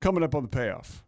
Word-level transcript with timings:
Coming 0.00 0.22
up 0.22 0.36
on 0.36 0.42
the 0.42 0.48
payoff, 0.48 1.04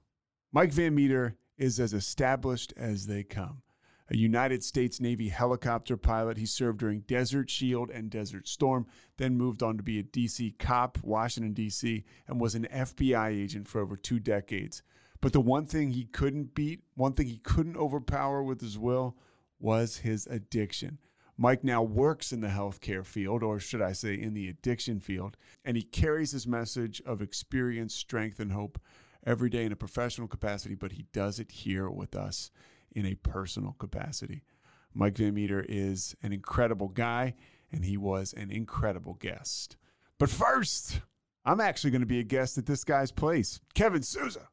Mike 0.51 0.73
Van 0.73 0.93
Meter 0.93 1.37
is 1.57 1.79
as 1.79 1.95
established 1.95 2.75
as 2.77 3.07
they 3.07 3.23
come. 3.23 3.63
A 4.09 4.17
United 4.17 4.65
States 4.65 5.01
Navy 5.01 5.29
helicopter 5.29 5.97
pilot, 5.97 6.39
he 6.39 6.47
served 6.47 6.80
during 6.80 7.03
Desert 7.03 7.48
Shield 7.48 7.90
and 7.90 8.11
Desert 8.11 8.48
Storm, 8.48 8.88
then 9.16 9.37
moved 9.37 9.62
on 9.62 9.76
to 9.76 9.84
be 9.84 10.00
a 10.00 10.03
DC 10.03 10.58
cop, 10.58 10.98
Washington, 11.04 11.53
D.C., 11.53 12.04
and 12.26 12.40
was 12.40 12.56
an 12.56 12.66
FBI 12.72 13.29
agent 13.29 13.68
for 13.68 13.80
over 13.80 13.96
two 13.96 14.18
decades. 14.18 14.82
But 15.20 15.32
the 15.32 15.41
one 15.41 15.66
thing 15.66 15.93
he 15.93 16.07
couldn't 16.07 16.57
beat, 16.57 16.82
one 16.96 17.12
thing 17.12 17.29
he 17.29 17.38
couldn't 17.38 17.77
overpower 17.77 18.43
with 18.43 18.61
his 18.61 18.77
will, 18.77 19.16
was 19.61 19.98
his 19.98 20.27
addiction. 20.27 20.98
Mike 21.43 21.64
now 21.64 21.82
works 21.82 22.32
in 22.32 22.43
the 22.43 22.48
healthcare 22.48 23.02
field, 23.04 23.43
or 23.43 23.59
should 23.59 23.80
I 23.80 23.93
say, 23.93 24.12
in 24.12 24.34
the 24.34 24.46
addiction 24.46 25.00
field, 25.00 25.38
and 25.64 25.74
he 25.74 25.82
carries 25.82 26.32
his 26.32 26.46
message 26.46 27.00
of 27.06 27.23
experience, 27.23 27.95
strength, 27.95 28.41
and 28.41 28.52
hope 28.52 28.79
every 29.24 29.48
day 29.48 29.64
in 29.64 29.73
a 29.73 29.77
professional 29.77 30.29
capacity, 30.29 30.74
but 30.74 30.92
he 30.92 31.06
does 31.15 31.41
it 31.41 31.51
here 31.51 31.88
with 31.88 32.15
us 32.15 32.51
in 32.92 33.06
a 33.06 33.15
personal 33.15 33.73
capacity. 33.79 34.42
Mike 34.92 35.16
Van 35.16 35.32
Meter 35.32 35.65
is 35.66 36.15
an 36.23 36.34
incredible 36.34 36.88
guy, 36.88 37.34
and 37.73 37.87
he 37.87 37.96
was 37.96 38.34
an 38.34 38.51
incredible 38.51 39.15
guest. 39.15 39.79
But 40.18 40.29
first, 40.29 41.01
I'm 41.46 41.62
actually 41.62 41.93
going 41.93 42.02
to 42.02 42.07
be 42.07 42.20
a 42.20 42.23
guest 42.23 42.59
at 42.59 42.66
this 42.66 42.84
guy's 42.84 43.12
place, 43.12 43.60
Kevin 43.73 44.02
Souza. 44.02 44.46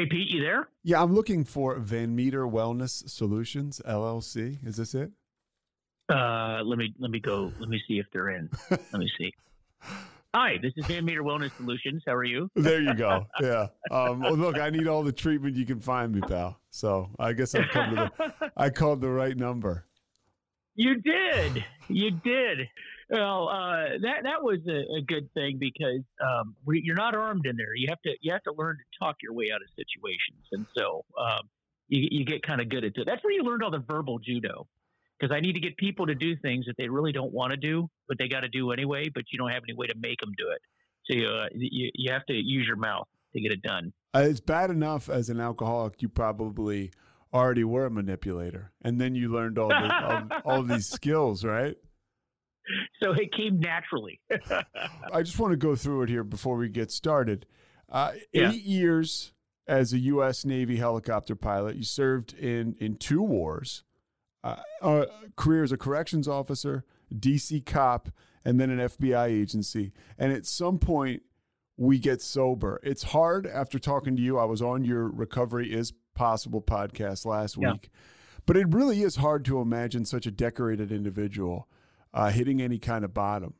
Hey, 0.00 0.06
Pete, 0.06 0.30
you 0.30 0.40
there? 0.40 0.66
Yeah, 0.82 1.02
I'm 1.02 1.12
looking 1.12 1.44
for 1.44 1.78
Van 1.78 2.16
Meter 2.16 2.46
Wellness 2.46 3.06
Solutions 3.06 3.82
LLC. 3.86 4.56
Is 4.66 4.78
this 4.78 4.94
it? 4.94 5.10
Uh, 6.08 6.62
let 6.64 6.78
me 6.78 6.94
let 6.98 7.10
me 7.10 7.20
go. 7.20 7.52
Let 7.60 7.68
me 7.68 7.78
see 7.86 7.98
if 7.98 8.06
they're 8.10 8.30
in. 8.30 8.48
let 8.70 8.94
me 8.94 9.10
see. 9.18 9.30
Hi, 10.34 10.56
this 10.62 10.72
is 10.78 10.86
Van 10.86 11.04
Meter 11.04 11.22
Wellness 11.22 11.54
Solutions. 11.58 12.02
How 12.06 12.14
are 12.14 12.24
you? 12.24 12.50
There 12.54 12.80
you 12.80 12.94
go. 12.94 13.26
Yeah. 13.42 13.66
Um, 13.90 14.20
well, 14.20 14.36
look, 14.36 14.58
I 14.58 14.70
need 14.70 14.86
all 14.86 15.02
the 15.02 15.12
treatment 15.12 15.54
you 15.54 15.66
can 15.66 15.80
find 15.80 16.14
me, 16.14 16.22
pal. 16.22 16.58
So 16.70 17.10
I 17.18 17.34
guess 17.34 17.54
I've 17.54 17.68
come 17.68 17.94
to 17.94 18.10
the. 18.16 18.50
I 18.56 18.70
called 18.70 19.02
the 19.02 19.10
right 19.10 19.36
number. 19.36 19.84
You 20.76 20.94
did. 21.02 21.62
You 21.88 22.10
did. 22.12 22.70
Well, 23.10 23.48
uh, 23.48 23.98
that 24.02 24.22
that 24.22 24.42
was 24.42 24.60
a, 24.68 24.98
a 24.98 25.02
good 25.02 25.28
thing 25.34 25.58
because 25.58 26.02
um, 26.22 26.54
we, 26.64 26.80
you're 26.84 26.94
not 26.94 27.14
armed 27.16 27.44
in 27.44 27.56
there. 27.56 27.74
You 27.74 27.88
have 27.88 28.00
to 28.02 28.14
you 28.20 28.32
have 28.32 28.42
to 28.44 28.52
learn 28.56 28.76
to 28.76 29.04
talk 29.04 29.16
your 29.20 29.32
way 29.32 29.46
out 29.52 29.60
of 29.60 29.68
situations, 29.76 30.46
and 30.52 30.64
so 30.78 31.04
um, 31.20 31.48
you, 31.88 32.06
you 32.10 32.24
get 32.24 32.42
kind 32.42 32.60
of 32.60 32.68
good 32.68 32.84
at 32.84 32.92
it. 32.94 33.06
That's 33.06 33.22
where 33.24 33.32
you 33.32 33.42
learned 33.42 33.64
all 33.64 33.70
the 33.70 33.84
verbal 33.86 34.18
judo. 34.18 34.66
Because 35.18 35.36
I 35.36 35.40
need 35.40 35.52
to 35.52 35.60
get 35.60 35.76
people 35.76 36.06
to 36.06 36.14
do 36.14 36.34
things 36.36 36.64
that 36.64 36.76
they 36.78 36.88
really 36.88 37.12
don't 37.12 37.32
want 37.32 37.50
to 37.50 37.56
do, 37.58 37.90
but 38.08 38.16
they 38.16 38.26
got 38.26 38.40
to 38.40 38.48
do 38.48 38.70
anyway. 38.70 39.10
But 39.12 39.24
you 39.30 39.38
don't 39.38 39.50
have 39.50 39.64
any 39.68 39.76
way 39.76 39.86
to 39.86 39.94
make 39.98 40.18
them 40.20 40.32
do 40.38 40.46
it. 40.50 40.62
So 41.04 41.18
you, 41.18 41.26
uh, 41.26 41.48
you 41.52 41.90
you 41.94 42.12
have 42.12 42.24
to 42.26 42.32
use 42.32 42.66
your 42.66 42.76
mouth 42.76 43.06
to 43.34 43.40
get 43.40 43.52
it 43.52 43.60
done. 43.60 43.92
Uh, 44.14 44.20
it's 44.20 44.40
bad 44.40 44.70
enough 44.70 45.10
as 45.10 45.28
an 45.28 45.40
alcoholic. 45.40 46.00
You 46.00 46.08
probably 46.08 46.92
already 47.34 47.64
were 47.64 47.86
a 47.86 47.90
manipulator, 47.90 48.72
and 48.82 49.00
then 49.00 49.14
you 49.14 49.32
learned 49.32 49.58
all 49.58 49.68
the, 49.68 49.94
all, 49.94 50.40
all 50.44 50.62
these 50.62 50.88
skills, 50.88 51.44
right? 51.44 51.76
So 53.02 53.12
it 53.12 53.32
came 53.32 53.60
naturally. 53.60 54.20
I 55.12 55.22
just 55.22 55.38
want 55.38 55.52
to 55.52 55.56
go 55.56 55.76
through 55.76 56.02
it 56.02 56.08
here 56.08 56.24
before 56.24 56.56
we 56.56 56.68
get 56.68 56.90
started. 56.90 57.46
Uh, 57.88 58.12
yeah. 58.32 58.50
Eight 58.50 58.62
years 58.62 59.32
as 59.66 59.92
a 59.92 59.98
U.S. 59.98 60.44
Navy 60.44 60.76
helicopter 60.76 61.34
pilot. 61.34 61.76
You 61.76 61.84
served 61.84 62.34
in 62.34 62.76
in 62.78 62.96
two 62.96 63.22
wars. 63.22 63.84
Uh, 64.42 64.56
uh, 64.80 65.04
career 65.36 65.62
as 65.62 65.70
a 65.70 65.76
corrections 65.76 66.26
officer, 66.26 66.82
DC 67.14 67.64
cop, 67.66 68.08
and 68.42 68.58
then 68.58 68.70
an 68.70 68.78
FBI 68.78 69.26
agency. 69.28 69.92
And 70.18 70.32
at 70.32 70.46
some 70.46 70.78
point, 70.78 71.22
we 71.76 71.98
get 71.98 72.22
sober. 72.22 72.80
It's 72.82 73.02
hard 73.02 73.46
after 73.46 73.78
talking 73.78 74.16
to 74.16 74.22
you. 74.22 74.38
I 74.38 74.44
was 74.44 74.62
on 74.62 74.84
your 74.84 75.08
Recovery 75.08 75.72
is 75.72 75.92
Possible 76.14 76.60
podcast 76.60 77.24
last 77.24 77.56
yeah. 77.58 77.72
week, 77.72 77.90
but 78.44 78.56
it 78.56 78.72
really 78.72 79.02
is 79.02 79.16
hard 79.16 79.44
to 79.46 79.60
imagine 79.60 80.04
such 80.04 80.26
a 80.26 80.30
decorated 80.30 80.92
individual 80.92 81.68
uh, 82.12 82.30
hitting 82.30 82.60
any 82.60 82.78
kind 82.78 83.04
of 83.04 83.14
bottom. 83.14 83.54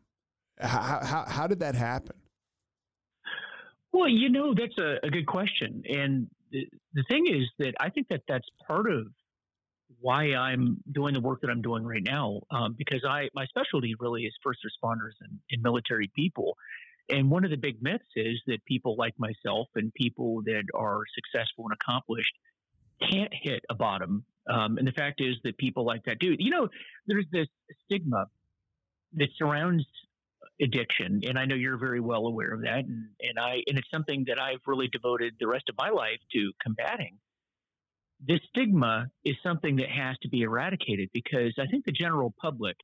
How, 0.58 1.00
how, 1.02 1.24
how 1.26 1.46
did 1.46 1.60
that 1.60 1.74
happen? 1.74 2.16
Well, 3.92 4.08
you 4.08 4.28
know, 4.28 4.54
that's 4.54 4.78
a, 4.78 5.06
a 5.06 5.10
good 5.10 5.26
question. 5.26 5.82
And 5.88 6.28
the, 6.52 6.68
the 6.94 7.04
thing 7.10 7.26
is 7.26 7.48
that 7.58 7.74
I 7.80 7.90
think 7.90 8.08
that 8.08 8.22
that's 8.28 8.46
part 8.66 8.90
of 8.90 9.06
why 10.00 10.34
I'm 10.34 10.82
doing 10.92 11.14
the 11.14 11.20
work 11.20 11.40
that 11.40 11.50
I'm 11.50 11.62
doing 11.62 11.84
right 11.84 12.02
now, 12.02 12.40
um, 12.50 12.74
because 12.78 13.04
I 13.08 13.28
my 13.34 13.46
specialty 13.46 13.94
really 13.98 14.22
is 14.22 14.32
first 14.42 14.60
responders 14.64 15.14
and, 15.20 15.38
and, 15.50 15.62
military 15.62 16.10
people. 16.14 16.56
And 17.08 17.28
one 17.28 17.44
of 17.44 17.50
the 17.50 17.56
big 17.56 17.82
myths 17.82 18.04
is 18.14 18.40
that 18.46 18.64
people 18.66 18.94
like 18.96 19.14
myself 19.18 19.66
and 19.74 19.92
people 19.94 20.42
that 20.44 20.64
are 20.74 21.02
successful 21.14 21.64
and 21.64 21.72
accomplished 21.72 22.32
can't 23.10 23.32
hit 23.42 23.64
a 23.68 23.74
bottom. 23.74 24.24
Um, 24.48 24.78
and 24.78 24.86
the 24.86 24.92
fact 24.92 25.20
is 25.20 25.34
that 25.42 25.58
people 25.58 25.84
like 25.84 26.04
that 26.04 26.20
do. 26.20 26.36
You 26.38 26.50
know, 26.50 26.68
there's 27.06 27.26
this 27.32 27.48
stigma 27.84 28.26
that 29.14 29.28
surrounds 29.36 29.84
addiction, 30.60 31.22
and 31.26 31.38
I 31.38 31.46
know 31.46 31.54
you're 31.54 31.78
very 31.78 32.00
well 32.00 32.26
aware 32.26 32.52
of 32.52 32.62
that, 32.62 32.84
and, 32.84 33.06
and 33.20 33.38
I 33.38 33.62
and 33.66 33.78
it's 33.78 33.90
something 33.90 34.24
that 34.28 34.40
I've 34.40 34.60
really 34.66 34.88
devoted 34.88 35.34
the 35.40 35.46
rest 35.46 35.64
of 35.68 35.76
my 35.78 35.90
life 35.90 36.18
to 36.32 36.52
combating. 36.62 37.18
This 38.26 38.40
stigma 38.50 39.06
is 39.24 39.36
something 39.42 39.76
that 39.76 39.88
has 39.88 40.16
to 40.22 40.28
be 40.28 40.42
eradicated 40.42 41.08
because 41.14 41.54
I 41.58 41.66
think 41.66 41.86
the 41.86 41.92
general 41.92 42.34
public 42.40 42.76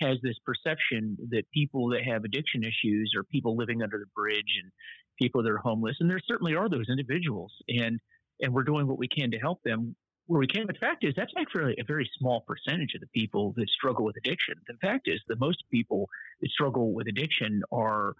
has 0.00 0.18
this 0.22 0.36
perception 0.44 1.16
that 1.30 1.44
people 1.54 1.88
that 1.90 2.04
have 2.04 2.24
addiction 2.24 2.62
issues 2.62 3.12
or 3.16 3.24
people 3.24 3.56
living 3.56 3.82
under 3.82 3.98
the 3.98 4.10
bridge 4.14 4.58
and 4.62 4.70
people 5.18 5.42
that 5.42 5.50
are 5.50 5.58
homeless, 5.58 5.96
and 6.00 6.10
there 6.10 6.20
certainly 6.26 6.54
are 6.54 6.68
those 6.68 6.88
individuals, 6.90 7.52
and 7.68 7.98
and 8.40 8.52
we're 8.52 8.64
doing 8.64 8.86
what 8.86 8.98
we 8.98 9.08
can 9.08 9.30
to 9.30 9.38
help 9.38 9.62
them 9.64 9.96
where 10.26 10.40
we 10.40 10.46
can. 10.46 10.66
The 10.66 10.74
fact 10.74 11.04
is, 11.04 11.14
that's 11.16 11.32
actually 11.36 11.76
a 11.78 11.84
very 11.84 12.08
small 12.18 12.42
percentage 12.42 12.94
of 12.94 13.00
the 13.00 13.08
people 13.08 13.52
that 13.56 13.68
struggle 13.68 14.04
with 14.04 14.16
addiction. 14.16 14.54
The 14.66 14.74
fact 14.80 15.08
is, 15.08 15.20
the 15.28 15.36
most 15.36 15.64
people 15.70 16.08
that 16.40 16.50
struggle 16.50 16.92
with 16.92 17.08
addiction 17.08 17.62
are 17.72 18.14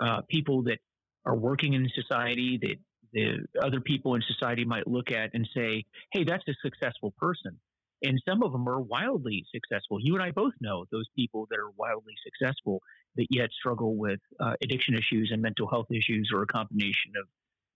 uh, 0.00 0.22
people 0.28 0.62
that 0.64 0.78
are 1.24 1.36
working 1.36 1.74
in 1.74 1.88
society 1.94 2.58
that 2.62 2.76
the 3.12 3.46
other 3.62 3.80
people 3.80 4.14
in 4.14 4.22
society 4.22 4.64
might 4.64 4.86
look 4.86 5.10
at 5.10 5.30
and 5.34 5.48
say, 5.54 5.84
"Hey, 6.12 6.24
that's 6.24 6.46
a 6.48 6.54
successful 6.62 7.12
person." 7.18 7.58
And 8.02 8.20
some 8.28 8.42
of 8.44 8.52
them 8.52 8.68
are 8.68 8.80
wildly 8.80 9.44
successful. 9.52 9.98
You 10.00 10.14
and 10.14 10.22
I 10.22 10.30
both 10.30 10.52
know 10.60 10.84
those 10.92 11.08
people 11.16 11.46
that 11.50 11.58
are 11.58 11.70
wildly 11.76 12.14
successful 12.22 12.80
that 13.16 13.26
yet 13.30 13.50
struggle 13.50 13.96
with 13.96 14.20
uh, 14.38 14.54
addiction 14.62 14.94
issues 14.94 15.30
and 15.32 15.42
mental 15.42 15.66
health 15.68 15.90
issues, 15.90 16.30
or 16.32 16.42
a 16.42 16.46
combination 16.46 17.12
of 17.20 17.26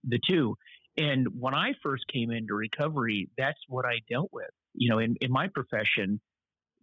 the 0.05 0.19
two. 0.25 0.55
And 0.97 1.27
when 1.39 1.55
I 1.55 1.73
first 1.81 2.07
came 2.07 2.31
into 2.31 2.53
recovery, 2.53 3.29
that's 3.37 3.59
what 3.67 3.85
I 3.85 3.99
dealt 4.09 4.29
with. 4.31 4.49
You 4.73 4.89
know, 4.89 4.99
in, 4.99 5.15
in 5.21 5.31
my 5.31 5.47
profession, 5.47 6.19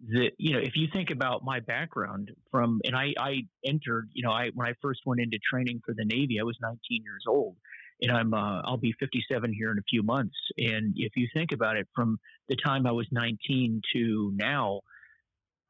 that 0.09 0.31
you 0.39 0.53
know, 0.55 0.59
if 0.59 0.77
you 0.77 0.89
think 0.93 1.11
about 1.11 1.45
my 1.45 1.61
background 1.61 2.31
from, 2.51 2.81
and 2.85 2.97
I, 2.97 3.13
I 3.19 3.43
entered, 3.65 4.09
you 4.13 4.23
know, 4.23 4.33
I 4.33 4.51
when 4.55 4.67
I 4.67 4.73
first 4.81 5.01
went 5.05 5.21
into 5.21 5.39
training 5.39 5.83
for 5.85 5.95
the 5.95 6.05
Navy, 6.05 6.39
I 6.41 6.45
was 6.45 6.57
19 6.63 6.79
years 7.05 7.25
old, 7.29 7.57
and 8.01 8.11
I'm 8.11 8.33
uh, 8.33 8.63
I'll 8.63 8.79
be 8.79 8.95
57 8.99 9.53
here 9.53 9.71
in 9.71 9.79
a 9.79 9.83
few 9.89 10.03
months. 10.03 10.37
And 10.57 10.95
if 10.97 11.13
you 11.17 11.29
think 11.35 11.53
about 11.53 11.77
it, 11.77 11.87
from 11.95 12.19
the 12.49 12.57
time 12.57 12.87
I 12.87 12.93
was 12.93 13.07
19 13.13 13.83
to 13.95 14.33
now, 14.35 14.81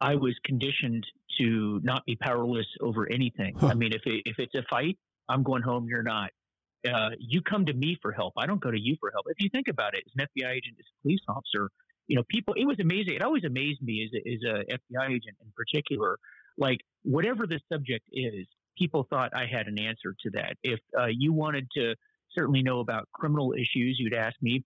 I 0.00 0.14
was 0.14 0.34
conditioned 0.44 1.06
to 1.38 1.80
not 1.82 2.04
be 2.06 2.16
powerless 2.16 2.66
over 2.80 3.10
anything. 3.10 3.56
Huh. 3.58 3.68
I 3.68 3.74
mean, 3.74 3.92
if 3.92 4.02
it, 4.06 4.22
if 4.26 4.38
it's 4.38 4.54
a 4.54 4.62
fight, 4.70 4.98
I'm 5.28 5.42
going 5.42 5.62
home. 5.62 5.86
You're 5.88 6.02
not 6.02 6.30
uh, 6.88 7.10
you 7.18 7.42
come 7.42 7.66
to 7.66 7.72
me 7.72 7.98
for 8.00 8.12
help. 8.12 8.34
I 8.36 8.46
don't 8.46 8.60
go 8.60 8.70
to 8.70 8.80
you 8.80 8.96
for 9.00 9.10
help. 9.12 9.26
If 9.28 9.42
you 9.42 9.48
think 9.50 9.68
about 9.68 9.94
it, 9.94 10.04
as 10.06 10.12
an 10.16 10.26
FBI 10.36 10.50
agent, 10.50 10.76
as 10.78 10.86
a 10.86 11.02
police 11.02 11.20
officer, 11.28 11.70
you 12.06 12.16
know, 12.16 12.22
people, 12.28 12.54
it 12.56 12.64
was 12.66 12.78
amazing. 12.80 13.14
It 13.14 13.22
always 13.22 13.44
amazed 13.44 13.82
me 13.82 14.08
as 14.08 14.20
a, 14.20 14.28
as 14.28 14.42
a 14.42 14.96
FBI 14.96 15.06
agent 15.08 15.36
in 15.40 15.52
particular, 15.56 16.18
like 16.58 16.80
whatever 17.02 17.46
the 17.46 17.60
subject 17.72 18.04
is, 18.12 18.46
people 18.76 19.06
thought 19.10 19.32
I 19.34 19.46
had 19.46 19.66
an 19.66 19.78
answer 19.78 20.14
to 20.22 20.30
that. 20.30 20.56
If 20.62 20.80
uh, 20.98 21.06
you 21.06 21.32
wanted 21.32 21.68
to 21.76 21.94
certainly 22.36 22.62
know 22.62 22.80
about 22.80 23.08
criminal 23.12 23.52
issues, 23.52 23.96
you'd 23.98 24.14
ask 24.14 24.34
me 24.40 24.64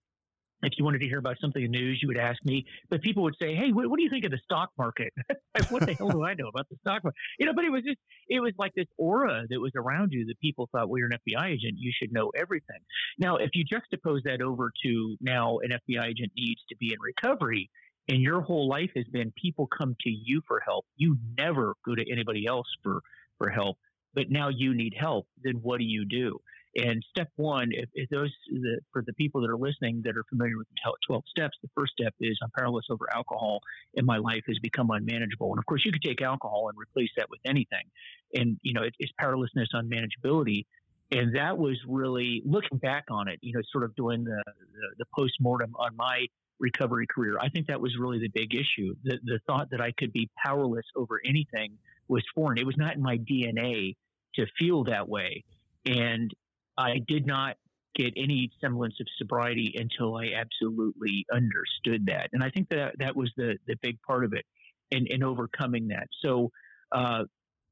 if 0.65 0.73
you 0.77 0.83
wanted 0.83 0.99
to 0.99 1.07
hear 1.07 1.19
about 1.19 1.37
something 1.39 1.63
in 1.63 1.71
the 1.71 1.77
news, 1.77 1.99
you 2.01 2.07
would 2.07 2.17
ask 2.17 2.43
me. 2.43 2.65
But 2.89 3.01
people 3.01 3.23
would 3.23 3.35
say, 3.41 3.55
"Hey, 3.55 3.71
what, 3.71 3.89
what 3.89 3.97
do 3.97 4.03
you 4.03 4.09
think 4.09 4.25
of 4.25 4.31
the 4.31 4.39
stock 4.43 4.71
market? 4.77 5.13
what 5.69 5.85
the 5.85 5.93
hell 5.93 6.09
do 6.09 6.23
I 6.23 6.33
know 6.33 6.47
about 6.47 6.67
the 6.69 6.77
stock 6.81 7.03
market?" 7.03 7.17
You 7.39 7.45
know, 7.45 7.53
but 7.53 7.65
it 7.65 7.71
was 7.71 7.83
just 7.83 7.99
it 8.29 8.39
was 8.39 8.53
like 8.57 8.73
this 8.75 8.87
aura 8.97 9.43
that 9.49 9.59
was 9.59 9.71
around 9.75 10.11
you 10.11 10.25
that 10.27 10.39
people 10.39 10.69
thought, 10.71 10.89
"Well, 10.89 10.99
you're 10.99 11.09
an 11.11 11.19
FBI 11.27 11.47
agent. 11.47 11.75
You 11.77 11.91
should 11.95 12.11
know 12.11 12.31
everything." 12.35 12.79
Now, 13.17 13.37
if 13.37 13.51
you 13.53 13.63
juxtapose 13.65 14.23
that 14.23 14.41
over 14.41 14.71
to 14.83 15.17
now, 15.21 15.59
an 15.59 15.71
FBI 15.71 16.05
agent 16.05 16.31
needs 16.35 16.61
to 16.69 16.75
be 16.77 16.93
in 16.93 16.99
recovery, 16.99 17.69
and 18.07 18.21
your 18.21 18.41
whole 18.41 18.67
life 18.67 18.91
has 18.95 19.05
been 19.11 19.31
people 19.41 19.67
come 19.67 19.95
to 20.01 20.09
you 20.09 20.41
for 20.47 20.61
help. 20.65 20.85
You 20.95 21.17
never 21.37 21.75
go 21.85 21.95
to 21.95 22.11
anybody 22.11 22.45
else 22.47 22.67
for 22.83 23.01
for 23.37 23.49
help, 23.49 23.77
but 24.13 24.29
now 24.29 24.49
you 24.49 24.73
need 24.73 24.93
help. 24.97 25.27
Then 25.43 25.55
what 25.61 25.79
do 25.79 25.85
you 25.85 26.05
do? 26.05 26.39
And 26.75 27.01
step 27.09 27.29
one, 27.37 27.69
if, 27.71 27.89
if 27.93 28.09
those 28.09 28.31
the, 28.51 28.79
for 28.91 29.01
the 29.01 29.13
people 29.13 29.39
that 29.41 29.49
are 29.49 29.57
listening 29.57 30.01
that 30.03 30.17
are 30.17 30.25
familiar 30.29 30.57
with 30.57 30.67
the 30.69 30.93
12 31.07 31.23
steps, 31.29 31.57
the 31.61 31.69
first 31.75 31.93
step 31.93 32.13
is 32.19 32.37
I'm 32.43 32.51
powerless 32.57 32.85
over 32.89 33.07
alcohol 33.13 33.61
and 33.95 34.05
my 34.05 34.17
life 34.17 34.43
has 34.47 34.59
become 34.59 34.89
unmanageable. 34.89 35.51
And 35.51 35.59
of 35.59 35.65
course, 35.65 35.83
you 35.85 35.91
could 35.91 36.03
take 36.03 36.21
alcohol 36.21 36.67
and 36.67 36.77
replace 36.77 37.11
that 37.15 37.29
with 37.29 37.39
anything. 37.45 37.85
And, 38.33 38.59
you 38.61 38.73
know, 38.73 38.83
it, 38.83 38.93
it's 38.99 39.13
powerlessness 39.17 39.69
on 39.73 39.89
manageability. 39.89 40.65
And 41.11 41.35
that 41.35 41.57
was 41.57 41.77
really 41.87 42.41
looking 42.45 42.77
back 42.77 43.05
on 43.09 43.29
it, 43.29 43.39
you 43.41 43.53
know, 43.53 43.61
sort 43.71 43.85
of 43.85 43.95
doing 43.95 44.25
the, 44.25 44.43
the, 44.45 44.87
the 44.99 45.05
post 45.15 45.35
mortem 45.39 45.73
on 45.79 45.95
my 45.95 46.25
recovery 46.59 47.07
career. 47.07 47.37
I 47.39 47.47
think 47.49 47.67
that 47.67 47.79
was 47.79 47.95
really 47.97 48.19
the 48.19 48.29
big 48.29 48.53
issue. 48.53 48.95
The, 49.03 49.19
the 49.23 49.39
thought 49.47 49.69
that 49.71 49.79
I 49.79 49.93
could 49.97 50.11
be 50.11 50.29
powerless 50.43 50.85
over 50.95 51.21
anything 51.23 51.77
was 52.09 52.23
foreign. 52.33 52.57
It 52.57 52.65
was 52.65 52.77
not 52.77 52.95
in 52.95 53.01
my 53.01 53.17
DNA 53.17 53.95
to 54.35 54.45
feel 54.59 54.83
that 54.85 55.07
way. 55.07 55.43
And 55.85 56.33
I 56.77 56.99
did 57.07 57.25
not 57.25 57.55
get 57.95 58.13
any 58.17 58.51
semblance 58.59 58.95
of 58.99 59.07
sobriety 59.17 59.75
until 59.77 60.17
I 60.17 60.31
absolutely 60.35 61.25
understood 61.33 62.07
that. 62.07 62.29
And 62.33 62.43
I 62.43 62.49
think 62.49 62.69
that 62.69 62.95
that 62.99 63.15
was 63.15 63.31
the, 63.37 63.57
the 63.67 63.75
big 63.81 63.97
part 64.01 64.25
of 64.25 64.33
it 64.33 64.45
in, 64.91 65.07
in 65.07 65.23
overcoming 65.23 65.87
that. 65.87 66.07
So, 66.21 66.51
uh, 66.91 67.23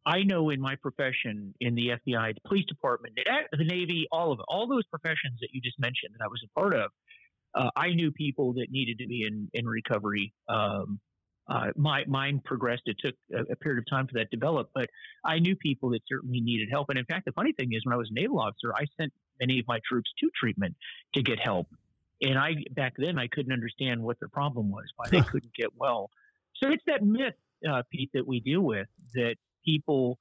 I 0.05 0.23
know 0.23 0.49
in 0.49 0.59
my 0.59 0.75
profession, 0.81 1.53
in 1.61 1.75
the 1.75 1.91
FBI, 1.91 2.33
the 2.33 2.41
police 2.45 2.65
department, 2.65 3.17
the 3.51 3.63
Navy, 3.63 4.05
all 4.11 4.33
of 4.33 4.39
it, 4.39 4.45
all 4.49 4.67
those 4.67 4.85
professions 4.87 5.39
that 5.39 5.49
you 5.53 5.61
just 5.61 5.79
mentioned 5.79 6.13
that 6.17 6.25
I 6.25 6.27
was 6.27 6.43
a 6.43 6.59
part 6.59 6.73
of, 6.73 6.91
uh, 7.55 7.69
I 7.75 7.93
knew 7.93 8.11
people 8.11 8.53
that 8.53 8.67
needed 8.69 8.97
to 8.99 9.07
be 9.07 9.25
in, 9.25 9.49
in 9.53 9.65
recovery. 9.65 10.33
Um, 10.49 10.99
uh, 11.47 11.67
my 11.75 12.05
mine 12.05 12.41
progressed. 12.43 12.83
It 12.85 12.97
took 12.99 13.15
a, 13.33 13.51
a, 13.51 13.55
period 13.57 13.79
of 13.79 13.85
time 13.89 14.07
for 14.07 14.13
that 14.13 14.31
to 14.31 14.37
develop, 14.37 14.69
but 14.73 14.89
I 15.25 15.39
knew 15.39 15.55
people 15.55 15.89
that 15.89 16.01
certainly 16.07 16.39
needed 16.39 16.69
help. 16.71 16.89
And 16.89 16.97
in 16.97 17.05
fact, 17.05 17.25
the 17.25 17.33
funny 17.33 17.51
thing 17.51 17.73
is, 17.73 17.81
when 17.85 17.93
I 17.93 17.97
was 17.97 18.09
a 18.09 18.13
naval 18.13 18.39
officer, 18.39 18.73
I 18.73 18.85
sent 18.97 19.11
many 19.39 19.59
of 19.59 19.67
my 19.67 19.79
troops 19.87 20.09
to 20.19 20.29
treatment 20.39 20.75
to 21.15 21.21
get 21.21 21.39
help. 21.39 21.67
And 22.21 22.37
I 22.37 22.55
back 22.71 22.93
then 22.97 23.19
I 23.19 23.27
couldn't 23.27 23.51
understand 23.51 24.01
what 24.01 24.19
their 24.19 24.29
problem 24.29 24.71
was, 24.71 24.85
why 24.95 25.09
they 25.09 25.21
couldn't 25.21 25.53
get 25.53 25.75
well. 25.75 26.09
So 26.61 26.69
it's 26.69 26.83
that 26.87 27.03
myth, 27.03 27.33
uh, 27.69 27.83
Pete, 27.91 28.11
that 28.13 28.25
we 28.25 28.39
deal 28.39 28.61
with 28.61 28.87
that 29.13 29.35
people 29.65 30.17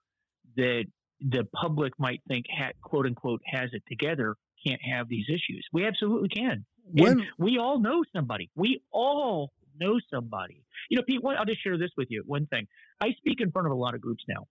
that 0.57 0.85
the 1.21 1.47
public 1.55 1.93
might 1.99 2.21
think, 2.27 2.47
ha- 2.51 2.73
quote 2.83 3.07
unquote, 3.07 3.43
has 3.47 3.71
it 3.73 3.83
together 3.89 4.37
can't 4.67 4.81
have 4.83 5.09
these 5.09 5.27
issues. 5.29 5.67
We 5.73 5.87
absolutely 5.87 6.29
can. 6.29 6.65
When, 6.91 7.13
and 7.13 7.23
we 7.39 7.59
all 7.59 7.79
know 7.81 8.03
somebody. 8.15 8.51
We 8.55 8.81
all 8.91 9.53
know 9.79 9.99
somebody. 10.13 10.65
You 10.91 10.97
know, 10.97 11.05
Pete, 11.07 11.21
I'll 11.25 11.45
just 11.45 11.63
share 11.63 11.79
this 11.79 11.91
with 11.97 12.09
you. 12.11 12.23
One 12.27 12.47
thing 12.47 12.67
I 13.01 13.13
speak 13.19 13.41
in 13.41 13.51
front 13.51 13.67
of 13.67 13.73
a 13.73 13.77
lot 13.77 13.95
of 13.95 14.01
groups 14.01 14.25
now. 14.29 14.47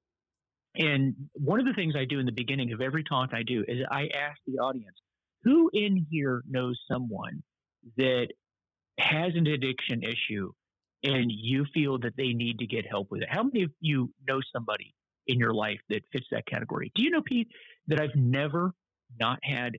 And 0.76 1.16
one 1.34 1.60
of 1.60 1.66
the 1.66 1.74
things 1.74 1.96
I 1.98 2.06
do 2.06 2.20
in 2.20 2.26
the 2.26 2.32
beginning 2.32 2.72
of 2.72 2.82
every 2.82 3.04
talk 3.04 3.32
I 3.34 3.44
do 3.44 3.64
is 3.68 3.80
I 3.92 4.04
ask 4.04 4.40
the 4.48 4.60
audience, 4.60 4.96
who 5.44 5.70
in 5.74 6.06
here 6.10 6.44
knows 6.50 6.80
someone 6.90 7.44
that 7.98 8.28
has 9.00 9.34
an 9.36 9.48
addiction 9.48 10.04
issue 10.04 10.52
and 11.04 11.32
you 11.32 11.66
feel 11.74 11.98
that 12.00 12.16
they 12.16 12.34
need 12.34 12.60
to 12.60 12.68
get 12.68 12.86
help 12.88 13.12
with 13.12 13.22
it? 13.22 13.28
How 13.30 13.44
many 13.44 13.64
of 13.64 13.72
you 13.80 14.14
know 14.28 14.40
somebody 14.54 14.94
in 15.28 15.40
your 15.40 15.54
life 15.54 15.80
that 15.90 16.04
fits 16.12 16.28
that 16.32 16.46
category? 16.46 16.92
Do 16.96 17.04
you 17.04 17.10
know, 17.10 17.22
Pete, 17.22 17.50
that 17.88 18.00
I've 18.00 18.16
never 18.16 18.74
not 19.20 19.40
had 19.44 19.78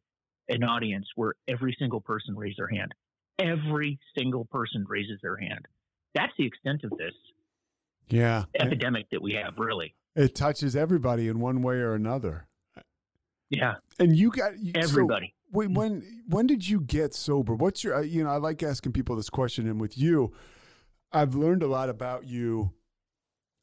an 0.49 0.65
audience 0.65 1.07
where 1.15 1.35
every 1.49 1.75
single 1.79 2.01
person 2.01 2.37
raised 2.37 2.59
their 2.59 2.69
hand? 2.69 2.93
Every 3.39 3.99
single 4.17 4.45
person 4.47 4.85
raises 4.89 5.19
their 5.23 5.37
hand. 5.37 5.67
That's 6.15 6.33
the 6.39 6.47
extent 6.47 6.85
of 6.85 6.91
this 6.99 7.15
yeah 8.09 8.45
epidemic 8.59 9.07
that 9.11 9.23
we 9.23 9.35
have, 9.35 9.55
really. 9.59 9.95
It 10.15 10.35
touches 10.35 10.77
everybody 10.77 11.29
in 11.29 11.41
one 11.41 11.63
way 11.63 11.77
or 11.77 11.95
another. 11.95 12.47
Yeah. 13.49 13.75
And 13.99 14.17
you 14.17 14.31
got 14.31 14.53
everybody. 14.75 15.35
So 15.47 15.51
when, 15.51 15.75
when 15.75 16.23
when 16.27 16.47
did 16.47 16.67
you 16.67 16.81
get 16.81 17.15
sober? 17.15 17.55
What's 17.55 17.85
your 17.85 17.97
uh, 17.97 18.01
you 18.01 18.25
know, 18.25 18.31
I 18.31 18.37
like 18.37 18.63
asking 18.63 18.93
people 18.93 19.17
this 19.17 19.31
question 19.31 19.69
and 19.69 19.81
with 19.81 19.97
you, 19.97 20.33
I've 21.13 21.35
learned 21.35 21.63
a 21.63 21.67
lot 21.67 21.89
about 21.89 22.27
you 22.27 22.73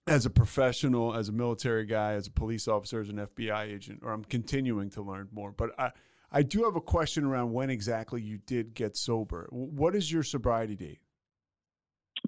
as 0.08 0.26
a 0.26 0.30
professional, 0.30 1.16
as 1.16 1.30
a 1.30 1.32
military 1.32 1.86
guy, 1.86 2.14
as 2.14 2.28
a 2.28 2.32
police 2.32 2.68
officer, 2.68 3.02
as 3.02 3.10
an 3.10 3.18
FBI 3.18 3.68
agent, 3.68 4.02
or 4.04 4.12
I'm 4.12 4.24
continuing 4.24 4.90
to 4.92 5.02
learn 5.02 5.28
more. 5.32 5.52
But 5.52 5.72
I 5.80 5.92
I 6.32 6.44
do 6.44 6.64
have 6.64 6.76
a 6.76 6.82
question 6.82 7.26
around 7.26 7.52
when 7.54 7.70
exactly 7.70 8.22
you 8.22 8.38
did 8.38 8.74
get 8.74 8.96
sober. 8.96 9.48
What 9.52 9.96
is 9.96 10.12
your 10.12 10.24
sobriety 10.24 10.76
date? 10.76 11.00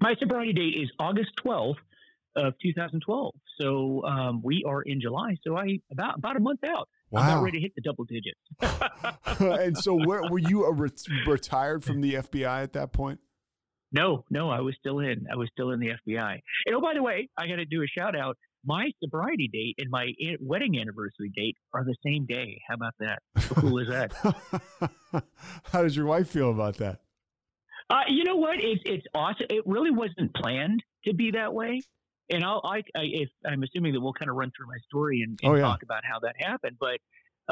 My 0.00 0.14
sobriety 0.18 0.52
date 0.52 0.82
is 0.82 0.90
August 0.98 1.30
12th 1.44 1.76
of 2.36 2.54
2012. 2.62 3.34
So 3.60 4.04
um, 4.04 4.40
we 4.42 4.64
are 4.66 4.82
in 4.82 5.00
July. 5.00 5.36
So 5.46 5.56
I 5.56 5.78
about 5.92 6.18
about 6.18 6.36
a 6.36 6.40
month 6.40 6.60
out. 6.64 6.88
Wow. 7.10 7.20
I'm 7.20 7.28
about 7.28 7.42
ready 7.44 7.58
to 7.58 7.62
hit 7.62 7.72
the 7.76 7.82
double 7.82 8.04
digits. 8.04 8.40
and 9.40 9.76
so, 9.76 9.94
where, 9.94 10.22
were 10.30 10.38
you 10.38 10.68
re- 10.72 10.88
retired 11.26 11.84
from 11.84 12.00
the 12.00 12.14
FBI 12.14 12.62
at 12.62 12.72
that 12.72 12.92
point? 12.92 13.20
No, 13.92 14.24
no, 14.30 14.48
I 14.48 14.60
was 14.60 14.74
still 14.78 15.00
in. 15.00 15.26
I 15.30 15.36
was 15.36 15.50
still 15.52 15.72
in 15.72 15.80
the 15.80 15.88
FBI. 15.88 16.40
And 16.66 16.74
oh, 16.74 16.80
by 16.80 16.94
the 16.94 17.02
way, 17.02 17.28
I 17.36 17.46
got 17.46 17.56
to 17.56 17.66
do 17.66 17.82
a 17.82 17.86
shout 17.86 18.16
out 18.16 18.38
my 18.64 18.90
sobriety 19.02 19.48
date 19.52 19.76
and 19.78 19.90
my 19.90 20.12
wedding 20.40 20.78
anniversary 20.78 21.30
date 21.34 21.56
are 21.74 21.84
the 21.84 21.96
same 22.04 22.26
day. 22.26 22.60
How 22.68 22.74
about 22.74 22.94
that? 23.00 23.18
How 23.36 23.54
cool 23.60 23.78
is 23.78 23.88
that? 23.88 24.12
How 25.64 25.82
does 25.82 25.96
your 25.96 26.06
wife 26.06 26.28
feel 26.28 26.50
about 26.50 26.76
that? 26.78 27.00
Uh, 27.90 28.02
you 28.08 28.24
know 28.24 28.36
what? 28.36 28.58
It's 28.58 28.82
it's 28.86 29.06
awesome. 29.14 29.46
It 29.50 29.66
really 29.66 29.90
wasn't 29.90 30.34
planned 30.34 30.82
to 31.04 31.14
be 31.14 31.32
that 31.32 31.52
way. 31.52 31.82
And 32.30 32.44
I'll, 32.44 32.62
I, 32.64 32.78
I 32.96 33.02
if, 33.02 33.28
I'm 33.44 33.62
assuming 33.62 33.92
that 33.92 34.00
we'll 34.00 34.14
kind 34.14 34.30
of 34.30 34.36
run 34.36 34.50
through 34.56 34.68
my 34.68 34.78
story 34.86 35.22
and, 35.22 35.38
and 35.42 35.52
oh, 35.52 35.56
yeah. 35.56 35.62
talk 35.62 35.82
about 35.82 36.02
how 36.04 36.20
that 36.20 36.34
happened. 36.38 36.76
But 36.80 36.98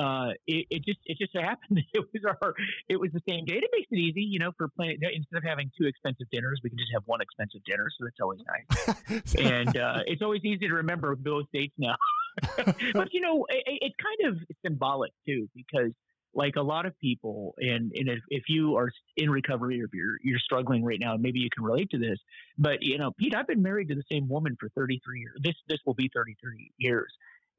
uh, 0.00 0.30
it, 0.46 0.66
it, 0.70 0.84
just 0.84 0.98
it 1.04 1.18
just 1.18 1.36
happened. 1.36 1.80
It 1.92 2.04
was 2.12 2.22
our 2.42 2.54
it 2.88 2.98
was 2.98 3.10
the 3.12 3.20
same 3.28 3.44
date. 3.44 3.62
It 3.62 3.70
makes 3.72 3.88
it 3.90 3.98
easy, 3.98 4.22
you 4.22 4.38
know, 4.38 4.52
for 4.56 4.68
planning 4.68 4.98
instead 5.02 5.36
of 5.36 5.44
having 5.44 5.70
two 5.78 5.86
expensive 5.86 6.26
dinners, 6.30 6.60
we 6.62 6.70
can 6.70 6.78
just 6.78 6.92
have 6.94 7.02
one 7.06 7.20
expensive 7.20 7.62
dinner. 7.64 7.88
So 7.98 8.04
that's 8.04 8.20
always 8.22 8.40
nice, 8.46 9.34
and 9.38 9.76
uh, 9.76 10.00
it's 10.06 10.22
always 10.22 10.42
easy 10.44 10.68
to 10.68 10.74
remember 10.74 11.16
those 11.16 11.44
dates 11.52 11.74
now. 11.78 11.96
but 12.94 13.12
you 13.12 13.20
know, 13.20 13.46
it, 13.48 13.64
it's 13.66 13.96
kind 13.96 14.32
of 14.32 14.42
symbolic 14.64 15.12
too, 15.26 15.48
because 15.54 15.92
like 16.32 16.56
a 16.56 16.62
lot 16.62 16.86
of 16.86 16.98
people, 17.00 17.54
and 17.58 17.92
and 17.94 18.08
if, 18.08 18.20
if 18.28 18.44
you 18.48 18.76
are 18.76 18.90
in 19.16 19.30
recovery 19.30 19.82
or 19.82 19.86
if 19.86 19.90
you're 19.92 20.16
you're 20.22 20.38
struggling 20.38 20.84
right 20.84 21.00
now, 21.00 21.16
maybe 21.16 21.40
you 21.40 21.48
can 21.54 21.64
relate 21.64 21.90
to 21.90 21.98
this. 21.98 22.18
But 22.56 22.82
you 22.82 22.98
know, 22.98 23.10
Pete, 23.18 23.34
I've 23.34 23.48
been 23.48 23.62
married 23.62 23.88
to 23.88 23.94
the 23.94 24.04
same 24.10 24.28
woman 24.28 24.56
for 24.58 24.68
33 24.70 25.20
years. 25.20 25.36
This 25.42 25.56
this 25.68 25.78
will 25.84 25.94
be 25.94 26.10
33 26.14 26.72
years 26.78 27.12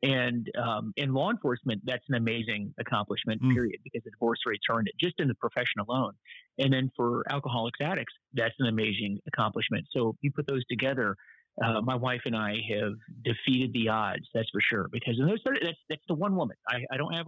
and 0.04 0.50
um, 0.58 0.94
in 0.98 1.14
law 1.14 1.30
enforcement, 1.30 1.82
that's 1.86 2.04
an 2.10 2.16
amazing 2.16 2.74
accomplishment, 2.80 3.42
mm. 3.42 3.54
period, 3.54 3.80
because 3.84 4.04
the 4.04 4.12
divorce 4.12 4.40
rates 4.46 4.64
are 4.70 4.80
in 4.80 4.88
it 4.88 4.94
just 5.00 5.20
in 5.20 5.28
the 5.28 5.36
profession 5.36 5.80
alone. 5.88 6.14
And 6.58 6.74
then 6.74 6.92
for 6.96 7.24
alcoholics 7.30 7.80
addicts, 7.82 8.14
that's 8.34 8.56
an 8.60 8.68
amazing 8.68 9.20
accomplishment. 9.28 9.86
So 9.92 10.16
you 10.22 10.32
put 10.32 10.48
those 10.48 10.66
together. 10.70 11.16
Uh, 11.64 11.82
my 11.82 11.96
wife 11.96 12.22
and 12.26 12.36
I 12.36 12.56
have 12.74 12.94
defeated 13.24 13.74
the 13.74 13.90
odds, 13.90 14.28
that's 14.34 14.50
for 14.50 14.62
sure. 14.62 14.88
Because 14.92 15.20
in 15.20 15.28
those 15.28 15.42
30, 15.46 15.60
that's 15.64 15.78
that's 15.90 16.02
the 16.08 16.16
one 16.16 16.36
woman. 16.36 16.56
I, 16.68 16.86
I 16.92 16.98
don't 16.98 17.14
have 17.14 17.28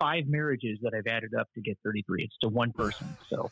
five 0.00 0.24
marriages 0.26 0.78
that 0.82 0.94
I've 0.94 1.06
added 1.06 1.34
up 1.38 1.48
to 1.54 1.60
get 1.60 1.78
33. 1.84 2.24
It's 2.24 2.36
to 2.42 2.48
one 2.48 2.72
person. 2.72 3.16
So 3.28 3.50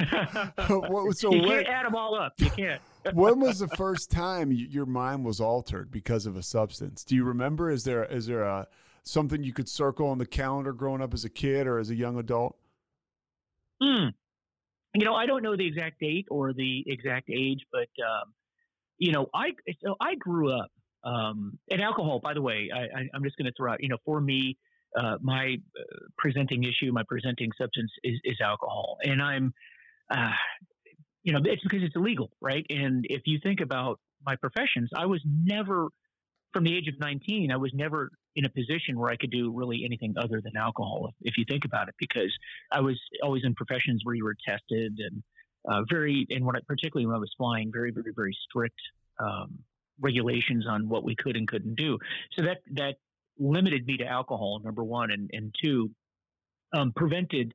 so 0.68 1.32
you 1.32 1.42
can't 1.42 1.66
add 1.66 1.86
them 1.86 1.94
all 1.94 2.14
up. 2.14 2.32
You 2.38 2.50
can't. 2.50 2.82
when 3.12 3.40
was 3.40 3.60
the 3.60 3.68
first 3.68 4.10
time 4.10 4.50
your 4.52 4.86
mind 4.86 5.24
was 5.24 5.40
altered 5.40 5.90
because 5.90 6.26
of 6.26 6.36
a 6.36 6.42
substance? 6.42 7.04
Do 7.04 7.14
you 7.14 7.24
remember? 7.24 7.70
Is 7.70 7.84
there 7.84 8.04
is 8.04 8.26
there 8.26 8.42
a 8.42 8.66
something 9.02 9.42
you 9.42 9.52
could 9.52 9.68
circle 9.68 10.08
on 10.08 10.18
the 10.18 10.26
calendar 10.26 10.72
growing 10.72 11.00
up 11.00 11.14
as 11.14 11.24
a 11.24 11.30
kid 11.30 11.66
or 11.66 11.78
as 11.78 11.90
a 11.90 11.94
young 11.94 12.18
adult? 12.18 12.56
Hmm. 13.82 14.08
You 14.94 15.04
know, 15.04 15.14
I 15.14 15.26
don't 15.26 15.42
know 15.42 15.56
the 15.56 15.66
exact 15.66 16.00
date 16.00 16.26
or 16.30 16.52
the 16.52 16.84
exact 16.86 17.30
age, 17.30 17.64
but 17.70 17.88
um, 18.02 18.32
you 18.98 19.12
know, 19.12 19.28
I 19.34 19.52
so 19.84 19.96
I 20.00 20.16
grew 20.16 20.52
up 20.52 20.70
um, 21.04 21.58
and 21.70 21.80
alcohol. 21.80 22.20
By 22.22 22.34
the 22.34 22.42
way, 22.42 22.70
I, 22.74 23.00
am 23.14 23.22
just 23.22 23.36
going 23.36 23.46
to 23.46 23.52
throw 23.56 23.72
out. 23.72 23.82
You 23.82 23.88
know, 23.88 23.98
for 24.04 24.20
me, 24.20 24.56
uh, 24.96 25.16
my 25.20 25.56
uh, 25.78 25.82
presenting 26.16 26.64
issue, 26.64 26.92
my 26.92 27.02
presenting 27.08 27.50
substance 27.60 27.90
is, 28.04 28.20
is 28.24 28.36
alcohol, 28.42 28.98
and 29.02 29.22
I'm, 29.22 29.52
uh, 30.10 30.30
you 31.22 31.32
know, 31.32 31.40
it's 31.44 31.62
because 31.62 31.82
it's 31.82 31.96
illegal, 31.96 32.30
right? 32.40 32.64
And 32.70 33.04
if 33.08 33.22
you 33.26 33.38
think 33.42 33.60
about 33.60 34.00
my 34.24 34.36
professions, 34.36 34.90
I 34.96 35.06
was 35.06 35.20
never, 35.24 35.88
from 36.52 36.64
the 36.64 36.76
age 36.76 36.88
of 36.88 36.98
19, 36.98 37.52
I 37.52 37.56
was 37.56 37.72
never 37.74 38.10
in 38.36 38.44
a 38.44 38.48
position 38.48 38.98
where 38.98 39.10
I 39.10 39.16
could 39.16 39.30
do 39.30 39.50
really 39.52 39.82
anything 39.84 40.14
other 40.16 40.40
than 40.42 40.56
alcohol. 40.56 41.12
If 41.22 41.36
you 41.36 41.44
think 41.48 41.64
about 41.64 41.88
it, 41.88 41.94
because 41.98 42.32
I 42.72 42.80
was 42.80 42.98
always 43.22 43.42
in 43.44 43.54
professions 43.54 44.02
where 44.04 44.14
you 44.14 44.24
were 44.24 44.36
tested 44.46 44.98
and 44.98 45.22
uh, 45.68 45.82
very, 45.90 46.26
and 46.30 46.44
when 46.46 46.56
I, 46.56 46.60
particularly 46.66 47.06
when 47.06 47.16
I 47.16 47.18
was 47.18 47.32
flying, 47.36 47.70
very, 47.72 47.90
very, 47.90 48.12
very 48.14 48.36
strict 48.48 48.78
um, 49.20 49.58
regulations 50.00 50.66
on 50.68 50.88
what 50.88 51.04
we 51.04 51.14
could 51.16 51.36
and 51.36 51.46
couldn't 51.46 51.74
do. 51.74 51.98
So 52.38 52.44
that 52.44 52.58
that 52.74 52.96
limited 53.38 53.86
me 53.86 53.96
to 53.98 54.04
alcohol, 54.04 54.60
number 54.64 54.84
one, 54.84 55.10
and 55.10 55.30
and 55.32 55.54
two, 55.62 55.90
um, 56.76 56.92
prevented 56.94 57.54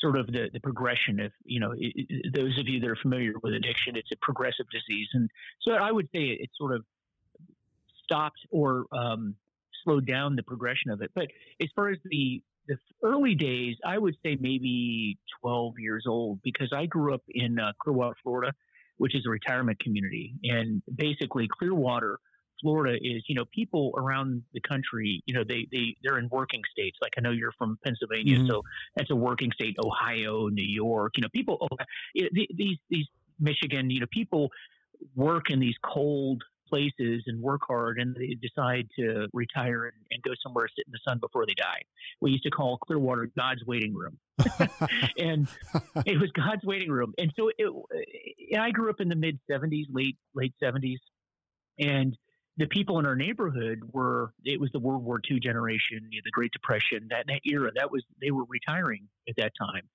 sort 0.00 0.18
of 0.18 0.26
the, 0.26 0.50
the 0.52 0.60
progression 0.60 1.20
of 1.20 1.32
you 1.44 1.60
know 1.60 1.72
it, 1.72 1.92
it, 1.94 2.34
those 2.34 2.58
of 2.58 2.66
you 2.66 2.80
that 2.80 2.88
are 2.88 2.98
familiar 3.00 3.34
with 3.40 3.54
addiction 3.54 3.94
it's 3.94 4.10
a 4.12 4.16
progressive 4.20 4.66
disease 4.72 5.06
and 5.12 5.30
so 5.60 5.74
i 5.74 5.92
would 5.92 6.06
say 6.12 6.22
it, 6.22 6.40
it 6.40 6.50
sort 6.58 6.74
of 6.74 6.84
stopped 8.02 8.40
or 8.50 8.86
um, 8.90 9.36
slowed 9.84 10.04
down 10.04 10.34
the 10.34 10.42
progression 10.42 10.90
of 10.90 11.02
it 11.02 11.12
but 11.14 11.28
as 11.60 11.68
far 11.76 11.88
as 11.88 11.98
the 12.04 12.42
the 12.68 12.76
early 13.02 13.34
days, 13.34 13.76
I 13.84 13.98
would 13.98 14.14
say 14.24 14.36
maybe 14.40 15.18
12 15.40 15.74
years 15.78 16.04
old 16.08 16.40
because 16.42 16.72
I 16.74 16.86
grew 16.86 17.14
up 17.14 17.22
in 17.28 17.58
uh, 17.58 17.72
Clearwater, 17.82 18.16
Florida, 18.22 18.52
which 18.98 19.14
is 19.14 19.24
a 19.26 19.30
retirement 19.30 19.80
community. 19.80 20.34
And 20.44 20.82
basically, 20.94 21.48
Clearwater, 21.58 22.18
Florida 22.62 22.96
is, 22.96 23.22
you 23.28 23.34
know, 23.34 23.44
people 23.52 23.92
around 23.96 24.42
the 24.54 24.60
country, 24.60 25.22
you 25.26 25.34
know, 25.34 25.44
they, 25.46 25.68
they, 25.70 25.94
they're 26.02 26.18
in 26.18 26.28
working 26.30 26.62
states. 26.70 26.96
Like 27.02 27.12
I 27.18 27.20
know 27.20 27.30
you're 27.30 27.52
from 27.58 27.78
Pennsylvania, 27.84 28.38
mm-hmm. 28.38 28.48
so 28.48 28.62
that's 28.96 29.10
a 29.10 29.16
working 29.16 29.50
state, 29.52 29.76
Ohio, 29.84 30.48
New 30.48 30.64
York, 30.64 31.12
you 31.16 31.22
know, 31.22 31.28
people, 31.34 31.58
oh, 31.60 31.76
these, 32.32 32.78
these 32.88 33.06
Michigan, 33.38 33.90
you 33.90 34.00
know, 34.00 34.06
people 34.10 34.48
work 35.14 35.50
in 35.50 35.58
these 35.58 35.74
cold 35.84 36.42
places 36.72 37.22
and 37.26 37.42
work 37.42 37.60
hard 37.66 37.98
and 37.98 38.16
they 38.16 38.34
decide 38.40 38.88
to 38.98 39.28
retire 39.34 39.84
and, 39.84 39.94
and, 40.10 40.22
go 40.22 40.30
somewhere 40.42 40.66
sit 40.74 40.86
in 40.86 40.92
the 40.92 40.98
sun 41.06 41.18
before 41.18 41.44
they 41.44 41.52
die. 41.54 41.82
We 42.22 42.30
used 42.30 42.44
to 42.44 42.50
call 42.50 42.78
Clearwater 42.78 43.28
God's 43.38 43.62
waiting 43.66 43.94
room. 43.94 44.16
and 45.18 45.46
it 46.06 46.18
was 46.18 46.30
God's 46.32 46.64
waiting 46.64 46.90
room. 46.90 47.12
And 47.18 47.30
so 47.36 47.50
it, 47.58 48.58
I 48.58 48.70
grew 48.70 48.88
up 48.88 49.00
in 49.00 49.08
the 49.10 49.16
mid 49.16 49.38
70s, 49.50 49.86
late 49.90 50.16
late 50.34 50.54
70s. 50.62 50.96
And 51.78 52.16
the 52.56 52.66
people 52.66 52.98
in 52.98 53.06
our 53.06 53.16
neighborhood 53.16 53.80
were 53.92 54.32
it 54.44 54.60
was 54.60 54.70
the 54.72 54.78
World 54.78 55.04
War 55.04 55.20
II 55.30 55.40
generation, 55.40 56.08
you 56.10 56.20
know, 56.20 56.22
the 56.24 56.30
Great 56.30 56.52
Depression, 56.52 57.08
that, 57.10 57.26
that 57.26 57.40
era. 57.44 57.70
That 57.74 57.90
was 57.90 58.02
they 58.20 58.30
were 58.30 58.44
retiring 58.48 59.08
at 59.28 59.36
that 59.36 59.52
time. 59.58 59.88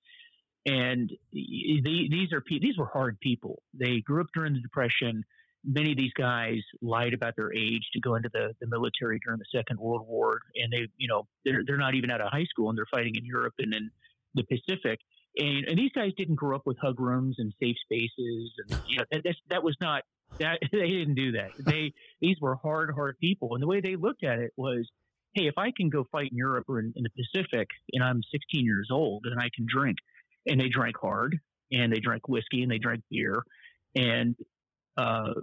And 0.66 1.10
the, 1.32 2.08
these 2.10 2.32
are 2.32 2.42
these 2.48 2.76
were 2.76 2.86
hard 2.86 3.20
people. 3.20 3.62
They 3.74 4.00
grew 4.00 4.20
up 4.20 4.28
during 4.34 4.54
the 4.54 4.60
Depression 4.60 5.24
many 5.64 5.92
of 5.92 5.96
these 5.98 6.12
guys 6.16 6.58
lied 6.80 7.14
about 7.14 7.34
their 7.36 7.52
age 7.52 7.82
to 7.92 8.00
go 8.00 8.14
into 8.14 8.28
the, 8.32 8.54
the 8.60 8.66
military 8.66 9.20
during 9.24 9.38
the 9.38 9.58
Second 9.58 9.78
World 9.78 10.06
War, 10.06 10.40
and 10.54 10.72
they, 10.72 10.88
you 10.96 11.08
know, 11.08 11.26
they're 11.44 11.62
they're 11.66 11.76
not 11.76 11.94
even 11.94 12.10
out 12.10 12.20
of 12.20 12.30
high 12.30 12.44
school 12.44 12.68
and 12.68 12.78
they're 12.78 12.86
fighting 12.90 13.14
in 13.16 13.24
Europe 13.24 13.54
and 13.58 13.74
in 13.74 13.90
the 14.34 14.44
Pacific. 14.44 15.00
And, 15.36 15.68
and 15.68 15.78
these 15.78 15.92
guys 15.94 16.12
didn't 16.16 16.36
grow 16.36 16.56
up 16.56 16.66
with 16.66 16.78
hug 16.80 16.98
rooms 17.00 17.36
and 17.38 17.52
safe 17.60 17.76
spaces, 17.82 18.52
and 18.58 18.80
you 18.86 18.98
know 18.98 19.04
that 19.12 19.24
that 19.50 19.62
was 19.62 19.76
not 19.80 20.02
that 20.38 20.58
they 20.72 20.88
didn't 20.88 21.14
do 21.14 21.32
that. 21.32 21.50
They 21.58 21.92
these 22.20 22.36
were 22.40 22.56
hard, 22.56 22.90
hard 22.94 23.18
people, 23.18 23.54
and 23.54 23.62
the 23.62 23.66
way 23.66 23.80
they 23.80 23.96
looked 23.96 24.24
at 24.24 24.38
it 24.38 24.52
was, 24.56 24.88
hey, 25.34 25.46
if 25.46 25.54
I 25.56 25.72
can 25.76 25.88
go 25.88 26.06
fight 26.10 26.30
in 26.30 26.36
Europe 26.36 26.66
or 26.68 26.80
in, 26.80 26.92
in 26.96 27.02
the 27.02 27.10
Pacific, 27.10 27.68
and 27.92 28.04
I'm 28.04 28.20
16 28.30 28.64
years 28.64 28.88
old, 28.92 29.24
and 29.26 29.40
I 29.40 29.48
can 29.54 29.66
drink, 29.68 29.96
and 30.46 30.60
they 30.60 30.68
drank 30.68 30.96
hard, 31.00 31.38
and 31.72 31.92
they 31.92 32.00
drank 32.00 32.28
whiskey, 32.28 32.62
and 32.62 32.70
they 32.70 32.78
drank 32.78 33.02
beer, 33.10 33.42
and 33.94 34.36
uh, 34.96 35.34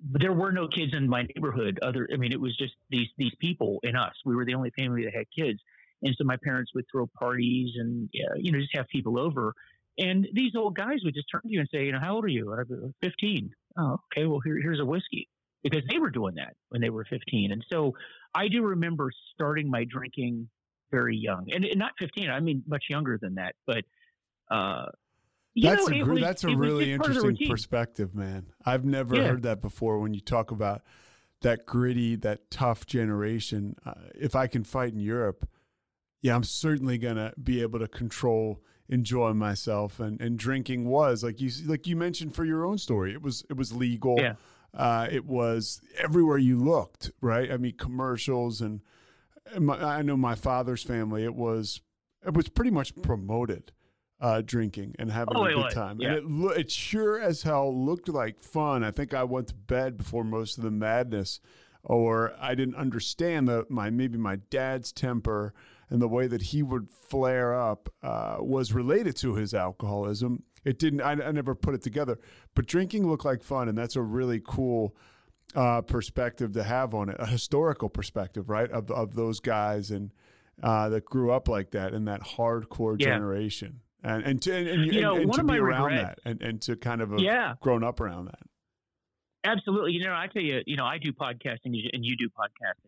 there 0.00 0.32
were 0.32 0.52
no 0.52 0.68
kids 0.68 0.92
in 0.94 1.08
my 1.08 1.22
neighborhood. 1.22 1.78
Other, 1.82 2.08
I 2.12 2.16
mean, 2.16 2.32
it 2.32 2.40
was 2.40 2.56
just 2.56 2.74
these 2.90 3.08
these 3.16 3.34
people 3.40 3.78
and 3.82 3.96
us. 3.96 4.14
We 4.24 4.36
were 4.36 4.44
the 4.44 4.54
only 4.54 4.70
family 4.78 5.04
that 5.04 5.14
had 5.14 5.26
kids, 5.36 5.58
and 6.02 6.14
so 6.16 6.24
my 6.24 6.36
parents 6.44 6.72
would 6.74 6.84
throw 6.90 7.06
parties 7.18 7.72
and 7.76 8.08
uh, 8.14 8.34
you 8.36 8.52
know 8.52 8.58
just 8.58 8.76
have 8.76 8.88
people 8.88 9.18
over. 9.18 9.54
And 9.98 10.28
these 10.32 10.52
old 10.56 10.76
guys 10.76 10.98
would 11.04 11.14
just 11.14 11.26
turn 11.30 11.40
to 11.42 11.48
you 11.48 11.58
and 11.60 11.68
say, 11.72 11.86
you 11.86 11.92
know, 11.92 11.98
how 12.00 12.14
old 12.14 12.24
are 12.24 12.28
you? 12.28 12.54
I'm 12.54 12.94
15. 13.02 13.50
Oh, 13.78 14.00
okay. 14.12 14.26
Well, 14.26 14.40
here, 14.44 14.58
here's 14.60 14.80
a 14.80 14.84
whiskey 14.84 15.28
because 15.62 15.82
they 15.90 15.98
were 15.98 16.10
doing 16.10 16.34
that 16.36 16.54
when 16.70 16.80
they 16.80 16.90
were 16.90 17.04
15. 17.08 17.52
And 17.52 17.64
so 17.70 17.94
I 18.34 18.48
do 18.48 18.62
remember 18.62 19.10
starting 19.34 19.70
my 19.70 19.84
drinking 19.84 20.48
very 20.90 21.16
young, 21.16 21.46
and, 21.52 21.64
and 21.64 21.78
not 21.78 21.92
15. 21.98 22.30
I 22.30 22.40
mean 22.40 22.62
much 22.66 22.84
younger 22.90 23.18
than 23.20 23.34
that, 23.36 23.54
but. 23.66 23.84
Uh, 24.50 24.86
you 25.54 25.68
that's 25.68 25.88
know, 25.88 25.96
a 25.96 26.04
was, 26.04 26.20
that's 26.20 26.44
a 26.44 26.56
really 26.56 26.92
interesting 26.92 27.36
perspective, 27.48 28.14
man. 28.14 28.46
I've 28.64 28.84
never 28.84 29.16
yeah. 29.16 29.28
heard 29.28 29.42
that 29.42 29.60
before. 29.60 29.98
When 29.98 30.14
you 30.14 30.20
talk 30.20 30.52
about 30.52 30.82
that 31.40 31.66
gritty, 31.66 32.14
that 32.16 32.48
tough 32.48 32.86
generation, 32.86 33.74
uh, 33.84 33.94
if 34.14 34.36
I 34.36 34.46
can 34.46 34.62
fight 34.62 34.92
in 34.92 35.00
Europe, 35.00 35.48
yeah, 36.22 36.36
I'm 36.36 36.44
certainly 36.44 36.96
gonna 36.96 37.32
be 37.42 37.60
able 37.62 37.80
to 37.80 37.88
control, 37.88 38.62
enjoy 38.88 39.32
myself, 39.32 40.00
and 40.00 40.20
and 40.20 40.38
drinking 40.38 40.86
was 40.86 41.22
like 41.22 41.40
you 41.40 41.50
like 41.66 41.86
you 41.86 41.96
mentioned 41.96 42.34
for 42.34 42.44
your 42.44 42.64
own 42.64 42.78
story. 42.78 43.12
It 43.12 43.22
was 43.22 43.44
it 43.50 43.56
was 43.56 43.72
legal. 43.72 44.16
Yeah. 44.18 44.34
Uh, 44.74 45.08
it 45.10 45.24
was 45.24 45.80
everywhere 45.96 46.36
you 46.36 46.58
looked, 46.58 47.10
right? 47.22 47.50
I 47.50 47.56
mean, 47.56 47.74
commercials 47.78 48.60
and, 48.60 48.82
and 49.54 49.64
my, 49.64 49.82
I 49.82 50.02
know 50.02 50.16
my 50.16 50.34
father's 50.34 50.82
family. 50.82 51.24
It 51.24 51.34
was 51.34 51.80
it 52.26 52.34
was 52.34 52.48
pretty 52.48 52.70
much 52.70 52.94
promoted 53.00 53.72
uh, 54.20 54.42
drinking 54.44 54.94
and 54.98 55.10
having 55.10 55.36
oh, 55.36 55.44
a 55.44 55.54
good 55.54 55.70
time. 55.70 55.98
Yeah. 56.00 56.08
And 56.08 56.16
it, 56.18 56.24
lo- 56.24 56.50
it 56.50 56.70
sure 56.70 57.20
as 57.20 57.42
hell 57.42 57.74
looked 57.74 58.08
like 58.08 58.42
fun. 58.42 58.84
I 58.84 58.90
think 58.90 59.14
I 59.14 59.24
went 59.24 59.48
to 59.48 59.54
bed 59.54 59.96
before 59.96 60.24
most 60.24 60.58
of 60.58 60.64
the 60.64 60.70
madness, 60.70 61.40
or 61.82 62.34
I 62.40 62.54
didn't 62.54 62.76
understand 62.76 63.48
the, 63.48 63.64
my 63.68 63.90
maybe 63.90 64.18
my 64.18 64.36
dad's 64.36 64.92
temper 64.92 65.54
and 65.90 66.00
the 66.02 66.08
way 66.08 66.26
that 66.26 66.42
he 66.42 66.62
would 66.62 66.88
flare 66.90 67.54
up 67.54 67.92
uh, 68.02 68.36
was 68.40 68.72
related 68.72 69.16
to 69.16 69.34
his 69.34 69.54
alcoholism. 69.54 70.42
It 70.64 70.78
didn't. 70.78 71.00
I, 71.00 71.12
I, 71.12 71.32
never 71.32 71.54
put 71.54 71.74
it 71.74 71.82
together, 71.82 72.18
but 72.54 72.66
drinking 72.66 73.08
looked 73.08 73.24
like 73.24 73.42
fun, 73.42 73.68
and 73.68 73.78
that's 73.78 73.96
a 73.96 74.02
really 74.02 74.42
cool 74.44 74.96
uh, 75.54 75.80
perspective 75.82 76.52
to 76.52 76.62
have 76.62 76.94
on 76.94 77.08
it, 77.08 77.16
a 77.18 77.26
historical 77.26 77.88
perspective, 77.88 78.50
right? 78.50 78.70
Of 78.70 78.90
of 78.90 79.14
those 79.14 79.40
guys 79.40 79.90
and 79.90 80.12
uh, 80.62 80.88
that 80.90 81.04
grew 81.04 81.30
up 81.30 81.48
like 81.48 81.70
that 81.70 81.94
in 81.94 82.06
that 82.06 82.22
hardcore 82.22 82.96
yeah. 82.98 83.06
generation 83.06 83.80
and 84.02 84.24
and 84.24 84.42
to, 84.42 84.54
and, 84.54 84.68
and, 84.68 84.86
you 84.86 85.00
know, 85.00 85.16
and, 85.16 85.32
to 85.32 85.44
be 85.44 85.58
around 85.58 85.84
regrets, 85.84 86.20
that 86.24 86.30
and, 86.30 86.42
and 86.42 86.62
to 86.62 86.76
kind 86.76 87.00
of 87.00 87.10
have 87.10 87.20
yeah. 87.20 87.54
grown 87.60 87.84
up 87.84 88.00
around 88.00 88.26
that. 88.26 88.40
Absolutely. 89.44 89.92
You 89.92 90.04
know, 90.04 90.12
I 90.12 90.26
tell 90.26 90.42
you, 90.42 90.62
you 90.66 90.76
know, 90.76 90.84
I 90.84 90.98
do 90.98 91.12
podcasting 91.12 91.74
and 91.92 92.04
you 92.04 92.16
do 92.16 92.28
podcasting. 92.28 92.87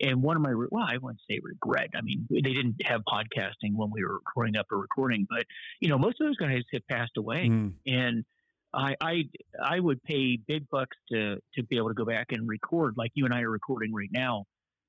And 0.00 0.22
one 0.22 0.36
of 0.36 0.42
my, 0.42 0.54
well, 0.70 0.86
I 0.86 0.96
wouldn't 0.96 1.20
say 1.28 1.40
regret. 1.42 1.90
I 1.94 2.00
mean, 2.00 2.26
they 2.30 2.40
didn't 2.40 2.76
have 2.84 3.02
podcasting 3.06 3.74
when 3.74 3.90
we 3.90 4.04
were 4.04 4.20
growing 4.34 4.56
up 4.56 4.66
or 4.70 4.78
recording, 4.78 5.26
but 5.28 5.44
you 5.80 5.88
know, 5.88 5.98
most 5.98 6.20
of 6.20 6.26
those 6.26 6.36
guys 6.36 6.62
have 6.72 6.86
passed 6.88 7.16
away. 7.16 7.48
Mm. 7.48 7.72
And 7.86 8.24
I, 8.72 8.96
I, 9.00 9.22
I 9.62 9.80
would 9.80 10.02
pay 10.02 10.36
big 10.36 10.68
bucks 10.70 10.96
to 11.12 11.36
to 11.54 11.62
be 11.64 11.76
able 11.76 11.88
to 11.88 11.94
go 11.94 12.04
back 12.04 12.28
and 12.30 12.48
record, 12.48 12.94
like 12.96 13.10
you 13.14 13.24
and 13.24 13.34
I 13.34 13.42
are 13.42 13.50
recording 13.50 13.92
right 13.92 14.10
now, 14.12 14.44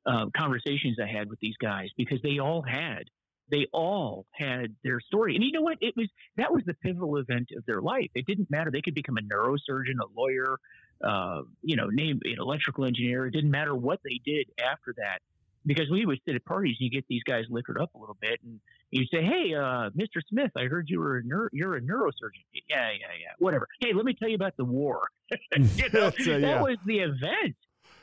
uh, 0.06 0.28
conversations 0.38 0.98
I 1.02 1.08
had 1.08 1.30
with 1.30 1.40
these 1.40 1.56
guys 1.62 1.90
because 1.98 2.20
they 2.22 2.40
all 2.40 2.62
had 2.62 3.04
they 3.52 3.68
all 3.74 4.26
had 4.32 4.76
their 4.84 5.00
story. 5.02 5.36
And 5.36 5.44
you 5.44 5.52
know 5.52 5.62
what? 5.62 5.78
It 5.82 5.94
was 5.98 6.08
that 6.38 6.52
was 6.52 6.64
the 6.66 6.74
pivotal 6.74 7.18
event 7.18 7.50
of 7.56 7.66
their 7.66 7.82
life. 7.82 8.10
It 8.16 8.26
didn't 8.26 8.50
matter. 8.50 8.72
They 8.72 8.82
could 8.82 8.96
become 8.96 9.18
a 9.18 9.22
neurosurgeon, 9.22 10.00
a 10.02 10.20
lawyer, 10.20 10.58
uh, 11.04 11.42
you 11.62 11.76
know, 11.76 11.88
name 11.88 12.20
an 12.24 12.36
electrical 12.40 12.86
engineer. 12.86 13.28
It 13.28 13.32
didn't 13.32 13.52
matter 13.52 13.76
what 13.76 14.00
they 14.04 14.20
did 14.26 14.48
after 14.64 14.94
that. 14.98 15.20
Because 15.64 15.92
we 15.92 16.08
would 16.08 16.20
sit 16.26 16.34
at 16.34 16.44
parties 16.44 16.78
and 16.80 16.86
you 16.86 16.90
get 16.90 17.06
these 17.08 17.22
guys 17.22 17.46
liquored 17.48 17.80
up 17.80 17.94
a 17.94 17.98
little 18.00 18.18
bit 18.20 18.40
and 18.44 18.60
you 18.90 19.06
say, 19.14 19.24
Hey, 19.24 19.54
uh, 19.54 19.92
Mr. 19.92 20.22
Smith, 20.28 20.50
I 20.58 20.64
heard 20.64 20.90
you 20.90 21.00
were 21.00 21.18
a 21.18 21.24
neuro- 21.24 21.50
you're 21.54 21.76
a 21.76 21.82
neurosurgeon. 21.82 22.44
Yeah, 22.68 22.90
yeah, 22.90 23.14
yeah. 23.20 23.34
Whatever. 23.38 23.68
Hey, 23.80 23.94
let 23.94 24.04
me 24.04 24.16
tell 24.16 24.28
you 24.28 24.34
about 24.34 24.58
the 24.58 24.66
war. 24.66 25.02
you 25.56 25.90
know, 25.94 26.12
so, 26.20 26.32
yeah. 26.32 26.40
that 26.40 26.64
was 26.64 26.78
the 26.88 27.02
event 27.02 27.56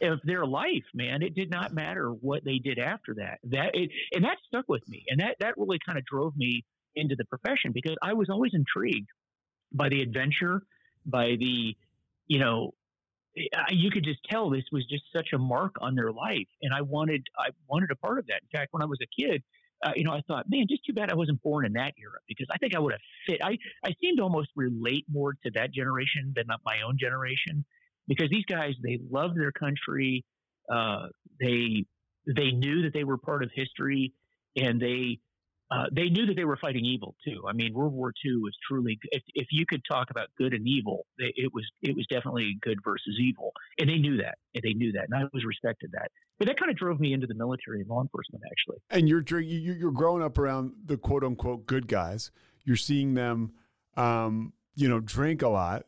of 0.02 0.20
their 0.22 0.46
life, 0.46 0.84
man. 0.94 1.22
It 1.22 1.34
did 1.34 1.50
not 1.50 1.74
matter 1.74 2.10
what 2.10 2.44
they 2.44 2.58
did 2.58 2.78
after 2.78 3.14
that. 3.14 3.38
That 3.44 3.74
it, 3.74 3.90
and 4.12 4.24
that 4.24 4.36
stuck 4.46 4.68
with 4.68 4.88
me, 4.88 5.04
and 5.08 5.20
that 5.20 5.36
that 5.40 5.58
really 5.58 5.78
kind 5.84 5.98
of 5.98 6.04
drove 6.04 6.36
me 6.36 6.64
into 6.94 7.16
the 7.16 7.24
profession 7.24 7.72
because 7.72 7.96
I 8.02 8.12
was 8.12 8.28
always 8.30 8.52
intrigued 8.54 9.08
by 9.72 9.88
the 9.88 10.02
adventure, 10.02 10.62
by 11.04 11.36
the, 11.38 11.76
you 12.26 12.38
know, 12.38 12.72
you 13.70 13.90
could 13.90 14.04
just 14.04 14.20
tell 14.30 14.50
this 14.50 14.64
was 14.72 14.84
just 14.86 15.04
such 15.14 15.28
a 15.34 15.38
mark 15.38 15.76
on 15.80 15.94
their 15.94 16.12
life, 16.12 16.48
and 16.62 16.72
I 16.74 16.82
wanted 16.82 17.26
I 17.38 17.50
wanted 17.68 17.90
a 17.90 17.96
part 17.96 18.18
of 18.18 18.26
that. 18.26 18.40
In 18.42 18.58
fact, 18.58 18.72
when 18.72 18.82
I 18.82 18.86
was 18.86 18.98
a 19.02 19.22
kid. 19.22 19.42
Uh, 19.80 19.92
you 19.94 20.02
know, 20.02 20.10
I 20.10 20.22
thought, 20.26 20.46
man, 20.48 20.66
just 20.68 20.84
too 20.84 20.92
bad 20.92 21.08
I 21.08 21.14
wasn't 21.14 21.40
born 21.40 21.64
in 21.64 21.74
that 21.74 21.94
era 22.02 22.18
because 22.26 22.48
I 22.52 22.58
think 22.58 22.74
I 22.74 22.80
would 22.80 22.94
have 22.94 23.00
fit. 23.28 23.38
I, 23.40 23.56
I 23.84 23.94
seem 24.00 24.16
to 24.16 24.24
almost 24.24 24.48
relate 24.56 25.04
more 25.08 25.34
to 25.34 25.52
that 25.54 25.72
generation 25.72 26.32
than 26.34 26.46
my 26.66 26.78
own 26.84 26.96
generation 26.98 27.64
because 28.08 28.28
these 28.28 28.44
guys 28.46 28.72
they 28.82 28.98
loved 29.08 29.38
their 29.38 29.52
country. 29.52 30.24
Uh, 30.68 31.06
they 31.40 31.84
they 32.26 32.50
knew 32.50 32.82
that 32.82 32.92
they 32.92 33.04
were 33.04 33.18
part 33.18 33.44
of 33.44 33.50
history, 33.54 34.14
and 34.56 34.80
they 34.80 35.20
uh, 35.70 35.84
they 35.92 36.08
knew 36.08 36.26
that 36.26 36.34
they 36.34 36.44
were 36.44 36.56
fighting 36.56 36.84
evil 36.84 37.14
too. 37.24 37.42
I 37.48 37.52
mean, 37.52 37.74
World 37.74 37.92
War 37.92 38.12
II 38.24 38.36
was 38.36 38.56
truly 38.66 38.98
if, 39.10 39.22
if 39.34 39.48
you 39.50 39.66
could 39.66 39.82
talk 39.90 40.10
about 40.10 40.28
good 40.38 40.54
and 40.54 40.66
evil, 40.66 41.06
it 41.18 41.52
was 41.52 41.64
it 41.82 41.94
was 41.94 42.06
definitely 42.08 42.56
good 42.62 42.78
versus 42.82 43.18
evil, 43.20 43.52
and 43.78 43.88
they 43.88 43.98
knew 43.98 44.16
that, 44.18 44.38
and 44.54 44.62
they 44.62 44.72
knew 44.72 44.92
that, 44.92 45.04
and 45.10 45.14
I 45.14 45.18
always 45.18 45.44
respected 45.44 45.90
that. 45.92 46.10
But 46.38 46.48
that 46.48 46.58
kind 46.58 46.70
of 46.70 46.76
drove 46.76 47.00
me 47.00 47.12
into 47.12 47.26
the 47.26 47.34
military 47.34 47.80
and 47.80 47.88
law 47.88 48.00
enforcement, 48.00 48.44
actually. 48.46 48.78
And 48.90 49.08
you're 49.08 49.22
you're 49.40 49.92
growing 49.92 50.22
up 50.22 50.38
around 50.38 50.72
the 50.84 50.96
quote 50.96 51.24
unquote 51.24 51.66
good 51.66 51.88
guys. 51.88 52.30
You're 52.64 52.76
seeing 52.76 53.14
them, 53.14 53.52
um, 53.96 54.52
you 54.74 54.88
know, 54.88 55.00
drink 55.00 55.42
a 55.42 55.48
lot 55.48 55.84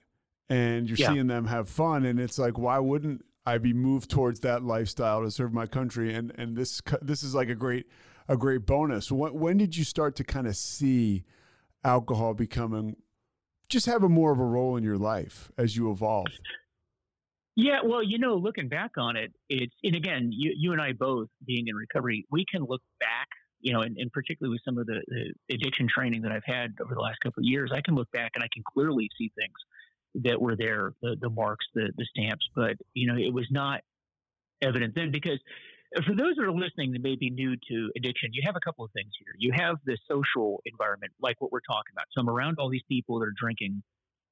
and 0.50 0.88
you're 0.88 0.98
yeah. 0.98 1.12
seeing 1.12 1.28
them 1.28 1.46
have 1.46 1.68
fun 1.68 2.04
and 2.04 2.20
it's 2.20 2.38
like 2.38 2.58
why 2.58 2.78
wouldn't 2.78 3.24
I 3.46 3.56
be 3.58 3.72
moved 3.72 4.10
towards 4.10 4.40
that 4.40 4.62
lifestyle 4.62 5.22
to 5.22 5.30
serve 5.30 5.54
my 5.54 5.66
country 5.66 6.12
and 6.12 6.32
and 6.36 6.56
this 6.56 6.82
this 7.00 7.22
is 7.22 7.34
like 7.34 7.48
a 7.48 7.54
great 7.54 7.86
a 8.30 8.36
great 8.36 8.64
bonus. 8.64 9.12
When, 9.12 9.34
when 9.34 9.58
did 9.58 9.76
you 9.76 9.84
start 9.84 10.16
to 10.16 10.24
kind 10.24 10.46
of 10.46 10.56
see 10.56 11.24
alcohol 11.84 12.34
becoming 12.34 12.96
just 13.68 13.86
have 13.86 14.02
a 14.02 14.08
more 14.08 14.32
of 14.32 14.38
a 14.38 14.44
role 14.44 14.76
in 14.76 14.84
your 14.84 14.98
life 14.98 15.50
as 15.56 15.74
you 15.74 15.90
evolved 15.90 16.38
yeah 17.56 17.78
well 17.82 18.02
you 18.02 18.18
know 18.18 18.34
looking 18.34 18.68
back 18.68 18.90
on 18.98 19.16
it 19.16 19.32
it's 19.48 19.74
and 19.82 19.96
again 19.96 20.28
you, 20.30 20.52
you 20.54 20.72
and 20.72 20.82
i 20.82 20.92
both 20.92 21.28
being 21.46 21.66
in 21.68 21.74
recovery 21.74 22.26
we 22.30 22.44
can 22.52 22.62
look 22.68 22.82
back 22.98 23.28
you 23.60 23.72
know, 23.72 23.82
and, 23.82 23.96
and 23.98 24.10
particularly 24.12 24.54
with 24.54 24.62
some 24.64 24.78
of 24.78 24.86
the, 24.86 25.00
the 25.08 25.54
addiction 25.54 25.86
training 25.94 26.22
that 26.22 26.32
I've 26.32 26.44
had 26.44 26.74
over 26.82 26.94
the 26.94 27.00
last 27.00 27.18
couple 27.22 27.40
of 27.40 27.44
years, 27.44 27.70
I 27.74 27.80
can 27.82 27.94
look 27.94 28.10
back 28.10 28.32
and 28.34 28.42
I 28.42 28.48
can 28.52 28.62
clearly 28.66 29.08
see 29.18 29.30
things 29.36 30.24
that 30.26 30.40
were 30.40 30.56
there, 30.56 30.94
the, 31.02 31.16
the 31.20 31.30
marks, 31.30 31.66
the, 31.74 31.92
the 31.96 32.06
stamps, 32.16 32.48
but, 32.56 32.76
you 32.94 33.06
know, 33.06 33.16
it 33.16 33.32
was 33.32 33.46
not 33.50 33.80
evident 34.62 34.94
then 34.94 35.10
because 35.10 35.38
for 36.06 36.14
those 36.14 36.36
that 36.36 36.44
are 36.44 36.52
listening 36.52 36.92
that 36.92 37.02
may 37.02 37.16
be 37.16 37.30
new 37.30 37.56
to 37.68 37.90
addiction, 37.96 38.30
you 38.32 38.42
have 38.44 38.56
a 38.56 38.60
couple 38.60 38.84
of 38.84 38.92
things 38.92 39.10
here. 39.18 39.34
You 39.38 39.52
have 39.56 39.76
the 39.84 39.98
social 40.08 40.62
environment, 40.64 41.12
like 41.20 41.40
what 41.40 41.50
we're 41.50 41.60
talking 41.60 41.92
about. 41.92 42.06
So 42.12 42.20
I'm 42.20 42.30
around 42.30 42.58
all 42.58 42.70
these 42.70 42.84
people 42.88 43.18
that 43.18 43.26
are 43.26 43.34
drinking 43.36 43.82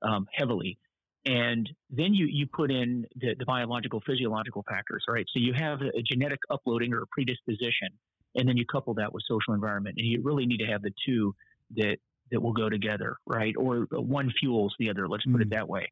um, 0.02 0.26
heavily. 0.32 0.78
And 1.26 1.68
then 1.90 2.14
you, 2.14 2.26
you 2.26 2.46
put 2.46 2.70
in 2.70 3.04
the, 3.16 3.34
the 3.38 3.44
biological, 3.44 4.00
physiological 4.06 4.64
factors, 4.68 5.04
right? 5.08 5.26
So 5.34 5.40
you 5.40 5.52
have 5.56 5.82
a, 5.82 6.02
genetic 6.02 6.38
uploading 6.48 6.94
or 6.94 7.02
a 7.02 7.06
predisposition, 7.10 7.88
and 8.36 8.48
then 8.48 8.56
you 8.56 8.64
couple 8.64 8.94
that 8.94 9.12
with 9.12 9.24
social 9.28 9.52
environment. 9.52 9.96
And 9.98 10.06
you 10.06 10.22
really 10.22 10.46
need 10.46 10.58
to 10.58 10.66
have 10.66 10.82
the 10.82 10.92
two 11.04 11.34
that 11.76 11.96
that 12.30 12.42
will 12.42 12.52
go 12.52 12.68
together, 12.68 13.16
right? 13.26 13.54
Or 13.58 13.86
one 13.90 14.30
fuels 14.38 14.74
the 14.78 14.90
other. 14.90 15.08
Let's 15.08 15.24
put 15.24 15.36
mm. 15.36 15.42
it 15.42 15.50
that 15.50 15.66
way. 15.66 15.90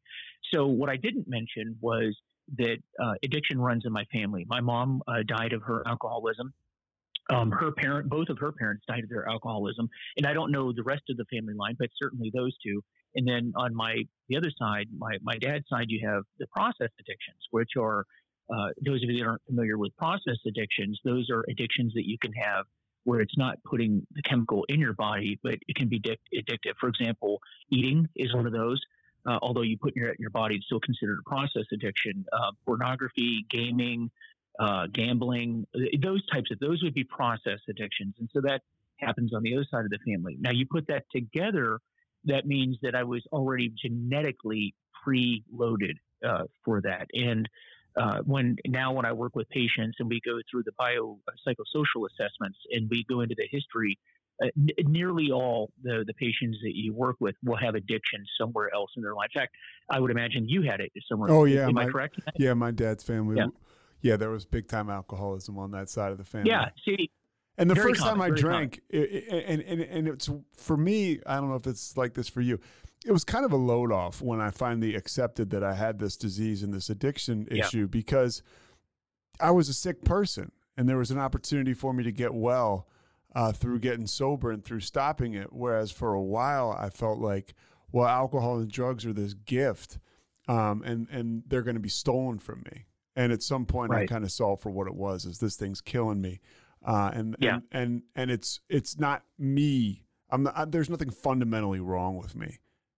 So 0.53 0.67
what 0.67 0.87
I 0.87 0.95
didn't 0.95 1.27
mention 1.27 1.77
was 1.81 2.15
that 2.57 2.77
uh, 3.01 3.13
addiction 3.23 3.59
runs 3.59 3.83
in 3.85 3.91
my 3.91 4.05
family. 4.11 4.45
My 4.47 4.61
mom 4.61 5.01
uh, 5.07 5.23
died 5.27 5.53
of 5.53 5.61
her 5.63 5.83
alcoholism. 5.87 6.53
Um, 7.29 7.51
her 7.51 7.71
parent, 7.71 8.09
both 8.09 8.29
of 8.29 8.37
her 8.39 8.53
parents 8.53 8.85
died 8.87 9.03
of 9.03 9.09
their 9.09 9.27
alcoholism, 9.27 9.89
and 10.15 10.25
I 10.25 10.33
don't 10.33 10.49
know 10.49 10.71
the 10.71 10.83
rest 10.83 11.03
of 11.09 11.17
the 11.17 11.25
family 11.25 11.53
line, 11.53 11.75
but 11.77 11.89
certainly 12.01 12.31
those 12.33 12.55
two. 12.65 12.81
And 13.15 13.27
then 13.27 13.51
on 13.57 13.75
my 13.75 14.03
the 14.29 14.37
other 14.37 14.51
side, 14.57 14.87
my 14.97 15.17
my 15.21 15.37
dad's 15.37 15.65
side, 15.67 15.87
you 15.89 16.07
have 16.07 16.23
the 16.39 16.47
process 16.47 16.89
addictions, 16.99 17.39
which 17.51 17.71
are 17.77 18.05
uh, 18.49 18.69
those 18.85 19.03
of 19.03 19.09
you 19.09 19.19
that 19.19 19.27
aren't 19.27 19.43
familiar 19.45 19.77
with 19.77 19.95
process 19.97 20.37
addictions. 20.47 20.99
Those 21.03 21.29
are 21.29 21.43
addictions 21.49 21.93
that 21.95 22.07
you 22.07 22.17
can 22.17 22.31
have 22.33 22.65
where 23.03 23.21
it's 23.21 23.37
not 23.37 23.57
putting 23.63 24.05
the 24.11 24.21
chemical 24.21 24.65
in 24.67 24.81
your 24.81 24.93
body, 24.93 25.39
but 25.41 25.55
it 25.67 25.75
can 25.75 25.87
be 25.87 25.99
addictive. 25.99 26.73
For 26.79 26.89
example, 26.89 27.39
eating 27.71 28.07
is 28.17 28.33
one 28.35 28.45
of 28.45 28.51
those 28.51 28.81
uh, 29.27 29.39
although 29.41 29.61
you 29.61 29.77
put 29.77 29.95
your, 29.95 30.15
your 30.17 30.29
body, 30.29 30.55
it's 30.55 30.65
still 30.65 30.79
considered 30.79 31.19
a 31.19 31.29
process 31.29 31.65
addiction. 31.71 32.25
Uh, 32.31 32.51
pornography, 32.65 33.45
gaming, 33.49 34.09
uh, 34.59 34.87
gambling, 34.91 35.67
uh, 35.75 35.79
those 36.01 36.25
types 36.27 36.49
of 36.51 36.59
those 36.59 36.81
would 36.81 36.93
be 36.93 37.03
process 37.03 37.59
addictions, 37.69 38.15
and 38.19 38.29
so 38.33 38.41
that 38.41 38.61
happens 38.97 39.33
on 39.33 39.43
the 39.43 39.53
other 39.53 39.65
side 39.69 39.85
of 39.85 39.91
the 39.91 39.99
family. 40.11 40.37
Now 40.39 40.51
you 40.51 40.65
put 40.65 40.87
that 40.87 41.03
together, 41.13 41.79
that 42.25 42.47
means 42.47 42.77
that 42.81 42.95
I 42.95 43.03
was 43.03 43.23
already 43.31 43.71
genetically 43.81 44.73
preloaded 45.05 45.97
uh, 46.25 46.45
for 46.63 46.81
that, 46.81 47.07
and 47.13 47.47
uh, 47.97 48.19
when 48.19 48.55
now 48.65 48.93
when 48.93 49.05
I 49.05 49.11
work 49.11 49.35
with 49.35 49.49
patients 49.49 49.97
and 49.99 50.07
we 50.07 50.21
go 50.23 50.39
through 50.49 50.63
the 50.63 50.71
biopsychosocial 50.79 52.07
assessments 52.11 52.59
and 52.71 52.89
we 52.89 53.03
go 53.09 53.21
into 53.21 53.35
the 53.35 53.47
history 53.49 53.97
uh, 54.41 54.47
n- 54.57 54.69
nearly 54.85 55.31
all 55.31 55.71
the, 55.83 56.03
the 56.05 56.13
patients 56.13 56.57
that 56.63 56.75
you 56.75 56.93
work 56.93 57.15
with 57.19 57.35
will 57.43 57.57
have 57.57 57.75
addiction 57.75 58.25
somewhere 58.39 58.73
else 58.73 58.91
in 58.95 59.01
their 59.03 59.15
life. 59.15 59.29
In 59.35 59.41
fact, 59.41 59.55
I 59.89 59.99
would 59.99 60.11
imagine 60.11 60.47
you 60.47 60.61
had 60.61 60.79
it 60.79 60.91
somewhere. 61.09 61.31
Oh 61.31 61.45
yeah, 61.45 61.67
am 61.67 61.75
my, 61.75 61.83
I 61.83 61.85
correct? 61.87 62.19
Yeah, 62.37 62.53
my 62.53 62.71
dad's 62.71 63.03
family. 63.03 63.37
Yeah. 63.37 63.47
yeah, 64.01 64.17
there 64.17 64.29
was 64.29 64.45
big 64.45 64.67
time 64.67 64.89
alcoholism 64.89 65.57
on 65.57 65.71
that 65.71 65.89
side 65.89 66.11
of 66.11 66.17
the 66.17 66.23
family. 66.23 66.49
Yeah, 66.49 66.69
see. 66.85 67.09
And 67.57 67.69
the 67.69 67.75
first 67.75 68.01
common, 68.01 68.19
time 68.19 68.21
I 68.21 68.35
drank, 68.35 68.81
it, 68.89 69.25
and, 69.29 69.61
and 69.63 69.81
and 69.81 70.07
it's 70.07 70.29
for 70.55 70.77
me. 70.77 71.19
I 71.25 71.37
don't 71.37 71.49
know 71.49 71.55
if 71.55 71.65
it's 71.65 71.97
like 71.97 72.13
this 72.13 72.29
for 72.29 72.41
you. 72.41 72.59
It 73.03 73.11
was 73.11 73.23
kind 73.23 73.45
of 73.45 73.51
a 73.51 73.57
load 73.57 73.91
off 73.91 74.21
when 74.21 74.39
I 74.39 74.51
finally 74.51 74.95
accepted 74.95 75.49
that 75.51 75.63
I 75.63 75.73
had 75.73 75.97
this 75.97 76.17
disease 76.17 76.61
and 76.61 76.73
this 76.73 76.89
addiction 76.89 77.47
yeah. 77.49 77.65
issue 77.65 77.87
because 77.87 78.43
I 79.39 79.51
was 79.51 79.69
a 79.69 79.73
sick 79.73 80.03
person, 80.03 80.51
and 80.77 80.87
there 80.87 80.97
was 80.97 81.09
an 81.09 81.17
opportunity 81.17 81.73
for 81.73 81.93
me 81.93 82.03
to 82.03 82.11
get 82.11 82.33
well 82.33 82.87
uh, 83.37 83.51
through 83.51 83.77
getting 83.77 84.07
sober 84.07 84.49
and 84.49 84.65
through 84.65 84.79
stopping 84.79 85.35
it. 85.35 85.53
Whereas 85.53 85.91
for 85.91 86.15
a 86.15 86.21
while, 86.21 86.71
I 86.71 86.89
felt 86.89 87.19
like, 87.19 87.53
well, 87.91 88.07
alcohol 88.07 88.57
and 88.57 88.69
drugs 88.69 89.05
are 89.05 89.13
this 89.13 89.35
gift, 89.35 89.99
um, 90.47 90.81
and 90.83 91.07
and 91.11 91.43
they're 91.45 91.61
going 91.61 91.75
to 91.75 91.79
be 91.81 91.87
stolen 91.87 92.39
from 92.39 92.63
me. 92.71 92.87
And 93.15 93.31
at 93.31 93.43
some 93.43 93.67
point, 93.67 93.91
right. 93.91 94.03
I 94.03 94.05
kind 94.07 94.23
of 94.23 94.31
saw 94.31 94.55
for 94.55 94.71
what 94.71 94.87
it 94.87 94.95
was: 94.95 95.23
is 95.25 95.37
this 95.37 95.55
thing's 95.55 95.81
killing 95.81 96.19
me, 96.19 96.39
uh, 96.83 97.11
and, 97.13 97.35
yeah. 97.39 97.55
and 97.55 97.63
and 97.71 98.01
and 98.15 98.31
it's 98.31 98.59
it's 98.69 98.97
not 98.97 99.21
me. 99.37 100.03
I'm 100.31 100.41
not, 100.41 100.57
I, 100.57 100.65
there's 100.65 100.89
nothing 100.89 101.11
fundamentally 101.11 101.79
wrong 101.79 102.17
with 102.17 102.35
me. 102.35 102.57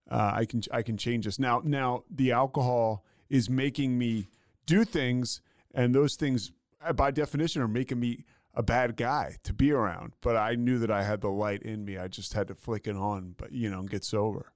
Uh, 0.10 0.32
I 0.36 0.46
can 0.46 0.64
I 0.72 0.84
can 0.84 0.96
change 0.96 1.26
this 1.26 1.38
now. 1.38 1.62
Now 1.66 2.06
the 2.10 2.32
alcohol 2.32 3.04
is 3.30 3.50
making 3.50 3.98
me 3.98 4.30
do 4.66 4.86
things, 4.86 5.42
and 5.74 5.94
those 5.94 6.16
things, 6.16 6.54
by 6.96 7.12
definition, 7.12 7.62
are 7.62 7.68
making 7.68 8.00
me 8.00 8.24
a 8.54 8.64
bad 8.64 8.96
guy 8.98 9.38
to 9.44 9.54
be 9.54 9.72
around, 9.72 10.14
but 10.22 10.36
I 10.36 10.56
knew 10.56 10.80
that 10.80 10.92
I 10.92 11.04
had 11.04 11.22
the 11.22 11.30
light 11.30 11.62
in 11.62 11.86
me. 11.86 11.98
I 11.98 12.08
just 12.08 12.34
had 12.34 12.48
to 12.48 12.56
flick 12.56 12.88
it 12.88 12.96
on, 12.96 13.36
but 13.38 13.52
you 13.52 13.70
know, 13.70 13.84
get 13.84 14.04
sober. 14.04 14.54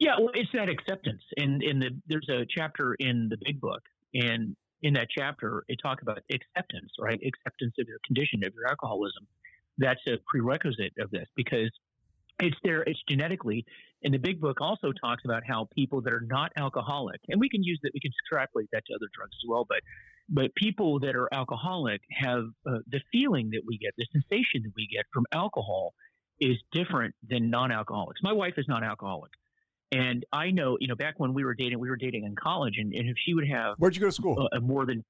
Yeah, 0.00 0.16
well, 0.18 0.30
it's 0.34 0.50
that 0.54 0.68
acceptance, 0.68 1.22
and 1.36 1.62
in 1.62 1.78
the 1.78 1.90
there's 2.06 2.28
a 2.28 2.44
chapter 2.56 2.94
in 2.94 3.28
the 3.28 3.38
Big 3.44 3.60
Book, 3.60 3.82
and 4.14 4.56
in 4.82 4.94
that 4.94 5.08
chapter 5.16 5.64
it 5.68 5.78
talks 5.82 6.02
about 6.02 6.18
acceptance, 6.32 6.90
right? 7.00 7.20
Acceptance 7.24 7.74
of 7.78 7.88
your 7.88 7.98
condition 8.06 8.44
of 8.44 8.52
your 8.54 8.68
alcoholism. 8.68 9.26
That's 9.78 10.00
a 10.08 10.18
prerequisite 10.26 10.92
of 11.00 11.10
this 11.10 11.26
because 11.36 11.70
it's 12.40 12.56
there. 12.64 12.82
It's 12.82 13.00
genetically. 13.08 13.64
And 14.04 14.14
the 14.14 14.18
Big 14.18 14.40
Book 14.40 14.60
also 14.60 14.92
talks 14.92 15.24
about 15.24 15.42
how 15.46 15.68
people 15.74 16.00
that 16.02 16.12
are 16.12 16.24
not 16.28 16.52
alcoholic, 16.56 17.20
and 17.28 17.40
we 17.40 17.48
can 17.48 17.64
use 17.64 17.80
that. 17.82 17.90
We 17.94 18.00
can 18.00 18.12
extrapolate 18.12 18.68
that 18.72 18.84
to 18.86 18.94
other 18.94 19.08
drugs 19.12 19.32
as 19.42 19.48
well, 19.48 19.64
but 19.68 19.80
but 20.28 20.54
people 20.54 21.00
that 21.00 21.16
are 21.16 21.28
alcoholic 21.32 22.00
have 22.10 22.44
uh, 22.66 22.78
the 22.90 23.00
feeling 23.10 23.50
that 23.50 23.62
we 23.66 23.78
get, 23.78 23.92
the 23.96 24.06
sensation 24.12 24.62
that 24.62 24.72
we 24.76 24.86
get 24.92 25.04
from 25.12 25.24
alcohol 25.32 25.94
is 26.40 26.56
different 26.72 27.14
than 27.28 27.50
non-alcoholics. 27.50 28.20
My 28.22 28.32
wife 28.32 28.54
is 28.56 28.66
non-alcoholic. 28.68 29.32
And 29.90 30.24
I 30.32 30.50
know, 30.50 30.76
you 30.80 30.86
know, 30.86 30.94
back 30.94 31.14
when 31.16 31.32
we 31.32 31.44
were 31.44 31.54
dating, 31.54 31.78
we 31.78 31.88
were 31.88 31.96
dating 31.96 32.24
in 32.24 32.36
college, 32.36 32.74
and, 32.76 32.92
and 32.92 33.08
if 33.08 33.16
she 33.24 33.32
would 33.32 33.48
have. 33.48 33.76
Where'd 33.78 33.94
you 33.94 34.00
go 34.00 34.08
to 34.08 34.12
school? 34.12 34.48
Uh, 34.52 34.60
more 34.60 34.84
than 34.84 35.02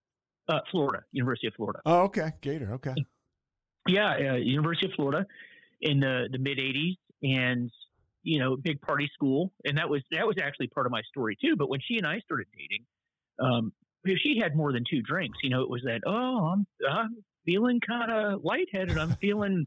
uh, 0.49 0.61
Florida, 0.71 1.03
University 1.11 1.49
of 1.49 1.55
Florida. 1.55 1.81
Oh, 1.85 2.03
okay. 2.03 2.33
Gator. 2.41 2.75
Okay. 2.75 2.95
Yeah, 3.89 4.33
uh, 4.33 4.35
University 4.37 4.87
of 4.87 4.93
Florida 4.93 5.27
in 5.81 5.99
the, 5.99 6.29
the 6.31 6.39
mid 6.39 6.59
80s. 6.59 6.97
And, 7.23 7.71
you 8.23 8.39
know, 8.39 8.57
big 8.57 8.81
party 8.81 9.11
school. 9.13 9.53
And 9.65 9.79
that 9.79 9.89
was 9.89 10.03
that 10.13 10.27
was 10.27 10.37
actually 10.41 10.69
part 10.69 10.87
of 10.87 10.93
my 10.93 11.03
story, 11.03 11.37
too. 11.41 11.57
But 11.57 11.69
when 11.69 11.81
she 11.81 11.97
and 11.97 12.07
I 12.07 12.21
started 12.21 12.47
dating, 12.57 12.85
um, 13.41 13.73
if 14.09 14.19
she 14.19 14.39
had 14.43 14.57
more 14.57 14.73
than 14.73 14.85
two 14.89 15.03
drinks, 15.03 15.39
you 15.43 15.51
know, 15.51 15.63
it 15.63 15.71
was 15.71 15.83
that, 15.85 16.01
oh, 16.07 16.53
I'm, 16.53 16.67
I'm 16.89 17.17
feeling 17.45 17.81
kind 17.81 18.11
of 18.11 18.45
lightheaded. 18.45 18.99
I'm 18.99 19.17
feeling 19.17 19.67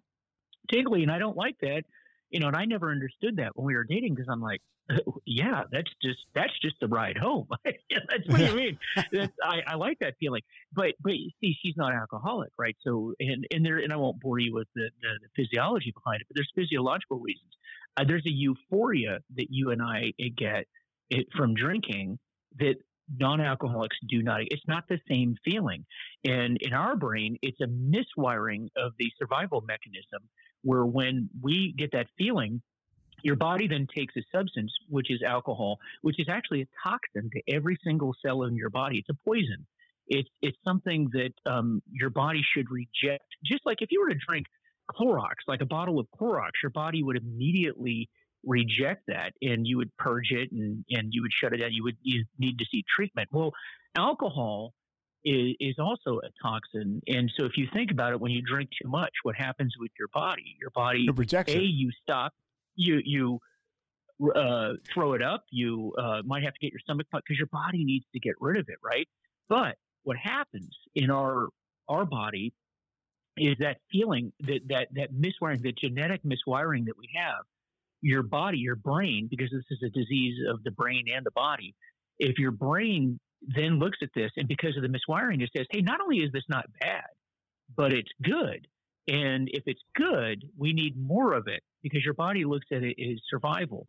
tingly, 0.71 1.03
and 1.03 1.11
I 1.11 1.19
don't 1.19 1.37
like 1.37 1.57
that. 1.61 1.83
You 2.29 2.39
know, 2.39 2.47
and 2.47 2.55
I 2.55 2.65
never 2.65 2.91
understood 2.91 3.37
that 3.37 3.51
when 3.55 3.65
we 3.65 3.75
were 3.75 3.83
dating 3.83 4.15
because 4.15 4.29
I'm 4.31 4.41
like, 4.41 4.61
yeah, 5.25 5.63
that's 5.71 5.91
just 6.01 6.19
that's 6.33 6.57
just 6.61 6.75
the 6.79 6.87
ride 6.87 7.17
home. 7.17 7.47
that's 7.65 8.27
what 8.27 8.39
you 8.39 8.55
mean. 8.55 8.79
That's, 9.11 9.33
I, 9.43 9.59
I 9.67 9.75
like 9.75 9.99
that 9.99 10.15
feeling. 10.19 10.41
But 10.73 10.93
but 11.01 11.11
see, 11.11 11.55
she's 11.61 11.75
not 11.77 11.93
alcoholic, 11.93 12.51
right? 12.57 12.75
So 12.85 13.13
and 13.19 13.45
and 13.51 13.65
there 13.65 13.77
and 13.77 13.91
I 13.91 13.97
won't 13.97 14.19
bore 14.19 14.39
you 14.39 14.53
with 14.53 14.67
the, 14.75 14.89
the, 15.01 15.09
the 15.21 15.43
physiology 15.43 15.93
behind 15.93 16.21
it, 16.21 16.27
but 16.27 16.35
there's 16.35 16.51
physiological 16.55 17.19
reasons. 17.19 17.51
Uh, 17.97 18.05
there's 18.07 18.25
a 18.25 18.31
euphoria 18.31 19.19
that 19.35 19.47
you 19.49 19.71
and 19.71 19.81
I 19.81 20.13
get 20.37 20.65
it, 21.09 21.27
from 21.35 21.53
drinking 21.53 22.19
that 22.59 22.75
non-alcoholics 23.19 23.97
do 24.09 24.21
not 24.21 24.41
it's 24.49 24.67
not 24.67 24.83
the 24.89 24.99
same 25.09 25.35
feeling. 25.43 25.85
And 26.25 26.57
in 26.61 26.73
our 26.73 26.95
brain 26.95 27.37
it's 27.41 27.59
a 27.61 27.67
miswiring 27.67 28.67
of 28.77 28.93
the 28.99 29.11
survival 29.17 29.61
mechanism 29.61 30.27
where 30.63 30.85
when 30.85 31.29
we 31.41 31.73
get 31.77 31.91
that 31.93 32.07
feeling 32.17 32.61
your 33.23 33.35
body 33.35 33.67
then 33.67 33.87
takes 33.95 34.15
a 34.17 34.21
substance 34.35 34.71
which 34.89 35.11
is 35.11 35.21
alcohol 35.21 35.77
which 36.01 36.19
is 36.19 36.27
actually 36.29 36.61
a 36.61 36.67
toxin 36.83 37.29
to 37.33 37.53
every 37.53 37.77
single 37.83 38.15
cell 38.25 38.43
in 38.43 38.55
your 38.55 38.69
body. 38.69 38.97
It's 38.99 39.09
a 39.09 39.25
poison. 39.25 39.65
It's 40.07 40.29
it's 40.41 40.57
something 40.65 41.09
that 41.13 41.33
um, 41.51 41.81
your 41.91 42.09
body 42.09 42.41
should 42.53 42.67
reject. 42.69 43.25
Just 43.45 43.65
like 43.65 43.81
if 43.81 43.89
you 43.91 44.01
were 44.01 44.09
to 44.09 44.19
drink 44.27 44.47
Clorox 44.89 45.35
like 45.47 45.61
a 45.61 45.65
bottle 45.65 45.99
of 45.99 46.07
Clorox 46.19 46.51
your 46.61 46.71
body 46.71 47.01
would 47.03 47.15
immediately 47.15 48.09
reject 48.43 49.03
that 49.07 49.33
and 49.41 49.67
you 49.67 49.77
would 49.77 49.95
purge 49.97 50.31
it 50.31 50.51
and, 50.51 50.83
and 50.89 51.09
you 51.11 51.21
would 51.21 51.31
shut 51.33 51.53
it 51.53 51.57
down. 51.57 51.71
You 51.71 51.83
would 51.83 51.97
you 52.01 52.25
need 52.39 52.57
to 52.59 52.65
see 52.71 52.83
treatment. 52.95 53.29
Well, 53.31 53.51
alcohol 53.95 54.73
is, 55.23 55.55
is 55.59 55.75
also 55.79 56.19
a 56.19 56.29
toxin. 56.41 57.01
And 57.07 57.31
so 57.37 57.45
if 57.45 57.53
you 57.57 57.67
think 57.73 57.91
about 57.91 58.13
it, 58.13 58.19
when 58.19 58.31
you 58.31 58.41
drink 58.41 58.69
too 58.81 58.89
much, 58.89 59.11
what 59.23 59.35
happens 59.35 59.73
with 59.79 59.91
your 59.97 60.07
body? 60.13 60.55
Your 60.59 60.71
body, 60.71 61.05
A, 61.55 61.61
you 61.61 61.91
stop, 62.01 62.33
you, 62.75 63.01
you, 63.03 63.39
uh, 64.35 64.73
throw 64.93 65.13
it 65.13 65.23
up. 65.23 65.45
You 65.49 65.93
uh, 65.97 66.21
might 66.23 66.43
have 66.43 66.53
to 66.53 66.59
get 66.59 66.71
your 66.71 66.79
stomach 66.79 67.07
pumped 67.11 67.27
because 67.27 67.39
your 67.39 67.47
body 67.47 67.83
needs 67.83 68.05
to 68.13 68.19
get 68.19 68.35
rid 68.39 68.59
of 68.59 68.65
it, 68.69 68.77
right? 68.83 69.07
But 69.49 69.77
what 70.03 70.17
happens 70.17 70.69
in 70.95 71.09
our 71.09 71.47
our 71.87 72.05
body 72.05 72.53
is 73.35 73.55
that 73.59 73.77
feeling 73.91 74.31
that 74.41 74.59
that 74.69 74.87
that 74.93 75.13
miswiring, 75.13 75.61
the 75.61 75.71
genetic 75.71 76.21
miswiring 76.23 76.85
that 76.85 76.97
we 76.97 77.09
have 77.15 77.43
your 78.01 78.23
body, 78.23 78.57
your 78.57 78.75
brain, 78.75 79.27
because 79.29 79.49
this 79.51 79.65
is 79.69 79.83
a 79.85 79.89
disease 79.89 80.39
of 80.49 80.63
the 80.63 80.71
brain 80.71 81.05
and 81.15 81.25
the 81.25 81.31
body, 81.31 81.75
if 82.19 82.37
your 82.37 82.51
brain 82.51 83.19
then 83.41 83.79
looks 83.79 83.97
at 84.01 84.09
this 84.15 84.31
and 84.37 84.47
because 84.47 84.75
of 84.75 84.83
the 84.83 84.89
miswiring, 84.89 85.41
it 85.41 85.49
says, 85.55 85.65
hey, 85.71 85.81
not 85.81 86.01
only 86.01 86.17
is 86.17 86.31
this 86.31 86.43
not 86.49 86.65
bad, 86.79 87.05
but 87.75 87.93
it's 87.93 88.11
good. 88.23 88.67
And 89.07 89.49
if 89.51 89.63
it's 89.65 89.81
good, 89.95 90.43
we 90.57 90.73
need 90.73 90.95
more 90.95 91.33
of 91.33 91.47
it 91.47 91.61
because 91.81 92.03
your 92.03 92.13
body 92.13 92.45
looks 92.45 92.67
at 92.71 92.83
it 92.83 92.95
as 93.01 93.19
survival. 93.29 93.87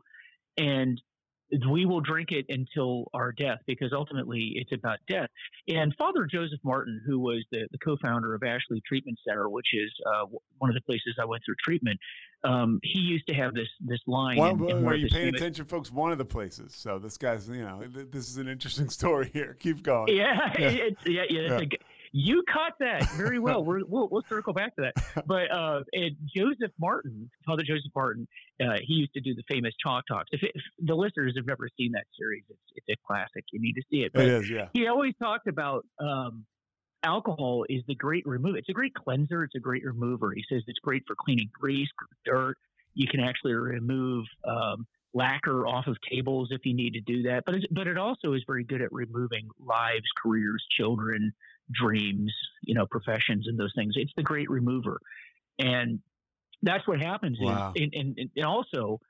And 0.57 1.01
we 1.71 1.87
will 1.87 2.01
drink 2.01 2.31
it 2.31 2.47
until 2.49 3.11
our 3.15 3.33
death 3.33 3.59
because 3.67 3.93
ultimately 3.93 4.53
it's 4.57 4.73
about 4.73 4.99
death. 5.09 5.29
And 5.69 5.95
Father 5.97 6.27
Joseph 6.31 6.61
Martin, 6.65 7.01
who 7.07 7.19
was 7.19 7.45
the, 7.51 7.69
the 7.71 7.79
co 7.79 7.97
founder 8.03 8.35
of 8.35 8.43
Ashley 8.43 8.83
Treatment 8.87 9.19
Center, 9.27 9.49
which 9.49 9.69
is 9.73 9.91
uh, 10.07 10.27
one 10.59 10.71
of 10.71 10.75
the 10.75 10.81
places 10.83 11.17
I 11.21 11.25
went 11.25 11.43
through 11.45 11.57
treatment, 11.63 11.99
um, 12.45 12.81
he 12.83 12.99
used 12.99 13.27
to 13.29 13.35
have 13.35 13.55
this 13.55 13.69
this 13.81 14.01
line. 14.07 14.37
Well, 14.37 14.51
in, 14.51 14.79
in 14.79 14.87
are 14.87 14.95
you 14.95 15.09
paying 15.09 15.27
famous, 15.27 15.41
attention, 15.41 15.65
folks? 15.67 15.93
One 15.93 16.11
of 16.11 16.19
the 16.19 16.25
places. 16.25 16.75
So 16.75 16.99
this 16.99 17.17
guy's, 17.17 17.49
you 17.49 17.63
know, 17.63 17.83
this 17.87 18.29
is 18.29 18.39
an 18.39 18.49
interesting 18.49 18.89
story 18.91 19.31
here. 19.33 19.57
Keep 19.61 19.83
going. 19.83 20.17
Yeah, 20.17 20.53
yeah, 20.59 20.69
it's, 20.69 21.07
yeah, 21.07 21.23
yeah. 21.29 21.59
yeah. 21.61 21.77
You 22.13 22.45
caught 22.51 22.75
that 22.81 23.11
very 23.13 23.39
well. 23.39 23.65
we 23.67 23.83
will 23.83 24.09
we'll 24.11 24.23
circle 24.29 24.53
back 24.53 24.77
to 24.77 24.83
that. 24.83 25.27
But 25.27 25.51
uh, 25.51 25.81
Joseph 26.35 26.73
Martin, 26.79 27.31
Father 27.47 27.63
Joseph 27.63 27.91
Martin, 27.95 28.29
uh, 28.61 28.77
he 28.87 28.95
used 28.95 29.15
to 29.15 29.21
do 29.21 29.35
the 29.35 29.43
famous 29.51 29.73
Chalk 29.83 30.05
Talks. 30.07 30.29
If, 30.33 30.43
if, 30.43 30.63
the 30.79 30.95
listeners 30.95 31.35
have 31.37 31.47
never 31.47 31.69
seen 31.79 31.93
that 31.93 32.05
series, 32.19 32.45
it's, 32.51 32.61
it's 32.77 32.89
a 32.91 33.07
classic. 33.07 33.45
You 33.53 33.61
need 33.61 33.75
to 33.75 33.83
see 33.91 34.03
it. 34.03 34.13
But 34.13 34.25
it 34.25 34.29
is, 34.29 34.51
yeah. 34.51 34.69
He 34.75 34.87
always 34.89 35.15
talked 35.19 35.49
about 35.49 35.87
um, 35.99 36.45
alcohol 37.03 37.65
is 37.69 37.83
the 37.89 37.95
great 37.95 38.27
remover. 38.27 38.59
It's 38.59 38.69
a 38.69 38.75
great 38.75 38.95
cleanser. 38.95 39.45
It's 39.45 39.55
a 39.55 39.61
great 39.61 39.85
remover. 39.85 40.33
He 40.33 40.45
says 40.51 40.63
it's 40.67 40.79
great 40.81 41.05
for 41.07 41.15
cleaning 41.19 41.51
grease, 41.53 41.89
dirt. 42.25 42.57
You 42.95 43.09
can 43.09 43.21
actually 43.21 43.55
remove 43.55 44.27
um, 44.47 44.87
lacquer 45.15 45.67
off 45.67 45.87
of 45.87 45.97
tables 46.11 46.49
if 46.51 46.65
you 46.65 46.75
need 46.75 46.93
to 46.95 47.01
do 47.01 47.23
that. 47.25 47.45
But 47.47 47.57
but 47.71 47.87
it 47.87 47.99
also 47.99 48.35
is 48.35 48.43
very 48.47 48.65
good 48.65 48.83
at 48.83 48.93
removing 48.93 49.49
lives, 49.59 50.05
careers, 50.23 50.65
children, 50.77 51.33
dreams, 51.73 52.33
you 52.63 52.75
know, 52.75 52.87
professions 52.87 53.47
and 53.49 53.59
those 53.59 53.73
things. 53.77 53.95
It's 53.97 54.13
the 54.17 54.23
great 54.23 54.51
remover. 54.51 55.01
And 55.59 56.01
that's 56.63 56.87
what 56.87 57.03
happens. 57.03 57.39
Wow. 57.41 57.73
and, 57.77 57.93
and, 57.95 58.31
and 58.37 58.45
also, 58.45 59.01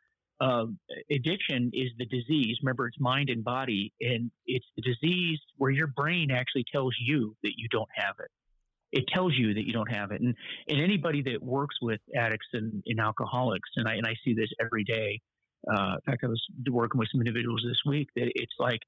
uh, 0.40 0.66
addiction 1.10 1.70
is 1.72 1.90
the 1.98 2.06
disease. 2.06 2.56
Remember, 2.62 2.88
it's 2.88 2.98
mind 2.98 3.30
and 3.30 3.44
body, 3.44 3.92
and 4.00 4.30
it's 4.46 4.66
the 4.76 4.82
disease 4.82 5.38
where 5.56 5.70
your 5.70 5.86
brain 5.86 6.32
actually 6.32 6.64
tells 6.72 6.96
you 7.00 7.36
that 7.44 7.52
you 7.56 7.68
don't 7.70 7.88
have 7.94 8.16
it. 8.18 8.30
It 8.90 9.04
tells 9.14 9.34
you 9.34 9.54
that 9.54 9.66
you 9.66 9.72
don't 9.72 9.90
have 9.90 10.10
it, 10.10 10.20
and 10.20 10.34
and 10.68 10.80
anybody 10.80 11.22
that 11.22 11.42
works 11.42 11.76
with 11.80 12.00
addicts 12.16 12.48
and, 12.52 12.82
and 12.86 13.00
alcoholics, 13.00 13.70
and 13.76 13.88
I 13.88 13.94
and 13.94 14.06
I 14.06 14.14
see 14.24 14.34
this 14.34 14.50
every 14.60 14.84
day. 14.84 15.20
Uh, 15.72 15.94
in 15.94 16.12
fact, 16.12 16.24
I 16.24 16.26
was 16.26 16.42
working 16.68 16.98
with 16.98 17.08
some 17.12 17.20
individuals 17.20 17.62
this 17.64 17.80
week 17.86 18.08
that 18.16 18.30
it's 18.34 18.52
like 18.58 18.80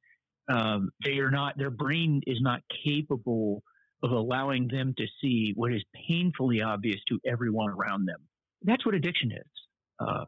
um, 0.48 0.90
they 1.04 1.18
are 1.18 1.30
not, 1.30 1.56
their 1.56 1.70
brain 1.70 2.20
is 2.26 2.38
not 2.40 2.60
capable 2.84 3.62
of 4.02 4.10
allowing 4.10 4.68
them 4.68 4.94
to 4.98 5.06
see 5.20 5.52
what 5.56 5.72
is 5.72 5.82
painfully 6.08 6.60
obvious 6.60 7.00
to 7.08 7.18
everyone 7.26 7.70
around 7.70 8.06
them. 8.06 8.20
That's 8.62 8.84
what 8.84 8.94
addiction 8.94 9.32
is. 9.32 9.50
Uh, 9.98 10.24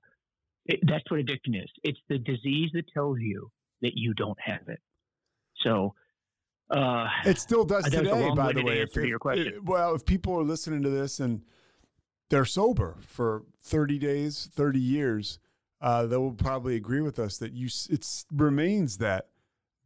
it, 0.66 0.80
that's 0.82 1.04
what 1.10 1.20
addiction 1.20 1.54
is. 1.54 1.70
It's 1.84 2.00
the 2.08 2.18
disease 2.18 2.70
that 2.74 2.84
tells 2.92 3.18
you 3.20 3.50
that 3.82 3.92
you 3.94 4.14
don't 4.14 4.38
have 4.40 4.68
it. 4.68 4.80
So, 5.62 5.94
uh, 6.70 7.06
it 7.24 7.38
still 7.38 7.64
does 7.64 7.84
today, 7.84 8.30
by 8.34 8.52
the 8.52 8.64
way. 8.64 8.80
If, 8.80 8.96
your 8.96 9.18
question. 9.18 9.48
It, 9.48 9.64
well, 9.64 9.94
if 9.94 10.04
people 10.04 10.34
are 10.34 10.42
listening 10.42 10.82
to 10.82 10.90
this 10.90 11.20
and 11.20 11.42
they're 12.30 12.44
sober 12.44 12.96
for 13.06 13.44
30 13.62 13.98
days, 13.98 14.48
30 14.52 14.80
years, 14.80 15.38
uh, 15.80 16.06
they 16.06 16.16
will 16.16 16.32
probably 16.32 16.74
agree 16.74 17.00
with 17.00 17.18
us 17.18 17.38
that 17.38 17.52
you 17.52 17.68
it 17.88 18.24
remains 18.32 18.98
that 18.98 19.28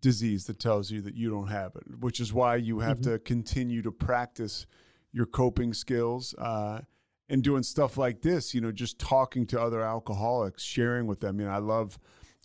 disease 0.01 0.47
that 0.47 0.59
tells 0.59 0.91
you 0.91 1.01
that 1.03 1.15
you 1.15 1.31
don't 1.31 1.49
have 1.49 1.77
it, 1.77 2.01
which 2.01 2.21
is 2.21 2.33
why 2.33 2.57
you 2.57 2.81
have 2.81 3.01
mm-hmm. 3.01 3.13
to 3.13 3.19
continue 3.19 3.83
to 3.83 3.93
practice 3.93 4.67
your 5.13 5.27
coping 5.27 5.73
skills 5.73 6.35
uh, 6.39 6.81
and 7.29 7.43
doing 7.43 7.63
stuff 7.63 7.97
like 7.97 8.23
this. 8.23 8.55
You 8.55 8.61
know, 8.61 8.73
just 8.73 8.99
talking 8.99 9.47
to 9.49 9.61
other 9.61 9.83
alcoholics, 9.83 10.63
sharing 10.63 11.07
with 11.07 11.21
them. 11.21 11.41
You 11.41 11.47
know, 11.47 11.53
I 11.53 11.59
love, 11.59 11.99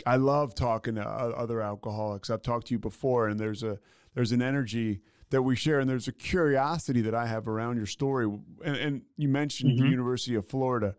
I 0.05 0.17
love 0.17 0.55
talking 0.55 0.95
to 0.95 1.01
other 1.01 1.61
alcoholics. 1.61 2.29
I've 2.29 2.41
talked 2.41 2.67
to 2.67 2.73
you 2.73 2.79
before, 2.79 3.27
and 3.27 3.39
there's 3.39 3.63
a 3.63 3.79
there's 4.13 4.31
an 4.31 4.41
energy 4.41 5.01
that 5.29 5.41
we 5.41 5.55
share, 5.55 5.79
and 5.79 5.89
there's 5.89 6.07
a 6.07 6.13
curiosity 6.13 7.01
that 7.01 7.15
I 7.15 7.25
have 7.25 7.47
around 7.47 7.77
your 7.77 7.87
story. 7.87 8.25
And, 8.63 8.75
and 8.75 9.01
you 9.17 9.27
mentioned 9.27 9.71
mm-hmm. 9.71 9.83
the 9.83 9.89
University 9.89 10.35
of 10.35 10.47
Florida. 10.47 10.95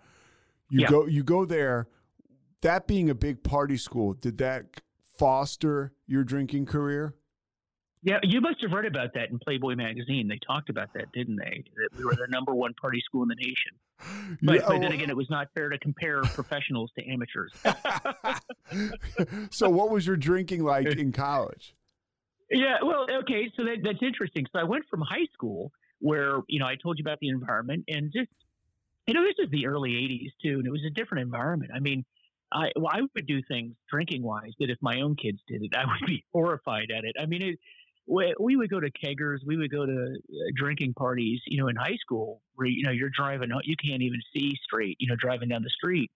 You 0.70 0.80
yeah. 0.80 0.88
go 0.88 1.06
you 1.06 1.22
go 1.22 1.44
there. 1.44 1.88
That 2.62 2.86
being 2.86 3.10
a 3.10 3.14
big 3.14 3.42
party 3.42 3.76
school, 3.76 4.14
did 4.14 4.38
that 4.38 4.80
foster 5.18 5.92
your 6.06 6.24
drinking 6.24 6.66
career? 6.66 7.14
Yeah, 8.02 8.20
you 8.22 8.40
must 8.40 8.62
have 8.62 8.70
read 8.70 8.84
about 8.84 9.14
that 9.14 9.30
in 9.30 9.38
Playboy 9.40 9.74
magazine. 9.74 10.28
They 10.28 10.38
talked 10.46 10.70
about 10.70 10.92
that, 10.94 11.10
didn't 11.12 11.36
they? 11.36 11.64
That 11.76 11.98
we 11.98 12.04
were 12.04 12.14
the 12.14 12.28
number 12.28 12.54
one 12.54 12.72
party 12.74 13.02
school 13.04 13.24
in 13.24 13.28
the 13.28 13.34
nation. 13.34 13.72
But, 14.42 14.56
yeah, 14.56 14.60
but 14.68 14.80
then 14.80 14.92
again, 14.92 15.10
it 15.10 15.16
was 15.16 15.28
not 15.30 15.48
fair 15.54 15.70
to 15.70 15.78
compare 15.78 16.22
professionals 16.22 16.92
to 16.98 17.04
amateurs. 17.10 17.52
so, 19.50 19.68
what 19.70 19.90
was 19.90 20.06
your 20.06 20.16
drinking 20.16 20.62
like 20.62 20.86
in 20.86 21.10
college? 21.10 21.74
Yeah, 22.50 22.76
well, 22.84 23.06
okay, 23.22 23.50
so 23.56 23.64
that, 23.64 23.78
that's 23.82 24.02
interesting. 24.02 24.46
So, 24.52 24.60
I 24.60 24.64
went 24.64 24.84
from 24.88 25.00
high 25.00 25.26
school 25.32 25.72
where 25.98 26.40
you 26.46 26.60
know 26.60 26.66
I 26.66 26.76
told 26.76 26.98
you 26.98 27.02
about 27.02 27.18
the 27.20 27.28
environment, 27.28 27.84
and 27.88 28.12
just 28.12 28.28
you 29.06 29.14
know 29.14 29.24
this 29.24 29.44
is 29.44 29.50
the 29.50 29.66
early 29.66 29.92
'80s 29.92 30.30
too, 30.42 30.58
and 30.58 30.66
it 30.66 30.70
was 30.70 30.84
a 30.86 30.90
different 30.90 31.22
environment. 31.22 31.72
I 31.74 31.80
mean, 31.80 32.04
I 32.52 32.70
well, 32.76 32.90
I 32.92 33.00
would 33.00 33.26
do 33.26 33.42
things 33.48 33.74
drinking 33.90 34.22
wise 34.22 34.52
that 34.60 34.70
if 34.70 34.78
my 34.80 35.00
own 35.00 35.16
kids 35.16 35.38
did 35.48 35.62
it, 35.62 35.72
I 35.76 35.84
would 35.84 36.06
be 36.06 36.24
horrified 36.32 36.90
at 36.96 37.04
it. 37.04 37.16
I 37.20 37.26
mean, 37.26 37.42
it, 37.42 37.58
we 38.38 38.56
would 38.56 38.70
go 38.70 38.78
to 38.78 38.90
keggers, 38.90 39.38
we 39.44 39.56
would 39.56 39.70
go 39.70 39.84
to 39.84 39.92
uh, 39.92 40.36
drinking 40.54 40.94
parties, 40.94 41.40
you 41.46 41.60
know, 41.60 41.68
in 41.68 41.76
high 41.76 41.96
school 42.00 42.40
where 42.54 42.68
you 42.68 42.84
know 42.84 42.92
you're 42.92 43.10
driving, 43.10 43.50
you 43.64 43.76
can't 43.76 44.02
even 44.02 44.20
see 44.34 44.52
straight, 44.64 44.96
you 45.00 45.08
know, 45.08 45.16
driving 45.18 45.48
down 45.48 45.62
the 45.62 45.70
street. 45.70 46.10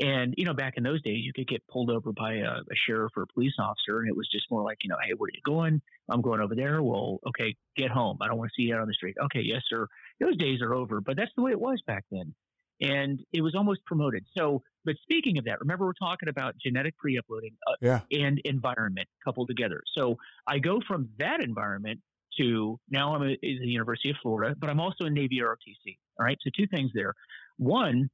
And 0.00 0.32
you 0.36 0.44
know, 0.44 0.54
back 0.54 0.74
in 0.76 0.84
those 0.84 1.02
days, 1.02 1.24
you 1.24 1.32
could 1.32 1.48
get 1.48 1.66
pulled 1.68 1.90
over 1.90 2.12
by 2.12 2.34
a, 2.34 2.60
a 2.60 2.76
sheriff 2.86 3.12
or 3.16 3.24
a 3.24 3.26
police 3.26 3.54
officer, 3.58 4.00
and 4.00 4.08
it 4.08 4.16
was 4.16 4.28
just 4.30 4.50
more 4.50 4.62
like, 4.62 4.78
you 4.82 4.90
know, 4.90 4.96
hey, 5.04 5.12
where 5.16 5.26
are 5.26 5.34
you 5.34 5.42
going? 5.44 5.80
I'm 6.08 6.22
going 6.22 6.40
over 6.40 6.54
there. 6.54 6.82
Well, 6.82 7.18
okay, 7.28 7.54
get 7.76 7.90
home. 7.90 8.18
I 8.20 8.28
don't 8.28 8.38
want 8.38 8.50
to 8.50 8.54
see 8.56 8.68
you 8.68 8.74
out 8.74 8.80
on 8.80 8.88
the 8.88 8.94
street. 8.94 9.16
Okay, 9.24 9.40
yes, 9.42 9.62
sir. 9.68 9.86
Those 10.20 10.36
days 10.36 10.60
are 10.62 10.74
over, 10.74 11.00
but 11.00 11.16
that's 11.16 11.32
the 11.36 11.42
way 11.42 11.50
it 11.50 11.60
was 11.60 11.80
back 11.86 12.04
then 12.10 12.34
and 12.80 13.20
it 13.32 13.42
was 13.42 13.54
almost 13.54 13.84
promoted. 13.84 14.24
So, 14.36 14.62
but 14.88 14.96
speaking 15.02 15.36
of 15.36 15.44
that, 15.44 15.60
remember 15.60 15.84
we're 15.84 15.92
talking 15.92 16.30
about 16.30 16.54
genetic 16.64 16.96
pre-uploading 16.96 17.54
uh, 17.66 17.74
yeah. 17.82 18.00
and 18.10 18.40
environment 18.46 19.06
coupled 19.22 19.48
together. 19.48 19.82
So 19.94 20.16
I 20.46 20.60
go 20.60 20.80
from 20.88 21.10
that 21.18 21.42
environment 21.42 22.00
to 22.38 22.80
now 22.88 23.14
I'm 23.14 23.22
at 23.22 23.38
the 23.42 23.48
University 23.48 24.08
of 24.08 24.16
Florida, 24.22 24.56
but 24.58 24.70
I'm 24.70 24.80
also 24.80 25.04
in 25.04 25.12
Navy 25.12 25.40
ROTC. 25.42 25.98
All 26.18 26.24
right, 26.24 26.38
so 26.42 26.48
two 26.56 26.66
things 26.66 26.90
there. 26.94 27.12
One, 27.58 28.08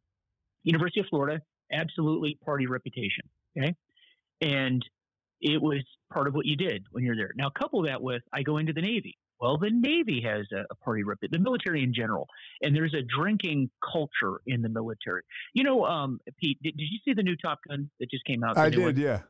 University 0.64 0.98
of 0.98 1.06
Florida, 1.10 1.40
absolutely 1.72 2.40
party 2.44 2.66
reputation. 2.66 3.22
Okay, 3.56 3.76
and 4.40 4.84
it 5.40 5.62
was 5.62 5.84
part 6.12 6.26
of 6.26 6.34
what 6.34 6.44
you 6.44 6.56
did 6.56 6.86
when 6.90 7.04
you're 7.04 7.14
there. 7.14 7.30
Now 7.36 7.50
couple 7.50 7.82
that 7.82 8.02
with 8.02 8.22
I 8.32 8.42
go 8.42 8.56
into 8.56 8.72
the 8.72 8.82
Navy. 8.82 9.16
Well, 9.44 9.58
the 9.58 9.68
Navy 9.68 10.22
has 10.22 10.46
a, 10.54 10.64
a 10.70 10.74
party 10.76 11.02
rep, 11.02 11.18
the 11.20 11.38
military 11.38 11.82
in 11.82 11.92
general, 11.92 12.26
and 12.62 12.74
there's 12.74 12.94
a 12.94 13.02
drinking 13.02 13.68
culture 13.92 14.40
in 14.46 14.62
the 14.62 14.70
military. 14.70 15.20
You 15.52 15.64
know, 15.64 15.84
um, 15.84 16.18
Pete, 16.40 16.58
did, 16.62 16.78
did, 16.78 16.86
you 16.90 16.98
see 17.04 17.12
the 17.12 17.22
new 17.22 17.36
Top 17.36 17.58
Gun 17.68 17.90
that 18.00 18.10
just 18.10 18.24
came 18.24 18.42
out? 18.42 18.56
I 18.56 18.70
did, 18.70 18.78
one? 18.78 18.96
yeah. 18.96 19.20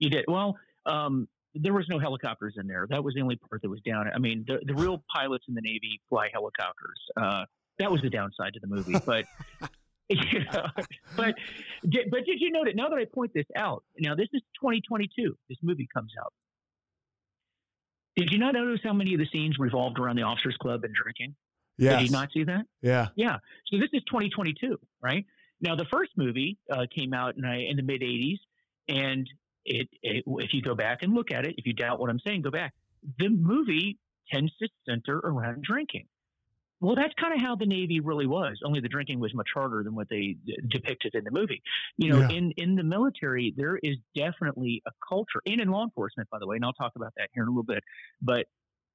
You 0.00 0.10
did. 0.10 0.26
Well, 0.28 0.58
um, 0.84 1.28
there 1.54 1.72
was 1.72 1.86
no 1.88 1.98
helicopters 1.98 2.56
in 2.58 2.66
there. 2.66 2.86
That 2.90 3.02
was 3.02 3.14
the 3.14 3.22
only 3.22 3.36
part 3.36 3.62
that 3.62 3.70
was 3.70 3.80
down. 3.86 4.06
I 4.14 4.18
mean, 4.18 4.44
the 4.46 4.58
the 4.66 4.74
real 4.74 5.02
pilots 5.10 5.46
in 5.48 5.54
the 5.54 5.62
Navy 5.62 5.98
fly 6.10 6.28
helicopters. 6.30 7.00
Uh, 7.16 7.46
that 7.78 7.90
was 7.90 8.02
the 8.02 8.10
downside 8.10 8.52
to 8.52 8.60
the 8.60 8.68
movie, 8.68 8.96
but. 9.06 9.24
you 10.08 10.38
know, 10.52 10.66
but 11.16 11.34
but 11.82 12.24
did 12.24 12.38
you 12.40 12.52
note 12.52 12.68
it? 12.68 12.76
Now 12.76 12.88
that 12.88 12.96
I 12.96 13.06
point 13.12 13.32
this 13.34 13.46
out, 13.56 13.82
now 13.98 14.14
this 14.14 14.28
is 14.32 14.40
2022. 14.60 15.36
This 15.48 15.58
movie 15.64 15.88
comes 15.92 16.12
out. 16.22 16.32
Did 18.16 18.30
you 18.32 18.38
not 18.38 18.54
notice 18.54 18.80
how 18.82 18.94
many 18.94 19.12
of 19.14 19.20
the 19.20 19.26
scenes 19.30 19.58
revolved 19.58 19.98
around 19.98 20.16
the 20.16 20.22
officers' 20.22 20.56
club 20.60 20.84
and 20.84 20.94
drinking? 20.94 21.34
Yeah. 21.78 21.98
Did 21.98 22.06
you 22.06 22.12
not 22.12 22.30
see 22.32 22.44
that? 22.44 22.64
Yeah. 22.80 23.08
Yeah. 23.14 23.36
So 23.66 23.78
this 23.78 23.90
is 23.92 24.02
2022, 24.04 24.78
right? 25.02 25.24
Now 25.60 25.76
the 25.76 25.84
first 25.92 26.12
movie 26.16 26.58
uh, 26.72 26.86
came 26.94 27.12
out 27.12 27.36
in, 27.36 27.44
uh, 27.44 27.52
in 27.52 27.76
the 27.76 27.82
mid 27.82 28.00
80s, 28.00 28.38
and 28.88 29.28
it, 29.64 29.88
it, 30.02 30.24
if 30.26 30.54
you 30.54 30.62
go 30.62 30.74
back 30.74 31.02
and 31.02 31.14
look 31.14 31.30
at 31.30 31.44
it, 31.44 31.54
if 31.58 31.66
you 31.66 31.74
doubt 31.74 32.00
what 32.00 32.08
I'm 32.08 32.20
saying, 32.26 32.42
go 32.42 32.50
back. 32.50 32.72
The 33.18 33.28
movie 33.28 33.98
tends 34.32 34.52
to 34.56 34.68
center 34.88 35.18
around 35.18 35.62
drinking. 35.62 36.06
Well, 36.80 36.94
that's 36.94 37.14
kind 37.18 37.32
of 37.32 37.40
how 37.40 37.56
the 37.56 37.64
Navy 37.64 38.00
really 38.00 38.26
was. 38.26 38.60
Only 38.64 38.80
the 38.80 38.88
drinking 38.88 39.18
was 39.18 39.32
much 39.34 39.48
harder 39.54 39.82
than 39.82 39.94
what 39.94 40.08
they 40.10 40.36
depicted 40.68 41.14
in 41.14 41.24
the 41.24 41.30
movie. 41.30 41.62
You 41.96 42.10
know, 42.10 42.20
yeah. 42.20 42.36
in 42.36 42.50
in 42.52 42.74
the 42.74 42.82
military, 42.82 43.54
there 43.56 43.78
is 43.82 43.96
definitely 44.14 44.82
a 44.86 44.90
culture, 45.08 45.40
and 45.46 45.60
in 45.60 45.70
law 45.70 45.84
enforcement, 45.84 46.28
by 46.30 46.38
the 46.38 46.46
way, 46.46 46.56
and 46.56 46.64
I'll 46.64 46.74
talk 46.74 46.92
about 46.96 47.14
that 47.16 47.30
here 47.32 47.44
in 47.44 47.48
a 47.48 47.50
little 47.50 47.64
bit. 47.64 47.82
But 48.20 48.46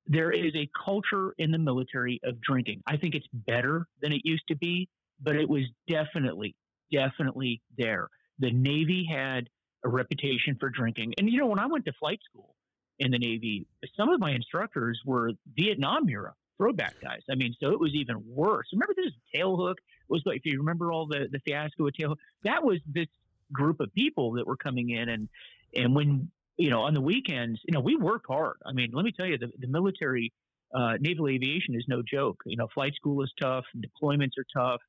there 0.05 0.31
is 0.31 0.53
a 0.55 0.69
culture 0.85 1.33
in 1.39 1.51
the 1.51 1.57
military 1.57 2.19
of 2.23 2.39
drinking. 2.41 2.81
I 2.85 2.97
think 2.97 3.15
it's 3.15 3.27
better 3.33 3.87
than 4.01 4.11
it 4.11 4.21
used 4.23 4.43
to 4.49 4.55
be, 4.55 4.87
but 5.19 5.35
it 5.35 5.47
was 5.47 5.63
definitely, 5.87 6.55
definitely 6.91 7.61
there. 7.77 8.09
The 8.39 8.51
Navy 8.51 9.07
had 9.11 9.47
a 9.83 9.89
reputation 9.89 10.55
for 10.59 10.69
drinking, 10.69 11.15
and 11.17 11.27
you 11.27 11.39
know, 11.39 11.47
when 11.47 11.59
I 11.59 11.65
went 11.65 11.85
to 11.85 11.93
flight 11.93 12.19
school 12.29 12.55
in 12.99 13.09
the 13.09 13.17
Navy, 13.17 13.65
some 13.97 14.09
of 14.09 14.19
my 14.19 14.31
instructors 14.31 15.01
were 15.03 15.31
Vietnam 15.55 16.07
era 16.07 16.33
throwback 16.62 16.95
guys. 17.02 17.21
I 17.30 17.36
mean, 17.36 17.56
so 17.60 17.71
it 17.71 17.80
was 17.80 17.93
even 17.95 18.17
worse. 18.28 18.67
Remember 18.71 18.93
this 18.95 19.13
tailhook 19.36 19.76
was 20.10 20.21
like 20.26 20.38
if 20.38 20.45
you 20.45 20.60
remember 20.60 20.91
all 20.91 21.08
the 21.08 21.28
the 21.32 21.39
fiasco 21.39 21.86
with 21.86 21.95
tailhook, 22.00 22.17
that 22.43 22.63
was 22.63 22.78
this 22.86 23.08
group 23.52 23.80
of 23.80 23.91
people 23.93 24.34
that 24.34 24.45
were 24.45 24.58
coming 24.58 24.91
in 24.91 25.10
and 25.10 25.28
and 25.76 25.95
when 25.95 26.30
you 26.58 26.69
know 26.69 26.82
on 26.82 26.93
the 26.93 27.02
weekends, 27.02 27.60
you 27.65 27.74
know, 27.74 27.80
we 27.80 27.95
worked 27.95 28.28
hard. 28.28 28.58
I 28.65 28.74
mean, 28.74 28.91
let 28.93 29.04
me 29.04 29.12
tell 29.12 29.26
you, 29.26 29.39
the, 29.39 29.52
the 29.58 29.67
military 29.67 30.32
uh, 30.76 30.97
naval 31.00 31.28
aviation 31.28 31.74
is 31.76 31.86
no 31.88 32.04
joke. 32.04 32.41
You 32.45 32.58
know, 32.58 32.67
flight 32.74 32.93
school 32.95 33.24
is 33.24 33.32
tough, 33.41 33.65
deployments 33.76 34.38
are 34.38 34.45
tough. 34.56 34.82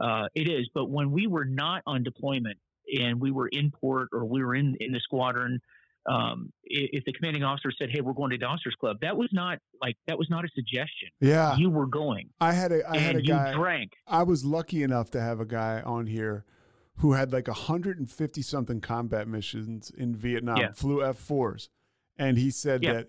Uh, 0.00 0.28
it 0.34 0.48
is, 0.48 0.70
but 0.72 0.86
when 0.86 1.10
we 1.10 1.26
were 1.26 1.44
not 1.44 1.82
on 1.86 2.02
deployment 2.02 2.58
and 2.98 3.20
we 3.20 3.30
were 3.30 3.48
in 3.48 3.70
port 3.70 4.08
or 4.12 4.24
we 4.24 4.42
were 4.42 4.54
in 4.54 4.76
in 4.80 4.92
the 4.92 5.00
squadron 5.00 5.60
um, 6.06 6.52
if 6.64 7.04
the 7.04 7.12
commanding 7.12 7.44
officer 7.44 7.70
said, 7.78 7.90
"Hey, 7.90 8.00
we're 8.00 8.12
going 8.12 8.30
to 8.30 8.38
the 8.38 8.44
officers 8.46 8.74
club," 8.80 8.98
that 9.02 9.16
was 9.16 9.28
not 9.32 9.58
like 9.80 9.96
that 10.08 10.18
was 10.18 10.28
not 10.30 10.44
a 10.44 10.48
suggestion. 10.54 11.08
Yeah, 11.20 11.56
you 11.56 11.70
were 11.70 11.86
going. 11.86 12.30
I 12.40 12.52
had 12.52 12.72
a 12.72 12.88
I 12.88 12.98
had 12.98 13.16
a 13.16 13.22
guy. 13.22 13.54
Drank. 13.54 13.92
I 14.06 14.24
was 14.24 14.44
lucky 14.44 14.82
enough 14.82 15.10
to 15.10 15.20
have 15.20 15.38
a 15.38 15.44
guy 15.44 15.80
on 15.84 16.06
here 16.06 16.44
who 16.96 17.12
had 17.12 17.32
like 17.32 17.46
150 17.46 18.42
something 18.42 18.80
combat 18.80 19.28
missions 19.28 19.90
in 19.96 20.14
Vietnam, 20.14 20.56
yeah. 20.56 20.72
flew 20.72 21.04
F 21.04 21.18
fours, 21.18 21.68
and 22.18 22.36
he 22.36 22.50
said 22.50 22.82
yeah. 22.82 22.94
that 22.94 23.08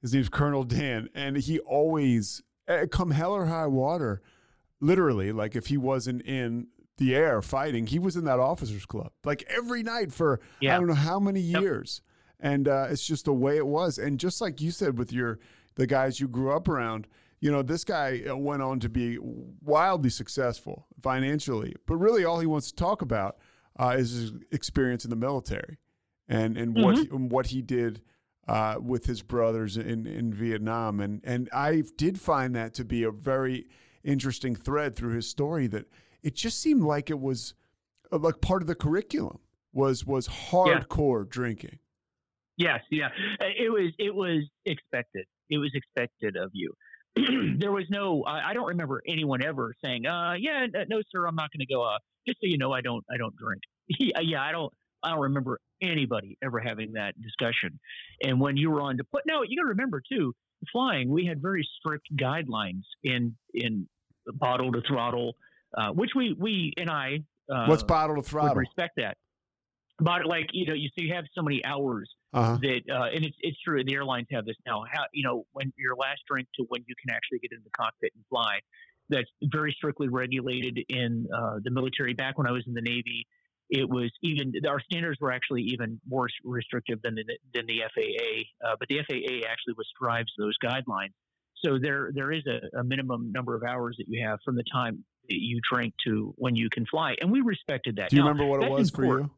his 0.00 0.14
name's 0.14 0.28
Colonel 0.28 0.62
Dan, 0.62 1.08
and 1.14 1.36
he 1.36 1.58
always 1.58 2.42
eh, 2.68 2.86
come 2.86 3.10
hell 3.10 3.32
or 3.32 3.46
high 3.46 3.66
water, 3.66 4.22
literally, 4.80 5.32
like 5.32 5.56
if 5.56 5.66
he 5.66 5.76
wasn't 5.76 6.22
in 6.22 6.68
the 6.98 7.16
air 7.16 7.42
fighting, 7.42 7.88
he 7.88 7.98
was 7.98 8.14
in 8.14 8.24
that 8.24 8.38
officers 8.38 8.86
club 8.86 9.10
like 9.24 9.42
every 9.48 9.82
night 9.82 10.12
for 10.12 10.38
yeah. 10.60 10.76
I 10.76 10.78
don't 10.78 10.86
know 10.86 10.94
how 10.94 11.18
many 11.18 11.40
years. 11.40 12.02
Yep 12.04 12.06
and 12.40 12.68
uh, 12.68 12.86
it's 12.90 13.06
just 13.06 13.24
the 13.24 13.32
way 13.32 13.56
it 13.56 13.66
was. 13.66 13.98
And 13.98 14.18
just 14.18 14.40
like 14.40 14.60
you 14.60 14.70
said 14.70 14.98
with 14.98 15.12
your 15.12 15.38
the 15.76 15.86
guys 15.86 16.20
you 16.20 16.28
grew 16.28 16.52
up 16.52 16.68
around, 16.68 17.06
you 17.40 17.50
know, 17.50 17.62
this 17.62 17.84
guy 17.84 18.22
uh, 18.28 18.36
went 18.36 18.62
on 18.62 18.80
to 18.80 18.88
be 18.88 19.18
wildly 19.62 20.10
successful 20.10 20.86
financially, 21.02 21.74
but 21.86 21.96
really 21.96 22.24
all 22.24 22.40
he 22.40 22.46
wants 22.46 22.70
to 22.70 22.76
talk 22.76 23.02
about 23.02 23.38
uh, 23.78 23.94
is 23.96 24.10
his 24.10 24.32
experience 24.50 25.04
in 25.04 25.10
the 25.10 25.16
military 25.16 25.78
and 26.28 26.56
and 26.56 26.74
mm-hmm. 26.74 26.84
what 26.84 26.96
he, 26.96 27.04
what 27.04 27.46
he 27.46 27.62
did. 27.62 28.02
Uh, 28.48 28.76
with 28.82 29.06
his 29.06 29.22
brothers 29.22 29.76
in, 29.76 30.08
in 30.08 30.34
Vietnam, 30.34 30.98
and 30.98 31.20
and 31.22 31.48
I 31.52 31.84
did 31.96 32.18
find 32.18 32.56
that 32.56 32.74
to 32.74 32.84
be 32.84 33.04
a 33.04 33.12
very 33.12 33.68
interesting 34.02 34.56
thread 34.56 34.96
through 34.96 35.14
his 35.14 35.28
story. 35.28 35.68
That 35.68 35.86
it 36.24 36.34
just 36.34 36.58
seemed 36.60 36.82
like 36.82 37.10
it 37.10 37.20
was 37.20 37.54
uh, 38.10 38.18
like 38.18 38.40
part 38.40 38.62
of 38.62 38.66
the 38.66 38.74
curriculum 38.74 39.38
was 39.72 40.04
was 40.04 40.26
hardcore 40.26 41.24
yeah. 41.24 41.28
drinking. 41.28 41.78
Yes, 42.60 42.80
yeah. 42.90 43.06
Uh, 43.40 43.46
it 43.58 43.72
was 43.72 43.90
it 43.98 44.14
was 44.14 44.42
expected. 44.66 45.24
It 45.48 45.56
was 45.56 45.70
expected 45.74 46.36
of 46.36 46.50
you. 46.52 46.74
there 47.58 47.72
was 47.72 47.86
no. 47.88 48.22
I, 48.24 48.50
I, 48.50 48.54
don't 48.54 48.66
remember 48.66 49.02
anyone 49.08 49.42
ever 49.42 49.74
saying, 49.82 50.06
"Uh, 50.06 50.34
yeah, 50.38 50.66
no, 50.88 51.00
sir, 51.10 51.26
I'm 51.26 51.34
not 51.34 51.48
going 51.52 51.66
to 51.66 51.74
go." 51.74 51.82
Uh, 51.82 51.96
just 52.28 52.38
so 52.38 52.46
you 52.46 52.58
know, 52.58 52.70
I 52.70 52.82
don't. 52.82 53.02
I 53.10 53.16
don't 53.16 53.34
drink. 53.34 53.62
yeah, 53.98 54.20
yeah, 54.20 54.42
I 54.42 54.52
don't. 54.52 54.70
I 55.02 55.08
don't 55.08 55.20
remember 55.20 55.58
anybody 55.80 56.36
ever 56.44 56.60
having 56.60 56.92
that 56.92 57.14
discussion. 57.22 57.80
And 58.22 58.38
when 58.38 58.58
you 58.58 58.70
were 58.70 58.82
on 58.82 58.98
to 58.98 59.04
put, 59.04 59.22
no, 59.26 59.42
you 59.42 59.56
got 59.56 59.62
to 59.62 59.68
remember 59.68 60.02
too. 60.12 60.34
Flying, 60.70 61.08
we 61.08 61.24
had 61.24 61.40
very 61.40 61.66
strict 61.78 62.08
guidelines 62.20 62.82
in 63.02 63.34
in 63.54 63.88
bottle 64.34 64.70
to 64.72 64.82
throttle, 64.86 65.32
uh, 65.78 65.92
which 65.92 66.10
we 66.14 66.36
we 66.38 66.74
and 66.76 66.90
I. 66.90 67.20
Uh, 67.50 67.64
What's 67.64 67.84
bottle 67.84 68.16
to 68.16 68.22
throttle? 68.22 68.56
respect 68.56 68.92
that. 68.98 69.16
But 69.98 70.26
like 70.26 70.48
you 70.52 70.66
know, 70.66 70.74
you 70.74 70.90
so 70.90 71.02
you 71.02 71.14
have 71.14 71.24
so 71.34 71.42
many 71.42 71.64
hours 71.64 72.10
uh-huh. 72.32 72.58
that, 72.62 72.80
uh, 72.90 73.14
and 73.14 73.24
it's 73.24 73.36
it's 73.40 73.60
true. 73.62 73.82
The 73.84 73.94
airlines 73.94 74.28
have 74.30 74.44
this 74.44 74.56
now. 74.66 74.84
How 74.90 75.04
you 75.12 75.24
know 75.24 75.46
when 75.52 75.72
your 75.76 75.96
last 75.96 76.20
drink 76.28 76.48
to 76.56 76.64
when 76.68 76.84
you 76.86 76.94
can 77.00 77.14
actually 77.14 77.40
get 77.40 77.52
into 77.52 77.64
the 77.64 77.70
cockpit 77.70 78.12
and 78.14 78.24
fly. 78.28 78.58
That's 79.08 79.28
very 79.42 79.74
strictly 79.76 80.08
regulated 80.08 80.78
in 80.88 81.26
uh, 81.36 81.58
the 81.64 81.72
military. 81.72 82.14
Back 82.14 82.38
when 82.38 82.46
I 82.46 82.52
was 82.52 82.62
in 82.68 82.74
the 82.74 82.80
Navy, 82.80 83.26
it 83.70 83.88
was 83.88 84.10
even 84.22 84.52
our 84.68 84.80
standards 84.80 85.18
were 85.20 85.32
actually 85.32 85.62
even 85.62 86.00
more 86.08 86.28
restrictive 86.44 87.00
than 87.02 87.14
the, 87.14 87.24
than 87.54 87.66
the 87.66 87.80
FAA. 87.94 88.68
Uh, 88.68 88.76
but 88.78 88.88
the 88.88 88.98
FAA 88.98 89.48
actually 89.50 89.74
was 89.76 89.88
drives 90.00 90.32
those 90.38 90.54
guidelines. 90.62 91.12
So 91.64 91.78
there 91.80 92.10
there 92.14 92.32
is 92.32 92.42
a, 92.46 92.78
a, 92.78 92.84
minimum 92.84 93.32
number 93.32 93.54
of 93.54 93.62
hours 93.62 93.96
that 93.98 94.06
you 94.08 94.26
have 94.26 94.38
from 94.44 94.56
the 94.56 94.64
time 94.72 95.04
that 95.28 95.38
you 95.38 95.60
drink 95.70 95.94
to 96.06 96.34
when 96.36 96.56
you 96.56 96.70
can 96.70 96.86
fly, 96.86 97.16
and 97.20 97.30
we 97.30 97.42
respected 97.42 97.96
that. 97.96 98.10
Do 98.10 98.16
you 98.16 98.22
now, 98.22 98.28
remember 98.28 98.46
what 98.46 98.62
it 98.62 98.70
was 98.70 98.90
for 98.90 99.04
you? 99.04 99.30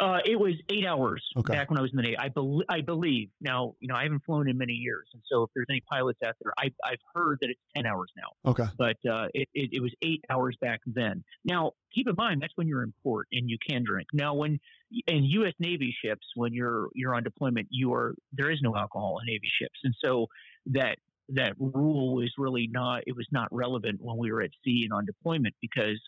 Uh, 0.00 0.18
it 0.24 0.38
was 0.38 0.54
eight 0.70 0.86
hours 0.86 1.22
okay. 1.36 1.52
back 1.52 1.68
when 1.68 1.78
I 1.78 1.82
was 1.82 1.90
in 1.90 1.98
the 1.98 2.02
Navy. 2.02 2.16
I, 2.16 2.28
be- 2.28 2.64
I 2.70 2.80
believe. 2.80 3.28
Now, 3.42 3.74
you 3.80 3.88
know, 3.88 3.94
I 3.94 4.04
haven't 4.04 4.24
flown 4.24 4.48
in 4.48 4.56
many 4.56 4.72
years, 4.72 5.06
and 5.12 5.22
so 5.30 5.42
if 5.42 5.50
there's 5.54 5.66
any 5.68 5.82
pilots 5.90 6.18
out 6.24 6.36
there, 6.42 6.54
I, 6.58 6.70
I've 6.82 7.00
heard 7.14 7.38
that 7.42 7.50
it's 7.50 7.60
ten 7.76 7.84
hours 7.84 8.10
now. 8.16 8.50
Okay. 8.50 8.64
But 8.78 8.96
uh, 9.08 9.26
it, 9.34 9.48
it, 9.52 9.70
it 9.74 9.80
was 9.80 9.92
eight 10.00 10.24
hours 10.30 10.56
back 10.58 10.80
then. 10.86 11.22
Now, 11.44 11.72
keep 11.94 12.08
in 12.08 12.14
mind 12.16 12.40
that's 12.40 12.56
when 12.56 12.66
you're 12.66 12.82
in 12.82 12.94
port 13.02 13.26
and 13.30 13.50
you 13.50 13.58
can 13.68 13.84
drink. 13.84 14.08
Now, 14.14 14.32
when 14.32 14.58
in 15.06 15.24
U.S. 15.24 15.52
Navy 15.58 15.94
ships, 16.02 16.26
when 16.34 16.54
you're 16.54 16.88
you're 16.94 17.14
on 17.14 17.22
deployment, 17.22 17.68
you 17.70 17.92
are 17.92 18.14
there 18.32 18.50
is 18.50 18.58
no 18.62 18.74
alcohol 18.74 19.18
in 19.20 19.26
Navy 19.30 19.50
ships, 19.60 19.80
and 19.84 19.94
so 20.02 20.28
that 20.66 20.96
that 21.28 21.52
rule 21.58 22.22
is 22.22 22.32
really 22.38 22.68
not 22.72 23.02
it 23.06 23.14
was 23.14 23.26
not 23.30 23.48
relevant 23.52 24.00
when 24.00 24.16
we 24.16 24.32
were 24.32 24.40
at 24.40 24.50
sea 24.64 24.82
and 24.84 24.92
on 24.94 25.04
deployment 25.04 25.54
because 25.60 26.00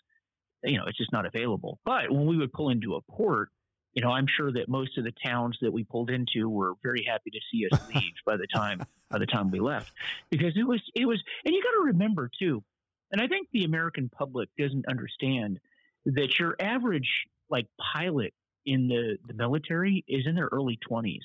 you 0.63 0.77
know 0.77 0.85
it's 0.87 0.97
just 0.97 1.11
not 1.11 1.27
available. 1.27 1.79
But 1.85 2.09
when 2.09 2.25
we 2.25 2.37
would 2.37 2.51
pull 2.51 2.69
into 2.69 2.95
a 2.95 3.01
port 3.01 3.49
you 3.93 4.01
know, 4.01 4.09
I'm 4.09 4.25
sure 4.27 4.51
that 4.51 4.67
most 4.67 4.97
of 4.97 5.03
the 5.03 5.13
towns 5.23 5.57
that 5.61 5.71
we 5.71 5.83
pulled 5.83 6.09
into 6.09 6.49
were 6.49 6.73
very 6.81 7.05
happy 7.07 7.29
to 7.29 7.39
see 7.51 7.67
us 7.71 7.79
leave 7.95 8.13
by 8.25 8.37
the 8.37 8.47
time 8.53 8.83
by 9.09 9.19
the 9.19 9.25
time 9.27 9.51
we 9.51 9.59
left, 9.59 9.91
because 10.31 10.53
it 10.55 10.67
was 10.67 10.81
it 10.95 11.05
was, 11.05 11.21
and 11.45 11.53
you 11.53 11.61
got 11.61 11.71
to 11.71 11.85
remember 11.85 12.29
too, 12.39 12.63
and 13.11 13.21
I 13.21 13.27
think 13.27 13.47
the 13.51 13.63
American 13.63 14.09
public 14.09 14.49
doesn't 14.57 14.85
understand 14.87 15.59
that 16.05 16.39
your 16.39 16.55
average 16.59 17.09
like 17.49 17.67
pilot 17.93 18.33
in 18.65 18.87
the 18.87 19.17
the 19.27 19.33
military 19.33 20.03
is 20.07 20.25
in 20.25 20.35
their 20.35 20.49
early 20.51 20.79
20s. 20.89 21.19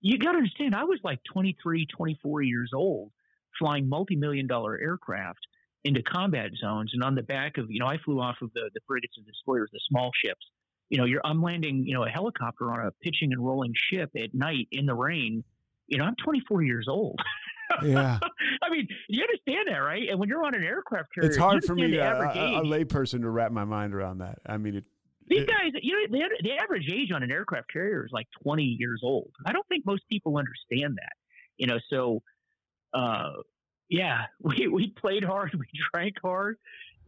You 0.00 0.18
got 0.18 0.32
to 0.32 0.38
understand, 0.38 0.74
I 0.74 0.84
was 0.84 1.00
like 1.02 1.18
23, 1.32 1.86
24 1.86 2.42
years 2.42 2.72
old, 2.74 3.10
flying 3.58 3.88
multi-million 3.88 4.46
dollar 4.46 4.78
aircraft 4.78 5.40
into 5.82 6.02
combat 6.02 6.50
zones, 6.58 6.92
and 6.94 7.02
on 7.02 7.14
the 7.14 7.22
back 7.22 7.58
of 7.58 7.70
you 7.70 7.80
know, 7.80 7.86
I 7.86 7.98
flew 7.98 8.20
off 8.20 8.36
of 8.40 8.50
the 8.54 8.70
the 8.72 8.80
frigates 8.86 9.18
and 9.18 9.26
destroyers, 9.26 9.68
the 9.70 9.80
small 9.90 10.10
ships 10.24 10.46
you 10.90 10.98
know, 10.98 11.04
you're 11.04 11.20
I'm 11.24 11.42
landing, 11.42 11.84
you 11.86 11.94
know, 11.94 12.04
a 12.04 12.08
helicopter 12.08 12.70
on 12.70 12.86
a 12.86 12.90
pitching 13.02 13.32
and 13.32 13.44
rolling 13.44 13.72
ship 13.74 14.10
at 14.16 14.34
night 14.34 14.68
in 14.70 14.86
the 14.86 14.94
rain. 14.94 15.44
You 15.86 15.98
know, 15.98 16.04
I'm 16.04 16.16
24 16.22 16.62
years 16.62 16.86
old. 16.88 17.18
Yeah. 17.82 18.18
I 18.62 18.70
mean, 18.70 18.86
you 19.08 19.22
understand 19.22 19.68
that, 19.68 19.78
right? 19.78 20.08
And 20.08 20.18
when 20.18 20.28
you're 20.28 20.44
on 20.44 20.54
an 20.54 20.62
aircraft 20.62 21.14
carrier, 21.14 21.30
it's 21.30 21.38
hard 21.38 21.64
for 21.64 21.74
me, 21.74 21.98
uh, 21.98 22.14
a, 22.14 22.60
a 22.60 22.62
layperson, 22.62 23.20
to 23.22 23.30
wrap 23.30 23.52
my 23.52 23.64
mind 23.64 23.94
around 23.94 24.18
that. 24.18 24.38
I 24.46 24.56
mean, 24.56 24.76
it, 24.76 24.84
these 25.26 25.42
it, 25.42 25.48
guys, 25.48 25.72
you 25.82 26.08
know, 26.08 26.18
the, 26.18 26.42
the 26.42 26.52
average 26.62 26.90
age 26.92 27.10
on 27.12 27.22
an 27.22 27.30
aircraft 27.30 27.72
carrier 27.72 28.04
is 28.04 28.12
like 28.12 28.26
20 28.42 28.62
years 28.62 29.00
old. 29.02 29.30
I 29.46 29.52
don't 29.52 29.66
think 29.68 29.86
most 29.86 30.02
people 30.10 30.36
understand 30.36 30.96
that. 30.96 31.12
You 31.56 31.66
know, 31.66 31.78
so 31.88 32.22
uh, 32.92 33.30
yeah, 33.88 34.22
we 34.40 34.68
we 34.68 34.88
played 34.88 35.24
hard, 35.24 35.54
we 35.54 35.66
drank 35.92 36.16
hard, 36.22 36.56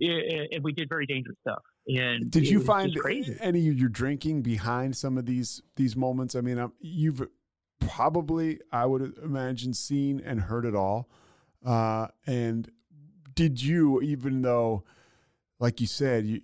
and 0.00 0.62
we 0.62 0.72
did 0.72 0.88
very 0.88 1.06
dangerous 1.06 1.36
stuff. 1.40 1.62
And 1.88 2.30
did 2.30 2.48
you 2.48 2.60
find 2.60 2.96
any 3.40 3.68
of 3.68 3.78
your 3.78 3.88
drinking 3.88 4.42
behind 4.42 4.96
some 4.96 5.18
of 5.18 5.26
these 5.26 5.62
these 5.76 5.96
moments? 5.96 6.34
I 6.34 6.40
mean, 6.40 6.70
you've 6.80 7.26
probably, 7.80 8.60
I 8.72 8.86
would 8.86 9.16
imagine, 9.22 9.74
seen 9.74 10.20
and 10.24 10.40
heard 10.40 10.64
it 10.64 10.74
all. 10.74 11.08
Uh, 11.64 12.08
and 12.26 12.70
did 13.34 13.62
you, 13.62 14.00
even 14.02 14.42
though, 14.42 14.84
like 15.58 15.80
you 15.80 15.86
said, 15.86 16.26
you, 16.26 16.40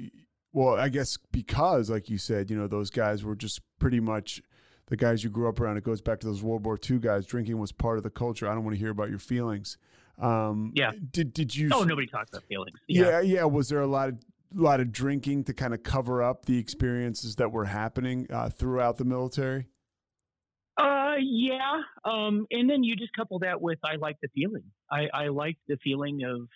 well, 0.52 0.74
I 0.74 0.88
guess 0.88 1.16
because, 1.30 1.90
like 1.90 2.08
you 2.08 2.18
said, 2.18 2.50
you 2.50 2.56
know, 2.56 2.66
those 2.66 2.90
guys 2.90 3.24
were 3.24 3.36
just 3.36 3.60
pretty 3.78 4.00
much 4.00 4.42
the 4.86 4.96
guys 4.96 5.24
you 5.24 5.30
grew 5.30 5.48
up 5.48 5.58
around. 5.58 5.76
It 5.76 5.84
goes 5.84 6.02
back 6.02 6.20
to 6.20 6.26
those 6.26 6.42
World 6.42 6.64
War 6.64 6.78
II 6.78 6.98
guys. 6.98 7.26
Drinking 7.26 7.58
was 7.58 7.72
part 7.72 7.96
of 7.96 8.04
the 8.04 8.10
culture. 8.10 8.48
I 8.48 8.54
don't 8.54 8.64
want 8.64 8.74
to 8.76 8.80
hear 8.80 8.90
about 8.90 9.10
your 9.10 9.18
feelings. 9.18 9.78
Um, 10.20 10.72
yeah. 10.75 10.92
Did 11.11 11.33
did 11.33 11.55
you? 11.55 11.70
Oh, 11.72 11.85
nobody 11.85 12.07
talks 12.07 12.31
about 12.31 12.44
feelings. 12.44 12.79
Yeah. 12.88 13.09
yeah, 13.09 13.20
yeah. 13.20 13.44
Was 13.44 13.68
there 13.68 13.81
a 13.81 13.87
lot 13.87 14.11
of 14.11 14.18
a 14.57 14.61
lot 14.61 14.81
of 14.81 14.92
drinking 14.92 15.44
to 15.44 15.55
kind 15.55 15.75
of 15.75 15.83
cover 15.83 16.22
up 16.22 16.46
the 16.46 16.59
experiences 16.59 17.37
that 17.37 17.53
were 17.53 17.66
happening 17.66 18.27
uh, 18.31 18.48
throughout 18.48 18.98
the 18.98 19.05
military? 19.05 19.66
Uh, 20.77 21.14
yeah. 21.20 21.83
Um, 22.05 22.46
and 22.51 22.68
then 22.68 22.83
you 22.83 22.96
just 22.96 23.14
couple 23.14 23.38
that 23.40 23.61
with 23.61 23.79
I 23.85 23.96
like 23.96 24.16
the 24.22 24.29
feeling. 24.35 24.64
I, 24.90 25.09
I 25.12 25.29
like 25.29 25.57
the 25.68 25.77
feeling 25.83 26.22
of 26.25 26.48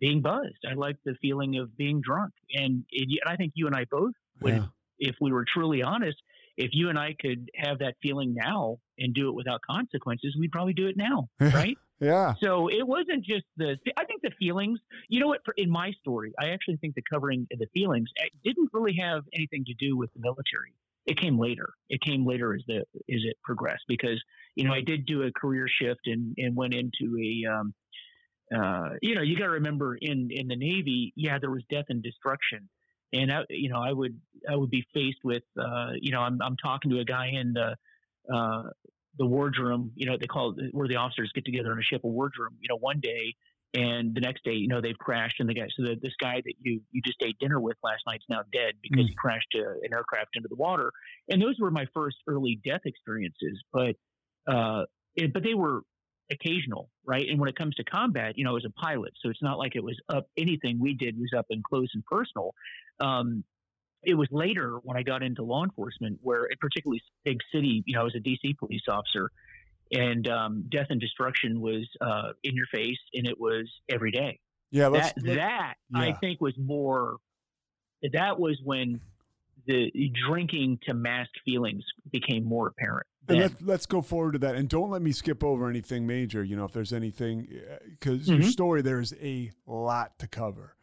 being 0.00 0.20
buzzed. 0.20 0.64
I 0.68 0.74
like 0.74 0.96
the 1.04 1.14
feeling 1.20 1.56
of 1.56 1.76
being 1.76 2.00
drunk. 2.02 2.32
And, 2.54 2.84
it, 2.90 3.08
and 3.24 3.32
I 3.32 3.36
think 3.36 3.52
you 3.54 3.66
and 3.66 3.74
I 3.74 3.86
both 3.90 4.12
would, 4.40 4.54
yeah. 4.54 4.66
if 4.98 5.16
we 5.20 5.32
were 5.32 5.44
truly 5.52 5.82
honest, 5.82 6.16
if 6.56 6.70
you 6.72 6.88
and 6.88 6.98
I 6.98 7.14
could 7.18 7.50
have 7.56 7.78
that 7.78 7.94
feeling 8.02 8.34
now 8.34 8.78
and 8.98 9.14
do 9.14 9.28
it 9.28 9.34
without 9.34 9.60
consequences, 9.68 10.36
we'd 10.38 10.52
probably 10.52 10.74
do 10.74 10.86
it 10.86 10.96
now, 10.96 11.28
right? 11.40 11.76
Yeah. 12.00 12.34
So 12.42 12.68
it 12.68 12.86
wasn't 12.86 13.24
just 13.24 13.44
the. 13.56 13.76
I 13.96 14.04
think 14.04 14.22
the 14.22 14.32
feelings. 14.38 14.80
You 15.08 15.20
know 15.20 15.28
what? 15.28 15.40
For, 15.44 15.54
in 15.56 15.70
my 15.70 15.92
story, 16.00 16.32
I 16.38 16.50
actually 16.50 16.76
think 16.76 16.94
the 16.94 17.02
covering 17.10 17.46
the 17.50 17.66
feelings 17.74 18.08
eh, 18.18 18.28
didn't 18.44 18.70
really 18.72 18.96
have 19.00 19.22
anything 19.32 19.64
to 19.66 19.74
do 19.74 19.96
with 19.96 20.12
the 20.14 20.20
military. 20.20 20.74
It 21.06 21.20
came 21.20 21.38
later. 21.38 21.74
It 21.90 22.00
came 22.00 22.26
later 22.26 22.54
as 22.54 22.62
the 22.66 22.78
as 22.78 23.20
it 23.24 23.36
progressed 23.44 23.84
because 23.88 24.22
you 24.54 24.64
know 24.64 24.72
I 24.72 24.80
did 24.80 25.06
do 25.06 25.22
a 25.22 25.30
career 25.32 25.66
shift 25.68 26.00
and 26.06 26.34
and 26.38 26.56
went 26.56 26.74
into 26.74 27.16
a 27.18 27.52
um, 27.52 27.74
uh, 28.54 28.90
you 29.00 29.14
know, 29.14 29.22
you 29.22 29.36
got 29.36 29.44
to 29.44 29.52
remember 29.52 29.96
in 29.96 30.28
in 30.30 30.48
the 30.48 30.56
Navy, 30.56 31.12
yeah, 31.16 31.38
there 31.38 31.50
was 31.50 31.62
death 31.70 31.86
and 31.88 32.02
destruction, 32.02 32.68
and 33.12 33.32
I, 33.32 33.42
you 33.48 33.70
know, 33.70 33.80
I 33.80 33.92
would 33.92 34.20
I 34.48 34.56
would 34.56 34.70
be 34.70 34.84
faced 34.92 35.18
with, 35.24 35.42
uh, 35.58 35.92
you 36.00 36.12
know, 36.12 36.20
I'm 36.20 36.40
I'm 36.42 36.56
talking 36.56 36.90
to 36.90 37.00
a 37.00 37.04
guy 37.04 37.28
in 37.32 37.54
the 37.54 37.76
uh, 38.32 38.62
the 39.18 39.26
wardroom, 39.26 39.92
you 39.94 40.06
know, 40.06 40.16
they 40.18 40.26
call 40.26 40.54
it 40.58 40.74
where 40.74 40.88
the 40.88 40.96
officers 40.96 41.30
get 41.34 41.44
together 41.44 41.72
in 41.72 41.78
a 41.78 41.82
ship, 41.82 42.02
a 42.04 42.08
wardroom, 42.08 42.56
you 42.60 42.68
know, 42.68 42.76
one 42.76 43.00
day, 43.00 43.34
and 43.74 44.14
the 44.14 44.20
next 44.20 44.44
day, 44.44 44.52
you 44.52 44.68
know, 44.68 44.80
they've 44.80 44.98
crashed, 44.98 45.40
and 45.40 45.48
the 45.48 45.54
guy, 45.54 45.66
so 45.76 45.82
the, 45.82 45.96
this 46.00 46.14
guy 46.20 46.40
that 46.44 46.54
you 46.60 46.80
you 46.92 47.02
just 47.04 47.20
ate 47.22 47.36
dinner 47.40 47.60
with 47.60 47.76
last 47.82 48.02
night's 48.06 48.24
now 48.28 48.42
dead 48.52 48.74
because 48.82 49.06
mm. 49.06 49.08
he 49.08 49.14
crashed 49.14 49.54
a, 49.56 49.62
an 49.82 49.92
aircraft 49.92 50.30
into 50.34 50.48
the 50.48 50.56
water, 50.56 50.92
and 51.28 51.42
those 51.42 51.56
were 51.60 51.70
my 51.70 51.86
first 51.92 52.16
early 52.28 52.60
death 52.64 52.82
experiences, 52.84 53.62
but 53.72 53.96
uh, 54.46 54.84
it, 55.16 55.32
but 55.32 55.42
they 55.42 55.54
were 55.54 55.82
occasional, 56.30 56.88
right? 57.04 57.26
And 57.28 57.38
when 57.38 57.48
it 57.48 57.56
comes 57.56 57.74
to 57.76 57.84
combat, 57.84 58.34
you 58.36 58.44
know, 58.44 58.56
as 58.56 58.64
a 58.64 58.70
pilot, 58.70 59.12
so 59.20 59.28
it's 59.28 59.42
not 59.42 59.58
like 59.58 59.74
it 59.74 59.82
was 59.82 59.98
up. 60.08 60.26
Anything 60.38 60.78
we 60.80 60.94
did 60.94 61.18
was 61.18 61.30
up 61.36 61.46
and 61.50 61.62
close 61.64 61.90
and 61.94 62.04
personal. 62.04 62.54
Um, 63.00 63.44
it 64.06 64.14
was 64.14 64.28
later 64.30 64.78
when 64.82 64.96
I 64.96 65.02
got 65.02 65.22
into 65.22 65.42
law 65.42 65.64
enforcement, 65.64 66.18
where 66.22 66.48
particularly 66.60 67.02
big 67.24 67.38
city, 67.52 67.82
you 67.86 67.94
know, 67.94 68.02
I 68.02 68.04
was 68.04 68.14
a 68.14 68.20
DC 68.20 68.56
police 68.58 68.82
officer, 68.88 69.30
and 69.92 70.28
um, 70.28 70.64
death 70.70 70.86
and 70.90 71.00
destruction 71.00 71.60
was 71.60 71.88
uh, 72.00 72.32
in 72.42 72.54
your 72.54 72.66
face, 72.66 72.98
and 73.14 73.26
it 73.26 73.38
was 73.38 73.70
every 73.88 74.10
day. 74.10 74.38
Yeah, 74.70 74.88
that 74.90 75.14
that 75.16 75.74
yeah. 75.90 76.00
I 76.00 76.12
think 76.14 76.40
was 76.40 76.54
more. 76.58 77.16
That 78.12 78.38
was 78.38 78.60
when 78.62 79.00
the 79.66 79.90
drinking 80.26 80.78
to 80.86 80.94
mask 80.94 81.30
feelings 81.44 81.84
became 82.12 82.44
more 82.44 82.68
apparent. 82.68 83.06
And 83.28 83.38
let's, 83.38 83.62
let's 83.62 83.86
go 83.86 84.02
forward 84.02 84.32
to 84.32 84.38
that. 84.40 84.54
And 84.54 84.68
don't 84.68 84.90
let 84.90 85.00
me 85.00 85.12
skip 85.12 85.42
over 85.42 85.70
anything 85.70 86.06
major, 86.06 86.44
you 86.44 86.56
know, 86.56 86.64
if 86.64 86.72
there's 86.72 86.92
anything, 86.92 87.48
because 87.88 88.28
uh, 88.28 88.32
mm-hmm. 88.32 88.42
your 88.42 88.50
story, 88.50 88.82
there's 88.82 89.14
a 89.14 89.50
lot 89.66 90.18
to 90.18 90.26
cover. 90.26 90.74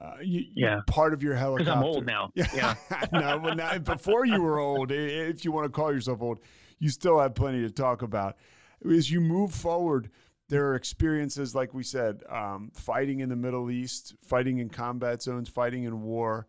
Uh, 0.00 0.16
you, 0.22 0.44
yeah. 0.54 0.80
Part 0.86 1.14
of 1.14 1.22
your 1.22 1.34
helicopter. 1.34 1.64
Because 1.64 1.76
I'm 1.76 1.84
old 1.84 2.06
now. 2.06 2.30
Yeah. 2.34 2.74
no, 3.12 3.38
but 3.38 3.56
now, 3.56 3.78
before 3.78 4.26
you 4.26 4.42
were 4.42 4.58
old, 4.58 4.92
if 4.92 5.44
you 5.44 5.52
want 5.52 5.64
to 5.64 5.70
call 5.70 5.92
yourself 5.92 6.20
old, 6.20 6.40
you 6.78 6.90
still 6.90 7.18
have 7.18 7.34
plenty 7.34 7.62
to 7.62 7.70
talk 7.70 8.02
about. 8.02 8.36
As 8.88 9.10
you 9.10 9.20
move 9.20 9.52
forward, 9.52 10.10
there 10.48 10.66
are 10.66 10.74
experiences, 10.74 11.54
like 11.54 11.74
we 11.74 11.82
said, 11.82 12.22
um, 12.28 12.70
fighting 12.74 13.20
in 13.20 13.28
the 13.28 13.36
Middle 13.36 13.70
East, 13.70 14.14
fighting 14.22 14.58
in 14.58 14.68
combat 14.68 15.22
zones, 15.22 15.48
fighting 15.48 15.84
in 15.84 16.02
war. 16.02 16.46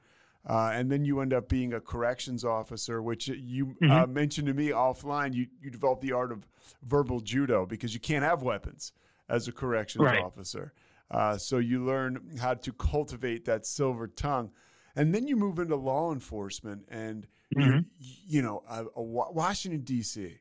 Uh, 0.48 0.72
and 0.74 0.90
then 0.90 1.04
you 1.04 1.20
end 1.20 1.34
up 1.34 1.50
being 1.50 1.74
a 1.74 1.80
corrections 1.80 2.46
officer, 2.46 3.02
which 3.02 3.28
you 3.28 3.76
uh, 3.82 3.86
mm-hmm. 3.86 3.92
uh, 3.92 4.08
mentioned 4.08 4.48
to 4.48 4.54
me 4.54 4.70
offline. 4.70 5.34
You 5.34 5.48
you 5.62 5.70
develop 5.70 6.00
the 6.00 6.14
art 6.14 6.32
of 6.32 6.48
verbal 6.84 7.20
judo 7.20 7.66
because 7.66 7.94
you 7.94 8.00
can't 8.00 8.24
have 8.24 8.44
weapons 8.44 8.94
as 9.28 9.50
a 9.50 9.52
corrections 9.52 10.06
right. 10.06 10.22
officer. 10.22 10.72
Uh, 11.10 11.38
so 11.38 11.58
you 11.58 11.84
learn 11.84 12.38
how 12.39 12.54
to 12.54 12.74
cultivate 12.74 13.46
that 13.46 13.65
silver 13.65 14.08
tongue, 14.08 14.52
and 14.96 15.13
then 15.13 15.28
you 15.28 15.36
move 15.36 15.60
into 15.60 15.76
law 15.76 16.12
enforcement, 16.12 16.84
and 16.89 17.28
mm-hmm. 17.56 17.80
you 18.00 18.41
know, 18.41 18.63
a, 18.70 18.86
a 18.96 19.02
Washington 19.02 19.82
D.C. 19.82 20.38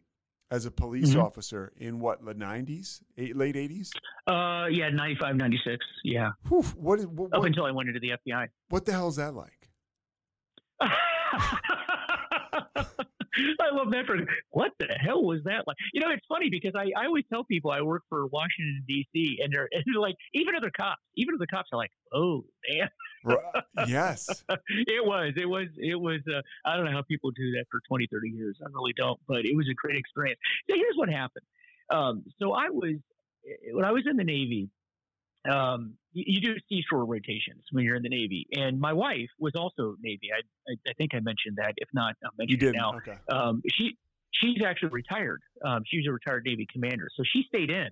as 0.51 0.67
a 0.67 0.71
police 0.71 1.11
mm-hmm. 1.11 1.21
officer 1.21 1.73
in 1.77 2.01
what 2.01 2.25
the 2.25 2.35
nineties, 2.35 3.01
late 3.17 3.57
eighties? 3.57 3.93
Uh, 4.27 4.67
yeah, 4.71 4.89
95, 4.91 5.37
96. 5.37 5.87
Yeah. 6.03 6.31
Whew, 6.49 6.63
what, 6.75 7.01
what, 7.07 7.33
Up 7.33 7.45
until 7.45 7.65
I 7.65 7.71
went 7.71 7.89
into 7.89 8.01
the 8.01 8.15
FBI. 8.27 8.49
What 8.71 8.85
the 8.85 8.93
hell 8.93 9.07
is 9.07 9.17
that 9.17 9.35
like? 9.35 9.69
I 13.61 13.75
love 13.75 13.91
that. 13.93 14.07
For 14.07 14.19
what 14.51 14.73
the 14.79 14.87
hell 14.99 15.23
was 15.23 15.41
that 15.45 15.67
like? 15.67 15.77
You 15.93 16.01
know, 16.01 16.11
it's 16.11 16.25
funny 16.29 16.51
because 16.51 16.73
I, 16.75 16.91
I 16.99 17.07
always 17.07 17.25
tell 17.33 17.45
people 17.45 17.71
I 17.71 17.81
work 17.81 18.03
for 18.09 18.27
Washington 18.27 18.85
D.C. 18.87 19.39
and 19.43 19.53
they're, 19.53 19.69
and 19.73 19.83
they're 19.87 20.01
like, 20.01 20.17
even 20.35 20.55
other 20.55 20.71
cops, 20.77 21.01
even 21.17 21.35
other 21.35 21.47
cops 21.47 21.69
are 21.73 21.77
like, 21.77 21.91
oh 22.13 22.45
man. 22.69 22.89
yes, 23.89 24.45
it 24.49 25.05
was. 25.05 25.33
It 25.37 25.47
was. 25.47 25.69
It 25.79 25.97
was. 25.97 26.21
Uh, 26.29 26.43
I 26.65 26.77
don't 26.77 26.87
know 26.87 26.93
how 26.93 27.03
people 27.03 27.31
do 27.33 27.53
that 27.53 27.65
for 27.71 27.81
20, 27.89 28.07
30 28.11 28.29
years. 28.31 28.59
I 28.63 28.69
really 28.73 28.95
don't. 28.97 29.19
But 29.27 29.45
it 29.45 29.57
was 29.57 29.67
a 29.71 29.75
great 29.75 29.97
experience. 29.97 30.39
So 30.71 30.77
here's 30.77 30.97
what 30.97 31.09
happened. 31.09 31.45
Um, 31.91 32.25
so 32.39 32.53
I 32.53 32.69
was 32.69 32.95
when 33.73 33.85
I 33.85 33.93
was 33.93 34.05
in 34.09 34.17
the 34.17 34.25
Navy 34.25 34.71
um, 35.49 35.95
you, 36.13 36.25
you, 36.27 36.41
do 36.41 36.55
seashore 36.69 37.05
rotations 37.05 37.65
when 37.71 37.85
you're 37.85 37.97
in 37.97 38.03
the 38.03 38.09
Navy. 38.09 38.47
And 38.53 38.81
my 38.81 38.93
wife 38.93 39.29
was 39.39 39.55
also 39.55 39.97
Navy. 40.01 40.29
I, 40.33 40.73
I, 40.73 40.91
I 40.91 40.93
think 40.95 41.15
I 41.15 41.21
mentioned 41.21 41.57
that. 41.57 41.75
If 41.77 41.89
not, 41.93 42.15
I'll 42.25 42.31
mention 42.39 42.61
you 42.61 42.69
it 42.69 42.75
now. 42.77 42.97
Okay. 42.97 43.17
Um, 43.31 43.63
she 43.71 43.97
she's 44.33 44.63
actually 44.65 44.91
retired. 44.91 45.43
Um, 45.65 45.83
she's 45.87 46.07
a 46.07 46.13
retired 46.13 46.45
Navy 46.45 46.67
commander, 46.71 47.09
so 47.17 47.23
she 47.25 47.45
stayed 47.49 47.71
in. 47.71 47.91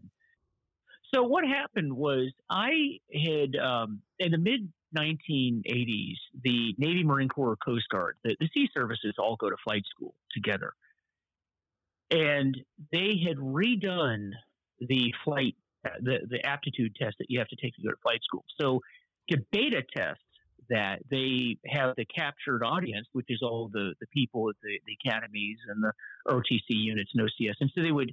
So 1.13 1.23
what 1.23 1.45
happened 1.47 1.93
was 1.93 2.33
I 2.51 2.99
had 3.13 3.57
um, 3.57 4.01
in 4.19 4.33
the 4.33 4.39
mid 4.39 4.73
1980s, 4.97 6.17
the 6.43 6.75
Navy, 6.79 7.05
Marine 7.05 7.29
Corps, 7.29 7.57
Coast 7.57 7.89
Guard, 7.91 8.17
the, 8.25 8.37
the 8.41 8.49
sea 8.55 8.69
services 8.75 9.15
all 9.19 9.37
go 9.37 9.51
to 9.51 9.57
flight 9.65 9.85
school 9.91 10.15
together, 10.33 10.73
and 12.11 12.57
they 12.93 13.23
had 13.27 13.37
redone 13.37 14.31
the 14.81 15.13
flight 15.25 15.55
the, 16.01 16.19
the 16.29 16.45
aptitude 16.47 16.95
test 17.01 17.17
that 17.19 17.27
you 17.29 17.39
have 17.39 17.49
to 17.49 17.57
take 17.57 17.75
to 17.77 17.83
go 17.83 17.91
to 17.91 17.97
flight 18.03 18.21
school. 18.23 18.45
So 18.61 18.81
to 19.31 19.39
beta 19.53 19.83
test 19.97 20.21
that, 20.71 21.01
they 21.11 21.59
have 21.67 21.95
the 21.97 22.05
captured 22.07 22.65
audience, 22.65 23.07
which 23.13 23.27
is 23.29 23.41
all 23.43 23.69
the, 23.73 23.95
the 24.01 24.07
people 24.09 24.49
at 24.49 24.57
the, 24.63 24.79
the 24.87 24.97
academies 25.05 25.59
and 25.69 25.83
the 25.83 25.93
ROTC 26.29 26.63
units 26.69 27.11
and 27.15 27.23
OCS. 27.23 27.55
And 27.61 27.71
so 27.75 27.83
they 27.83 27.93
would, 27.93 28.13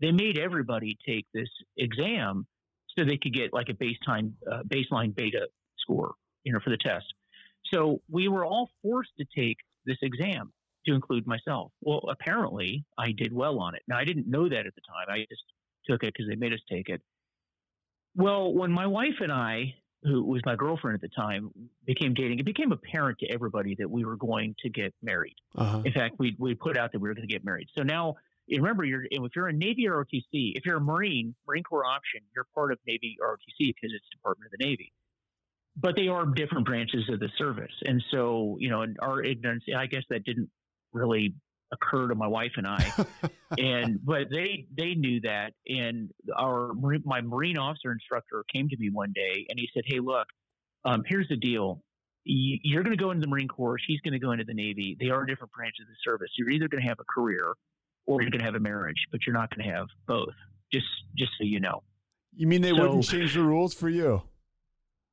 they 0.00 0.12
made 0.12 0.38
everybody 0.38 0.96
take 1.06 1.26
this 1.32 1.48
exam 1.76 2.46
so 2.98 3.04
they 3.04 3.18
could 3.18 3.34
get 3.34 3.52
like 3.52 3.68
a 3.68 3.74
baseline, 3.74 4.32
uh, 4.50 4.62
baseline 4.62 5.14
beta 5.14 5.48
score, 5.78 6.14
you 6.44 6.52
know, 6.52 6.60
for 6.62 6.70
the 6.70 6.78
test. 6.78 7.06
So 7.72 8.00
we 8.10 8.28
were 8.28 8.44
all 8.44 8.70
forced 8.82 9.10
to 9.18 9.26
take 9.36 9.58
this 9.84 9.98
exam 10.02 10.52
to 10.86 10.94
include 10.94 11.26
myself. 11.26 11.72
Well, 11.80 12.02
apparently 12.08 12.84
I 12.98 13.12
did 13.12 13.32
well 13.32 13.58
on 13.58 13.74
it. 13.74 13.82
Now 13.88 13.98
I 13.98 14.04
didn't 14.04 14.28
know 14.28 14.48
that 14.48 14.66
at 14.66 14.74
the 14.74 14.80
time. 14.86 15.06
I 15.08 15.26
just 15.28 15.42
took 15.88 16.02
it 16.02 16.12
because 16.14 16.28
they 16.28 16.36
made 16.36 16.52
us 16.52 16.60
take 16.70 16.88
it. 16.88 17.00
Well, 18.14 18.52
when 18.52 18.72
my 18.72 18.86
wife 18.86 19.20
and 19.20 19.30
I, 19.30 19.74
who 20.02 20.24
was 20.24 20.40
my 20.46 20.56
girlfriend 20.56 20.94
at 20.94 21.00
the 21.00 21.14
time, 21.14 21.50
became 21.84 22.14
dating, 22.14 22.38
it 22.38 22.46
became 22.46 22.72
apparent 22.72 23.18
to 23.18 23.26
everybody 23.26 23.74
that 23.78 23.90
we 23.90 24.04
were 24.04 24.16
going 24.16 24.54
to 24.62 24.70
get 24.70 24.94
married. 25.02 25.36
Uh-huh. 25.56 25.82
In 25.84 25.92
fact, 25.92 26.16
we 26.18 26.34
we 26.38 26.54
put 26.54 26.76
out 26.76 26.92
that 26.92 26.98
we 26.98 27.08
were 27.08 27.14
going 27.14 27.28
to 27.28 27.32
get 27.32 27.44
married. 27.44 27.68
So 27.76 27.82
now, 27.82 28.14
remember, 28.48 28.84
you're 28.84 29.04
if 29.10 29.36
you're 29.36 29.48
a 29.48 29.52
Navy 29.52 29.86
ROTC, 29.86 30.22
if 30.54 30.64
you're 30.64 30.78
a 30.78 30.80
Marine, 30.80 31.34
Marine 31.46 31.62
Corps 31.62 31.84
option, 31.84 32.20
you're 32.34 32.46
part 32.54 32.72
of 32.72 32.78
Navy 32.86 33.16
ROTC 33.22 33.74
because 33.74 33.92
it's 33.94 34.06
Department 34.12 34.50
of 34.52 34.58
the 34.58 34.64
Navy. 34.64 34.92
But 35.78 35.94
they 35.94 36.08
are 36.08 36.24
different 36.24 36.64
branches 36.64 37.06
of 37.10 37.20
the 37.20 37.28
service, 37.36 37.72
and 37.84 38.02
so 38.10 38.56
you 38.58 38.70
know, 38.70 38.82
in 38.82 38.96
our 39.00 39.22
ignorance, 39.22 39.64
I 39.76 39.86
guess 39.86 40.04
that 40.08 40.24
didn't 40.24 40.48
really 40.92 41.34
occur 41.72 42.08
to 42.08 42.14
my 42.14 42.26
wife 42.26 42.52
and 42.56 42.66
I. 42.66 42.92
and 43.58 44.04
but 44.04 44.30
they 44.30 44.66
they 44.76 44.94
knew 44.94 45.20
that, 45.22 45.52
and 45.66 46.10
our 46.36 46.72
my 47.04 47.20
marine 47.20 47.58
officer 47.58 47.92
instructor 47.92 48.44
came 48.52 48.68
to 48.68 48.76
me 48.78 48.90
one 48.90 49.12
day 49.14 49.46
and 49.48 49.58
he 49.58 49.68
said, 49.74 49.84
"Hey, 49.86 50.00
look, 50.00 50.26
um, 50.84 51.02
here's 51.06 51.28
the 51.28 51.36
deal." 51.36 51.82
You're 52.28 52.82
going 52.82 52.96
to 52.96 53.00
go 53.00 53.12
into 53.12 53.20
the 53.20 53.30
Marine 53.30 53.46
Corps. 53.46 53.78
She's 53.78 54.00
going 54.00 54.12
to 54.12 54.18
go 54.18 54.32
into 54.32 54.42
the 54.42 54.52
Navy. 54.52 54.96
They 54.98 55.10
are 55.10 55.24
different 55.24 55.52
branches 55.52 55.82
of 55.82 55.86
the 55.86 56.10
service. 56.10 56.28
You're 56.36 56.50
either 56.50 56.66
going 56.66 56.82
to 56.82 56.88
have 56.88 56.98
a 56.98 57.04
career 57.04 57.54
or 58.04 58.20
you're 58.20 58.32
going 58.32 58.40
to 58.40 58.44
have 58.44 58.56
a 58.56 58.60
marriage, 58.60 59.06
but 59.12 59.20
you're 59.24 59.34
not 59.34 59.54
going 59.54 59.64
to 59.64 59.72
have 59.72 59.86
both. 60.08 60.34
Just, 60.72 60.86
just 61.16 61.30
so 61.38 61.44
you 61.44 61.60
know. 61.60 61.84
You 62.34 62.48
mean 62.48 62.62
they 62.62 62.70
so, 62.70 62.82
wouldn't 62.82 63.04
change 63.04 63.34
the 63.34 63.44
rules 63.44 63.74
for 63.74 63.88
you? 63.88 64.22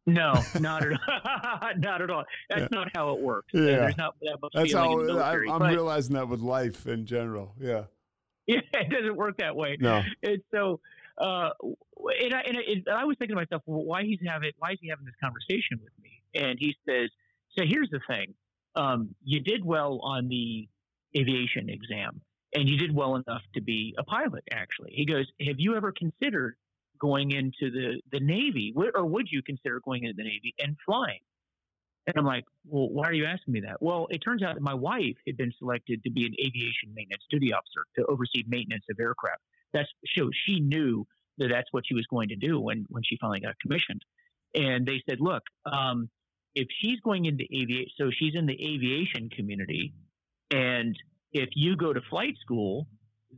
No, 0.06 0.34
not 0.60 0.84
at 0.84 0.92
all. 0.92 1.70
not 1.78 2.02
at 2.02 2.10
all. 2.10 2.24
That's 2.50 2.62
yeah. 2.62 2.68
not 2.72 2.90
how 2.94 3.14
it 3.14 3.22
works. 3.22 3.50
Yeah, 3.54 3.62
there's 3.62 3.98
not 3.98 4.16
that 4.22 4.38
much 4.42 4.52
That's 4.54 4.74
how 4.74 5.00
I, 5.00 5.36
am 5.36 5.64
realizing 5.64 6.16
that 6.16 6.28
with 6.28 6.42
life 6.42 6.88
in 6.88 7.06
general. 7.06 7.54
Yeah. 7.60 7.84
Yeah, 8.46 8.60
it 8.74 8.90
doesn't 8.90 9.16
work 9.16 9.38
that 9.38 9.56
way. 9.56 9.78
No. 9.80 10.02
And 10.22 10.42
so, 10.54 10.82
uh, 11.18 11.50
and 11.62 12.34
I, 12.34 12.42
and, 12.42 12.58
I, 12.58 12.62
and 12.68 12.84
I 12.90 13.06
was 13.06 13.16
thinking 13.18 13.36
to 13.36 13.42
myself, 13.42 13.62
well, 13.66 13.86
why 13.86 14.04
he's 14.04 14.20
having 14.26 14.52
why 14.60 14.72
is 14.72 14.80
he 14.82 14.90
having 14.90 15.06
this 15.06 15.16
conversation 15.24 15.80
with 15.82 15.94
me? 16.02 16.22
And 16.36 16.58
he 16.60 16.76
says, 16.88 17.10
so 17.58 17.64
here's 17.66 17.90
the 17.90 18.02
thing. 18.08 18.34
Um, 18.76 19.16
you 19.24 19.40
did 19.40 19.64
well 19.64 20.00
on 20.02 20.28
the 20.28 20.68
aviation 21.16 21.70
exam, 21.70 22.22
and 22.54 22.68
you 22.68 22.78
did 22.78 22.94
well 22.94 23.16
enough 23.16 23.44
to 23.54 23.62
be 23.62 23.96
a 23.98 24.04
pilot. 24.04 24.44
Actually, 24.52 24.92
he 24.96 25.06
goes, 25.06 25.28
have 25.46 25.60
you 25.60 25.76
ever 25.76 25.94
considered 25.94 26.56
going 27.04 27.32
into 27.32 27.70
the, 27.70 28.02
the 28.14 28.20
Navy, 28.22 28.74
or 28.96 29.06
would 29.06 29.28
you 29.30 29.44
consider 29.44 29.82
going 29.84 30.06
into 30.06 30.16
the 30.16 30.24
Navy 30.24 30.56
and 30.58 30.78
flying? 30.86 31.20
And 32.08 32.16
I'm 32.18 32.26
like, 32.26 32.46
well, 32.66 32.88
why 32.90 33.08
are 33.08 33.14
you 33.14 33.26
asking 33.26 33.54
me 33.54 33.60
that? 33.62 33.82
Well, 33.82 34.08
it 34.10 34.20
turns 34.20 34.42
out 34.42 34.56
that 34.56 34.64
my 34.64 34.74
wife 34.74 35.18
had 35.28 35.36
been 35.36 35.52
selected 35.60 36.02
to 36.04 36.10
be 36.10 36.26
an 36.26 36.34
aviation 36.40 36.94
maintenance 36.96 37.24
duty 37.30 37.52
officer 37.52 37.84
to 37.98 38.06
oversee 38.06 38.46
maintenance 38.48 38.86
of 38.90 38.98
aircraft. 39.02 39.42
That's 39.74 39.90
so 40.16 40.30
she 40.46 40.62
knew 40.62 41.06
that 41.40 41.50
that's 41.50 41.68
what 41.72 41.84
she 41.86 41.94
was 41.94 42.06
going 42.10 42.30
to 42.30 42.38
do 42.38 42.60
when 42.60 42.86
when 42.90 43.04
she 43.04 43.18
finally 43.20 43.42
got 43.42 43.56
commissioned. 43.62 44.02
And 44.56 44.86
they 44.86 45.02
said, 45.10 45.20
look, 45.20 45.44
um, 45.66 46.10
if 46.56 46.68
she's 46.80 47.00
going 47.02 47.26
into 47.26 47.44
aviation, 47.44 47.92
so 47.98 48.12
she's 48.18 48.36
in 48.36 48.46
the 48.46 48.54
aviation 48.54 49.30
community, 49.30 49.94
and 50.52 50.96
if 51.34 51.50
you 51.54 51.76
go 51.76 51.92
to 51.92 52.02
flight 52.10 52.36
school, 52.42 52.88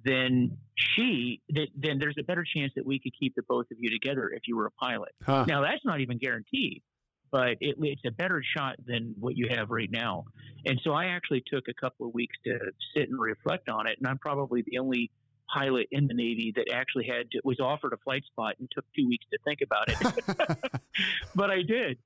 then 0.04 0.58
she 0.76 1.41
then 1.50 2.00
there's 2.00 2.16
a 2.20 2.24
better 2.24 2.43
chance 2.43 2.72
that 2.76 2.86
we 2.86 3.00
could 3.00 3.14
keep 3.20 3.36
the 3.36 3.43
both 3.43 3.66
of 3.72 3.78
you 3.80 3.89
together 3.89 4.30
if 4.30 4.43
you 4.48 4.56
were 4.56 4.66
a 4.66 4.72
pilot. 4.72 5.14
Huh. 5.24 5.46
Now 5.48 5.62
that's 5.62 5.84
not 5.86 6.02
even 6.02 6.18
guaranteed, 6.18 6.84
but 7.32 7.58
it, 7.62 7.76
it's 7.80 8.02
a 8.06 8.12
better 8.12 8.43
shot 8.56 8.76
than 8.86 9.16
what 9.20 9.38
you 9.38 9.48
have 9.50 9.70
right 9.70 9.89
now. 9.91 10.26
And 10.66 10.80
so 10.84 10.91
I 10.91 11.06
actually 11.06 11.43
took 11.46 11.66
a 11.70 11.74
couple 11.74 12.08
of 12.08 12.14
weeks 12.14 12.36
to 12.46 12.58
sit 12.96 13.10
and 13.10 13.20
reflect 13.20 13.70
on 13.70 13.88
it, 13.88 13.98
and 13.98 14.08
I'm 14.08 14.18
probably 14.18 14.64
the 14.66 14.80
only 14.80 15.12
pilot 15.54 15.88
in 15.91 16.08
the 16.08 16.14
Navy 16.14 16.52
that 16.56 16.66
actually 16.74 17.06
had 17.06 17.30
to, 17.32 17.41
was 17.43 17.60
offered 17.60 17.93
a 17.93 17.98
flight 17.98 18.24
spot 18.26 18.56
and 18.60 18.70
took 18.74 18.86
two 18.96 19.08
weeks 19.08 19.26
to 19.32 19.38
think 19.46 19.60
about 19.62 19.89
it. 19.89 20.72
but 21.36 21.50
I 21.50 21.62
did 21.62 21.98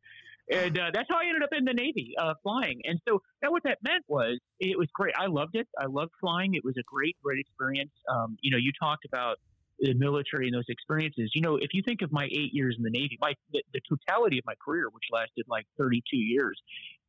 and 0.49 0.77
uh, 0.77 0.91
that's 0.93 1.07
how 1.09 1.17
I 1.17 1.25
ended 1.27 1.43
up 1.43 1.49
in 1.51 1.65
the 1.65 1.73
Navy 1.73 2.13
uh, 2.19 2.33
flying. 2.41 2.81
And 2.83 2.99
so 3.07 3.21
that 3.41 3.51
what 3.51 3.63
that 3.63 3.77
meant 3.83 4.03
was 4.07 4.39
it 4.59 4.77
was 4.77 4.87
great. 4.93 5.13
I 5.17 5.27
loved 5.27 5.55
it. 5.55 5.67
I 5.79 5.85
loved 5.85 6.11
flying. 6.19 6.55
It 6.55 6.63
was 6.63 6.75
a 6.79 6.83
great, 6.83 7.15
great 7.23 7.39
experience. 7.39 7.91
Um, 8.09 8.37
you 8.41 8.51
know, 8.51 8.57
you 8.57 8.71
talked 8.79 9.05
about 9.05 9.37
the 9.79 9.93
military 9.93 10.47
and 10.47 10.55
those 10.55 10.65
experiences. 10.67 11.31
You 11.35 11.41
know, 11.41 11.57
if 11.57 11.69
you 11.73 11.83
think 11.85 12.01
of 12.01 12.11
my 12.11 12.25
eight 12.25 12.53
years 12.53 12.75
in 12.77 12.83
the 12.83 12.89
Navy, 12.89 13.17
my 13.21 13.33
the, 13.51 13.63
the 13.73 13.81
totality 13.87 14.39
of 14.39 14.45
my 14.45 14.55
career, 14.63 14.89
which 14.91 15.05
lasted 15.11 15.45
like 15.47 15.65
32 15.77 16.17
years, 16.17 16.59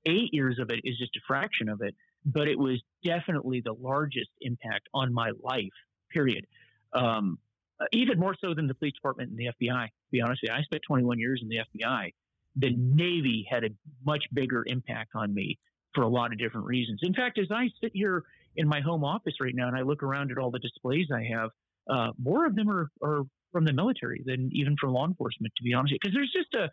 eight 0.07 0.32
years 0.32 0.59
of 0.61 0.70
it 0.70 0.80
is 0.84 0.99
just 0.99 1.16
a 1.16 1.20
fraction 1.26 1.68
of 1.68 1.80
it, 1.80 1.95
but 2.24 2.47
it 2.47 2.59
was 2.59 2.82
definitely 3.05 3.62
the 3.64 3.72
largest 3.72 4.30
impact 4.43 4.88
on 4.93 5.12
my 5.12 5.30
life. 5.43 5.72
Period. 6.12 6.47
Um, 6.93 7.38
even 7.93 8.18
more 8.18 8.36
so 8.38 8.53
than 8.53 8.66
the 8.66 8.74
police 8.74 8.93
department 8.95 9.30
and 9.30 9.38
the 9.38 9.47
FBI. 9.47 9.86
To 9.86 9.91
be 10.12 10.20
honest 10.20 10.43
with 10.43 10.51
you, 10.51 10.55
I 10.55 10.62
spent 10.62 10.82
21 10.86 11.18
years 11.18 11.41
in 11.43 11.49
the 11.49 11.59
FBI 11.59 12.12
the 12.61 12.70
Navy 12.76 13.46
had 13.50 13.64
a 13.64 13.70
much 14.04 14.24
bigger 14.32 14.64
impact 14.66 15.12
on 15.14 15.34
me 15.34 15.58
for 15.94 16.02
a 16.02 16.08
lot 16.08 16.32
of 16.32 16.38
different 16.38 16.66
reasons. 16.66 17.00
In 17.02 17.14
fact, 17.14 17.38
as 17.38 17.48
I 17.50 17.68
sit 17.82 17.92
here 17.94 18.24
in 18.56 18.68
my 18.68 18.80
home 18.80 19.04
office 19.04 19.34
right 19.40 19.54
now 19.54 19.68
and 19.68 19.76
I 19.76 19.82
look 19.82 20.02
around 20.02 20.30
at 20.30 20.38
all 20.38 20.50
the 20.50 20.58
displays 20.58 21.06
I 21.12 21.24
have, 21.32 21.50
uh, 21.88 22.12
more 22.22 22.46
of 22.46 22.54
them 22.54 22.70
are, 22.70 22.90
are 23.02 23.22
from 23.52 23.64
the 23.64 23.72
military 23.72 24.22
than 24.24 24.50
even 24.52 24.76
from 24.80 24.92
law 24.92 25.06
enforcement, 25.06 25.52
to 25.56 25.62
be 25.64 25.74
honest. 25.74 25.94
Because 26.00 26.14
there's 26.14 26.32
just 26.32 26.54
a 26.54 26.70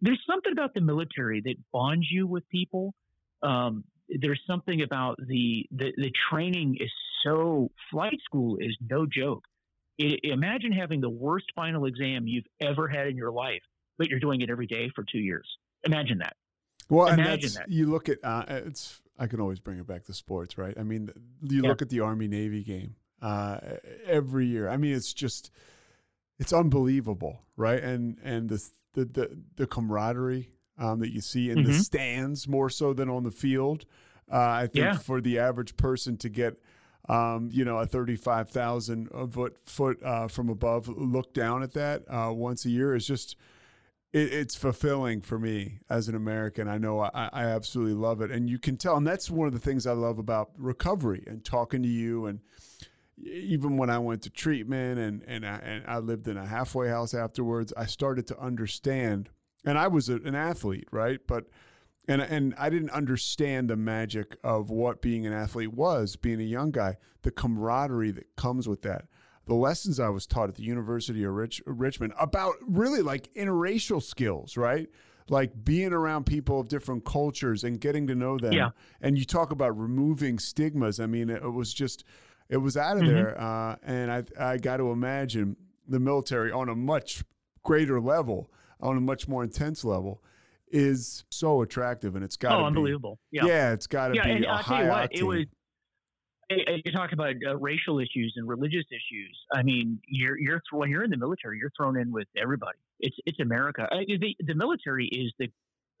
there's 0.00 0.22
something 0.28 0.52
about 0.52 0.74
the 0.74 0.80
military 0.80 1.40
that 1.42 1.54
bonds 1.72 2.06
you 2.10 2.26
with 2.26 2.48
people. 2.48 2.92
Um, 3.42 3.84
there's 4.08 4.40
something 4.46 4.82
about 4.82 5.16
the, 5.18 5.66
the 5.70 5.92
the 5.96 6.12
training 6.30 6.76
is 6.80 6.90
so 7.24 7.70
flight 7.90 8.18
school 8.24 8.58
is 8.60 8.76
no 8.88 9.06
joke. 9.06 9.44
It, 9.98 10.20
imagine 10.24 10.72
having 10.72 11.00
the 11.00 11.10
worst 11.10 11.46
final 11.54 11.86
exam 11.86 12.26
you've 12.26 12.46
ever 12.60 12.88
had 12.88 13.06
in 13.06 13.16
your 13.16 13.30
life 13.30 13.62
but 14.02 14.10
you're 14.10 14.18
doing 14.18 14.40
it 14.40 14.50
every 14.50 14.66
day 14.66 14.90
for 14.96 15.04
two 15.04 15.20
years. 15.20 15.46
Imagine 15.84 16.18
that. 16.18 16.34
Well, 16.90 17.06
Imagine 17.06 17.52
that. 17.54 17.70
You 17.70 17.86
look 17.86 18.08
at 18.08 18.18
uh, 18.24 18.44
it's. 18.48 19.00
I 19.16 19.28
can 19.28 19.40
always 19.40 19.60
bring 19.60 19.78
it 19.78 19.86
back 19.86 20.06
to 20.06 20.12
sports, 20.12 20.58
right? 20.58 20.76
I 20.76 20.82
mean, 20.82 21.08
you 21.40 21.62
yeah. 21.62 21.68
look 21.68 21.82
at 21.82 21.88
the 21.88 22.00
Army 22.00 22.26
Navy 22.26 22.64
game 22.64 22.96
uh, 23.20 23.58
every 24.04 24.46
year. 24.46 24.68
I 24.68 24.76
mean, 24.76 24.92
it's 24.92 25.12
just 25.12 25.52
it's 26.40 26.52
unbelievable, 26.52 27.42
right? 27.56 27.80
And 27.80 28.18
and 28.24 28.48
the 28.48 28.68
the 28.94 29.04
the, 29.04 29.38
the 29.54 29.66
camaraderie 29.68 30.50
um, 30.78 30.98
that 30.98 31.12
you 31.12 31.20
see 31.20 31.48
in 31.48 31.58
mm-hmm. 31.58 31.70
the 31.70 31.74
stands 31.78 32.48
more 32.48 32.70
so 32.70 32.92
than 32.92 33.08
on 33.08 33.22
the 33.22 33.30
field. 33.30 33.84
Uh, 34.30 34.38
I 34.38 34.66
think 34.66 34.84
yeah. 34.84 34.98
for 34.98 35.20
the 35.20 35.38
average 35.38 35.76
person 35.76 36.16
to 36.16 36.28
get 36.28 36.56
um, 37.08 37.50
you 37.52 37.64
know, 37.64 37.78
a 37.78 37.86
35,000 37.86 39.08
foot, 39.32 39.56
foot 39.66 40.02
uh, 40.04 40.28
from 40.28 40.48
above 40.48 40.88
look 40.88 41.34
down 41.34 41.62
at 41.62 41.72
that 41.72 42.02
uh, 42.08 42.32
once 42.32 42.64
a 42.64 42.70
year 42.70 42.94
is 42.94 43.06
just, 43.06 43.36
it, 44.12 44.32
it's 44.32 44.54
fulfilling 44.54 45.20
for 45.20 45.38
me 45.38 45.80
as 45.88 46.08
an 46.08 46.14
American. 46.14 46.68
I 46.68 46.78
know 46.78 47.00
I, 47.00 47.30
I, 47.32 47.44
absolutely 47.44 47.94
love 47.94 48.20
it, 48.20 48.30
and 48.30 48.48
you 48.48 48.58
can 48.58 48.76
tell. 48.76 48.96
And 48.96 49.06
that's 49.06 49.30
one 49.30 49.46
of 49.46 49.52
the 49.52 49.60
things 49.60 49.86
I 49.86 49.92
love 49.92 50.18
about 50.18 50.50
recovery 50.56 51.24
and 51.26 51.44
talking 51.44 51.82
to 51.82 51.88
you. 51.88 52.26
And 52.26 52.40
even 53.18 53.76
when 53.76 53.90
I 53.90 53.98
went 53.98 54.22
to 54.22 54.30
treatment 54.30 54.98
and 54.98 55.22
and 55.26 55.46
I, 55.46 55.56
and 55.56 55.84
I 55.86 55.98
lived 55.98 56.28
in 56.28 56.36
a 56.36 56.46
halfway 56.46 56.88
house 56.88 57.14
afterwards, 57.14 57.72
I 57.76 57.86
started 57.86 58.26
to 58.28 58.38
understand. 58.38 59.30
And 59.64 59.78
I 59.78 59.88
was 59.88 60.08
a, 60.08 60.16
an 60.16 60.34
athlete, 60.34 60.88
right? 60.90 61.20
But 61.26 61.46
and 62.08 62.20
and 62.20 62.54
I 62.58 62.68
didn't 62.68 62.90
understand 62.90 63.70
the 63.70 63.76
magic 63.76 64.36
of 64.42 64.70
what 64.70 65.00
being 65.00 65.26
an 65.26 65.32
athlete 65.32 65.72
was, 65.72 66.16
being 66.16 66.40
a 66.40 66.44
young 66.44 66.70
guy, 66.70 66.96
the 67.22 67.30
camaraderie 67.30 68.10
that 68.12 68.36
comes 68.36 68.68
with 68.68 68.82
that 68.82 69.06
the 69.46 69.54
lessons 69.54 69.98
I 69.98 70.08
was 70.08 70.26
taught 70.26 70.48
at 70.48 70.54
the 70.54 70.62
University 70.62 71.24
of 71.24 71.32
Rich, 71.32 71.62
Richmond 71.66 72.12
about 72.18 72.54
really 72.66 73.02
like 73.02 73.32
interracial 73.34 74.02
skills, 74.02 74.56
right? 74.56 74.88
Like 75.28 75.64
being 75.64 75.92
around 75.92 76.26
people 76.26 76.60
of 76.60 76.68
different 76.68 77.04
cultures 77.04 77.64
and 77.64 77.80
getting 77.80 78.06
to 78.08 78.14
know 78.14 78.38
them. 78.38 78.52
Yeah. 78.52 78.70
And 79.00 79.18
you 79.18 79.24
talk 79.24 79.50
about 79.50 79.78
removing 79.78 80.38
stigmas. 80.38 81.00
I 81.00 81.06
mean, 81.06 81.30
it, 81.30 81.42
was 81.42 81.72
just, 81.72 82.04
it 82.48 82.58
was 82.58 82.76
out 82.76 82.96
of 82.96 83.04
mm-hmm. 83.04 83.14
there. 83.14 83.40
Uh, 83.40 83.76
and 83.82 84.12
I, 84.12 84.24
I 84.38 84.56
got 84.58 84.76
to 84.76 84.90
imagine 84.90 85.56
the 85.88 86.00
military 86.00 86.52
on 86.52 86.68
a 86.68 86.74
much 86.74 87.24
greater 87.62 88.00
level, 88.00 88.50
on 88.80 88.96
a 88.96 89.00
much 89.00 89.26
more 89.26 89.42
intense 89.42 89.84
level, 89.84 90.22
is 90.70 91.24
so 91.30 91.62
attractive. 91.62 92.14
And 92.14 92.24
it's 92.24 92.36
got 92.36 92.50
to 92.50 92.56
oh, 92.56 92.66
unbelievable. 92.66 93.18
Yeah. 93.30 93.46
Yeah. 93.46 93.72
It's 93.72 93.86
got 93.86 94.08
to 94.08 94.14
yeah, 94.16 94.24
be 94.24 94.30
and 94.32 94.44
a 94.44 94.48
I'll 94.48 94.56
high 94.58 94.76
tell 94.76 94.84
you 94.84 94.90
what, 94.90 95.10
octane. 95.10 95.18
it 95.18 95.22
was 95.24 95.46
you 96.50 96.92
talk 96.92 97.12
about 97.12 97.34
uh, 97.46 97.56
racial 97.56 97.98
issues 97.98 98.34
and 98.36 98.48
religious 98.48 98.84
issues. 98.90 99.38
I 99.52 99.62
mean, 99.62 100.00
you're 100.06 100.38
you're 100.38 100.62
when 100.72 100.90
you're 100.90 101.04
in 101.04 101.10
the 101.10 101.16
military, 101.16 101.58
you're 101.58 101.72
thrown 101.76 101.98
in 101.98 102.12
with 102.12 102.28
everybody. 102.36 102.78
It's 103.00 103.16
it's 103.26 103.40
America. 103.40 103.88
I, 103.90 104.04
the 104.06 104.36
the 104.40 104.54
military 104.54 105.06
is 105.06 105.32
the 105.38 105.48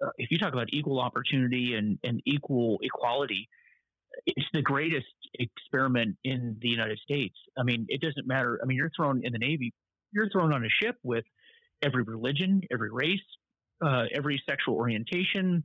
uh, 0.04 0.10
if 0.18 0.30
you 0.30 0.38
talk 0.38 0.52
about 0.52 0.68
equal 0.72 1.00
opportunity 1.00 1.74
and 1.74 1.98
and 2.04 2.20
equal 2.26 2.78
equality, 2.82 3.48
it's 4.26 4.46
the 4.52 4.62
greatest 4.62 5.06
experiment 5.38 6.16
in 6.24 6.56
the 6.60 6.68
United 6.68 6.98
States. 6.98 7.36
I 7.58 7.62
mean, 7.62 7.86
it 7.88 8.00
doesn't 8.00 8.26
matter. 8.26 8.58
I 8.62 8.66
mean, 8.66 8.76
you're 8.76 8.90
thrown 8.96 9.24
in 9.24 9.32
the 9.32 9.38
Navy, 9.38 9.72
you're 10.12 10.28
thrown 10.30 10.52
on 10.52 10.64
a 10.64 10.68
ship 10.82 10.96
with 11.02 11.24
every 11.82 12.02
religion, 12.02 12.62
every 12.70 12.90
race, 12.90 13.20
uh, 13.84 14.04
every 14.14 14.42
sexual 14.48 14.74
orientation. 14.74 15.64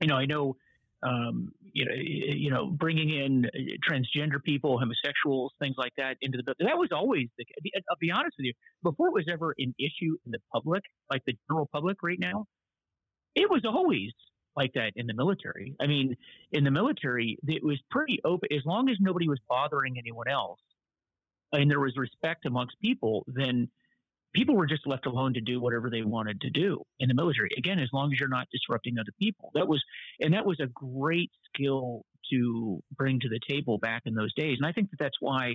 You 0.00 0.08
know, 0.08 0.16
I 0.16 0.26
know 0.26 0.56
um, 1.02 1.52
you 1.72 1.84
know, 1.84 1.94
you 1.94 2.50
know, 2.50 2.66
bringing 2.66 3.10
in 3.10 3.46
transgender 3.88 4.42
people, 4.42 4.78
homosexuals, 4.78 5.52
things 5.60 5.74
like 5.78 5.92
that 5.96 6.16
into 6.20 6.38
the 6.38 6.54
that 6.60 6.76
was 6.76 6.90
always 6.92 7.28
the. 7.38 7.44
I'll 7.90 7.96
be 7.98 8.10
honest 8.10 8.36
with 8.38 8.46
you, 8.46 8.52
before 8.82 9.08
it 9.08 9.14
was 9.14 9.24
ever 9.30 9.54
an 9.58 9.74
issue 9.78 10.16
in 10.24 10.32
the 10.32 10.38
public, 10.52 10.82
like 11.10 11.22
the 11.26 11.34
general 11.48 11.68
public 11.72 12.02
right 12.02 12.18
now, 12.20 12.46
it 13.34 13.50
was 13.50 13.62
always 13.64 14.12
like 14.54 14.72
that 14.74 14.92
in 14.96 15.06
the 15.06 15.14
military. 15.14 15.74
I 15.80 15.86
mean, 15.86 16.14
in 16.52 16.64
the 16.64 16.70
military, 16.70 17.38
it 17.46 17.64
was 17.64 17.80
pretty 17.90 18.20
open 18.24 18.48
as 18.52 18.64
long 18.64 18.88
as 18.88 18.96
nobody 19.00 19.28
was 19.28 19.38
bothering 19.48 19.98
anyone 19.98 20.28
else, 20.28 20.60
and 21.52 21.70
there 21.70 21.80
was 21.80 21.96
respect 21.96 22.46
amongst 22.46 22.76
people. 22.80 23.24
Then 23.26 23.68
people 24.34 24.56
were 24.56 24.66
just 24.66 24.86
left 24.86 25.06
alone 25.06 25.34
to 25.34 25.40
do 25.40 25.60
whatever 25.60 25.90
they 25.90 26.02
wanted 26.02 26.40
to 26.40 26.50
do 26.50 26.82
in 27.00 27.08
the 27.08 27.14
military. 27.14 27.50
Again, 27.56 27.78
as 27.78 27.88
long 27.92 28.12
as 28.12 28.18
you're 28.18 28.28
not 28.28 28.48
disrupting 28.50 28.98
other 28.98 29.12
people. 29.20 29.50
That 29.54 29.68
was, 29.68 29.82
and 30.20 30.34
that 30.34 30.46
was 30.46 30.58
a 30.60 30.66
great 30.66 31.30
skill 31.52 32.04
to 32.30 32.82
bring 32.96 33.20
to 33.20 33.28
the 33.28 33.40
table 33.48 33.78
back 33.78 34.02
in 34.06 34.14
those 34.14 34.32
days. 34.34 34.56
And 34.60 34.66
I 34.66 34.72
think 34.72 34.90
that 34.90 34.98
that's 34.98 35.16
why 35.20 35.54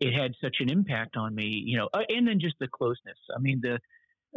it 0.00 0.12
had 0.12 0.32
such 0.42 0.56
an 0.60 0.70
impact 0.70 1.16
on 1.16 1.34
me, 1.34 1.62
you 1.64 1.76
know, 1.76 1.88
uh, 1.92 2.02
and 2.08 2.26
then 2.26 2.40
just 2.40 2.56
the 2.60 2.68
closeness. 2.68 3.18
I 3.34 3.40
mean, 3.40 3.60
the, 3.62 3.78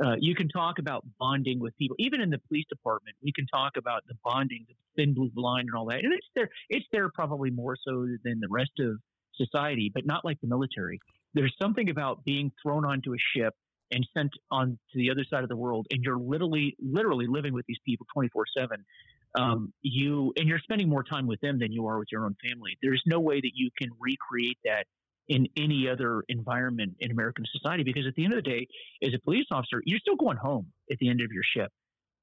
uh, 0.03 0.15
you 0.19 0.35
can 0.35 0.47
talk 0.47 0.79
about 0.79 1.05
bonding 1.19 1.59
with 1.59 1.77
people, 1.77 1.95
even 1.99 2.21
in 2.21 2.29
the 2.29 2.39
police 2.47 2.65
department. 2.69 3.15
We 3.23 3.31
can 3.31 3.45
talk 3.47 3.73
about 3.77 4.03
the 4.07 4.15
bonding, 4.23 4.65
the 4.67 4.75
thin 4.95 5.13
blue 5.13 5.31
line, 5.35 5.65
and 5.67 5.75
all 5.75 5.85
that. 5.87 5.99
And 5.99 6.13
it's 6.13 6.27
there. 6.35 6.49
It's 6.69 6.85
there 6.91 7.09
probably 7.13 7.51
more 7.51 7.75
so 7.75 8.07
than 8.23 8.39
the 8.39 8.47
rest 8.49 8.71
of 8.79 8.97
society, 9.35 9.91
but 9.93 10.05
not 10.05 10.23
like 10.25 10.39
the 10.41 10.47
military. 10.47 10.99
There's 11.33 11.55
something 11.61 11.89
about 11.89 12.23
being 12.25 12.51
thrown 12.61 12.85
onto 12.85 13.13
a 13.13 13.17
ship 13.35 13.53
and 13.91 14.07
sent 14.15 14.31
on 14.49 14.79
to 14.91 14.97
the 14.97 15.11
other 15.11 15.23
side 15.29 15.43
of 15.43 15.49
the 15.49 15.55
world, 15.55 15.87
and 15.91 16.03
you're 16.03 16.17
literally 16.17 16.75
literally 16.79 17.27
living 17.27 17.53
with 17.53 17.65
these 17.67 17.79
people 17.85 18.05
24 18.13 18.45
seven. 18.57 18.85
Um, 19.33 19.73
you 19.81 20.33
and 20.37 20.47
you're 20.47 20.59
spending 20.59 20.89
more 20.89 21.03
time 21.03 21.25
with 21.25 21.39
them 21.41 21.59
than 21.59 21.71
you 21.71 21.87
are 21.87 21.99
with 21.99 22.09
your 22.11 22.25
own 22.25 22.35
family. 22.43 22.77
There's 22.81 23.01
no 23.05 23.19
way 23.19 23.39
that 23.39 23.51
you 23.53 23.69
can 23.79 23.89
recreate 23.99 24.57
that 24.65 24.85
in 25.29 25.47
any 25.55 25.87
other 25.87 26.23
environment 26.27 26.95
in 26.99 27.11
American 27.11 27.45
society 27.51 27.83
because 27.83 28.05
at 28.05 28.15
the 28.15 28.25
end 28.25 28.33
of 28.33 28.43
the 28.43 28.49
day, 28.49 28.67
as 29.01 29.13
a 29.13 29.19
police 29.19 29.45
officer, 29.51 29.81
you're 29.85 29.99
still 29.99 30.17
going 30.17 30.37
home 30.37 30.67
at 30.91 30.97
the 30.99 31.09
end 31.09 31.21
of 31.21 31.31
your 31.31 31.43
shift. 31.43 31.71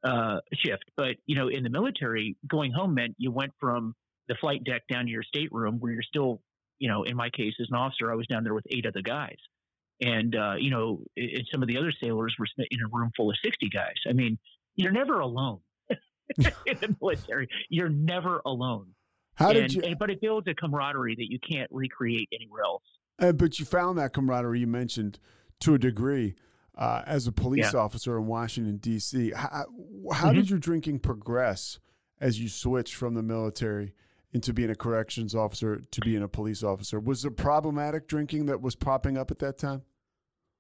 Uh, 0.05 0.37
shift, 0.55 0.85
but 0.97 1.17
you 1.27 1.35
know, 1.35 1.49
in 1.49 1.65
the 1.65 1.71
military, 1.71 2.37
going 2.47 2.71
home 2.71 2.95
meant 2.95 3.17
you 3.19 3.33
went 3.33 3.51
from 3.59 3.95
the 4.29 4.37
flight 4.41 4.63
deck 4.63 4.83
down 4.89 5.07
to 5.07 5.11
your 5.11 5.25
stateroom 5.25 5.79
where 5.81 5.93
you're 5.93 6.03
still, 6.03 6.41
you 6.79 6.89
know, 6.89 7.03
in 7.03 7.17
my 7.17 7.31
case 7.31 7.55
as 7.61 7.67
an 7.69 7.77
officer, 7.77 8.13
I 8.13 8.15
was 8.15 8.27
down 8.29 8.45
there 8.45 8.55
with 8.55 8.65
eight 8.71 8.87
other 8.87 9.03
guys 9.03 9.39
and 10.01 10.35
uh, 10.35 10.55
you 10.59 10.71
know, 10.71 11.03
and 11.17 11.47
some 11.51 11.63
of 11.63 11.69
the 11.69 11.77
other 11.77 11.93
sailors 12.03 12.35
were 12.39 12.47
in 12.71 12.79
a 12.81 12.89
room 12.97 13.11
full 13.17 13.31
of 13.31 13.37
sixty 13.45 13.69
guys. 13.69 13.97
I 14.09 14.13
mean, 14.13 14.39
you're 14.77 14.93
never 14.93 15.21
alone 15.21 15.61
in 16.39 16.79
the 16.81 16.97
military. 17.01 17.49
You're 17.69 17.89
never 17.89 18.41
alone. 18.47 18.89
How 19.35 19.51
and, 19.51 19.59
did 19.59 19.75
you? 19.75 19.83
And, 19.83 19.99
but 19.99 20.11
it 20.11 20.21
builds 20.21 20.47
a 20.49 20.55
camaraderie 20.55 21.17
that 21.17 21.31
you 21.31 21.39
can't 21.39 21.71
recreate 21.73 22.29
anywhere 22.33 22.63
else. 22.63 22.83
Uh, 23.19 23.33
but 23.33 23.59
you 23.59 23.65
found 23.65 23.99
that 23.99 24.13
camaraderie 24.13 24.61
you 24.61 24.67
mentioned 24.67 25.19
to 25.61 25.75
a 25.75 25.79
degree 25.79 26.37
uh, 26.77 27.03
as 27.07 27.27
a 27.27 27.33
police 27.33 27.73
yeah. 27.73 27.81
officer 27.81 28.17
in 28.17 28.27
Washington 28.27 28.77
D.C. 28.77 29.33
How, 29.33 29.49
how 29.49 30.29
mm-hmm. 30.29 30.37
did 30.37 30.51
your 30.51 30.59
drinking 30.61 31.01
progress 31.01 31.81
as 32.21 32.41
you 32.41 32.49
switched 32.49 32.95
from 32.95 33.15
the 33.15 33.23
military 33.23 33.95
into 34.33 34.53
being 34.53 34.71
a 34.71 34.75
corrections 34.75 35.35
officer 35.35 35.81
to 35.91 36.01
being 36.03 36.23
a 36.23 36.29
police 36.29 36.63
officer. 36.63 37.01
Was 37.01 37.23
there 37.23 37.31
problematic 37.31 38.09
drinking 38.09 38.47
that 38.47 38.61
was 38.61 38.77
popping 38.77 39.17
up 39.17 39.31
at 39.31 39.39
that 39.39 39.59
time? 39.59 39.83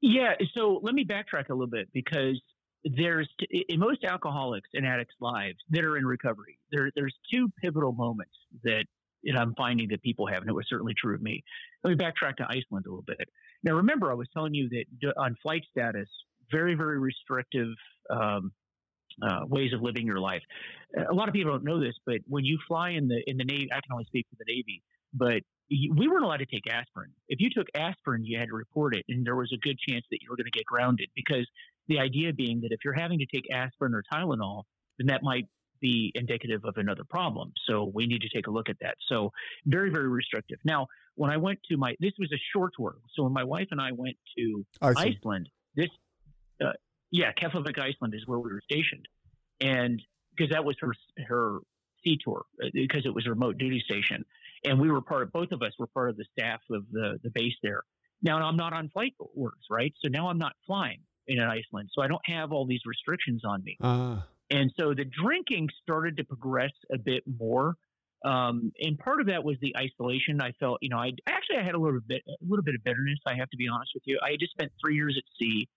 Yeah. 0.00 0.34
So 0.56 0.80
let 0.82 0.94
me 0.94 1.04
backtrack 1.04 1.48
a 1.48 1.52
little 1.52 1.66
bit 1.66 1.88
because 1.92 2.40
there's 2.84 3.28
in 3.50 3.80
most 3.80 4.04
alcoholics 4.04 4.68
and 4.74 4.86
addicts' 4.86 5.14
lives 5.20 5.58
that 5.70 5.84
are 5.84 5.96
in 5.96 6.06
recovery. 6.06 6.58
There, 6.70 6.90
there's 6.94 7.14
two 7.32 7.48
pivotal 7.62 7.92
moments 7.92 8.34
that, 8.62 8.84
that 9.24 9.36
I'm 9.36 9.54
finding 9.56 9.88
that 9.88 10.00
people 10.02 10.26
have, 10.28 10.42
and 10.42 10.48
it 10.48 10.54
was 10.54 10.66
certainly 10.68 10.94
true 10.96 11.14
of 11.14 11.20
me. 11.20 11.42
Let 11.82 11.90
me 11.90 11.96
backtrack 11.96 12.36
to 12.36 12.44
Iceland 12.44 12.86
a 12.86 12.90
little 12.90 13.04
bit. 13.06 13.28
Now, 13.64 13.74
remember, 13.74 14.12
I 14.12 14.14
was 14.14 14.28
telling 14.32 14.54
you 14.54 14.68
that 14.70 15.12
on 15.16 15.34
flight 15.42 15.64
status, 15.70 16.08
very, 16.52 16.74
very 16.74 17.00
restrictive 17.00 17.68
um, 18.10 18.52
uh, 19.22 19.40
ways 19.46 19.72
of 19.72 19.82
living 19.82 20.06
your 20.06 20.20
life. 20.20 20.42
A 21.10 21.12
lot 21.12 21.28
of 21.28 21.34
people 21.34 21.50
don't 21.50 21.64
know 21.64 21.80
this, 21.80 21.94
but 22.06 22.18
when 22.26 22.44
you 22.44 22.58
fly 22.68 22.90
in 22.90 23.08
the 23.08 23.20
in 23.26 23.36
the 23.36 23.44
Navy, 23.44 23.68
I 23.72 23.80
can 23.80 23.92
only 23.92 24.04
speak 24.04 24.26
for 24.30 24.36
the 24.38 24.44
Navy, 24.46 24.82
but 25.12 25.42
we 25.70 26.08
weren't 26.08 26.24
allowed 26.24 26.38
to 26.38 26.46
take 26.46 26.66
aspirin. 26.66 27.10
If 27.28 27.40
you 27.40 27.50
took 27.50 27.66
aspirin, 27.74 28.24
you 28.24 28.38
had 28.38 28.48
to 28.48 28.54
report 28.54 28.96
it, 28.96 29.04
and 29.08 29.26
there 29.26 29.36
was 29.36 29.52
a 29.52 29.58
good 29.58 29.78
chance 29.78 30.04
that 30.10 30.22
you 30.22 30.28
were 30.30 30.36
going 30.36 30.50
to 30.50 30.58
get 30.58 30.64
grounded. 30.64 31.08
Because 31.14 31.46
the 31.88 31.98
idea 31.98 32.32
being 32.32 32.60
that 32.62 32.72
if 32.72 32.80
you're 32.84 32.94
having 32.94 33.18
to 33.18 33.26
take 33.26 33.50
aspirin 33.52 33.94
or 33.94 34.02
Tylenol, 34.12 34.64
then 34.98 35.08
that 35.08 35.22
might 35.22 35.46
be 35.80 36.12
indicative 36.14 36.64
of 36.64 36.76
another 36.76 37.04
problem. 37.04 37.52
So 37.66 37.90
we 37.94 38.06
need 38.06 38.22
to 38.22 38.28
take 38.28 38.46
a 38.46 38.50
look 38.50 38.68
at 38.68 38.76
that. 38.80 38.96
So 39.08 39.30
very, 39.66 39.90
very 39.90 40.08
restrictive. 40.08 40.58
Now, 40.64 40.86
when 41.14 41.30
I 41.30 41.36
went 41.36 41.60
to 41.70 41.76
my, 41.76 41.94
this 42.00 42.12
was 42.18 42.32
a 42.32 42.38
short 42.52 42.72
tour. 42.76 42.96
So 43.14 43.22
when 43.24 43.32
my 43.32 43.44
wife 43.44 43.68
and 43.70 43.80
I 43.80 43.92
went 43.92 44.16
to 44.36 44.66
Iceland, 44.82 45.48
this, 45.74 45.88
uh, 46.64 46.72
yeah, 47.10 47.32
Keflavik, 47.32 47.78
Iceland 47.78 48.14
is 48.14 48.26
where 48.26 48.38
we 48.38 48.52
were 48.52 48.60
stationed, 48.64 49.06
and 49.60 50.02
because 50.36 50.50
that 50.52 50.64
was 50.64 50.76
her 50.80 50.92
her 51.26 51.58
sea 52.04 52.18
tour 52.22 52.44
because 52.72 53.06
uh, 53.06 53.08
it 53.08 53.14
was 53.14 53.26
a 53.26 53.30
remote 53.30 53.58
duty 53.58 53.80
station, 53.80 54.24
and 54.64 54.80
we 54.80 54.90
were 54.90 55.00
part 55.00 55.22
of 55.22 55.32
both 55.32 55.52
of 55.52 55.62
us 55.62 55.72
were 55.78 55.86
part 55.88 56.10
of 56.10 56.16
the 56.16 56.24
staff 56.38 56.60
of 56.70 56.84
the 56.90 57.18
the 57.22 57.30
base 57.30 57.54
there. 57.62 57.82
Now 58.22 58.38
I'm 58.38 58.56
not 58.56 58.72
on 58.72 58.88
flight 58.90 59.14
orders, 59.18 59.64
right? 59.70 59.94
So 60.02 60.08
now 60.08 60.28
I'm 60.28 60.38
not 60.38 60.52
flying 60.66 61.00
in 61.26 61.40
Iceland, 61.40 61.90
so 61.92 62.02
I 62.02 62.08
don't 62.08 62.24
have 62.24 62.52
all 62.52 62.66
these 62.66 62.80
restrictions 62.86 63.42
on 63.44 63.62
me. 63.62 63.76
Uh. 63.80 64.20
And 64.50 64.72
so 64.78 64.94
the 64.94 65.04
drinking 65.04 65.68
started 65.82 66.16
to 66.16 66.24
progress 66.24 66.72
a 66.92 66.98
bit 66.98 67.22
more. 67.38 67.74
Um, 68.24 68.72
and 68.80 68.98
part 68.98 69.20
of 69.20 69.26
that 69.28 69.44
was 69.44 69.56
the 69.60 69.76
isolation. 69.76 70.40
I 70.40 70.52
felt, 70.58 70.78
you 70.80 70.88
know, 70.88 70.96
I 70.96 71.12
actually 71.28 71.58
I 71.58 71.64
had 71.64 71.74
a 71.74 71.78
little 71.78 72.00
bit, 72.00 72.22
a 72.26 72.32
little 72.48 72.64
bit 72.64 72.74
of 72.74 72.82
bitterness. 72.82 73.18
I 73.26 73.34
have 73.36 73.48
to 73.50 73.56
be 73.56 73.68
honest 73.68 73.92
with 73.94 74.02
you. 74.06 74.18
I 74.22 74.36
just 74.40 74.52
spent 74.52 74.72
three 74.82 74.96
years 74.96 75.16
at 75.16 75.24
sea, 75.38 75.68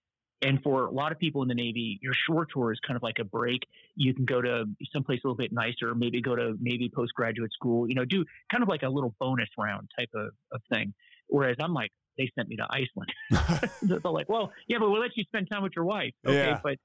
and 0.42 0.62
for 0.64 0.86
a 0.86 0.92
lot 0.92 1.12
of 1.12 1.20
people 1.20 1.42
in 1.42 1.48
the 1.48 1.56
Navy, 1.56 2.00
your 2.02 2.14
shore 2.28 2.46
tour 2.52 2.72
is 2.72 2.80
kind 2.86 2.98
of 2.98 3.04
like 3.04 3.20
a 3.20 3.24
break. 3.24 3.62
You 3.96 4.14
can 4.14 4.26
go 4.26 4.42
to 4.42 4.66
someplace 4.92 5.20
a 5.24 5.28
little 5.28 5.38
bit 5.38 5.52
nicer, 5.52 5.94
maybe 5.94 6.22
go 6.22 6.36
to 6.36 6.58
maybe 6.60 6.90
postgraduate 6.94 7.54
school, 7.54 7.88
you 7.88 7.96
know, 7.96 8.06
do 8.06 8.26
kind 8.52 8.64
of 8.64 8.70
like 8.70 8.84
a 8.84 8.90
little 8.90 9.16
bonus 9.20 9.50
round 9.58 9.90
type 9.98 10.10
of, 10.16 10.30
of 10.52 10.62
thing. 10.72 10.94
Whereas 11.28 11.58
I'm 11.60 11.74
like, 11.74 11.92
they 12.18 12.30
sent 12.36 12.50
me 12.50 12.58
to 12.58 12.68
Iceland. 12.70 13.72
They're 13.82 14.12
like, 14.12 14.30
well, 14.30 14.52
yeah, 14.68 14.80
but 14.80 14.90
we'll 14.90 15.02
let 15.02 15.16
you 15.16 15.24
spend 15.24 15.50
time 15.50 15.64
with 15.64 15.74
your 15.76 15.86
wife. 15.86 16.14
Okay, 16.26 16.36
yeah. 16.36 16.60
but 16.62 16.78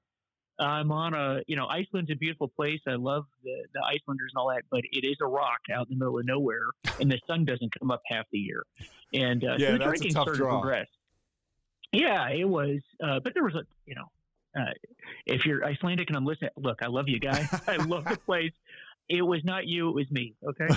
I'm 0.59 0.91
on 0.91 1.13
a, 1.13 1.41
you 1.47 1.55
know, 1.55 1.67
Iceland's 1.67 2.11
a 2.11 2.15
beautiful 2.15 2.47
place. 2.47 2.79
I 2.87 2.95
love 2.95 3.25
the, 3.43 3.63
the 3.73 3.81
Icelanders 3.81 4.31
and 4.35 4.39
all 4.39 4.49
that, 4.49 4.63
but 4.71 4.81
it 4.91 5.05
is 5.05 5.17
a 5.21 5.27
rock 5.27 5.59
out 5.73 5.87
in 5.89 5.97
the 5.97 6.05
middle 6.05 6.19
of 6.19 6.25
nowhere, 6.25 6.69
and 6.99 7.11
the 7.11 7.19
sun 7.27 7.45
doesn't 7.45 7.77
come 7.77 7.91
up 7.91 8.01
half 8.07 8.25
the 8.31 8.39
year. 8.39 8.63
And 9.13 9.43
uh, 9.43 9.55
yeah, 9.57 9.67
so 9.67 9.71
the 9.73 9.79
drinking 9.79 10.11
started 10.11 10.35
draw. 10.35 10.55
to 10.55 10.61
progress. 10.61 10.87
Yeah, 11.91 12.29
it 12.29 12.47
was. 12.47 12.79
Uh, 13.03 13.19
but 13.23 13.33
there 13.33 13.43
was 13.43 13.55
a, 13.55 13.63
you 13.85 13.95
know, 13.95 14.05
uh, 14.59 14.71
if 15.25 15.45
you're 15.45 15.63
Icelandic 15.63 16.09
and 16.09 16.17
I'm 16.17 16.25
listening, 16.25 16.51
look, 16.57 16.79
I 16.81 16.87
love 16.87 17.07
you 17.07 17.19
guys. 17.19 17.47
I 17.67 17.77
love 17.77 18.05
the 18.05 18.17
place. 18.17 18.51
It 19.09 19.21
was 19.21 19.41
not 19.45 19.67
you, 19.67 19.89
it 19.89 19.95
was 19.95 20.11
me. 20.11 20.35
Okay. 20.45 20.67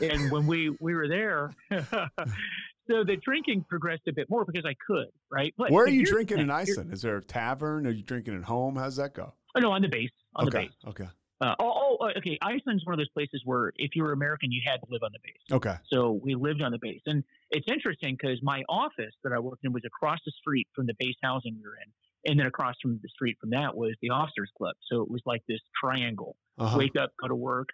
and 0.00 0.30
when 0.30 0.46
we, 0.46 0.76
we 0.80 0.94
were 0.94 1.08
there, 1.08 1.52
so 1.70 3.02
the 3.04 3.16
drinking 3.24 3.64
progressed 3.68 4.02
a 4.08 4.12
bit 4.12 4.28
more 4.28 4.44
because 4.44 4.66
I 4.66 4.74
could, 4.86 5.06
right? 5.30 5.54
But, 5.56 5.70
Where 5.70 5.84
are 5.84 5.88
you 5.88 6.04
drinking 6.04 6.38
in 6.38 6.50
Iceland? 6.50 6.92
Is 6.92 7.00
there 7.00 7.16
a 7.16 7.22
tavern? 7.22 7.86
Are 7.86 7.90
you 7.90 8.02
drinking 8.02 8.36
at 8.36 8.44
home? 8.44 8.76
How's 8.76 8.96
that 8.96 9.14
go? 9.14 9.32
Oh, 9.54 9.60
no, 9.60 9.72
on 9.72 9.80
the 9.80 9.88
base. 9.88 10.10
On 10.36 10.46
okay. 10.48 10.58
the 10.58 10.64
base. 10.66 10.76
Okay. 10.86 11.10
Uh, 11.40 11.54
oh, 11.60 11.96
oh, 12.00 12.10
okay. 12.18 12.36
Iceland's 12.42 12.84
one 12.84 12.94
of 12.94 12.98
those 12.98 13.08
places 13.10 13.40
where 13.44 13.72
if 13.76 13.94
you 13.94 14.02
were 14.02 14.12
American, 14.12 14.50
you 14.50 14.60
had 14.66 14.78
to 14.78 14.86
live 14.90 15.02
on 15.02 15.10
the 15.12 15.20
base. 15.22 15.40
Okay. 15.50 15.76
So 15.90 16.20
we 16.22 16.34
lived 16.34 16.62
on 16.62 16.72
the 16.72 16.78
base. 16.78 17.00
And 17.06 17.22
it's 17.50 17.66
interesting 17.70 18.16
because 18.20 18.38
my 18.42 18.62
office 18.68 19.14
that 19.24 19.32
I 19.32 19.38
worked 19.38 19.64
in 19.64 19.72
was 19.72 19.84
across 19.86 20.18
the 20.24 20.32
street 20.32 20.68
from 20.74 20.86
the 20.86 20.94
base 20.98 21.16
housing 21.22 21.56
we 21.56 21.62
were 21.62 21.76
in. 21.76 21.90
And 22.30 22.38
then 22.38 22.46
across 22.46 22.74
from 22.82 22.98
the 23.02 23.08
street 23.08 23.38
from 23.40 23.50
that 23.50 23.76
was 23.76 23.94
the 24.02 24.10
officers 24.10 24.50
club. 24.56 24.74
So 24.90 25.02
it 25.02 25.10
was 25.10 25.22
like 25.24 25.42
this 25.48 25.60
triangle. 25.80 26.36
Uh-huh. 26.58 26.76
Wake 26.76 26.96
up, 27.00 27.12
go 27.20 27.28
to 27.28 27.34
work, 27.34 27.68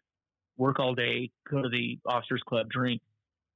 work 0.56 0.78
all 0.78 0.94
day, 0.94 1.30
go 1.50 1.62
to 1.62 1.68
the 1.68 1.98
officers 2.06 2.42
club, 2.46 2.68
drink, 2.68 3.00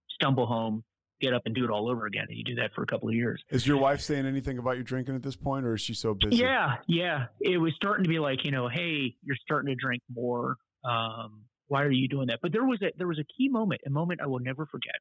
stumble 0.08 0.46
home, 0.46 0.82
get 1.20 1.34
up 1.34 1.42
and 1.44 1.54
do 1.54 1.64
it 1.64 1.70
all 1.70 1.90
over 1.90 2.06
again. 2.06 2.26
And 2.28 2.38
you 2.38 2.44
do 2.44 2.54
that 2.56 2.72
for 2.74 2.82
a 2.82 2.86
couple 2.86 3.08
of 3.08 3.14
years. 3.14 3.42
Is 3.50 3.66
your 3.66 3.76
wife 3.76 4.00
saying 4.00 4.26
anything 4.26 4.58
about 4.58 4.78
you 4.78 4.82
drinking 4.82 5.14
at 5.14 5.22
this 5.22 5.36
point, 5.36 5.66
or 5.66 5.74
is 5.74 5.80
she 5.80 5.94
so 5.94 6.14
busy? 6.14 6.36
Yeah, 6.36 6.76
yeah. 6.86 7.26
It 7.40 7.58
was 7.58 7.74
starting 7.76 8.04
to 8.04 8.08
be 8.08 8.18
like, 8.18 8.44
you 8.44 8.50
know, 8.50 8.68
hey, 8.68 9.14
you're 9.22 9.36
starting 9.36 9.68
to 9.68 9.74
drink 9.74 10.02
more. 10.12 10.56
Um, 10.84 11.42
why 11.66 11.82
are 11.82 11.90
you 11.90 12.08
doing 12.08 12.28
that? 12.28 12.38
But 12.40 12.52
there 12.52 12.64
was 12.64 12.80
a 12.82 12.92
there 12.96 13.06
was 13.06 13.18
a 13.18 13.24
key 13.24 13.48
moment, 13.48 13.82
a 13.86 13.90
moment 13.90 14.20
I 14.22 14.26
will 14.26 14.38
never 14.38 14.66
forget. 14.66 14.94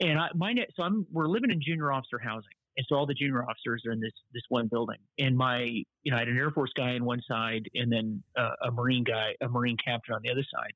And 0.00 0.18
I, 0.18 0.28
my 0.34 0.54
so 0.76 0.82
I'm 0.82 1.06
we're 1.12 1.28
living 1.28 1.50
in 1.50 1.60
junior 1.62 1.92
officer 1.92 2.18
housing, 2.18 2.50
and 2.76 2.86
so 2.88 2.96
all 2.96 3.06
the 3.06 3.14
junior 3.14 3.44
officers 3.44 3.84
are 3.86 3.92
in 3.92 4.00
this 4.00 4.12
this 4.32 4.42
one 4.48 4.68
building. 4.68 4.98
And 5.18 5.36
my 5.36 5.62
you 5.62 6.10
know 6.10 6.16
I 6.16 6.20
had 6.20 6.28
an 6.28 6.36
Air 6.36 6.50
Force 6.50 6.72
guy 6.76 6.94
on 6.94 7.04
one 7.04 7.22
side, 7.28 7.68
and 7.74 7.92
then 7.92 8.22
uh, 8.36 8.50
a 8.62 8.70
Marine 8.70 9.04
guy, 9.04 9.34
a 9.40 9.48
Marine 9.48 9.76
captain 9.84 10.14
on 10.14 10.20
the 10.22 10.30
other 10.30 10.44
side. 10.52 10.72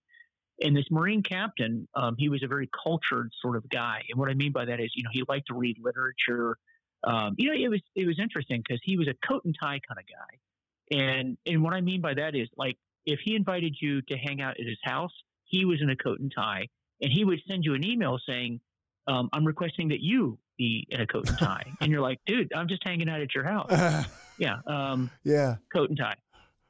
And 0.61 0.77
this 0.77 0.87
Marine 0.91 1.23
captain, 1.23 1.87
um, 1.95 2.17
he 2.19 2.29
was 2.29 2.43
a 2.43 2.49
very 2.49 2.69
cultured 2.85 3.31
sort 3.41 3.57
of 3.57 3.69
guy. 3.69 4.03
And 4.11 4.19
what 4.19 4.29
I 4.29 4.35
mean 4.35 4.53
by 4.53 4.65
that 4.65 4.81
is, 4.81 4.91
you 4.95 5.05
know, 5.05 5.11
he 5.13 5.23
liked 5.29 5.47
to 5.49 5.55
read 5.55 5.77
literature. 5.81 6.57
Um, 7.05 7.35
you 7.39 7.49
know, 7.49 7.57
it 7.57 7.69
was 7.69 7.81
it 7.95 8.07
was 8.07 8.19
interesting 8.19 8.63
because 8.67 8.81
he 8.83 8.97
was 8.97 9.09
a 9.09 9.15
coat 9.27 9.43
and 9.45 9.55
tie 9.61 9.81
kind 9.87 9.99
of 9.99 10.05
guy. 10.07 10.99
And 11.01 11.39
and 11.47 11.63
what 11.63 11.75
I 11.75 11.81
mean 11.81 12.01
by 12.01 12.15
that 12.15 12.35
is, 12.35 12.49
like, 12.57 12.77
if 13.07 13.21
he 13.25 13.35
invited 13.37 13.77
you 13.81 14.03
to 14.03 14.17
hang 14.17 14.41
out 14.41 14.59
at 14.59 14.67
his 14.67 14.79
house, 14.83 15.13
he 15.45 15.65
was 15.65 15.81
in 15.81 15.91
a 15.91 15.97
coat 15.97 16.19
and 16.21 16.33
tie, 16.35 16.67
and 17.01 17.13
he 17.13 17.25
would 17.25 17.41
send 17.49 17.65
you 17.65 17.75
an 17.75 17.85
email 17.85 18.19
saying, 18.27 18.61
um, 19.09 19.29
"I'm 19.33 19.45
requesting 19.45 19.89
that 19.89 20.01
you 20.01 20.39
be 20.57 20.87
in 20.91 21.01
a 21.01 21.07
coat 21.07 21.29
and 21.29 21.39
tie." 21.39 21.65
and 21.81 21.91
you're 21.91 22.01
like, 22.01 22.19
"Dude, 22.27 22.53
I'm 22.55 22.69
just 22.69 22.83
hanging 22.85 23.09
out 23.09 23.21
at 23.21 23.35
your 23.35 23.45
house." 23.45 24.07
yeah. 24.39 24.57
Um, 24.67 25.11
yeah. 25.25 25.57
Coat 25.73 25.91
and 25.91 25.99
tie. 25.99 26.17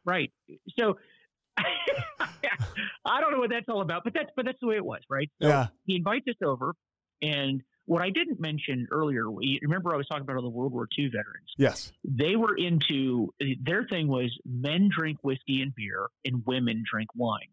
Right. 0.04 0.32
So 0.78 0.96
I 1.58 3.20
don't 3.20 3.32
know 3.32 3.38
what 3.38 3.50
that's 3.50 3.68
all 3.68 3.82
about, 3.82 4.04
but 4.04 4.14
that's 4.14 4.30
but 4.36 4.44
that's 4.46 4.58
the 4.60 4.66
way 4.66 4.76
it 4.76 4.84
was, 4.84 5.00
right? 5.10 5.30
So 5.42 5.48
yeah. 5.48 5.66
He 5.84 5.96
invites 5.96 6.26
us 6.28 6.36
over, 6.42 6.74
and 7.20 7.62
what 7.88 8.02
I 8.02 8.10
didn't 8.10 8.38
mention 8.38 8.86
earlier, 8.90 9.30
remember 9.30 9.94
I 9.94 9.96
was 9.96 10.06
talking 10.06 10.22
about 10.22 10.36
all 10.36 10.42
the 10.42 10.50
World 10.50 10.74
War 10.74 10.86
II 10.96 11.06
veterans. 11.06 11.48
Yes. 11.56 11.90
They 12.04 12.36
were 12.36 12.54
into 12.54 13.32
their 13.62 13.84
thing 13.84 14.08
was 14.08 14.30
men 14.44 14.90
drink 14.94 15.18
whiskey 15.22 15.62
and 15.62 15.74
beer, 15.74 16.08
and 16.22 16.42
women 16.44 16.84
drink 16.88 17.08
wine. 17.14 17.48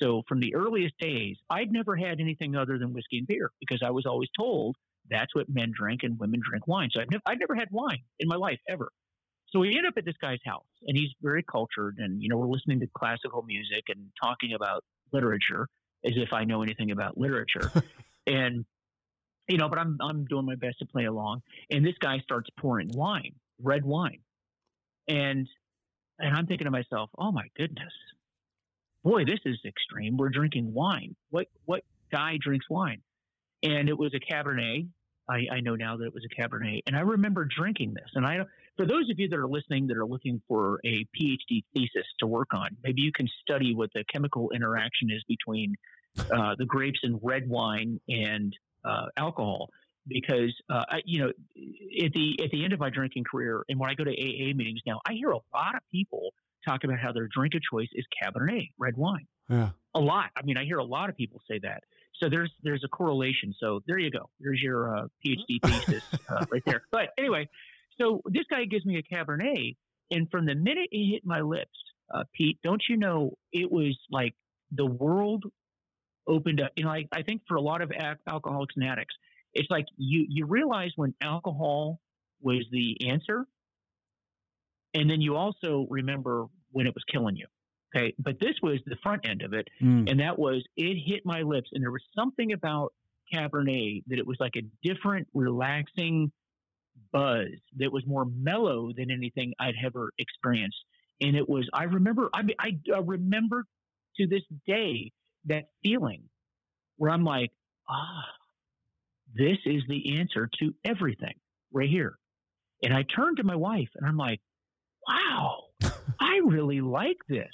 So 0.00 0.22
from 0.28 0.40
the 0.40 0.54
earliest 0.54 0.94
days, 0.98 1.36
I'd 1.50 1.72
never 1.72 1.96
had 1.96 2.20
anything 2.20 2.56
other 2.56 2.78
than 2.78 2.92
whiskey 2.92 3.18
and 3.18 3.26
beer 3.26 3.50
because 3.60 3.82
I 3.84 3.90
was 3.90 4.06
always 4.06 4.28
told 4.38 4.76
that's 5.10 5.34
what 5.34 5.48
men 5.48 5.72
drink 5.76 6.00
and 6.02 6.18
women 6.18 6.40
drink 6.48 6.66
wine. 6.66 6.88
So 6.92 7.00
I've 7.00 7.10
never, 7.10 7.22
I'd 7.26 7.38
never 7.38 7.54
had 7.54 7.68
wine 7.70 8.02
in 8.18 8.28
my 8.28 8.36
life 8.36 8.58
ever. 8.68 8.90
So 9.50 9.58
we 9.58 9.76
end 9.76 9.86
up 9.86 9.94
at 9.96 10.04
this 10.04 10.14
guy's 10.20 10.38
house, 10.44 10.66
and 10.86 10.96
he's 10.96 11.10
very 11.20 11.42
cultured, 11.42 11.96
and 11.98 12.22
you 12.22 12.28
know 12.28 12.36
we're 12.36 12.46
listening 12.46 12.80
to 12.80 12.86
classical 12.96 13.42
music 13.42 13.84
and 13.88 14.06
talking 14.22 14.52
about 14.54 14.84
literature 15.12 15.66
as 16.04 16.12
if 16.16 16.32
I 16.32 16.44
know 16.44 16.62
anything 16.62 16.92
about 16.92 17.18
literature, 17.18 17.72
and 18.28 18.64
you 19.48 19.58
know, 19.58 19.68
but 19.68 19.78
I'm 19.80 19.98
I'm 20.00 20.24
doing 20.26 20.46
my 20.46 20.54
best 20.54 20.78
to 20.78 20.86
play 20.86 21.06
along, 21.06 21.42
and 21.68 21.84
this 21.84 21.96
guy 22.00 22.20
starts 22.20 22.48
pouring 22.60 22.90
wine, 22.94 23.34
red 23.60 23.84
wine, 23.84 24.20
and 25.08 25.48
and 26.20 26.36
I'm 26.36 26.46
thinking 26.46 26.66
to 26.66 26.70
myself, 26.70 27.10
oh 27.18 27.32
my 27.32 27.48
goodness, 27.56 27.92
boy, 29.04 29.24
this 29.24 29.40
is 29.44 29.58
extreme. 29.66 30.16
We're 30.16 30.30
drinking 30.30 30.72
wine. 30.72 31.16
What 31.30 31.46
what 31.64 31.82
guy 32.12 32.38
drinks 32.40 32.66
wine? 32.68 33.02
And 33.62 33.88
it 33.88 33.98
was 33.98 34.14
a 34.14 34.32
Cabernet, 34.32 34.88
I, 35.28 35.46
I, 35.52 35.60
know 35.60 35.76
now 35.76 35.96
that 35.98 36.06
it 36.06 36.14
was 36.14 36.24
a 36.24 36.40
Cabernet, 36.40 36.80
and 36.86 36.96
I 36.96 37.00
remember 37.00 37.44
drinking 37.44 37.94
this. 37.94 38.08
And 38.14 38.26
I, 38.26 38.38
for 38.76 38.86
those 38.86 39.10
of 39.10 39.18
you 39.18 39.28
that 39.28 39.38
are 39.38 39.46
listening 39.46 39.86
that 39.88 39.96
are 39.96 40.06
looking 40.06 40.40
for 40.48 40.80
a 40.84 41.06
PhD 41.16 41.62
thesis 41.74 42.06
to 42.20 42.26
work 42.26 42.48
on, 42.52 42.70
maybe 42.82 43.02
you 43.02 43.12
can 43.12 43.28
study 43.42 43.74
what 43.74 43.90
the 43.94 44.02
chemical 44.12 44.50
interaction 44.54 45.10
is 45.10 45.22
between 45.28 45.74
uh, 46.18 46.54
the 46.58 46.64
grapes 46.64 47.00
in 47.02 47.20
red 47.22 47.48
wine 47.48 48.00
and 48.08 48.56
uh, 48.84 49.06
alcohol. 49.16 49.68
Because 50.08 50.54
uh, 50.70 50.84
I, 50.88 51.02
you 51.04 51.20
know, 51.20 51.28
at 51.28 52.12
the 52.12 52.42
at 52.42 52.50
the 52.50 52.64
end 52.64 52.72
of 52.72 52.80
my 52.80 52.88
drinking 52.88 53.24
career, 53.30 53.62
and 53.68 53.78
when 53.78 53.90
I 53.90 53.94
go 53.94 54.02
to 54.02 54.10
AA 54.10 54.54
meetings 54.54 54.80
now, 54.86 54.98
I 55.06 55.12
hear 55.12 55.30
a 55.30 55.40
lot 55.54 55.74
of 55.74 55.82
people 55.92 56.32
talk 56.66 56.84
about 56.84 56.98
how 56.98 57.12
their 57.12 57.28
drink 57.34 57.54
of 57.54 57.62
choice 57.62 57.88
is 57.94 58.04
Cabernet, 58.22 58.70
red 58.78 58.96
wine. 58.96 59.26
Yeah, 59.48 59.70
a 59.94 60.00
lot. 60.00 60.30
I 60.36 60.42
mean, 60.42 60.56
I 60.56 60.64
hear 60.64 60.78
a 60.78 60.84
lot 60.84 61.08
of 61.08 61.16
people 61.16 61.40
say 61.50 61.58
that. 61.62 61.82
So 62.22 62.28
there's 62.28 62.52
there's 62.62 62.84
a 62.84 62.88
correlation. 62.88 63.54
So 63.58 63.80
there 63.86 63.98
you 63.98 64.10
go. 64.10 64.28
There's 64.40 64.60
your 64.60 64.96
uh, 64.96 65.06
PhD 65.24 65.58
thesis 65.64 66.02
uh, 66.28 66.44
right 66.50 66.62
there. 66.66 66.82
But 66.90 67.10
anyway, 67.18 67.48
so 67.98 68.20
this 68.26 68.44
guy 68.50 68.64
gives 68.64 68.84
me 68.84 68.98
a 68.98 69.02
Cabernet, 69.02 69.76
and 70.10 70.30
from 70.30 70.46
the 70.46 70.54
minute 70.54 70.88
it 70.92 71.12
hit 71.12 71.24
my 71.24 71.40
lips, 71.40 71.78
uh, 72.12 72.24
Pete, 72.32 72.58
don't 72.62 72.82
you 72.88 72.96
know 72.96 73.32
it 73.52 73.70
was 73.70 73.98
like 74.10 74.34
the 74.72 74.86
world 74.86 75.44
opened 76.26 76.60
up. 76.60 76.72
You 76.76 76.84
know, 76.84 76.90
I, 76.90 77.06
I 77.12 77.22
think 77.22 77.42
for 77.48 77.56
a 77.56 77.60
lot 77.60 77.82
of 77.82 77.92
al- 77.92 78.16
alcoholics 78.28 78.74
and 78.76 78.86
addicts, 78.86 79.14
it's 79.54 79.70
like 79.70 79.86
you 79.96 80.26
you 80.28 80.46
realize 80.46 80.90
when 80.96 81.14
alcohol 81.20 82.00
was 82.40 82.64
the 82.70 83.08
answer, 83.08 83.46
and 84.94 85.08
then 85.10 85.20
you 85.20 85.36
also 85.36 85.86
remember 85.90 86.46
when 86.72 86.86
it 86.86 86.94
was 86.94 87.04
killing 87.10 87.36
you. 87.36 87.46
Okay, 87.94 88.14
but 88.18 88.38
this 88.40 88.54
was 88.62 88.78
the 88.86 88.96
front 89.02 89.28
end 89.28 89.42
of 89.42 89.52
it, 89.52 89.66
Mm. 89.82 90.08
and 90.10 90.20
that 90.20 90.38
was 90.38 90.62
it 90.76 90.96
hit 91.04 91.26
my 91.26 91.42
lips, 91.42 91.70
and 91.72 91.82
there 91.82 91.90
was 91.90 92.04
something 92.14 92.52
about 92.52 92.92
Cabernet 93.34 94.04
that 94.06 94.18
it 94.18 94.26
was 94.26 94.36
like 94.40 94.54
a 94.56 94.62
different, 94.82 95.26
relaxing 95.34 96.30
buzz 97.12 97.48
that 97.76 97.90
was 97.92 98.04
more 98.06 98.24
mellow 98.24 98.92
than 98.96 99.10
anything 99.10 99.54
I'd 99.58 99.74
ever 99.84 100.12
experienced. 100.18 100.76
And 101.20 101.36
it 101.36 101.48
was, 101.48 101.68
I 101.72 101.84
remember, 101.84 102.28
I 102.32 102.42
mean, 102.42 102.56
I, 102.58 102.70
I 102.94 102.98
remember 102.98 103.64
to 104.16 104.26
this 104.26 104.42
day 104.66 105.12
that 105.46 105.64
feeling 105.82 106.24
where 106.96 107.10
I'm 107.10 107.24
like, 107.24 107.50
ah, 107.88 108.24
this 109.34 109.58
is 109.64 109.82
the 109.88 110.18
answer 110.18 110.48
to 110.60 110.74
everything 110.84 111.34
right 111.72 111.88
here. 111.88 112.16
And 112.82 112.92
I 112.94 113.02
turned 113.04 113.36
to 113.38 113.44
my 113.44 113.56
wife 113.56 113.88
and 113.96 114.06
I'm 114.06 114.16
like, 114.16 114.40
wow, 115.10 115.64
I 116.20 116.40
really 116.44 116.80
like 116.80 117.18
this. 117.28 117.50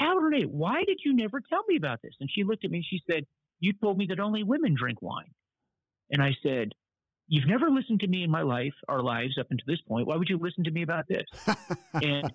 Cabernet, 0.00 0.46
why 0.46 0.84
did 0.84 1.00
you 1.04 1.14
never 1.14 1.40
tell 1.40 1.64
me 1.68 1.76
about 1.76 2.00
this? 2.02 2.14
And 2.20 2.30
she 2.32 2.44
looked 2.44 2.64
at 2.64 2.70
me 2.70 2.78
and 2.78 2.86
she 2.88 3.02
said, 3.10 3.24
You 3.58 3.72
told 3.72 3.98
me 3.98 4.06
that 4.06 4.20
only 4.20 4.42
women 4.42 4.74
drink 4.78 5.02
wine. 5.02 5.32
And 6.10 6.22
I 6.22 6.36
said, 6.42 6.72
You've 7.28 7.46
never 7.46 7.70
listened 7.70 8.00
to 8.00 8.08
me 8.08 8.24
in 8.24 8.30
my 8.30 8.42
life, 8.42 8.74
our 8.88 9.02
lives 9.02 9.38
up 9.38 9.46
until 9.50 9.64
this 9.66 9.80
point. 9.82 10.06
Why 10.06 10.16
would 10.16 10.28
you 10.28 10.38
listen 10.38 10.64
to 10.64 10.70
me 10.70 10.82
about 10.82 11.06
this? 11.08 11.26
and 11.94 12.32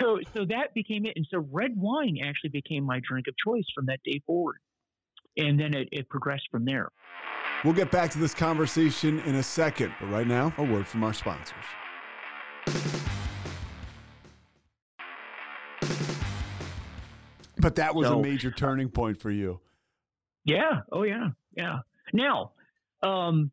so, 0.00 0.20
so 0.34 0.44
that 0.44 0.72
became 0.74 1.04
it. 1.04 1.14
And 1.16 1.26
so 1.30 1.46
red 1.50 1.72
wine 1.76 2.18
actually 2.24 2.50
became 2.50 2.84
my 2.84 3.00
drink 3.08 3.26
of 3.28 3.34
choice 3.44 3.66
from 3.74 3.86
that 3.86 4.00
day 4.04 4.22
forward. 4.24 4.58
And 5.36 5.58
then 5.58 5.74
it, 5.74 5.88
it 5.90 6.08
progressed 6.08 6.48
from 6.50 6.64
there. 6.64 6.90
We'll 7.64 7.74
get 7.74 7.90
back 7.90 8.10
to 8.12 8.18
this 8.18 8.34
conversation 8.34 9.18
in 9.20 9.36
a 9.36 9.42
second, 9.42 9.92
but 10.00 10.10
right 10.10 10.26
now, 10.26 10.54
a 10.58 10.62
word 10.62 10.86
from 10.86 11.02
our 11.02 11.12
sponsors. 11.12 11.54
But 17.58 17.76
that 17.76 17.94
was 17.94 18.08
So- 18.08 18.20
a 18.20 18.22
major 18.22 18.50
turning 18.50 18.88
point 18.90 19.20
for 19.20 19.30
you. 19.30 19.60
Yeah. 20.44 20.82
Oh, 20.92 21.02
yeah. 21.02 21.30
Yeah. 21.56 21.80
Now, 22.12 22.52
um, 23.02 23.50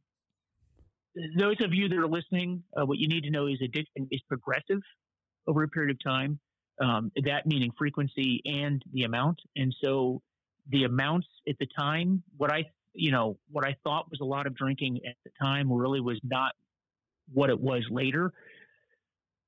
those 1.36 1.60
of 1.62 1.74
you 1.74 1.90
that 1.90 1.98
are 1.98 2.08
listening, 2.08 2.64
uh, 2.78 2.86
what 2.86 3.00
you 3.00 3.08
need 3.08 3.24
to 3.24 3.32
know 3.32 3.48
is 3.48 3.60
addiction 3.62 4.08
is 4.12 4.22
progressive 4.28 4.82
over 5.48 5.64
a 5.64 5.68
period 5.68 5.96
of 5.96 6.04
time. 6.04 6.40
Um, 6.80 7.12
that 7.24 7.46
meaning 7.46 7.72
frequency 7.78 8.42
and 8.46 8.84
the 8.94 9.04
amount. 9.04 9.40
And 9.56 9.76
so 9.84 10.22
the 10.68 10.84
amounts 10.86 11.28
at 11.48 11.56
the 11.60 11.68
time, 11.68 12.24
what 12.38 12.52
I, 12.52 12.66
you 12.94 13.12
know, 13.12 13.38
what 13.50 13.66
I 13.66 13.76
thought 13.84 14.10
was 14.10 14.20
a 14.22 14.26
lot 14.26 14.48
of 14.48 14.56
drinking 14.56 15.06
at 15.06 15.16
the 15.24 15.32
time 15.42 15.72
really 15.72 16.02
was 16.02 16.20
not 16.24 16.54
what 17.32 17.50
it 17.50 17.60
was 17.60 17.88
later. 17.90 18.34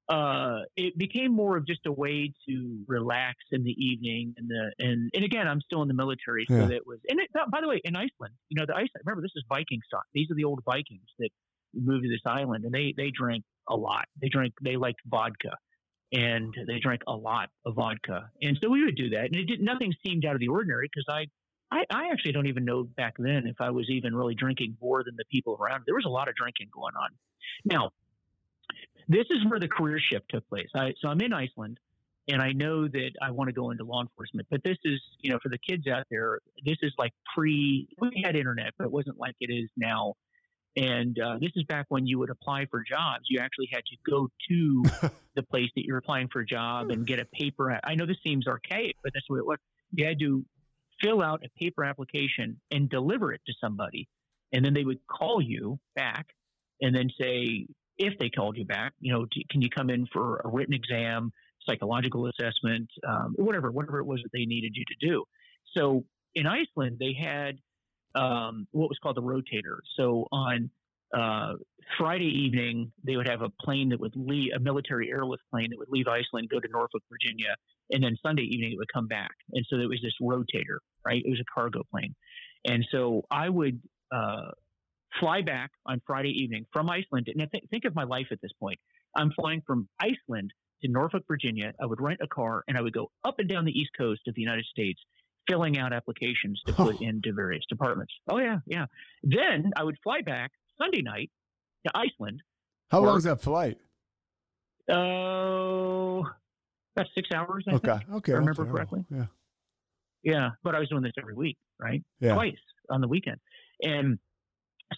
Uh, 0.08 0.60
it 0.78 0.96
became 1.00 1.32
more 1.32 1.58
of 1.58 1.66
just 1.66 1.86
a 1.88 1.92
way 1.92 2.32
to 2.48 2.84
relax 2.88 3.38
in 3.52 3.64
the 3.64 3.72
evening 3.72 4.36
and 4.38 4.48
the 4.48 4.72
and 4.78 5.10
and 5.16 5.24
again 5.26 5.48
I'm 5.48 5.62
still 5.62 5.82
in 5.82 5.88
the 5.88 5.96
military 5.96 6.46
so 6.48 6.56
Yeah. 6.58 6.68
that 6.68 6.86
was 6.86 7.00
and 7.10 7.20
it, 7.20 7.30
by 7.52 7.60
the 7.60 7.68
way 7.68 7.82
in 7.84 7.96
Iceland 7.96 8.36
you 8.50 8.60
know 8.60 8.66
the 8.68 8.74
Iceland 8.76 9.02
remember 9.04 9.24
this 9.24 9.32
is 9.36 9.44
Viking 9.50 9.80
stock. 9.88 10.04
These 10.14 10.30
are 10.30 10.36
the 10.36 10.44
old 10.44 10.62
Vikings 10.64 11.10
that 11.18 11.30
moved 11.74 12.04
to 12.04 12.10
this 12.10 12.22
island 12.26 12.66
and 12.66 12.74
they 12.74 12.94
they 12.96 13.10
drank 13.10 13.44
a 13.68 13.76
lot. 13.76 14.06
They 14.22 14.30
drank 14.30 14.54
they 14.62 14.76
liked 14.78 15.02
vodka 15.08 15.58
and 16.12 16.54
they 16.68 16.78
drank 16.80 17.02
a 17.08 17.14
lot 17.16 17.50
of 17.66 17.74
vodka. 17.74 18.30
And 18.44 18.60
so 18.62 18.70
we 18.70 18.84
would 18.86 18.96
do 18.96 19.10
that 19.10 19.26
and 19.26 19.36
it 19.36 19.46
did 19.46 19.60
nothing 19.62 19.92
seemed 20.06 20.24
out 20.24 20.36
of 20.36 20.40
the 20.40 20.50
ordinary 20.50 20.88
because 20.88 21.08
I, 21.10 21.26
I 21.72 21.84
I 21.90 22.12
actually 22.12 22.34
don't 22.34 22.46
even 22.48 22.64
know 22.64 22.84
back 22.84 23.16
then 23.18 23.48
if 23.48 23.60
I 23.60 23.72
was 23.72 23.90
even 23.90 24.16
really 24.16 24.36
drinking 24.36 24.78
more 24.80 25.04
than 25.04 25.16
the 25.18 25.26
people 25.32 25.58
around. 25.60 25.82
There 25.88 25.96
was 25.96 26.06
a 26.06 26.10
lot 26.10 26.30
of 26.30 26.36
drinking 26.36 26.68
going 26.72 26.94
on. 26.96 27.10
Now 27.66 27.90
this 29.08 29.26
is 29.30 29.46
where 29.48 29.60
the 29.60 29.68
career 29.68 30.00
shift 30.00 30.26
took 30.30 30.48
place. 30.50 30.68
I, 30.76 30.94
so 31.02 31.10
I'm 31.10 31.22
in 31.22 31.34
Iceland, 31.34 31.80
and 32.28 32.42
I 32.42 32.52
know 32.54 32.88
that 32.88 33.12
I 33.22 33.32
want 33.32 33.50
to 33.50 33.54
go 33.54 33.72
into 33.72 33.84
law 33.84 34.02
enforcement. 34.02 34.48
But 34.50 34.64
this 34.64 34.78
is, 34.84 35.00
you 35.22 35.32
know, 35.32 35.40
for 35.42 35.50
the 35.50 35.58
kids 35.58 35.88
out 35.88 36.06
there, 36.10 36.40
this 36.66 36.78
is 36.82 36.94
like 36.98 37.14
pre. 37.36 37.88
We 38.00 38.24
had 38.26 38.36
internet, 38.36 38.74
but 38.78 38.86
it 38.86 38.92
wasn't 38.92 39.20
like 39.20 39.36
it 39.40 39.52
is 39.54 39.70
now. 39.78 40.16
And 40.78 41.18
uh, 41.20 41.38
this 41.40 41.52
is 41.56 41.64
back 41.64 41.86
when 41.88 42.06
you 42.06 42.20
would 42.20 42.30
apply 42.30 42.66
for 42.70 42.84
jobs. 42.84 43.26
You 43.30 43.40
actually 43.40 43.70
had 43.72 43.84
to 43.86 44.12
go 44.12 44.28
to 44.50 45.10
the 45.36 45.44
place 45.44 45.70
that 45.76 45.86
you're 45.86 45.98
applying 45.98 46.28
for 46.28 46.42
a 46.42 46.46
job 46.46 46.90
and 46.90 47.08
get 47.08 47.20
a 47.20 47.26
paper. 47.26 47.80
I 47.84 47.96
know 47.96 48.06
this 48.06 48.18
seems 48.26 48.48
archaic, 48.48 48.96
but 49.04 49.14
that's 49.14 49.26
the 49.30 49.36
way 49.36 49.40
it 49.40 49.46
was. 49.46 49.58
You 49.92 50.06
had 50.06 50.20
to 50.20 50.44
fill 51.02 51.22
out 51.22 51.44
a 51.46 51.60
paper 51.60 51.86
application 51.86 52.60
and 52.72 52.90
deliver 52.90 53.32
it 53.32 53.42
to 53.48 53.54
somebody, 53.62 54.10
and 54.52 54.66
then 54.66 54.74
they 54.74 54.84
would 54.84 55.00
call 55.08 55.42
you 55.42 55.80
back 55.96 56.28
and 56.82 56.94
then 56.94 57.10
say, 57.20 57.68
if 57.98 58.18
they 58.20 58.30
called 58.30 58.58
you 58.58 58.66
back, 58.66 58.94
you 59.00 59.14
know, 59.14 59.26
can 59.50 59.62
you 59.62 59.70
come 59.70 59.90
in 59.90 60.08
for 60.12 60.42
a 60.44 60.50
written 60.50 60.74
exam, 60.74 61.32
psychological 61.66 62.28
assessment, 62.28 62.90
um, 63.08 63.34
whatever, 63.38 63.72
whatever 63.72 64.00
it 64.00 64.06
was 64.06 64.22
that 64.24 64.32
they 64.34 64.46
needed 64.46 64.74
you 64.76 64.84
to 64.86 65.08
do. 65.08 65.24
So 65.76 66.06
in 66.34 66.46
Iceland, 66.46 66.98
they 67.00 67.14
had 67.20 67.58
um, 68.16 68.68
what 68.72 68.90
was 68.90 68.98
called 69.02 69.18
the 69.18 69.22
rotator. 69.22 69.78
So 69.98 70.28
on 70.32 70.70
uh, 71.14 71.54
Friday 71.98 72.28
evening, 72.46 72.92
they 73.04 73.16
would 73.16 73.28
have 73.28 73.42
a 73.42 73.50
plane 73.62 73.90
that 73.90 74.00
would 74.00 74.16
leave, 74.16 74.52
a 74.56 74.60
military 74.60 75.10
airlift 75.10 75.44
plane 75.52 75.70
that 75.70 75.80
would 75.80 75.90
leave 75.90 76.08
Iceland, 76.08 76.50
go 76.50 76.60
to 76.60 76.68
Norfolk, 76.70 77.04
Virginia, 77.10 77.56
and 77.92 78.04
then 78.04 78.18
Sunday 78.22 78.44
evening 78.44 78.74
it 78.74 78.78
would 78.78 78.92
come 78.94 79.08
back. 79.08 79.32
And 79.54 79.66
so 79.70 79.78
there 79.78 79.88
was 79.88 80.02
this 80.02 80.14
rotator, 80.22 80.80
right? 81.06 81.22
It 81.24 81.30
was 81.30 81.40
a 81.40 81.46
cargo 81.54 81.84
plane. 81.92 82.16
And 82.66 82.86
so 82.92 83.24
I 83.30 83.50
would 83.50 83.80
uh, 84.14 84.52
fly 85.20 85.42
back 85.42 85.72
on 85.86 86.02
Friday 86.06 86.30
evening 86.30 86.66
from 86.74 86.90
Iceland. 86.90 87.28
And 87.28 87.48
th- 87.52 87.64
think 87.70 87.86
of 87.86 87.96
my 87.96 88.04
life 88.04 88.28
at 88.32 88.40
this 88.42 88.52
point. 88.60 88.80
I'm 89.16 89.32
flying 89.32 89.62
from 89.66 89.88
Iceland 90.00 90.52
to 90.82 90.88
Norfolk, 90.92 91.24
Virginia. 91.28 91.74
I 91.82 91.86
would 91.86 92.02
rent 92.02 92.20
a 92.22 92.28
car 92.28 92.64
and 92.68 92.78
I 92.78 92.82
would 92.82 92.94
go 92.94 93.12
up 93.24 93.36
and 93.40 93.48
down 93.50 93.66
the 93.66 93.72
East 93.72 93.92
Coast 93.98 94.22
of 94.28 94.36
the 94.36 94.42
United 94.42 94.66
States, 94.66 95.00
filling 95.48 95.78
out 95.78 95.94
applications 95.94 96.62
to 96.68 96.74
put 96.74 97.02
into 97.02 97.32
various 97.34 97.64
departments. 97.70 98.14
Oh, 98.30 98.40
yeah, 98.40 98.58
yeah. 98.66 98.86
Then 99.24 99.72
I 99.78 99.84
would 99.84 99.98
fly 100.04 100.22
back 100.22 100.52
Sunday 100.82 101.02
night 101.02 101.32
to 101.86 101.92
Iceland. 101.96 102.42
How 102.92 103.00
long 103.02 103.18
is 103.18 103.24
that 103.24 103.42
flight? 103.42 103.78
Oh, 104.92 106.26
about 106.96 107.08
six 107.16 107.30
hours, 107.34 107.66
I 107.68 107.74
Okay, 107.76 107.92
think. 107.98 108.10
okay. 108.14 108.34
I 108.34 108.36
remember 108.36 108.66
correctly. 108.66 109.04
Yeah, 109.10 109.26
Yeah, 110.24 110.50
but 110.64 110.76
I 110.76 110.80
was 110.80 110.90
doing 110.90 111.04
this 111.04 111.14
every 111.20 111.34
week, 111.34 111.58
right? 111.80 112.04
yeah. 112.20 112.34
Twice 112.36 112.56
on 112.90 113.02
the 113.02 113.08
weekend. 113.08 113.38
And 113.82 114.20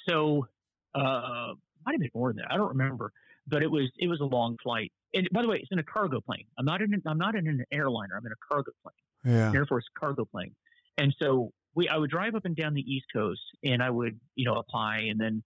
so 0.08 0.48
uh 0.96 1.54
might 1.86 1.94
have 1.94 2.02
been 2.02 2.10
more 2.14 2.34
than 2.34 2.38
that. 2.38 2.52
I 2.52 2.58
don't 2.58 2.70
remember. 2.70 3.12
But 3.48 3.64
it 3.64 3.72
was 3.72 3.90
it 3.98 4.08
was 4.08 4.20
a 4.20 4.26
long 4.26 4.58
flight. 4.62 4.92
And 5.14 5.28
by 5.32 5.42
the 5.42 5.48
way, 5.48 5.58
it's 5.58 5.72
in 5.72 5.80
a 5.80 5.84
cargo 5.84 6.20
plane. 6.20 6.46
I'm 6.60 6.66
not 6.66 6.82
in 6.82 6.94
an, 6.94 7.02
I'm 7.06 7.18
not 7.18 7.36
in 7.36 7.48
an 7.48 7.64
airliner. 7.72 8.18
I'm 8.18 8.26
in 8.26 8.32
a 8.32 8.54
cargo 8.54 8.72
plane. 8.84 9.36
Yeah. 9.36 9.52
Air 9.54 9.66
Force 9.66 9.86
cargo 9.98 10.26
plane. 10.26 10.54
And 10.98 11.16
so 11.22 11.52
we 11.76 11.88
I 11.88 11.98
would 11.98 12.10
drive 12.10 12.36
up 12.36 12.46
and 12.46 12.56
down 12.56 12.74
the 12.74 12.82
East 12.82 13.06
Coast 13.14 13.42
and 13.64 13.82
I 13.82 13.90
would, 13.90 14.20
you 14.36 14.46
know, 14.46 14.56
apply 14.56 15.08
and 15.10 15.20
then 15.20 15.44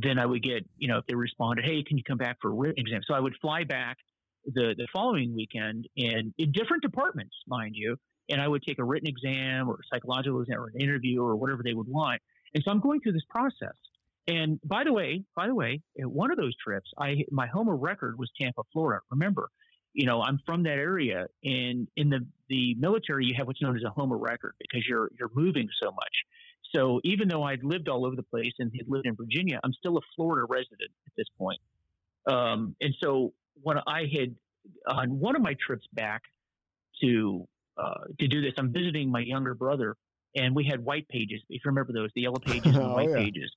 then 0.00 0.18
I 0.18 0.24
would 0.24 0.42
get, 0.42 0.64
you 0.78 0.88
know, 0.88 0.98
if 0.98 1.06
they 1.06 1.14
responded, 1.14 1.64
hey, 1.64 1.82
can 1.82 1.98
you 1.98 2.04
come 2.04 2.16
back 2.16 2.38
for 2.40 2.50
a 2.50 2.54
written 2.54 2.78
exam? 2.78 3.02
So 3.06 3.14
I 3.14 3.20
would 3.20 3.34
fly 3.40 3.64
back 3.64 3.98
the 4.46 4.74
the 4.76 4.86
following 4.92 5.34
weekend 5.34 5.88
and 5.96 6.32
in 6.38 6.52
different 6.52 6.82
departments, 6.82 7.34
mind 7.46 7.74
you, 7.74 7.96
and 8.28 8.40
I 8.40 8.48
would 8.48 8.62
take 8.62 8.78
a 8.78 8.84
written 8.84 9.08
exam 9.08 9.68
or 9.68 9.74
a 9.74 9.94
psychological 9.94 10.40
exam 10.42 10.60
or 10.60 10.68
an 10.68 10.80
interview 10.80 11.22
or 11.22 11.36
whatever 11.36 11.62
they 11.64 11.74
would 11.74 11.88
want. 11.88 12.20
And 12.54 12.62
so 12.64 12.70
I'm 12.70 12.80
going 12.80 13.00
through 13.00 13.12
this 13.12 13.24
process. 13.28 13.74
And 14.28 14.60
by 14.64 14.84
the 14.84 14.92
way, 14.92 15.24
by 15.34 15.46
the 15.46 15.54
way, 15.54 15.80
one 15.96 16.30
of 16.30 16.36
those 16.36 16.54
trips, 16.56 16.90
I 16.98 17.24
my 17.30 17.46
home 17.46 17.68
of 17.68 17.80
record 17.80 18.18
was 18.18 18.30
Tampa, 18.40 18.62
Florida. 18.72 19.00
Remember, 19.10 19.48
you 19.94 20.06
know, 20.06 20.22
I'm 20.22 20.38
from 20.46 20.62
that 20.62 20.78
area, 20.78 21.26
and 21.42 21.88
in 21.96 22.08
the 22.08 22.20
the 22.48 22.74
military, 22.76 23.26
you 23.26 23.34
have 23.36 23.46
what's 23.48 23.60
known 23.60 23.76
as 23.76 23.82
a 23.82 23.90
home 23.90 24.12
of 24.12 24.20
record 24.20 24.54
because 24.60 24.86
you're 24.88 25.10
you're 25.18 25.30
moving 25.34 25.68
so 25.82 25.90
much. 25.90 26.14
So 26.74 27.00
even 27.04 27.28
though 27.28 27.42
I'd 27.42 27.64
lived 27.64 27.88
all 27.88 28.06
over 28.06 28.16
the 28.16 28.22
place 28.22 28.52
and 28.58 28.70
had 28.76 28.88
lived 28.88 29.06
in 29.06 29.16
Virginia, 29.16 29.60
I'm 29.62 29.72
still 29.72 29.98
a 29.98 30.00
Florida 30.16 30.46
resident 30.48 30.90
at 31.06 31.12
this 31.16 31.26
point. 31.36 31.60
Um, 32.30 32.76
and 32.80 32.94
so 33.02 33.34
when 33.60 33.78
I 33.86 34.02
had 34.12 34.34
on 34.86 35.18
one 35.18 35.36
of 35.36 35.42
my 35.42 35.56
trips 35.66 35.86
back 35.92 36.22
to 37.02 37.46
uh, 37.76 38.04
to 38.20 38.28
do 38.28 38.40
this, 38.40 38.52
I'm 38.56 38.72
visiting 38.72 39.10
my 39.10 39.20
younger 39.20 39.54
brother, 39.54 39.96
and 40.34 40.54
we 40.54 40.64
had 40.64 40.84
white 40.84 41.08
pages. 41.08 41.40
If 41.48 41.62
you 41.64 41.68
remember 41.70 41.92
those, 41.92 42.10
the 42.14 42.22
yellow 42.22 42.38
pages 42.44 42.74
and 42.74 42.84
Oh, 42.84 42.94
white 42.94 43.08
yeah. 43.10 43.16
pages. 43.16 43.50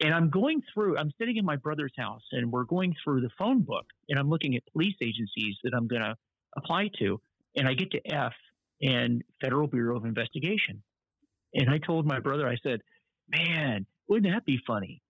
And 0.00 0.12
I'm 0.12 0.28
going 0.28 0.60
through. 0.72 0.98
I'm 0.98 1.12
sitting 1.18 1.36
in 1.36 1.44
my 1.44 1.56
brother's 1.56 1.92
house, 1.96 2.22
and 2.32 2.50
we're 2.50 2.64
going 2.64 2.94
through 3.04 3.20
the 3.20 3.30
phone 3.38 3.62
book, 3.62 3.86
and 4.08 4.18
I'm 4.18 4.28
looking 4.28 4.56
at 4.56 4.62
police 4.72 4.96
agencies 5.00 5.56
that 5.62 5.72
I'm 5.74 5.86
going 5.86 6.02
to 6.02 6.16
apply 6.56 6.90
to, 6.98 7.20
and 7.56 7.68
I 7.68 7.74
get 7.74 7.92
to 7.92 8.00
F 8.12 8.32
and 8.82 9.22
Federal 9.40 9.68
Bureau 9.68 9.96
of 9.96 10.04
Investigation, 10.04 10.82
and 11.54 11.70
I 11.70 11.78
told 11.78 12.06
my 12.06 12.18
brother, 12.18 12.48
I 12.48 12.56
said, 12.62 12.80
"Man, 13.28 13.86
wouldn't 14.08 14.34
that 14.34 14.44
be 14.44 14.58
funny? 14.66 15.00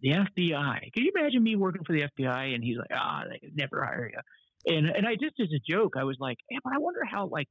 The 0.00 0.10
FBI. 0.12 0.92
Can 0.94 1.04
you 1.04 1.12
imagine 1.14 1.42
me 1.42 1.56
working 1.56 1.82
for 1.84 1.92
the 1.92 2.02
FBI?" 2.02 2.54
And 2.54 2.62
he's 2.62 2.78
like, 2.78 2.90
"Ah, 2.94 3.24
they 3.28 3.40
never 3.52 3.84
hire 3.84 4.10
you." 4.14 4.72
And 4.76 4.86
and 4.86 5.06
I 5.08 5.14
just 5.16 5.40
as 5.40 5.48
a 5.52 5.58
joke, 5.68 5.94
I 5.98 6.04
was 6.04 6.16
like, 6.20 6.38
"Yeah, 6.48 6.58
but 6.62 6.72
I 6.72 6.78
wonder 6.78 7.00
how 7.04 7.26
like 7.26 7.48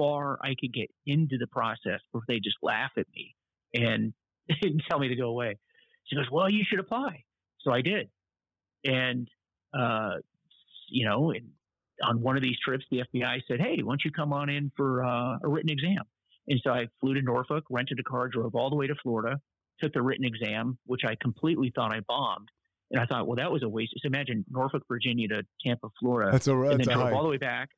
far 0.00 0.38
I 0.42 0.54
could 0.58 0.72
get 0.72 0.90
into 1.06 1.36
the 1.36 1.46
process 1.46 2.00
before 2.10 2.24
they 2.26 2.36
just 2.36 2.56
laugh 2.62 2.90
at 2.96 3.06
me 3.14 3.34
and, 3.74 4.14
and 4.62 4.82
tell 4.88 4.98
me 4.98 5.08
to 5.08 5.16
go 5.16 5.28
away. 5.28 5.58
She 6.06 6.16
goes, 6.16 6.26
"Well, 6.32 6.50
you 6.50 6.64
should 6.66 6.80
apply." 6.80 7.24
So 7.60 7.70
I 7.70 7.82
did, 7.82 8.08
and 8.84 9.28
uh, 9.78 10.14
you 10.88 11.06
know, 11.06 11.32
on 12.02 12.22
one 12.22 12.36
of 12.36 12.42
these 12.42 12.56
trips, 12.64 12.84
the 12.90 13.02
FBI 13.14 13.42
said, 13.46 13.60
"Hey, 13.60 13.82
why 13.82 13.92
don't 13.92 14.04
you 14.04 14.10
come 14.10 14.32
on 14.32 14.48
in 14.48 14.72
for 14.76 15.04
uh, 15.04 15.36
a 15.44 15.48
written 15.48 15.70
exam?" 15.70 16.02
And 16.48 16.60
so 16.64 16.70
I 16.70 16.86
flew 17.00 17.14
to 17.14 17.22
Norfolk, 17.22 17.64
rented 17.70 18.00
a 18.00 18.02
car, 18.02 18.28
drove 18.28 18.54
all 18.54 18.70
the 18.70 18.76
way 18.76 18.86
to 18.86 18.94
Florida, 19.02 19.38
took 19.80 19.92
the 19.92 20.02
written 20.02 20.24
exam, 20.24 20.78
which 20.86 21.02
I 21.06 21.16
completely 21.20 21.70
thought 21.74 21.92
I 21.92 22.00
bombed. 22.00 22.48
And 22.90 23.00
I 23.00 23.06
thought, 23.06 23.28
well, 23.28 23.36
that 23.36 23.52
was 23.52 23.62
a 23.62 23.68
waste. 23.68 23.92
Just 23.92 24.04
imagine 24.04 24.44
Norfolk, 24.50 24.82
Virginia 24.88 25.28
to 25.28 25.42
Tampa, 25.64 25.88
Florida, 26.00 26.32
that's 26.32 26.48
a, 26.48 26.56
that's 26.56 26.74
and 26.74 26.84
then 26.84 26.96
drove 26.96 27.12
all 27.12 27.22
the 27.22 27.28
way 27.28 27.36
back. 27.36 27.68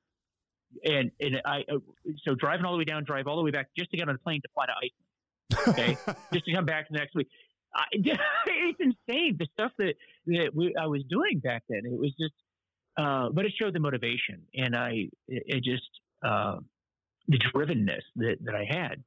And 0.85 1.11
and 1.21 1.41
I 1.45 1.65
uh, 1.71 1.79
so 2.27 2.35
driving 2.35 2.65
all 2.65 2.73
the 2.73 2.79
way 2.79 2.85
down, 2.85 3.05
drive 3.05 3.27
all 3.27 3.37
the 3.37 3.43
way 3.43 3.51
back 3.51 3.69
just 3.77 3.91
to 3.91 3.97
get 3.97 4.09
on 4.09 4.15
a 4.15 4.19
plane 4.19 4.41
to 4.43 4.49
fly 4.55 4.67
to 4.67 4.73
Iceland, 4.73 5.69
okay, 5.69 6.15
just 6.33 6.45
to 6.47 6.55
come 6.55 6.65
back 6.65 6.89
the 6.91 6.99
next 6.99 7.15
week. 7.15 7.29
I, 7.75 7.85
it's 7.93 8.81
insane 8.81 9.37
the 9.39 9.47
stuff 9.55 9.73
that 9.79 9.95
that 10.27 10.51
we, 10.55 10.75
I 10.77 10.87
was 10.87 11.03
doing 11.09 11.41
back 11.41 11.65
then. 11.69 11.83
It 11.85 11.99
was 11.99 12.13
just, 12.21 12.35
uh, 12.97 13.31
but 13.31 13.45
it 13.45 13.53
showed 13.61 13.75
the 13.75 13.81
motivation, 13.81 14.43
and 14.55 14.77
I 14.77 15.09
it, 15.29 15.43
it 15.47 15.65
just 15.65 15.89
uh, 16.23 16.57
the 17.29 17.39
drivenness 17.39 18.03
that 18.17 18.37
that 18.43 18.55
I 18.55 18.67
had. 18.69 19.03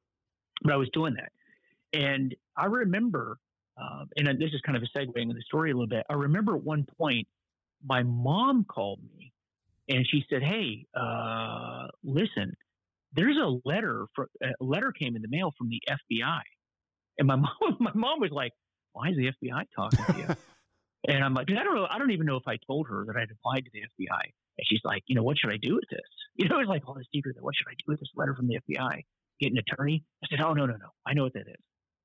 But 0.62 0.72
I 0.72 0.76
was 0.76 0.88
doing 0.92 1.14
that, 1.14 1.32
and 1.92 2.34
I 2.56 2.66
remember, 2.66 3.38
um, 3.80 4.08
and 4.16 4.26
this 4.40 4.52
is 4.52 4.60
kind 4.62 4.76
of 4.76 4.82
a 4.82 4.98
segue 4.98 5.16
into 5.16 5.34
the 5.34 5.42
story 5.42 5.70
a 5.70 5.74
little 5.74 5.86
bit. 5.86 6.04
I 6.08 6.14
remember 6.14 6.56
at 6.56 6.62
one 6.62 6.86
point, 6.98 7.28
my 7.84 8.02
mom 8.02 8.64
called 8.64 9.00
me, 9.16 9.32
and 9.88 10.06
she 10.10 10.24
said, 10.30 10.42
"Hey, 10.42 10.86
uh, 10.94 11.88
listen, 12.02 12.54
there's 13.12 13.36
a 13.36 13.58
letter. 13.68 14.06
For, 14.14 14.28
a 14.42 14.64
letter 14.64 14.92
came 14.92 15.16
in 15.16 15.22
the 15.22 15.28
mail 15.28 15.52
from 15.56 15.68
the 15.68 15.80
FBI." 15.88 16.40
And 17.18 17.28
my 17.28 17.36
mom, 17.36 17.76
my 17.80 17.92
mom 17.94 18.20
was 18.20 18.30
like, 18.30 18.52
"Why 18.92 19.10
is 19.10 19.16
the 19.16 19.32
FBI 19.32 19.64
talking 19.74 20.04
to 20.04 20.18
you?" 20.18 20.28
and 21.08 21.24
I'm 21.24 21.34
like, 21.34 21.50
"I 21.50 21.64
don't 21.64 21.74
know. 21.74 21.86
I 21.90 21.98
don't 21.98 22.10
even 22.10 22.26
know 22.26 22.36
if 22.36 22.46
I 22.46 22.58
told 22.66 22.88
her 22.88 23.04
that 23.06 23.16
I'd 23.16 23.30
applied 23.30 23.64
to 23.64 23.70
the 23.72 23.80
FBI." 23.80 24.22
And 24.58 24.66
she's 24.66 24.80
like, 24.84 25.02
"You 25.06 25.14
know, 25.14 25.22
what 25.22 25.38
should 25.38 25.52
I 25.52 25.58
do 25.58 25.74
with 25.74 25.88
this?" 25.90 26.00
You 26.38 26.50
know, 26.50 26.60
it's 26.60 26.68
like 26.68 26.82
all 26.86 26.92
this 26.92 27.06
secret. 27.14 27.36
That 27.36 27.42
what 27.42 27.54
should 27.56 27.68
I 27.68 27.74
do 27.78 27.84
with 27.88 27.98
this 27.98 28.10
letter 28.14 28.34
from 28.34 28.46
the 28.46 28.58
FBI? 28.60 29.00
Get 29.40 29.52
an 29.52 29.58
attorney? 29.58 30.04
I 30.22 30.26
said, 30.28 30.40
"Oh 30.44 30.52
no, 30.52 30.66
no, 30.66 30.74
no. 30.74 30.88
I 31.06 31.14
know 31.14 31.22
what 31.24 31.32
that 31.32 31.48
is. 31.48 31.64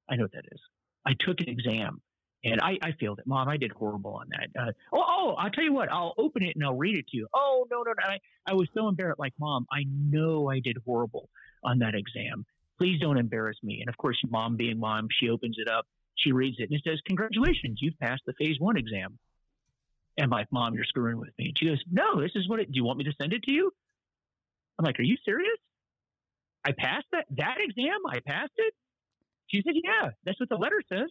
I 0.09 0.15
know 0.15 0.23
what 0.23 0.31
that 0.31 0.45
is. 0.49 0.59
I 1.05 1.13
took 1.19 1.41
an 1.41 1.49
exam." 1.49 2.01
And 2.43 2.59
I, 2.59 2.77
I 2.81 2.91
failed 2.99 3.19
it, 3.19 3.27
Mom. 3.27 3.47
I 3.47 3.57
did 3.57 3.71
horrible 3.71 4.15
on 4.15 4.27
that. 4.29 4.59
Uh, 4.59 4.71
oh, 4.93 5.03
oh, 5.07 5.35
I'll 5.37 5.51
tell 5.51 5.63
you 5.63 5.73
what. 5.73 5.91
I'll 5.91 6.15
open 6.17 6.41
it 6.43 6.55
and 6.55 6.65
I'll 6.65 6.75
read 6.75 6.97
it 6.97 7.07
to 7.09 7.17
you. 7.17 7.27
Oh, 7.35 7.67
no, 7.69 7.83
no, 7.83 7.91
no. 7.91 8.03
I, 8.03 8.19
I 8.47 8.53
was 8.53 8.67
so 8.73 8.87
embarrassed. 8.87 9.19
Like, 9.19 9.33
Mom, 9.39 9.67
I 9.71 9.83
know 9.87 10.49
I 10.49 10.59
did 10.59 10.77
horrible 10.85 11.29
on 11.63 11.79
that 11.79 11.93
exam 11.93 12.45
please 12.81 12.99
don't 12.99 13.17
embarrass 13.17 13.57
me. 13.61 13.77
And 13.79 13.89
of 13.89 13.97
course, 13.97 14.19
mom 14.27 14.57
being 14.57 14.79
mom, 14.79 15.07
she 15.19 15.29
opens 15.29 15.57
it 15.59 15.69
up, 15.69 15.85
she 16.15 16.31
reads 16.31 16.57
it, 16.57 16.63
and 16.63 16.73
it 16.73 16.81
says, 16.83 16.99
Congratulations, 17.05 17.77
you've 17.79 17.99
passed 17.99 18.23
the 18.25 18.33
phase 18.33 18.55
one 18.57 18.75
exam. 18.75 19.19
And 20.17 20.25
I'm 20.25 20.31
like, 20.31 20.47
Mom, 20.51 20.73
you're 20.73 20.85
screwing 20.85 21.19
with 21.19 21.29
me. 21.37 21.49
And 21.49 21.57
she 21.57 21.67
goes, 21.67 21.79
No, 21.91 22.19
this 22.19 22.31
is 22.33 22.49
what 22.49 22.59
it, 22.59 22.71
do 22.71 22.77
you 22.77 22.83
want 22.83 22.97
me 22.97 23.03
to 23.03 23.13
send 23.21 23.33
it 23.33 23.43
to 23.43 23.53
you? 23.53 23.71
I'm 24.79 24.85
like, 24.85 24.99
Are 24.99 25.03
you 25.03 25.15
serious? 25.23 25.57
I 26.65 26.71
passed 26.71 27.05
that, 27.11 27.25
that 27.37 27.57
exam? 27.59 27.99
I 28.09 28.19
passed 28.19 28.53
it? 28.57 28.73
She 29.45 29.61
said, 29.63 29.75
Yeah, 29.75 30.09
that's 30.25 30.39
what 30.39 30.49
the 30.49 30.55
letter 30.55 30.81
says. 30.91 31.09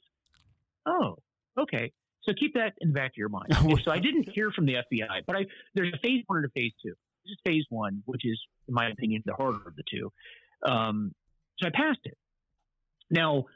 Oh, 0.86 1.16
okay. 1.58 1.92
So 2.22 2.32
keep 2.38 2.54
that 2.54 2.74
in 2.80 2.88
the 2.88 2.94
back 2.94 3.10
of 3.10 3.16
your 3.16 3.28
mind. 3.28 3.48
so 3.84 3.90
I 3.90 3.98
didn't 3.98 4.28
hear 4.30 4.50
from 4.50 4.66
the 4.66 4.74
FBI, 4.74 5.22
but 5.26 5.36
I 5.36 5.46
there's 5.74 5.92
a 5.92 5.98
phase 5.98 6.22
one 6.26 6.38
and 6.38 6.46
a 6.46 6.50
phase 6.50 6.72
two. 6.82 6.94
This 7.24 7.32
is 7.32 7.38
phase 7.44 7.64
one, 7.68 8.02
which 8.06 8.22
is, 8.24 8.40
in 8.68 8.74
my 8.74 8.88
opinion, 8.88 9.22
the 9.24 9.34
harder 9.34 9.66
of 9.66 9.76
the 9.76 9.82
two. 9.90 10.12
Um, 10.66 11.12
so 11.58 11.68
I 11.68 11.70
passed 11.70 12.00
it. 12.04 12.16
Now, 13.10 13.46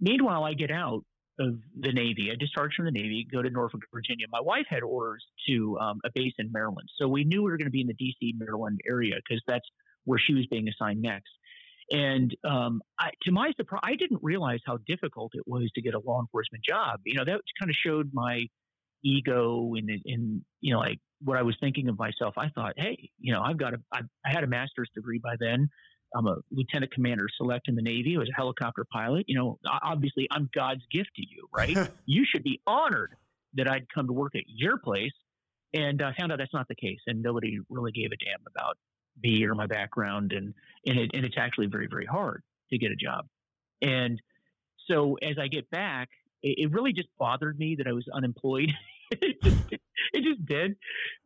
meanwhile, 0.00 0.44
I 0.44 0.54
get 0.54 0.70
out 0.70 1.04
of 1.38 1.58
the 1.78 1.92
Navy. 1.92 2.30
I 2.30 2.36
discharged 2.38 2.74
from 2.76 2.84
the 2.84 2.90
Navy, 2.90 3.26
go 3.30 3.40
to 3.40 3.48
Norfolk, 3.48 3.80
Virginia. 3.92 4.26
My 4.30 4.40
wife 4.40 4.66
had 4.68 4.82
orders 4.82 5.24
to 5.48 5.78
um, 5.78 6.00
a 6.04 6.10
base 6.14 6.34
in 6.38 6.52
Maryland. 6.52 6.88
So 7.00 7.08
we 7.08 7.24
knew 7.24 7.42
we 7.42 7.50
were 7.50 7.56
going 7.56 7.66
to 7.66 7.72
be 7.72 7.80
in 7.80 7.86
the 7.86 7.94
D.C., 7.94 8.34
Maryland 8.36 8.80
area 8.86 9.14
because 9.16 9.42
that's 9.46 9.66
where 10.04 10.18
she 10.18 10.34
was 10.34 10.46
being 10.50 10.68
assigned 10.68 11.00
next. 11.00 11.30
And 11.90 12.34
um, 12.48 12.82
I, 12.98 13.10
to 13.24 13.32
my 13.32 13.52
surprise, 13.56 13.80
I 13.84 13.96
didn't 13.96 14.20
realize 14.22 14.60
how 14.64 14.78
difficult 14.86 15.32
it 15.34 15.42
was 15.46 15.68
to 15.74 15.82
get 15.82 15.94
a 15.94 15.98
law 15.98 16.20
enforcement 16.20 16.64
job. 16.64 17.00
You 17.04 17.18
know, 17.18 17.24
that 17.24 17.40
kind 17.60 17.68
of 17.68 17.74
showed 17.84 18.10
my 18.12 18.46
ego 19.04 19.72
and, 19.76 19.90
and 20.04 20.42
you 20.60 20.72
know, 20.72 20.80
like 20.80 20.98
what 21.22 21.36
I 21.36 21.42
was 21.42 21.56
thinking 21.60 21.88
of 21.88 21.98
myself. 21.98 22.34
I 22.36 22.48
thought, 22.54 22.74
hey, 22.76 23.10
you 23.18 23.32
know, 23.32 23.40
I've 23.40 23.58
got 23.58 23.74
a, 23.74 23.78
I, 23.92 24.00
I 24.24 24.30
had 24.30 24.44
a 24.44 24.46
master's 24.46 24.88
degree 24.94 25.20
by 25.22 25.34
then. 25.40 25.68
I'm 26.14 26.26
a 26.26 26.36
lieutenant 26.50 26.92
commander 26.92 27.26
select 27.36 27.68
in 27.68 27.76
the 27.76 27.82
Navy. 27.82 28.16
I 28.16 28.18
was 28.18 28.28
a 28.28 28.36
helicopter 28.36 28.84
pilot. 28.92 29.24
You 29.28 29.38
know, 29.38 29.58
obviously, 29.82 30.28
I'm 30.30 30.48
God's 30.54 30.82
gift 30.92 31.10
to 31.16 31.22
you, 31.22 31.48
right? 31.54 31.76
you 32.06 32.24
should 32.24 32.42
be 32.42 32.60
honored 32.66 33.14
that 33.54 33.70
I'd 33.70 33.86
come 33.94 34.06
to 34.06 34.12
work 34.12 34.34
at 34.34 34.42
your 34.46 34.78
place. 34.78 35.12
And 35.72 36.02
I 36.02 36.12
found 36.18 36.32
out 36.32 36.38
that's 36.38 36.52
not 36.52 36.66
the 36.68 36.74
case, 36.74 36.98
and 37.06 37.22
nobody 37.22 37.58
really 37.68 37.92
gave 37.92 38.06
a 38.06 38.16
damn 38.16 38.42
about 38.52 38.76
me 39.22 39.44
or 39.44 39.54
my 39.54 39.66
background, 39.66 40.32
and 40.32 40.54
and, 40.86 40.98
it, 40.98 41.10
and 41.14 41.24
it's 41.24 41.36
actually 41.38 41.66
very 41.66 41.86
very 41.88 42.06
hard 42.06 42.42
to 42.70 42.78
get 42.78 42.90
a 42.90 42.96
job. 42.96 43.26
And 43.82 44.20
so 44.88 45.16
as 45.22 45.36
I 45.40 45.48
get 45.48 45.70
back, 45.70 46.08
it, 46.42 46.56
it 46.58 46.72
really 46.72 46.92
just 46.92 47.08
bothered 47.18 47.58
me 47.58 47.76
that 47.76 47.86
I 47.86 47.92
was 47.92 48.06
unemployed. 48.12 48.72
it, 49.10 49.42
just, 49.42 49.72
it 50.12 50.24
just 50.24 50.46
did, 50.46 50.76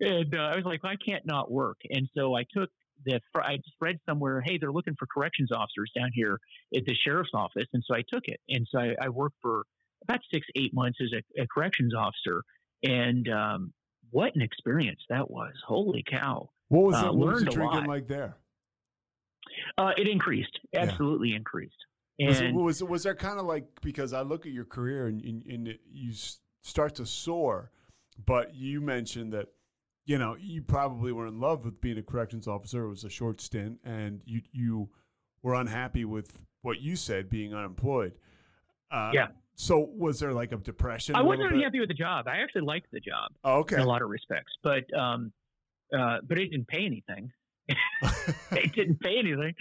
and 0.01 0.35
uh, 0.35 0.39
I 0.39 0.57
was 0.57 0.65
like, 0.65 0.83
well, 0.83 0.93
I 0.93 0.97
can't 0.97 1.27
not 1.27 1.51
work. 1.51 1.79
And 1.91 2.09
so 2.17 2.35
I 2.35 2.45
took 2.57 2.71
the 3.05 3.21
I 3.37 3.57
just 3.57 3.77
read 3.81 3.99
somewhere, 4.09 4.41
hey, 4.41 4.59
they're 4.59 4.73
looking 4.73 4.95
for 4.99 5.07
corrections 5.07 5.51
officers 5.53 5.91
down 5.97 6.11
here 6.13 6.39
at 6.75 6.85
the 6.87 6.95
sheriff's 6.95 7.31
office, 7.35 7.67
and 7.73 7.83
so 7.87 7.95
I 7.95 8.03
took 8.13 8.25
it, 8.27 8.41
and 8.49 8.67
so 8.71 8.79
I, 8.79 8.95
I 9.01 9.09
worked 9.09 9.37
for 9.43 9.65
about 10.03 10.21
six, 10.33 10.47
eight 10.57 10.73
months 10.75 10.99
as 11.03 11.11
a, 11.13 11.43
a 11.43 11.47
corrections 11.47 11.95
officer, 11.95 12.43
and 12.83 13.29
um, 13.29 13.73
what 14.11 14.35
an 14.35 14.43
experience 14.43 15.01
that 15.09 15.31
was! 15.31 15.53
Holy 15.67 16.05
cow! 16.09 16.51
What 16.75 16.87
was, 16.87 16.95
uh, 16.97 17.07
it, 17.07 17.15
what 17.15 17.33
was 17.35 17.45
the 17.45 17.51
drinking 17.51 17.85
like 17.87 18.09
there? 18.09 18.37
Uh, 19.79 19.93
it 19.97 20.09
increased, 20.09 20.59
absolutely 20.75 21.35
increased. 21.35 21.77
Was, 22.19 22.41
it, 22.41 22.53
was 22.53 22.83
was 22.83 23.03
there 23.03 23.15
kind 23.15 23.39
of 23.39 23.47
like 23.47 23.65
because 23.81 24.13
I 24.13 24.23
look 24.23 24.47
at 24.47 24.53
your 24.53 24.65
career 24.65 25.07
and, 25.07 25.21
and, 25.25 25.47
and 25.47 25.75
you 25.93 26.13
start 26.63 26.97
to 26.97 27.07
soar, 27.07 27.71
but 28.25 28.55
you 28.55 28.81
mentioned 28.81 29.33
that 29.33 29.49
you 30.05 30.19
know 30.19 30.37
you 30.39 30.63
probably 30.63 31.13
were 31.13 31.27
in 31.27 31.41
love 31.41 31.65
with 31.65 31.81
being 31.81 31.99
a 31.99 32.03
corrections 32.03 32.47
officer. 32.47 32.85
It 32.85 32.89
was 32.89 33.05
a 33.05 33.11
short 33.11 33.41
stint, 33.41 33.79
and 33.85 34.21
you 34.25 34.43
you 34.53 34.89
were 35.43 35.55
unhappy 35.55 36.05
with 36.05 36.45
what 36.63 36.81
you 36.81 36.97
said 36.97 37.29
being 37.29 37.55
unemployed. 37.55 38.15
Uh, 38.91 39.11
Yeah. 39.13 39.29
So 39.57 39.89
was 39.97 40.19
there 40.19 40.33
like 40.33 40.51
a 40.51 40.57
depression? 40.57 41.15
I 41.15 41.23
wasn't 41.23 41.53
unhappy 41.53 41.79
with 41.79 41.89
the 41.89 41.95
job. 41.95 42.27
I 42.27 42.39
actually 42.39 42.63
liked 42.63 42.91
the 42.91 42.99
job 42.99 43.31
Oh, 43.45 43.59
okay. 43.61 43.77
in 43.77 43.83
a 43.83 43.87
lot 43.87 44.03
of 44.03 44.09
respects, 44.09 44.53
but 44.65 44.93
um, 44.99 45.33
uh, 45.97 46.19
but 46.27 46.39
it 46.39 46.49
didn't 46.51 46.69
pay 46.69 46.85
anything. 46.87 47.31
it 48.53 48.73
didn't 48.75 49.01
pay 49.01 49.19
anything, 49.19 49.55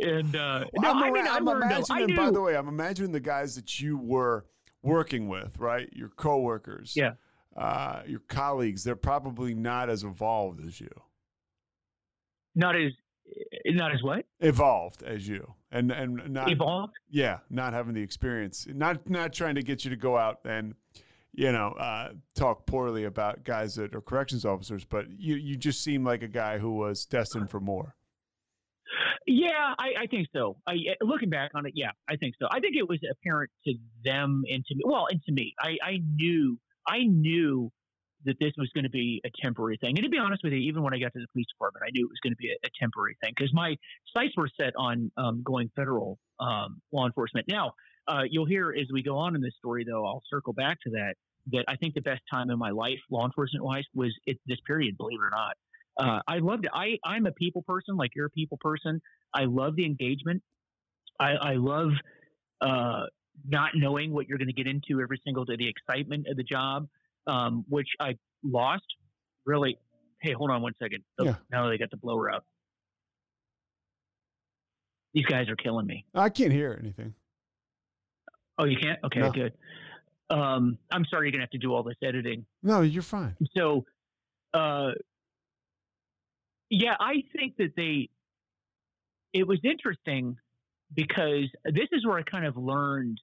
and 0.00 0.36
uh, 0.36 0.64
no, 0.78 0.90
I'm, 0.90 1.02
I 1.02 1.10
mean, 1.10 1.26
I'm 1.26 1.44
learned. 1.44 1.64
a- 1.64 1.74
I 1.90 1.98
imagining. 2.00 2.16
By 2.16 2.30
the 2.30 2.40
way, 2.40 2.54
I'm 2.56 2.68
imagining 2.68 3.12
the 3.12 3.20
guys 3.20 3.54
that 3.56 3.80
you 3.80 3.96
were 3.96 4.44
working 4.82 5.26
with, 5.28 5.58
right? 5.58 5.88
Your 5.92 6.10
coworkers. 6.10 6.94
Yeah. 6.94 7.12
Uh, 7.56 8.02
your 8.06 8.20
colleagues. 8.28 8.84
They're 8.84 8.94
probably 8.94 9.54
not 9.54 9.88
as 9.88 10.04
evolved 10.04 10.62
as 10.66 10.78
you. 10.80 10.90
not 12.54 12.76
as 12.76 12.92
not 13.66 13.92
as 13.92 14.02
what 14.02 14.26
Evolved 14.40 15.02
as 15.02 15.26
you, 15.26 15.54
and 15.72 15.90
and 15.90 16.28
not 16.28 16.50
evolved. 16.50 16.92
yeah, 17.10 17.38
not 17.48 17.72
having 17.72 17.94
the 17.94 18.02
experience. 18.02 18.66
Not 18.68 19.08
not 19.08 19.32
trying 19.32 19.54
to 19.54 19.62
get 19.62 19.84
you 19.84 19.90
to 19.90 19.96
go 19.96 20.18
out 20.18 20.40
and 20.44 20.74
you 21.36 21.52
know 21.52 21.68
uh, 21.78 22.08
talk 22.34 22.66
poorly 22.66 23.04
about 23.04 23.44
guys 23.44 23.74
that 23.76 23.94
are 23.94 24.00
corrections 24.00 24.44
officers, 24.44 24.84
but 24.84 25.06
you 25.16 25.36
you 25.36 25.56
just 25.56 25.84
seem 25.84 26.04
like 26.04 26.22
a 26.22 26.28
guy 26.28 26.58
who 26.58 26.74
was 26.74 27.04
destined 27.06 27.50
for 27.50 27.60
more. 27.60 27.94
Yeah, 29.26 29.74
I, 29.78 30.02
I 30.02 30.06
think 30.06 30.28
so. 30.32 30.56
I, 30.68 30.76
looking 31.02 31.28
back 31.28 31.50
on 31.54 31.66
it, 31.66 31.72
yeah, 31.74 31.90
I 32.08 32.16
think 32.16 32.34
so. 32.40 32.46
I 32.50 32.60
think 32.60 32.76
it 32.76 32.88
was 32.88 33.00
apparent 33.10 33.50
to 33.66 33.74
them 34.04 34.44
and 34.48 34.64
to 34.64 34.74
me. 34.74 34.82
Well, 34.84 35.06
and 35.10 35.20
to 35.24 35.32
me, 35.32 35.52
I, 35.60 35.76
I 35.84 35.98
knew, 36.14 36.58
I 36.86 36.98
knew 37.02 37.72
that 38.24 38.36
this 38.38 38.52
was 38.56 38.70
going 38.72 38.84
to 38.84 38.90
be 38.90 39.20
a 39.26 39.30
temporary 39.42 39.78
thing. 39.78 39.98
And 39.98 40.04
to 40.04 40.08
be 40.08 40.18
honest 40.18 40.44
with 40.44 40.52
you, 40.52 40.60
even 40.60 40.84
when 40.84 40.94
I 40.94 40.98
got 40.98 41.12
to 41.14 41.18
the 41.18 41.26
police 41.32 41.46
department, 41.52 41.84
I 41.86 41.90
knew 41.92 42.04
it 42.04 42.08
was 42.08 42.20
going 42.22 42.32
to 42.32 42.36
be 42.36 42.50
a, 42.50 42.66
a 42.66 42.70
temporary 42.80 43.16
thing 43.20 43.32
because 43.36 43.52
my 43.52 43.74
sights 44.16 44.34
were 44.36 44.48
set 44.56 44.72
on 44.76 45.10
um, 45.16 45.42
going 45.44 45.70
federal 45.74 46.18
um, 46.38 46.80
law 46.92 47.06
enforcement. 47.06 47.46
Now, 47.48 47.72
uh, 48.08 48.22
you'll 48.28 48.46
hear 48.46 48.72
as 48.72 48.86
we 48.92 49.02
go 49.02 49.16
on 49.16 49.34
in 49.34 49.40
this 49.40 49.54
story, 49.58 49.84
though, 49.84 50.06
I'll 50.06 50.22
circle 50.30 50.52
back 50.52 50.78
to 50.84 50.90
that. 50.90 51.14
That 51.52 51.64
I 51.68 51.76
think 51.76 51.94
the 51.94 52.00
best 52.00 52.22
time 52.32 52.50
in 52.50 52.58
my 52.58 52.70
life, 52.70 52.98
law 53.10 53.24
enforcement 53.24 53.64
wise, 53.64 53.84
was 53.94 54.12
it, 54.26 54.38
this 54.46 54.58
period. 54.66 54.96
Believe 54.96 55.18
it 55.20 55.24
or 55.24 55.30
not, 55.30 55.56
uh, 55.98 56.20
I 56.26 56.38
loved 56.38 56.64
it. 56.64 56.72
I 56.74 56.98
I'm 57.04 57.26
a 57.26 57.32
people 57.32 57.62
person, 57.62 57.96
like 57.96 58.10
you're 58.16 58.26
a 58.26 58.30
people 58.30 58.58
person. 58.60 59.00
I 59.32 59.44
love 59.44 59.76
the 59.76 59.86
engagement. 59.86 60.42
I, 61.20 61.32
I 61.32 61.54
love 61.54 61.90
uh, 62.60 63.04
not 63.48 63.70
knowing 63.74 64.12
what 64.12 64.28
you're 64.28 64.38
going 64.38 64.48
to 64.48 64.54
get 64.54 64.66
into 64.66 65.00
every 65.00 65.20
single 65.24 65.44
day, 65.44 65.56
the 65.56 65.68
excitement 65.68 66.26
of 66.28 66.36
the 66.36 66.42
job, 66.42 66.88
um, 67.26 67.64
which 67.68 67.88
I 68.00 68.16
lost. 68.42 68.84
Really, 69.44 69.78
hey, 70.20 70.32
hold 70.32 70.50
on 70.50 70.62
one 70.62 70.72
second. 70.82 71.04
Yeah. 71.20 71.36
Now 71.50 71.68
they 71.68 71.78
got 71.78 71.90
the 71.90 71.96
blower 71.96 72.30
up. 72.32 72.44
These 75.14 75.26
guys 75.26 75.48
are 75.48 75.56
killing 75.56 75.86
me. 75.86 76.04
I 76.14 76.28
can't 76.28 76.52
hear 76.52 76.76
anything. 76.82 77.14
Oh, 78.58 78.64
you 78.64 78.76
can't? 78.78 78.98
Okay, 79.04 79.20
No. 79.20 79.30
good. 79.30 79.52
Um, 80.30 80.78
I'm 80.90 81.04
sorry 81.04 81.26
you're 81.26 81.32
gonna 81.32 81.42
have 81.44 81.50
to 81.50 81.58
do 81.58 81.72
all 81.74 81.82
this 81.82 81.96
editing. 82.02 82.46
No, 82.62 82.80
you're 82.80 83.02
fine. 83.02 83.36
So, 83.56 83.84
uh, 84.54 84.92
yeah, 86.70 86.96
I 86.98 87.22
think 87.34 87.56
that 87.58 87.74
they. 87.76 88.08
It 89.32 89.46
was 89.46 89.60
interesting 89.62 90.36
because 90.94 91.44
this 91.64 91.88
is 91.92 92.06
where 92.06 92.18
I 92.18 92.22
kind 92.22 92.44
of 92.46 92.56
learned 92.56 93.20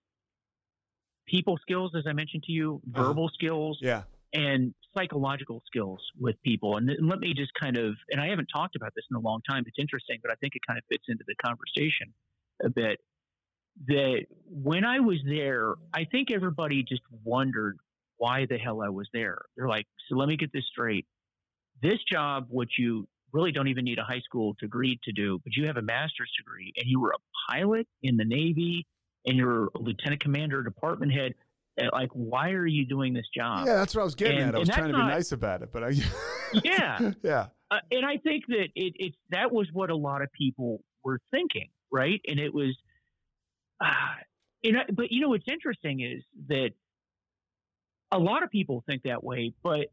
people 1.25 1.57
skills, 1.61 1.93
as 1.97 2.03
I 2.07 2.13
mentioned 2.13 2.43
to 2.43 2.51
you, 2.51 2.81
Uh-huh. 2.93 3.03
verbal 3.07 3.29
skills, 3.29 3.79
Yeah. 3.81 4.03
and 4.34 4.73
psychological 4.93 5.63
skills 5.65 5.99
with 6.19 6.39
people. 6.43 6.77
And, 6.77 6.88
th- 6.88 6.99
let 7.01 7.19
me 7.19 7.34
just 7.34 7.53
kind 7.55 7.77
of, 7.77 7.95
and 8.11 8.21
I 8.21 8.27
haven't 8.27 8.47
talked 8.47 8.75
about 8.75 8.93
this 8.95 9.05
in 9.09 9.15
a 9.15 9.19
long 9.19 9.41
time. 9.49 9.63
It's 9.65 9.79
interesting, 9.79 10.19
but 10.21 10.31
I 10.31 10.36
think 10.36 10.55
it 10.55 10.61
kind 10.67 10.77
of 10.77 10.86
fits 10.86 11.05
into 11.07 11.23
the 11.27 11.36
conversation 11.36 12.13
a 12.63 12.69
bit. 12.69 12.99
That 13.88 14.26
when 14.47 14.86
I 14.86 14.99
was 14.99 15.17
there, 15.28 15.74
I 15.93 16.05
think 16.05 16.32
everybody 16.32 16.84
just 16.84 17.01
wondered 17.24 17.78
why 18.17 18.45
the 18.49 18.57
hell 18.57 18.82
I 18.82 18.89
was 18.89 19.07
there. 19.13 19.39
They're 19.57 19.67
like, 19.67 19.88
so 20.07 20.15
let 20.15 20.28
me 20.30 20.38
get 20.38 20.53
this 20.53 20.63
straight. 20.71 21.05
This 21.82 21.99
job, 22.09 22.45
which 22.49 22.74
you 22.78 23.07
really 23.34 23.51
don't 23.51 23.67
even 23.67 23.84
need 23.84 23.97
a 23.97 24.03
high 24.03 24.21
school 24.21 24.55
degree 24.59 24.99
to 25.03 25.11
do, 25.11 25.39
but 25.43 25.55
you 25.55 25.65
have 25.67 25.78
a 25.78 25.82
master's 25.82 26.32
degree 26.38 26.71
and 26.78 26.86
you 26.88 26.99
were 27.01 27.11
a 27.11 27.51
pilot 27.51 27.88
in 28.03 28.15
the 28.15 28.24
Navy 28.24 28.86
and 29.26 29.36
you're 29.38 29.65
a 29.76 29.80
lieutenant 29.80 30.21
commander, 30.21 30.61
department 30.63 31.11
head. 31.11 31.34
Like, 31.91 32.11
why 32.13 32.51
are 32.51 32.67
you 32.67 32.86
doing 32.86 33.13
this 33.13 33.26
job? 33.36 33.65
Yeah, 33.65 33.74
that's 33.78 33.95
what 33.95 34.01
I 34.01 34.05
was 34.05 34.13
getting 34.15 34.38
and- 34.38 34.49
at. 34.49 34.55
I 34.55 34.59
was 34.59 34.69
trying 34.69 34.91
to 34.91 34.91
that's 34.91 34.97
be 34.97 35.07
not- 35.07 35.13
nice 35.13 35.32
about 35.32 35.61
it, 35.63 35.69
but 35.74 35.84
I. 35.84 35.93
Yeah. 36.63 37.11
yeah. 37.24 37.47
uh, 37.71 37.80
and 37.89 38.05
I 38.05 38.17
think 38.17 38.45
that 38.49 38.67
it, 38.76 38.93
it's 38.99 39.17
that 39.32 39.51
was 39.51 39.67
what 39.74 39.89
a 39.89 39.95
lot 39.95 40.21
of 40.21 40.32
people 40.34 40.84
were 41.03 41.19
thinking, 41.32 41.69
right? 41.91 42.21
And 42.28 42.39
it 42.39 42.53
was, 42.53 42.78
uh, 43.84 44.15
and 44.63 44.77
but 44.95 45.11
you 45.11 45.21
know 45.21 45.29
what's 45.29 45.47
interesting 45.47 46.01
is 46.01 46.23
that 46.47 46.71
a 48.11 48.19
lot 48.19 48.43
of 48.43 48.49
people 48.51 48.84
think 48.88 49.03
that 49.03 49.23
way, 49.23 49.53
but 49.63 49.88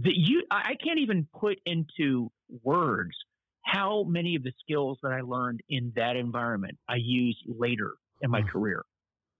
that 0.00 0.14
you 0.16 0.44
I 0.50 0.70
I 0.70 0.74
can't 0.74 0.98
even 1.00 1.28
put 1.38 1.58
into 1.64 2.30
words 2.62 3.16
how 3.64 4.04
many 4.04 4.36
of 4.36 4.42
the 4.42 4.52
skills 4.60 4.98
that 5.02 5.12
I 5.12 5.20
learned 5.20 5.60
in 5.68 5.92
that 5.96 6.16
environment 6.16 6.78
I 6.88 6.96
use 6.96 7.40
later 7.46 7.94
in 8.20 8.30
my 8.30 8.42
Mm. 8.42 8.48
career 8.50 8.84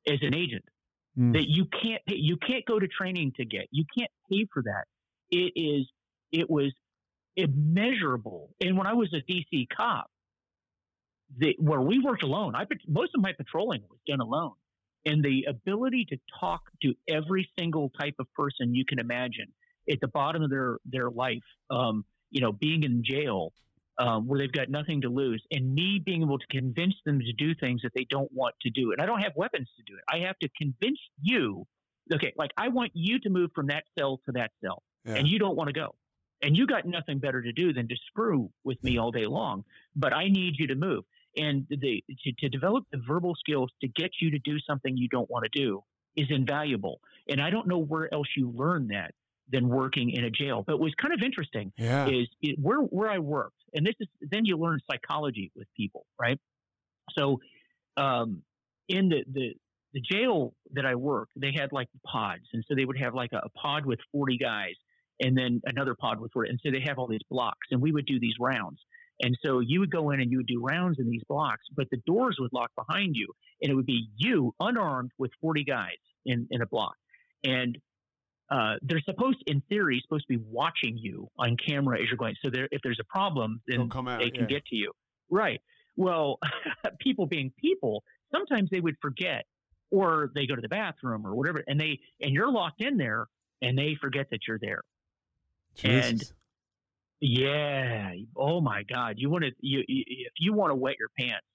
as 0.07 0.19
an 0.23 0.35
agent 0.35 0.65
Mm. 1.19 1.33
that 1.35 1.49
you 1.49 1.67
can't 1.67 2.03
pay, 2.07 2.17
you 2.17 2.37
can't 2.37 2.65
go 2.67 2.79
to 2.79 2.89
training 2.89 3.33
to 3.37 3.45
get. 3.45 3.69
You 3.71 3.85
can't 3.97 4.11
pay 4.31 4.47
for 4.53 4.63
that. 4.63 4.85
It 5.31 5.53
is 5.57 5.91
it 6.33 6.49
was 6.51 6.73
immeasurable. 7.37 8.55
And 8.61 8.77
when 8.79 8.87
I 8.87 8.95
was 8.95 9.13
a 9.15 9.23
DC 9.23 9.69
cop, 9.77 10.11
the, 11.39 11.55
where 11.59 11.81
we 11.81 11.99
worked 12.01 12.23
alone, 12.23 12.55
I 12.55 12.67
most 12.89 13.13
of 13.15 13.23
my 13.23 13.33
patrolling 13.33 13.83
was 13.89 13.99
done 14.07 14.21
alone, 14.21 14.53
and 15.07 15.23
the 15.25 15.47
ability 15.49 16.07
to 16.11 16.19
talk 16.41 16.63
to 16.83 16.95
every 17.09 17.49
single 17.59 17.91
type 18.01 18.15
of 18.19 18.27
person 18.35 18.75
you 18.75 18.85
can 18.85 18.99
imagine 18.99 19.47
at 19.91 20.01
the 20.01 20.09
bottom 20.09 20.43
of 20.43 20.51
their 20.51 20.79
their 20.85 21.11
life, 21.11 21.43
um, 21.71 22.05
you 22.31 22.41
know, 22.41 22.53
being 22.53 22.83
in 22.83 23.03
jail. 23.05 23.53
Um, 23.99 24.27
where 24.27 24.39
they've 24.39 24.51
got 24.53 24.71
nothing 24.71 25.03
to 25.03 25.11
lose, 25.11 25.45
and 25.51 25.75
me 25.75 26.01
being 26.03 26.23
able 26.23 26.39
to 26.39 26.47
convince 26.47 26.95
them 27.05 27.21
to 27.21 27.33
do 27.35 27.55
things 27.55 27.83
that 27.83 27.93
they 27.95 28.07
don't 28.09 28.33
want 28.33 28.55
to 28.63 28.71
do. 28.71 28.93
And 28.93 29.03
I 29.03 29.05
don't 29.05 29.21
have 29.21 29.33
weapons 29.37 29.69
to 29.77 29.83
do 29.83 29.93
it. 29.99 30.05
I 30.11 30.25
have 30.27 30.39
to 30.39 30.49
convince 30.57 30.99
you, 31.21 31.67
okay, 32.11 32.33
like 32.35 32.51
I 32.57 32.69
want 32.69 32.93
you 32.95 33.19
to 33.21 33.29
move 33.29 33.51
from 33.55 33.67
that 33.67 33.85
cell 33.99 34.19
to 34.25 34.33
that 34.33 34.53
cell 34.65 34.83
Yeah. 35.05 35.17
and 35.17 35.29
you 35.29 35.39
don't 35.39 35.55
want 35.55 35.69
to 35.69 35.75
go. 35.75 35.95
And 36.41 36.57
you 36.57 36.67
got 36.67 36.87
nothing 36.87 37.19
better 37.19 37.43
to 37.43 37.53
do 37.53 37.75
than 37.75 37.89
to 37.89 37.97
screw 38.07 38.51
with 38.65 38.83
me 38.83 38.97
all 38.97 39.11
day 39.11 39.27
long. 39.27 39.65
But 39.95 40.15
I 40.15 40.29
need 40.29 40.55
you 40.59 40.69
to 40.69 40.75
move. 40.77 41.05
And 41.37 41.67
the, 41.69 42.03
to, 42.25 42.33
to 42.41 42.49
develop 42.49 42.85
the 42.91 43.01
verbal 43.07 43.35
skills 43.39 43.71
to 43.83 43.89
get 43.89 44.11
you 44.21 44.33
to 44.33 44.39
do 44.41 44.59
something 44.69 44.97
you 44.97 45.09
don't 45.09 45.31
want 45.31 45.45
to 45.45 45.59
do 45.59 45.83
is 46.17 46.27
invaluable. 46.31 47.01
And 47.29 47.41
I 47.41 47.51
don't 47.51 47.69
know 47.69 47.79
where 47.79 48.13
else 48.13 48.27
you 48.37 48.51
learn 48.51 48.89
that 48.89 49.15
than 49.51 49.69
working 49.69 50.11
in 50.11 50.25
a 50.25 50.31
jail. 50.31 50.65
But 50.67 50.81
what's 50.81 50.95
kind 50.95 51.13
of 51.15 51.23
interesting 51.23 51.73
yeah. 51.77 52.07
is 52.09 52.29
it, 52.41 52.59
where 52.61 52.79
where 52.79 53.11
I 53.11 53.19
worked, 53.19 53.57
and 53.75 53.87
this 53.87 53.95
is 54.01 54.09
then 54.21 54.45
you 54.45 54.57
learn 54.57 54.81
psychology 54.91 55.51
with 55.55 55.67
people, 55.77 56.07
right? 56.21 56.39
So, 57.17 57.41
um, 57.97 58.43
in 58.89 59.09
the 59.09 59.25
the 59.33 59.55
the 59.93 60.01
jail 60.01 60.55
that 60.73 60.87
I 60.87 60.95
worked, 60.95 61.33
they 61.37 61.53
had 61.55 61.73
like 61.73 61.89
pods, 62.07 62.45
and 62.53 62.65
so 62.69 62.75
they 62.75 62.85
would 62.85 62.99
have 62.99 63.15
like 63.15 63.31
a, 63.33 63.39
a 63.39 63.49
pod 63.51 63.87
with 63.87 63.99
forty 64.13 64.39
guys, 64.39 64.75
and 65.21 65.37
then 65.37 65.61
another 65.65 65.95
pod 65.95 66.21
with 66.21 66.33
forty, 66.33 66.51
and 66.51 66.61
so 66.65 66.71
they 66.71 66.83
have 66.87 66.99
all 66.99 67.09
these 67.09 67.21
blocks, 67.31 67.69
and 67.71 67.81
we 67.81 67.93
would 67.93 68.07
do 68.07 68.21
these 68.21 68.35
rounds. 68.41 68.79
And 69.23 69.37
so 69.45 69.61
you 69.61 69.81
would 69.81 69.91
go 69.91 70.11
in 70.11 70.21
and 70.21 70.31
you 70.31 70.39
would 70.39 70.47
do 70.47 70.63
rounds 70.63 70.99
in 70.99 71.09
these 71.09 71.23
blocks, 71.29 71.63
but 71.77 71.87
the 71.91 71.99
doors 72.07 72.37
would 72.41 72.53
lock 72.53 72.71
behind 72.77 73.17
you, 73.17 73.29
and 73.63 73.71
it 73.71 73.75
would 73.75 73.87
be 73.87 74.09
you 74.17 74.55
unarmed 74.61 75.11
with 75.19 75.31
40 75.41 75.65
guys 75.65 75.99
in, 76.25 76.47
in 76.51 76.63
a 76.63 76.67
block. 76.67 76.95
And 77.45 77.79
uh, 78.51 78.75
they're 78.83 79.03
supposed, 79.05 79.39
in 79.47 79.63
theory, 79.69 80.01
supposed 80.03 80.27
to 80.29 80.39
be 80.39 80.45
watching 80.51 80.99
you 80.99 81.29
on 81.39 81.57
camera 81.57 82.01
as 82.01 82.09
you're 82.09 82.17
going. 82.17 82.35
So 82.43 82.51
if 82.53 82.81
there's 82.83 82.99
a 83.01 83.05
problem, 83.05 83.61
then 83.69 83.91
out. 83.95 84.19
they 84.19 84.31
can 84.31 84.43
yeah. 84.43 84.47
get 84.47 84.67
to 84.67 84.77
you. 84.77 84.93
Right. 85.31 85.61
Well, 85.97 86.39
people 87.01 87.27
being 87.27 87.53
people, 87.59 88.03
sometimes 88.33 88.69
they 88.71 88.81
would 88.81 88.97
forget, 89.01 89.45
or 89.91 90.31
they 90.35 90.47
go 90.47 90.57
to 90.57 90.63
the 90.63 90.69
bathroom 90.69 91.27
or 91.27 91.35
whatever, 91.35 91.63
and 91.67 91.79
they 91.79 92.01
and 92.21 92.33
you're 92.33 92.51
locked 92.51 92.81
in 92.81 92.97
there, 92.97 93.27
and 93.63 93.79
they 93.79 93.97
forget 94.01 94.27
that 94.31 94.41
you're 94.49 94.59
there. 94.61 94.81
and- 95.85 96.19
Jesus. 96.19 96.33
Yeah. 97.21 98.13
Oh 98.37 98.61
my 98.61 98.83
God. 98.83 99.15
You 99.19 99.31
want 99.31 99.45
to 99.45 99.51
you, 99.61 99.83
you 99.87 100.05
if 100.07 100.33
you 100.39 100.53
want 100.53 100.71
to 100.71 100.75
wet 100.75 100.97
your 100.99 101.11
pants, 101.19 101.47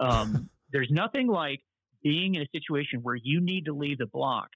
um, 0.00 0.48
there's 0.72 0.90
nothing 0.90 1.26
like 1.28 1.60
being 2.02 2.34
in 2.34 2.42
a 2.42 2.46
situation 2.54 3.00
where 3.02 3.14
you 3.16 3.40
need 3.40 3.66
to 3.66 3.72
leave 3.74 3.98
the 3.98 4.06
block 4.06 4.48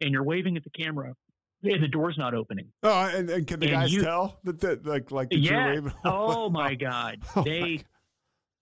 and 0.00 0.10
you're 0.10 0.24
waving 0.24 0.56
at 0.56 0.64
the 0.64 0.70
camera 0.70 1.14
and 1.62 1.82
the 1.82 1.88
door's 1.88 2.16
not 2.18 2.34
opening. 2.34 2.66
Oh, 2.82 3.00
and, 3.06 3.28
and 3.30 3.46
can 3.46 3.60
the 3.60 3.66
and 3.66 3.74
guys 3.74 3.92
you- 3.92 4.02
tell 4.02 4.38
that, 4.44 4.60
that 4.60 4.86
like 4.86 5.10
like 5.10 5.30
that 5.30 5.38
Yeah. 5.38 5.66
waving? 5.68 5.92
Oh 6.04 6.50
my 6.50 6.74
God. 6.74 7.18
Oh, 7.36 7.40
my 7.40 7.44
they 7.44 7.76
God. 7.76 7.84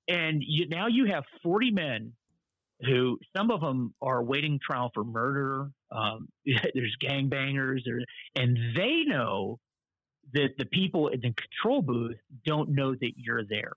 and 0.08 0.42
you, 0.46 0.68
now 0.68 0.86
you 0.88 1.06
have 1.06 1.24
40 1.42 1.70
men 1.70 2.12
who 2.82 3.18
some 3.34 3.50
of 3.50 3.62
them 3.62 3.94
are 4.02 4.22
waiting 4.22 4.58
trial 4.62 4.90
for 4.92 5.02
murder. 5.04 5.70
Um, 5.90 6.28
there's 6.74 6.96
gangbangers, 7.02 7.80
there, 7.86 8.00
and 8.34 8.58
they 8.76 9.04
know 9.06 9.58
that 10.34 10.50
the 10.58 10.64
people 10.66 11.08
in 11.08 11.20
the 11.20 11.32
control 11.32 11.82
booth 11.82 12.16
don't 12.44 12.70
know 12.70 12.94
that 12.94 13.12
you're 13.16 13.44
there, 13.44 13.72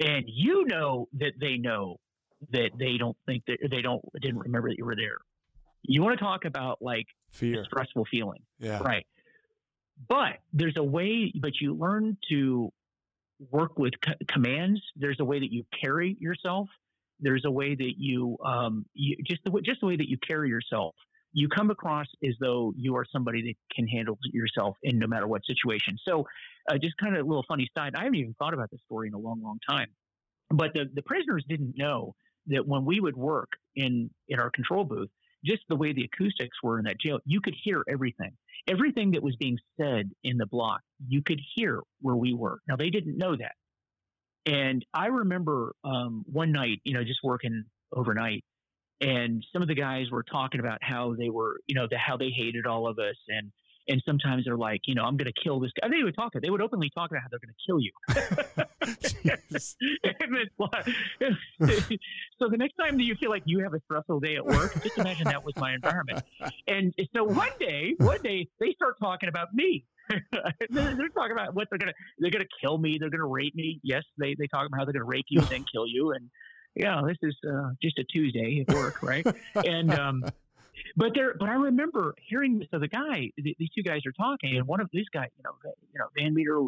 and 0.00 0.24
you 0.26 0.64
know 0.66 1.08
that 1.14 1.32
they 1.40 1.56
know 1.56 1.96
that 2.50 2.70
they 2.78 2.96
don't 2.98 3.16
think 3.26 3.44
that 3.46 3.58
they 3.70 3.82
don't 3.82 4.02
didn't 4.20 4.38
remember 4.38 4.68
that 4.68 4.78
you 4.78 4.84
were 4.84 4.96
there. 4.96 5.18
You 5.82 6.02
want 6.02 6.18
to 6.18 6.24
talk 6.24 6.44
about 6.44 6.78
like 6.80 7.06
fear. 7.30 7.64
stressful 7.64 8.06
feeling. 8.10 8.42
Yeah. 8.58 8.78
Right. 8.78 9.06
But 10.08 10.38
there's 10.52 10.76
a 10.76 10.82
way, 10.82 11.32
but 11.40 11.52
you 11.60 11.74
learn 11.74 12.18
to 12.28 12.70
work 13.50 13.78
with 13.78 13.94
c- 14.04 14.12
commands. 14.28 14.80
There's 14.94 15.20
a 15.20 15.24
way 15.24 15.40
that 15.40 15.52
you 15.52 15.64
carry 15.82 16.16
yourself. 16.20 16.68
There's 17.20 17.44
a 17.46 17.50
way 17.50 17.74
that 17.74 17.94
you, 17.96 18.36
um, 18.44 18.84
you 18.92 19.16
just 19.24 19.42
the 19.44 19.50
way, 19.50 19.62
just 19.64 19.80
the 19.80 19.86
way 19.86 19.96
that 19.96 20.08
you 20.08 20.18
carry 20.18 20.50
yourself. 20.50 20.94
You 21.38 21.48
come 21.48 21.70
across 21.70 22.06
as 22.24 22.34
though 22.40 22.72
you 22.76 22.96
are 22.96 23.04
somebody 23.12 23.42
that 23.42 23.54
can 23.74 23.86
handle 23.86 24.18
yourself 24.32 24.76
in 24.82 24.98
no 24.98 25.06
matter 25.06 25.26
what 25.26 25.42
situation. 25.44 25.98
So, 26.06 26.24
uh, 26.70 26.78
just 26.78 26.96
kind 26.96 27.14
of 27.14 27.24
a 27.24 27.28
little 27.28 27.44
funny 27.46 27.68
side. 27.76 27.92
I 27.94 28.04
haven't 28.04 28.16
even 28.16 28.34
thought 28.38 28.54
about 28.54 28.70
this 28.70 28.80
story 28.86 29.08
in 29.08 29.14
a 29.14 29.18
long, 29.18 29.42
long 29.42 29.58
time. 29.68 29.88
But 30.50 30.72
the 30.74 30.86
the 30.94 31.02
prisoners 31.02 31.44
didn't 31.48 31.74
know 31.76 32.14
that 32.46 32.66
when 32.66 32.84
we 32.84 33.00
would 33.00 33.16
work 33.16 33.50
in 33.74 34.10
in 34.28 34.40
our 34.40 34.50
control 34.50 34.84
booth, 34.84 35.10
just 35.44 35.62
the 35.68 35.76
way 35.76 35.92
the 35.92 36.08
acoustics 36.12 36.56
were 36.62 36.78
in 36.78 36.86
that 36.86 36.98
jail, 36.98 37.18
you 37.24 37.40
could 37.40 37.54
hear 37.62 37.82
everything 37.88 38.32
everything 38.68 39.12
that 39.12 39.22
was 39.22 39.36
being 39.36 39.58
said 39.80 40.10
in 40.24 40.36
the 40.36 40.46
block, 40.46 40.80
you 41.06 41.22
could 41.22 41.40
hear 41.54 41.82
where 42.00 42.16
we 42.16 42.34
were. 42.34 42.58
Now 42.68 42.76
they 42.76 42.90
didn't 42.90 43.16
know 43.16 43.36
that. 43.36 43.52
And 44.44 44.84
I 44.94 45.06
remember 45.06 45.74
um, 45.84 46.24
one 46.30 46.52
night, 46.52 46.80
you 46.84 46.94
know, 46.94 47.02
just 47.02 47.20
working 47.22 47.64
overnight, 47.92 48.44
and 49.00 49.44
some 49.52 49.62
of 49.62 49.68
the 49.68 49.74
guys 49.74 50.10
were 50.10 50.22
talking 50.22 50.60
about 50.60 50.78
how 50.82 51.14
they 51.18 51.28
were, 51.30 51.60
you 51.66 51.74
know, 51.74 51.86
the, 51.90 51.98
how 51.98 52.16
they 52.16 52.30
hated 52.30 52.66
all 52.66 52.86
of 52.88 52.98
us, 52.98 53.16
and 53.28 53.50
and 53.88 54.02
sometimes 54.04 54.44
they're 54.44 54.56
like, 54.56 54.80
you 54.86 54.94
know, 54.96 55.04
I'm 55.04 55.16
going 55.16 55.30
to 55.32 55.40
kill 55.44 55.60
this 55.60 55.70
guy. 55.80 55.88
They 55.88 56.02
would 56.02 56.16
talk. 56.16 56.32
They 56.42 56.50
would 56.50 56.60
openly 56.60 56.90
talk 56.92 57.10
about 57.10 57.22
how 57.22 57.28
they're 57.30 57.38
going 57.38 57.54
to 57.54 57.66
kill 57.66 57.80
you. 57.80 57.92
Jesus. 59.50 59.76
And 60.04 60.36
it's 60.36 60.54
like- 60.58 61.98
so 62.40 62.48
the 62.48 62.56
next 62.56 62.74
time 62.74 62.96
that 62.96 63.04
you 63.04 63.14
feel 63.14 63.30
like 63.30 63.42
you 63.46 63.60
have 63.60 63.74
a 63.74 63.80
stressful 63.84 64.20
day 64.20 64.36
at 64.36 64.44
work, 64.44 64.74
just 64.82 64.98
imagine 64.98 65.24
that 65.24 65.44
was 65.44 65.54
my 65.56 65.74
environment. 65.74 66.22
And 66.66 66.92
so 67.14 67.24
one 67.24 67.50
day, 67.60 67.94
one 67.98 68.20
day 68.22 68.48
they 68.58 68.72
start 68.72 68.96
talking 69.00 69.28
about 69.28 69.48
me. 69.54 69.84
they're, 70.10 70.96
they're 70.96 71.08
talking 71.08 71.32
about 71.32 71.54
what 71.54 71.68
they're 71.70 71.78
gonna 71.78 71.92
they're 72.18 72.30
gonna 72.30 72.44
kill 72.60 72.78
me. 72.78 72.96
They're 72.98 73.10
gonna 73.10 73.26
rape 73.26 73.54
me. 73.56 73.80
Yes, 73.82 74.04
they 74.18 74.34
they 74.38 74.46
talk 74.46 74.66
about 74.66 74.78
how 74.78 74.84
they're 74.84 74.92
gonna 74.94 75.04
rape 75.04 75.26
you 75.28 75.40
and 75.40 75.48
then 75.48 75.64
kill 75.72 75.86
you. 75.86 76.12
And 76.12 76.30
yeah, 76.76 77.00
this 77.06 77.16
is 77.22 77.34
uh, 77.48 77.70
just 77.82 77.98
a 77.98 78.04
Tuesday 78.04 78.64
at 78.66 78.74
work, 78.74 79.02
right? 79.02 79.26
And 79.54 79.92
um, 79.92 80.24
But 80.96 81.12
there, 81.14 81.34
but 81.38 81.48
I 81.48 81.54
remember 81.54 82.14
hearing 82.28 82.58
this 82.58 82.68
other 82.72 82.86
guy. 82.86 83.30
These 83.36 83.70
two 83.74 83.82
guys 83.82 84.00
are 84.06 84.12
talking, 84.12 84.56
and 84.56 84.66
one 84.66 84.80
of 84.80 84.88
these 84.92 85.06
guys, 85.12 85.28
you 85.36 85.42
know, 85.44 85.52
you 85.64 85.98
know, 85.98 86.06
Van 86.16 86.34
Meter, 86.34 86.60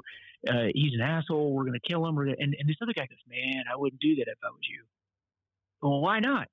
uh, 0.49 0.71
he's 0.75 0.95
an 0.95 1.01
asshole. 1.01 1.53
We're 1.53 1.65
going 1.65 1.79
to 1.79 1.89
kill 1.89 2.07
him. 2.07 2.19
And, 2.19 2.39
and 2.39 2.69
this 2.69 2.77
other 2.83 2.93
guy 2.93 3.07
goes, 3.07 3.19
"Man, 3.29 3.65
I 3.71 3.77
wouldn't 3.77 4.01
do 4.01 4.17
that 4.17 4.29
if 4.29 4.39
I 4.43 4.49
was 4.49 4.61
you." 4.69 4.85
Well, 5.83 6.01
why 6.01 6.21
not? 6.21 6.49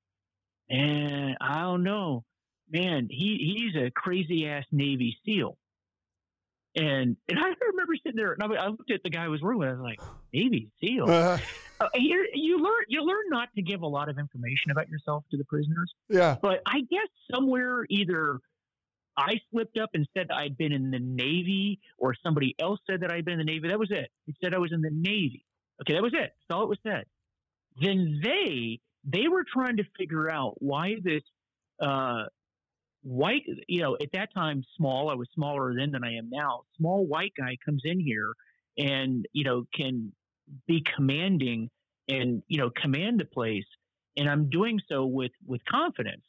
And 0.70 1.38
I 1.42 1.62
don't 1.62 1.84
know, 1.84 2.24
man. 2.70 3.08
He 3.10 3.58
he's 3.58 3.82
a 3.82 3.92
crazy 3.92 4.48
ass 4.48 4.66
Navy 4.72 5.18
SEAL. 5.26 5.58
And 6.76 7.16
and 7.30 7.40
I 7.40 7.54
remember 7.72 7.96
sitting 8.04 8.18
there, 8.18 8.34
and 8.34 8.44
I, 8.44 8.68
looked 8.68 8.92
at 8.92 9.02
the 9.04 9.10
guy 9.10 9.26
I 9.26 9.28
was 9.30 9.42
working 9.42 9.60
with. 9.60 9.70
I 9.70 9.74
was 9.74 9.82
like, 9.82 10.00
Navy 10.34 10.72
SEAL. 10.82 11.08
Uh, 11.80 11.88
you 11.96 12.28
you 12.34 12.58
learn 12.58 12.86
you 12.88 13.02
learn 13.02 13.26
not 13.30 13.50
to 13.56 13.62
give 13.62 13.82
a 13.82 13.88
lot 13.88 14.10
of 14.10 14.18
information 14.18 14.72
about 14.72 14.88
yourself 14.90 15.24
to 15.32 15.38
the 15.38 15.44
prisoners. 15.46 15.94
Yeah. 16.10 16.38
But 16.42 16.62
I 16.66 16.80
guess 16.90 17.08
somewhere 17.34 17.86
either 17.90 18.40
I 19.18 19.40
slipped 19.52 19.78
up 19.78 19.90
and 19.94 20.08
said 20.16 20.28
I'd 20.32 20.58
been 20.58 20.72
in 20.72 20.92
the 20.92 21.00
Navy, 21.00 21.80
or 21.98 22.16
somebody 22.24 22.56
else 22.60 22.80
said 22.90 23.02
that 23.02 23.12
I'd 23.12 23.26
been 23.26 23.40
in 23.40 23.46
the 23.46 23.52
Navy. 23.52 23.68
That 23.70 23.80
was 23.80 23.92
it. 23.92 24.10
It 24.28 24.36
said 24.44 24.54
I 24.54 24.58
was 24.58 24.72
in 24.72 24.82
the 24.82 24.92
Navy. 24.92 25.46
Okay, 25.82 25.94
that 25.94 26.04
was 26.04 26.14
it. 26.14 26.34
That's 26.48 26.58
all 26.58 26.64
it 26.64 26.70
was 26.70 26.80
said. 26.84 27.06
Then 27.82 28.22
they 28.24 28.80
they 29.04 29.28
were 29.28 29.44
trying 29.44 29.78
to 29.78 29.84
figure 29.98 30.30
out 30.30 30.56
why 30.60 30.96
this 31.04 31.24
uh, 31.82 32.24
white, 33.04 33.44
you 33.68 33.82
know, 33.82 33.96
at 34.02 34.10
that 34.14 34.34
time, 34.34 34.64
small, 34.78 35.10
I 35.10 35.14
was 35.14 35.28
smaller 35.36 35.74
then 35.76 35.92
than 35.92 36.04
I 36.04 36.16
am 36.16 36.30
now. 36.30 36.64
Small 36.78 37.06
white 37.06 37.34
guy 37.38 37.58
comes 37.64 37.84
in 37.86 38.00
here 38.00 38.34
and, 38.78 39.26
you 39.32 39.44
know, 39.44 39.66
can 39.74 40.12
be 40.68 40.84
commanding 40.96 41.70
and, 42.08 42.44
you 42.48 42.58
know, 42.58 42.70
command 42.70 43.20
the 43.20 43.26
place. 43.26 43.66
And 44.18 44.30
I'm 44.30 44.50
doing 44.50 44.80
so 44.90 45.06
with, 45.06 45.32
with 45.46 45.62
confidence. 45.70 46.24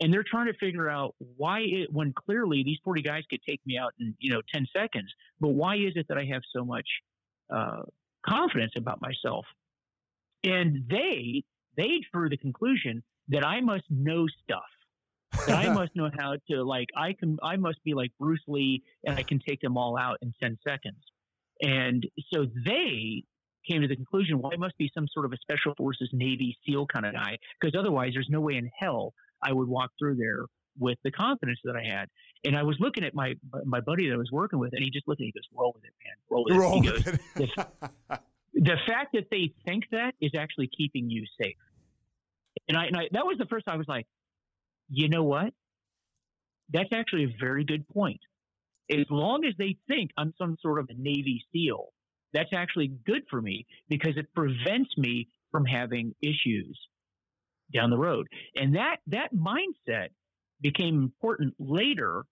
And 0.00 0.12
they're 0.12 0.24
trying 0.28 0.46
to 0.46 0.58
figure 0.58 0.90
out 0.90 1.14
why 1.36 1.60
it, 1.60 1.92
when 1.92 2.12
clearly 2.12 2.62
these 2.64 2.78
40 2.84 3.02
guys 3.02 3.22
could 3.30 3.40
take 3.48 3.60
me 3.64 3.78
out 3.78 3.92
in, 4.00 4.14
you 4.18 4.32
know, 4.32 4.42
10 4.52 4.66
seconds, 4.76 5.12
but 5.40 5.50
why 5.50 5.76
is 5.76 5.92
it 5.94 6.06
that 6.08 6.18
I 6.18 6.24
have 6.24 6.42
so 6.54 6.64
much, 6.64 6.86
uh, 7.54 7.82
confidence 8.26 8.72
about 8.76 9.00
myself? 9.00 9.46
And 10.42 10.84
they, 10.90 11.44
they 11.76 12.00
drew 12.12 12.28
the 12.28 12.36
conclusion 12.36 13.04
that 13.28 13.46
I 13.46 13.60
must 13.60 13.84
know 13.90 14.26
stuff 14.42 14.62
that 15.46 15.58
I 15.58 15.68
must 15.74 15.94
know 15.94 16.10
how 16.18 16.36
to 16.50 16.62
like 16.62 16.88
I 16.96 17.12
can 17.12 17.38
I 17.42 17.56
must 17.56 17.82
be 17.84 17.94
like 17.94 18.12
Bruce 18.18 18.42
Lee 18.46 18.82
and 19.04 19.16
I 19.16 19.22
can 19.22 19.40
take 19.46 19.60
them 19.60 19.76
all 19.76 19.98
out 19.98 20.18
in 20.22 20.32
10 20.42 20.58
seconds. 20.66 21.02
And 21.62 22.06
so 22.32 22.46
they 22.64 23.24
came 23.68 23.82
to 23.82 23.88
the 23.88 23.96
conclusion, 23.96 24.40
well, 24.40 24.52
I 24.52 24.56
must 24.56 24.76
be 24.78 24.90
some 24.94 25.06
sort 25.12 25.26
of 25.26 25.32
a 25.32 25.36
special 25.38 25.74
forces 25.76 26.08
Navy 26.12 26.56
SEAL 26.66 26.86
kind 26.86 27.06
of 27.06 27.12
guy, 27.12 27.38
because 27.60 27.78
otherwise 27.78 28.10
there's 28.14 28.28
no 28.30 28.40
way 28.40 28.56
in 28.56 28.70
hell 28.78 29.14
I 29.42 29.52
would 29.52 29.68
walk 29.68 29.90
through 29.98 30.16
there 30.16 30.46
with 30.78 30.98
the 31.04 31.10
confidence 31.10 31.58
that 31.64 31.76
I 31.76 31.84
had. 31.84 32.08
And 32.44 32.56
I 32.56 32.62
was 32.62 32.76
looking 32.80 33.04
at 33.04 33.14
my 33.14 33.34
my 33.64 33.80
buddy 33.80 34.08
that 34.08 34.14
I 34.14 34.18
was 34.18 34.30
working 34.32 34.58
with, 34.58 34.72
and 34.72 34.82
he 34.82 34.90
just 34.90 35.06
looked 35.06 35.20
at 35.20 35.24
me, 35.24 35.32
he 35.34 35.38
goes, 35.38 35.48
"Roll 35.56 35.72
with 35.74 35.84
it, 35.84 35.92
man, 36.04 36.14
roll 36.30 36.44
with 36.44 36.56
roll 36.56 36.86
it." 36.86 37.04
Goes, 37.04 37.04
the, 37.36 38.18
the 38.54 38.76
fact 38.86 39.12
that 39.14 39.26
they 39.30 39.52
think 39.64 39.84
that 39.92 40.14
is 40.20 40.32
actually 40.36 40.68
keeping 40.76 41.10
you 41.10 41.24
safe. 41.40 41.56
And 42.68 42.76
I, 42.76 42.86
and 42.86 42.96
I 42.96 43.08
that 43.12 43.26
was 43.26 43.38
the 43.38 43.46
first 43.46 43.66
time 43.66 43.74
I 43.74 43.78
was 43.78 43.88
like, 43.88 44.06
you 44.88 45.08
know 45.08 45.24
what? 45.24 45.52
That's 46.70 46.92
actually 46.92 47.24
a 47.24 47.34
very 47.38 47.64
good 47.64 47.86
point. 47.88 48.20
As 48.90 49.06
long 49.10 49.44
as 49.44 49.54
they 49.58 49.76
think 49.88 50.10
I'm 50.16 50.34
some 50.38 50.56
sort 50.60 50.78
of 50.78 50.88
a 50.90 50.94
Navy 50.94 51.44
SEAL, 51.52 51.92
that's 52.32 52.52
actually 52.52 52.88
good 53.06 53.22
for 53.30 53.40
me 53.40 53.66
because 53.88 54.16
it 54.16 54.26
prevents 54.34 54.96
me 54.96 55.28
from 55.50 55.64
having 55.64 56.14
issues 56.22 56.78
down 57.72 57.90
the 57.90 57.98
road. 57.98 58.26
And 58.56 58.76
that 58.76 58.96
that 59.08 59.34
mindset 59.34 60.08
became 60.60 61.02
important 61.02 61.54
later, 61.58 62.24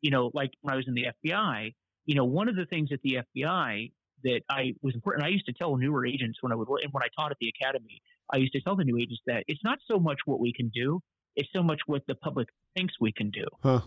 you 0.00 0.10
know, 0.10 0.30
like 0.34 0.50
when 0.62 0.74
I 0.74 0.76
was 0.76 0.86
in 0.88 0.94
the 0.94 1.06
FBI, 1.24 1.74
you 2.06 2.14
know, 2.14 2.24
one 2.24 2.48
of 2.48 2.56
the 2.56 2.66
things 2.66 2.90
at 2.92 3.00
the 3.02 3.18
FBI 3.36 3.92
that 4.24 4.40
I 4.48 4.74
was 4.82 4.94
important, 4.94 5.24
I 5.24 5.28
used 5.28 5.46
to 5.46 5.52
tell 5.52 5.76
newer 5.76 6.06
agents 6.06 6.38
when 6.40 6.52
I 6.52 6.54
would 6.54 6.68
and 6.82 6.92
when 6.92 7.02
I 7.02 7.08
taught 7.16 7.30
at 7.30 7.38
the 7.40 7.48
academy, 7.60 8.00
I 8.32 8.38
used 8.38 8.52
to 8.54 8.60
tell 8.60 8.76
the 8.76 8.84
new 8.84 8.96
agents 8.96 9.22
that 9.26 9.44
it's 9.46 9.62
not 9.62 9.78
so 9.90 9.98
much 9.98 10.18
what 10.24 10.40
we 10.40 10.52
can 10.52 10.70
do, 10.74 11.00
it's 11.36 11.48
so 11.54 11.62
much 11.62 11.80
what 11.86 12.02
the 12.06 12.14
public 12.14 12.48
thinks 12.76 12.94
we 13.00 13.12
can 13.12 13.30
do. 13.30 13.44
Huh. 13.62 13.80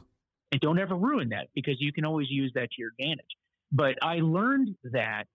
And 0.52 0.62
don't 0.62 0.80
ever 0.80 0.96
ruin 0.96 1.30
that 1.30 1.48
because 1.56 1.76
you 1.80 1.92
can 1.92 2.06
always 2.06 2.30
use 2.30 2.52
that 2.56 2.70
to 2.72 2.76
your 2.78 2.92
advantage. 2.98 3.26
But 3.72 3.96
I 4.02 4.20
learned 4.20 4.76
that 4.94 5.26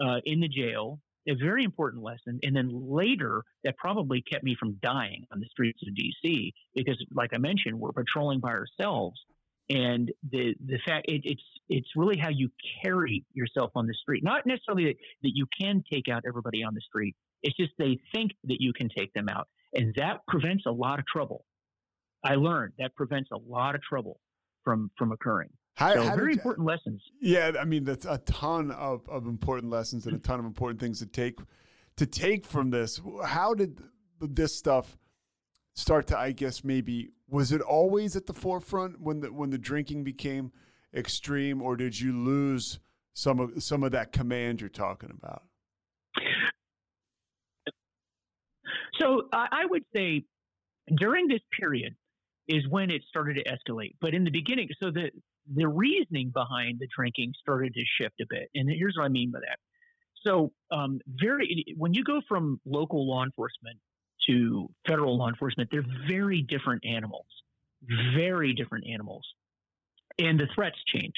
uh, 0.00 0.20
in 0.24 0.40
the 0.40 0.48
jail, 0.48 1.00
a 1.28 1.34
very 1.34 1.64
important 1.64 2.02
lesson. 2.02 2.40
And 2.42 2.56
then 2.56 2.70
later, 2.72 3.42
that 3.64 3.76
probably 3.76 4.22
kept 4.22 4.42
me 4.44 4.56
from 4.58 4.78
dying 4.82 5.26
on 5.32 5.40
the 5.40 5.46
streets 5.50 5.80
of 5.86 5.94
DC 5.94 6.52
because, 6.74 7.02
like 7.14 7.30
I 7.34 7.38
mentioned, 7.38 7.78
we're 7.78 7.92
patrolling 7.92 8.40
by 8.40 8.50
ourselves. 8.50 9.20
And 9.68 10.10
the 10.28 10.54
the 10.66 10.78
fact 10.84 11.08
it, 11.08 11.22
it's 11.24 11.42
it's 11.68 11.88
really 11.94 12.18
how 12.18 12.30
you 12.30 12.50
carry 12.82 13.24
yourself 13.34 13.70
on 13.76 13.86
the 13.86 13.94
street. 13.94 14.24
Not 14.24 14.44
necessarily 14.44 14.86
that, 14.86 14.96
that 15.22 15.32
you 15.34 15.46
can 15.60 15.84
take 15.92 16.08
out 16.08 16.24
everybody 16.26 16.64
on 16.64 16.74
the 16.74 16.80
street. 16.80 17.14
It's 17.42 17.56
just 17.56 17.72
they 17.78 17.98
think 18.12 18.32
that 18.44 18.56
you 18.60 18.72
can 18.72 18.88
take 18.88 19.12
them 19.12 19.28
out, 19.28 19.46
and 19.72 19.94
that 19.96 20.26
prevents 20.26 20.64
a 20.66 20.72
lot 20.72 20.98
of 20.98 21.06
trouble. 21.06 21.44
I 22.24 22.34
learned 22.34 22.72
that 22.78 22.96
prevents 22.96 23.30
a 23.32 23.38
lot 23.38 23.76
of 23.76 23.82
trouble 23.82 24.18
from 24.64 24.90
from 24.98 25.12
occurring. 25.12 25.50
How, 25.74 25.94
so 25.94 26.02
how 26.02 26.16
very 26.16 26.32
important 26.32 26.66
lessons. 26.66 27.02
Yeah, 27.20 27.52
I 27.58 27.64
mean 27.64 27.84
that's 27.84 28.04
a 28.04 28.18
ton 28.18 28.70
of, 28.72 29.08
of 29.08 29.26
important 29.26 29.70
lessons 29.70 30.06
and 30.06 30.16
a 30.16 30.18
ton 30.18 30.38
of 30.38 30.46
important 30.46 30.80
things 30.80 30.98
to 30.98 31.06
take 31.06 31.38
to 31.96 32.06
take 32.06 32.44
from 32.44 32.70
this. 32.70 33.00
How 33.24 33.54
did 33.54 33.80
this 34.20 34.54
stuff 34.56 34.98
start 35.74 36.06
to? 36.08 36.18
I 36.18 36.32
guess 36.32 36.64
maybe 36.64 37.10
was 37.28 37.52
it 37.52 37.60
always 37.60 38.16
at 38.16 38.26
the 38.26 38.34
forefront 38.34 39.00
when 39.00 39.20
the 39.20 39.32
when 39.32 39.50
the 39.50 39.58
drinking 39.58 40.04
became 40.04 40.52
extreme, 40.94 41.62
or 41.62 41.76
did 41.76 41.98
you 41.98 42.12
lose 42.12 42.78
some 43.14 43.40
of 43.40 43.62
some 43.62 43.82
of 43.82 43.92
that 43.92 44.12
command 44.12 44.60
you're 44.60 44.68
talking 44.68 45.10
about? 45.10 45.44
So 48.98 49.28
I 49.32 49.64
would 49.64 49.84
say 49.96 50.24
during 50.96 51.26
this 51.26 51.40
period, 51.58 51.94
is 52.50 52.66
when 52.68 52.90
it 52.90 53.02
started 53.08 53.36
to 53.36 53.44
escalate. 53.44 53.94
But 54.00 54.14
in 54.14 54.24
the 54.24 54.30
beginning, 54.30 54.68
so 54.82 54.90
the 54.90 55.10
the 55.52 55.66
reasoning 55.66 56.30
behind 56.30 56.78
the 56.78 56.88
drinking 56.94 57.34
started 57.40 57.74
to 57.74 57.82
shift 57.98 58.20
a 58.20 58.26
bit, 58.28 58.50
and 58.54 58.68
here's 58.68 58.96
what 58.96 59.04
I 59.04 59.08
mean 59.08 59.30
by 59.30 59.40
that. 59.40 59.58
So, 60.26 60.52
um, 60.70 61.00
very 61.06 61.64
when 61.76 61.94
you 61.94 62.04
go 62.04 62.20
from 62.28 62.60
local 62.66 63.08
law 63.08 63.24
enforcement 63.24 63.78
to 64.28 64.68
federal 64.86 65.16
law 65.16 65.28
enforcement, 65.28 65.70
they're 65.72 65.86
very 66.08 66.42
different 66.42 66.84
animals, 66.84 67.26
very 68.14 68.52
different 68.52 68.84
animals, 68.92 69.26
and 70.18 70.38
the 70.38 70.46
threats 70.54 70.78
change. 70.86 71.14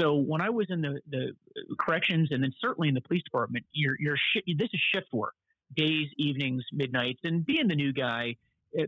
So 0.00 0.14
when 0.14 0.40
I 0.40 0.50
was 0.50 0.66
in 0.70 0.80
the, 0.80 1.00
the 1.10 1.32
corrections 1.78 2.28
and 2.30 2.42
then 2.42 2.52
certainly 2.60 2.88
in 2.88 2.94
the 2.94 3.00
police 3.00 3.22
department, 3.22 3.64
you're, 3.72 3.96
you're 3.98 4.16
sh- 4.16 4.54
this 4.56 4.68
is 4.72 4.80
shift 4.94 5.08
work, 5.12 5.34
days, 5.76 6.08
evenings, 6.16 6.64
midnights, 6.72 7.20
and 7.24 7.44
being 7.44 7.68
the 7.68 7.74
new 7.74 7.92
guy, 7.92 8.36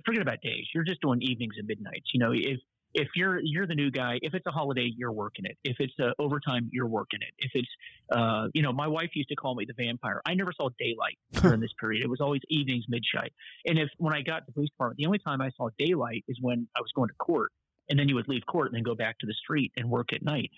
forget 0.05 0.23
about 0.23 0.41
days. 0.43 0.67
You're 0.75 0.85
just 0.85 1.01
doing 1.01 1.21
evenings 1.23 1.55
and 1.59 1.67
midnights. 1.67 2.11
You 2.13 2.21
know, 2.21 2.33
if 2.33 2.59
if 2.95 3.09
you're 3.17 3.41
you're 3.43 3.67
the 3.67 3.75
new 3.75 3.91
guy, 3.91 4.19
if 4.23 4.35
it's 4.35 4.47
a 4.47 4.51
holiday, 4.51 4.91
you're 4.97 5.13
working 5.13 5.45
it. 5.45 5.59
If 5.65 5.77
it's 5.81 5.93
uh, 6.01 6.11
overtime, 6.19 6.71
you're 6.73 6.87
working 6.87 7.21
it. 7.23 7.35
If 7.39 7.51
it's, 7.55 7.69
uh, 8.15 8.47
you 8.55 8.63
know, 8.63 8.73
my 8.73 8.87
wife 8.87 9.11
used 9.15 9.29
to 9.31 9.35
call 9.35 9.55
me 9.55 9.67
the 9.67 9.75
vampire. 9.77 10.23
I 10.25 10.35
never 10.35 10.53
saw 10.53 10.69
daylight 10.79 11.19
during 11.43 11.61
this 11.61 11.73
period. 11.79 12.05
It 12.05 12.09
was 12.09 12.21
always 12.21 12.41
evenings, 12.49 12.85
midnight. 12.89 13.33
And 13.67 13.79
if 13.79 13.89
when 13.99 14.15
I 14.15 14.23
got 14.23 14.41
to 14.41 14.45
the 14.47 14.53
police 14.53 14.71
department, 14.71 14.99
the 14.99 15.07
only 15.07 15.19
time 15.19 15.41
I 15.41 15.51
saw 15.57 15.69
daylight 15.79 16.25
is 16.29 16.39
when 16.41 16.69
I 16.77 16.81
was 16.81 16.91
going 16.95 17.09
to 17.09 17.15
court, 17.15 17.51
and 17.91 17.99
then 17.99 18.09
you 18.09 18.15
would 18.15 18.29
leave 18.29 18.43
court 18.47 18.69
and 18.69 18.77
then 18.77 18.85
go 18.85 18.95
back 18.95 19.19
to 19.19 19.27
the 19.27 19.35
street 19.35 19.73
and 19.77 19.91
work 19.91 20.13
at 20.13 20.23
night. 20.23 20.51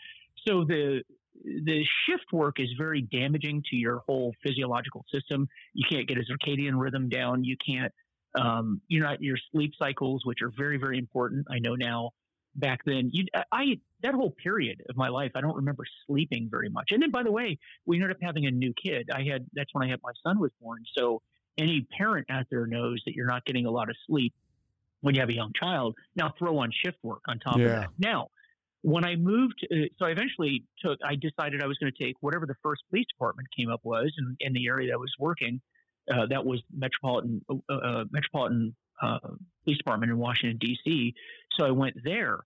So 0.47 0.64
the 0.64 1.03
the 1.45 1.85
shift 2.07 2.33
work 2.33 2.57
is 2.59 2.68
very 2.79 3.03
damaging 3.03 3.62
to 3.70 3.77
your 3.77 4.03
whole 4.07 4.35
physiological 4.43 5.05
system. 5.12 5.49
You 5.74 5.85
can't 5.89 6.09
get 6.09 6.18
a 6.18 6.22
circadian 6.22 6.81
rhythm 6.81 7.09
down. 7.09 7.45
You 7.45 7.57
can't 7.64 7.93
um, 8.37 8.80
you 8.89 9.01
know, 9.01 9.16
your 9.20 9.39
sleep 9.53 9.72
cycles, 9.78 10.24
which 10.24 10.43
are 10.43 10.53
very, 10.57 10.78
very 10.78 10.99
important. 10.99 11.47
I 11.51 11.59
know 11.59 11.74
now. 11.74 12.11
Back 12.59 12.80
then, 12.87 13.11
you, 13.12 13.26
I 13.53 13.78
that 14.03 14.14
whole 14.14 14.30
period 14.30 14.82
of 14.89 14.97
my 14.97 15.09
life, 15.09 15.32
I 15.34 15.43
don't 15.43 15.57
remember 15.57 15.84
sleeping 16.07 16.49
very 16.51 16.70
much. 16.70 16.87
And 16.91 17.03
then, 17.03 17.11
by 17.11 17.22
the 17.22 17.30
way, 17.30 17.59
we 17.84 17.97
ended 17.97 18.12
up 18.12 18.16
having 18.22 18.47
a 18.47 18.51
new 18.51 18.72
kid. 18.82 19.11
I 19.12 19.24
had 19.24 19.47
that's 19.53 19.68
when 19.74 19.87
I 19.87 19.91
had 19.91 20.01
my 20.03 20.12
son 20.22 20.41
was 20.41 20.53
born. 20.59 20.82
So, 20.97 21.20
any 21.59 21.87
parent 21.99 22.28
out 22.30 22.47
there 22.51 22.66
knows 22.66 23.03
that 23.05 23.14
you're 23.14 23.26
not 23.26 23.45
getting 23.45 23.66
a 23.66 23.70
lot 23.70 23.91
of 23.91 23.97
sleep 24.07 24.32
when 25.03 25.14
you 25.14 25.20
have 25.20 25.28
a 25.28 25.34
young 25.34 25.53
child. 25.61 25.97
Now, 26.14 26.32
throw 26.39 26.57
on 26.59 26.70
shift 26.72 26.97
work 27.03 27.22
on 27.28 27.39
top 27.41 27.59
yeah. 27.59 27.64
of 27.64 27.70
that. 27.72 27.91
Now, 27.99 28.28
when 28.82 29.05
I 29.05 29.16
moved, 29.16 29.66
uh, 29.70 29.89
so 29.99 30.07
I 30.07 30.11
eventually 30.11 30.64
took, 30.80 30.99
I 31.05 31.16
decided 31.16 31.62
I 31.62 31.66
was 31.66 31.76
going 31.78 31.93
to 31.93 32.05
take 32.05 32.16
whatever 32.20 32.47
the 32.47 32.55
first 32.62 32.82
police 32.89 33.07
department 33.12 33.49
came 33.57 33.70
up 33.70 33.80
was 33.82 34.12
in, 34.16 34.37
in 34.41 34.53
the 34.53 34.66
area 34.66 34.89
that 34.89 34.95
I 34.95 34.97
was 34.97 35.12
working, 35.18 35.61
uh, 36.12 36.26
that 36.30 36.44
was 36.44 36.62
Metropolitan 36.72 37.44
uh, 37.48 37.72
uh, 37.72 38.04
Metropolitan 38.11 38.74
uh, 39.02 39.18
Police 39.64 39.78
Department 39.78 40.11
in 40.12 40.18
Washington 40.18 40.59
D.C. 40.59 41.14
So 41.59 41.66
I 41.66 41.70
went 41.70 41.96
there, 42.04 42.40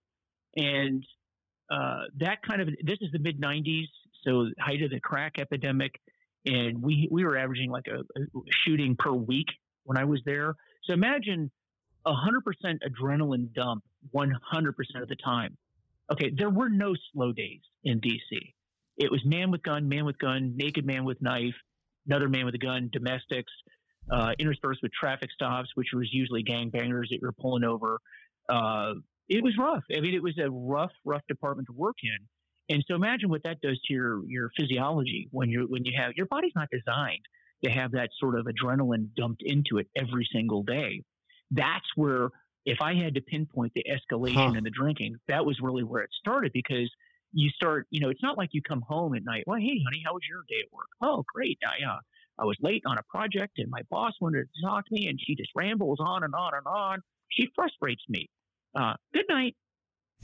and 0.56 1.04
uh, 1.70 2.04
that 2.18 2.42
kind 2.42 2.60
of 2.62 2.68
this 2.82 2.98
is 3.00 3.12
the 3.12 3.18
mid 3.18 3.40
'90s, 3.40 3.86
so 4.24 4.48
height 4.58 4.82
of 4.82 4.90
the 4.90 5.00
crack 5.00 5.34
epidemic, 5.38 5.92
and 6.46 6.82
we 6.82 7.08
we 7.10 7.24
were 7.24 7.36
averaging 7.36 7.70
like 7.70 7.86
a, 7.88 8.00
a 8.00 8.24
shooting 8.64 8.96
per 8.96 9.12
week 9.12 9.48
when 9.84 9.98
I 9.98 10.04
was 10.04 10.20
there. 10.24 10.54
So 10.84 10.94
imagine 10.94 11.50
100% 12.06 12.40
adrenaline 12.64 13.52
dump 13.52 13.84
100% 14.14 14.32
of 15.02 15.08
the 15.08 15.16
time. 15.16 15.56
Okay, 16.10 16.30
there 16.36 16.50
were 16.50 16.68
no 16.68 16.94
slow 17.12 17.32
days 17.32 17.60
in 17.84 18.00
DC. 18.00 18.54
It 18.96 19.10
was 19.10 19.24
man 19.24 19.50
with 19.50 19.62
gun, 19.62 19.88
man 19.88 20.04
with 20.04 20.18
gun, 20.18 20.54
naked 20.56 20.84
man 20.84 21.04
with 21.04 21.20
knife, 21.22 21.54
another 22.06 22.28
man 22.28 22.44
with 22.44 22.54
a 22.54 22.58
gun, 22.58 22.90
domestics, 22.92 23.52
uh, 24.10 24.32
interspersed 24.38 24.80
with 24.82 24.92
traffic 24.92 25.30
stops, 25.32 25.68
which 25.74 25.88
was 25.94 26.08
usually 26.12 26.42
gangbangers 26.42 27.08
that 27.10 27.18
you're 27.20 27.32
pulling 27.32 27.64
over. 27.64 27.98
Uh, 28.48 28.94
it 29.28 29.44
was 29.44 29.54
rough. 29.58 29.84
I 29.96 30.00
mean, 30.00 30.14
it 30.14 30.22
was 30.22 30.36
a 30.38 30.50
rough, 30.50 30.92
rough 31.04 31.22
department 31.28 31.66
to 31.66 31.72
work 31.72 31.96
in. 32.02 32.74
And 32.74 32.84
so 32.86 32.94
imagine 32.94 33.28
what 33.28 33.42
that 33.44 33.60
does 33.60 33.80
to 33.86 33.92
your 33.92 34.22
your 34.28 34.50
physiology 34.56 35.28
when 35.32 35.50
you 35.50 35.66
when 35.68 35.84
you 35.84 35.92
have 35.96 36.12
your 36.16 36.26
body's 36.26 36.52
not 36.54 36.68
designed 36.70 37.24
to 37.64 37.70
have 37.70 37.92
that 37.92 38.10
sort 38.18 38.38
of 38.38 38.46
adrenaline 38.46 39.08
dumped 39.16 39.42
into 39.44 39.78
it 39.78 39.88
every 39.96 40.26
single 40.32 40.62
day. 40.62 41.02
That's 41.50 41.86
where 41.96 42.30
if 42.64 42.78
I 42.80 42.94
had 42.94 43.14
to 43.14 43.20
pinpoint 43.20 43.72
the 43.74 43.84
escalation 43.84 44.52
huh. 44.52 44.54
in 44.56 44.64
the 44.64 44.70
drinking, 44.70 45.16
that 45.28 45.44
was 45.44 45.58
really 45.60 45.82
where 45.82 46.02
it 46.02 46.10
started 46.18 46.52
because 46.52 46.90
you 47.32 47.50
start, 47.50 47.86
you 47.90 48.00
know, 48.00 48.08
it's 48.08 48.22
not 48.22 48.36
like 48.36 48.50
you 48.52 48.62
come 48.62 48.82
home 48.82 49.14
at 49.14 49.24
night. 49.24 49.44
Well, 49.46 49.58
hey, 49.58 49.80
honey, 49.84 50.02
how 50.04 50.14
was 50.14 50.22
your 50.28 50.42
day 50.48 50.62
at 50.64 50.72
work? 50.72 50.88
Oh, 51.00 51.24
great. 51.32 51.58
I, 51.64 51.84
uh, 51.88 51.98
I 52.38 52.44
was 52.44 52.56
late 52.60 52.82
on 52.86 52.98
a 52.98 53.02
project 53.08 53.58
and 53.58 53.70
my 53.70 53.82
boss 53.90 54.12
wanted 54.20 54.44
to 54.44 54.66
talk 54.66 54.86
to 54.86 54.94
me 54.94 55.08
and 55.08 55.18
she 55.22 55.34
just 55.34 55.50
rambles 55.54 55.98
on 56.00 56.24
and 56.24 56.34
on 56.34 56.52
and 56.54 56.66
on. 56.66 57.00
She 57.28 57.48
frustrates 57.54 58.02
me. 58.08 58.28
Uh, 58.74 58.94
good 59.12 59.26
night. 59.28 59.56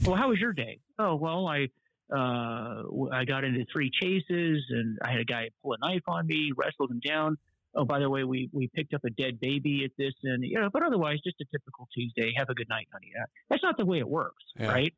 Well, 0.03 0.15
how 0.15 0.29
was 0.29 0.39
your 0.39 0.53
day? 0.53 0.79
Oh, 0.99 1.15
well, 1.15 1.47
I, 1.47 1.67
uh, 2.13 2.83
I 3.11 3.25
got 3.25 3.43
into 3.43 3.65
three 3.71 3.91
chases 3.91 4.63
and 4.69 4.97
I 5.03 5.11
had 5.11 5.21
a 5.21 5.25
guy 5.25 5.49
pull 5.61 5.73
a 5.73 5.77
knife 5.79 6.03
on 6.07 6.27
me, 6.27 6.51
wrestled 6.55 6.91
him 6.91 7.01
down. 7.05 7.37
Oh, 7.75 7.85
by 7.85 7.99
the 7.99 8.09
way, 8.09 8.23
we, 8.23 8.49
we 8.51 8.69
picked 8.73 8.93
up 8.93 9.03
a 9.05 9.09
dead 9.11 9.39
baby 9.39 9.83
at 9.85 9.91
this 9.97 10.13
and, 10.23 10.43
you 10.43 10.59
know, 10.59 10.69
but 10.71 10.83
otherwise 10.83 11.19
just 11.23 11.39
a 11.41 11.45
typical 11.51 11.87
Tuesday. 11.93 12.33
Have 12.37 12.49
a 12.49 12.55
good 12.55 12.69
night, 12.69 12.87
honey. 12.91 13.11
Uh, 13.19 13.25
that's 13.49 13.61
not 13.61 13.77
the 13.77 13.85
way 13.85 13.99
it 13.99 14.07
works, 14.07 14.43
yeah. 14.59 14.67
right? 14.67 14.93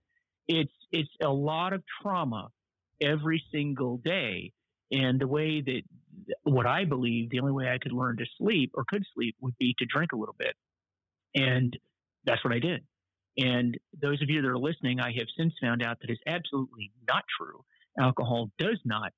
It's, 0.50 0.74
it's 0.92 1.10
a 1.24 1.30
lot 1.30 1.72
of 1.72 1.84
trauma 2.02 2.50
every 3.02 3.42
single 3.52 3.98
day. 3.98 4.52
And 4.92 5.22
the 5.22 5.28
way 5.28 5.62
that 5.62 5.82
what 6.44 6.66
I 6.66 6.84
believe 6.84 7.30
the 7.30 7.40
only 7.40 7.54
way 7.54 7.70
I 7.70 7.78
could 7.78 7.92
learn 7.92 8.18
to 8.18 8.26
sleep 8.38 8.72
or 8.74 8.84
could 8.88 9.04
sleep 9.14 9.36
would 9.40 9.58
be 9.60 9.76
to 9.78 9.86
drink 9.86 10.12
a 10.12 10.18
little 10.18 10.36
bit. 10.38 10.56
And 11.36 11.78
that's 12.26 12.44
what 12.44 12.54
I 12.54 12.60
did. 12.60 12.82
And 13.38 13.78
those 14.02 14.22
of 14.22 14.30
you 14.30 14.42
that 14.42 14.48
are 14.48 14.58
listening, 14.58 15.00
I 15.00 15.12
have 15.18 15.28
since 15.38 15.54
found 15.62 15.84
out 15.84 16.00
that 16.02 16.10
is 16.10 16.20
absolutely 16.28 16.92
not 17.08 17.24
true. 17.40 17.64
Alcohol 18.00 18.50
does 18.58 18.80
not 18.84 19.14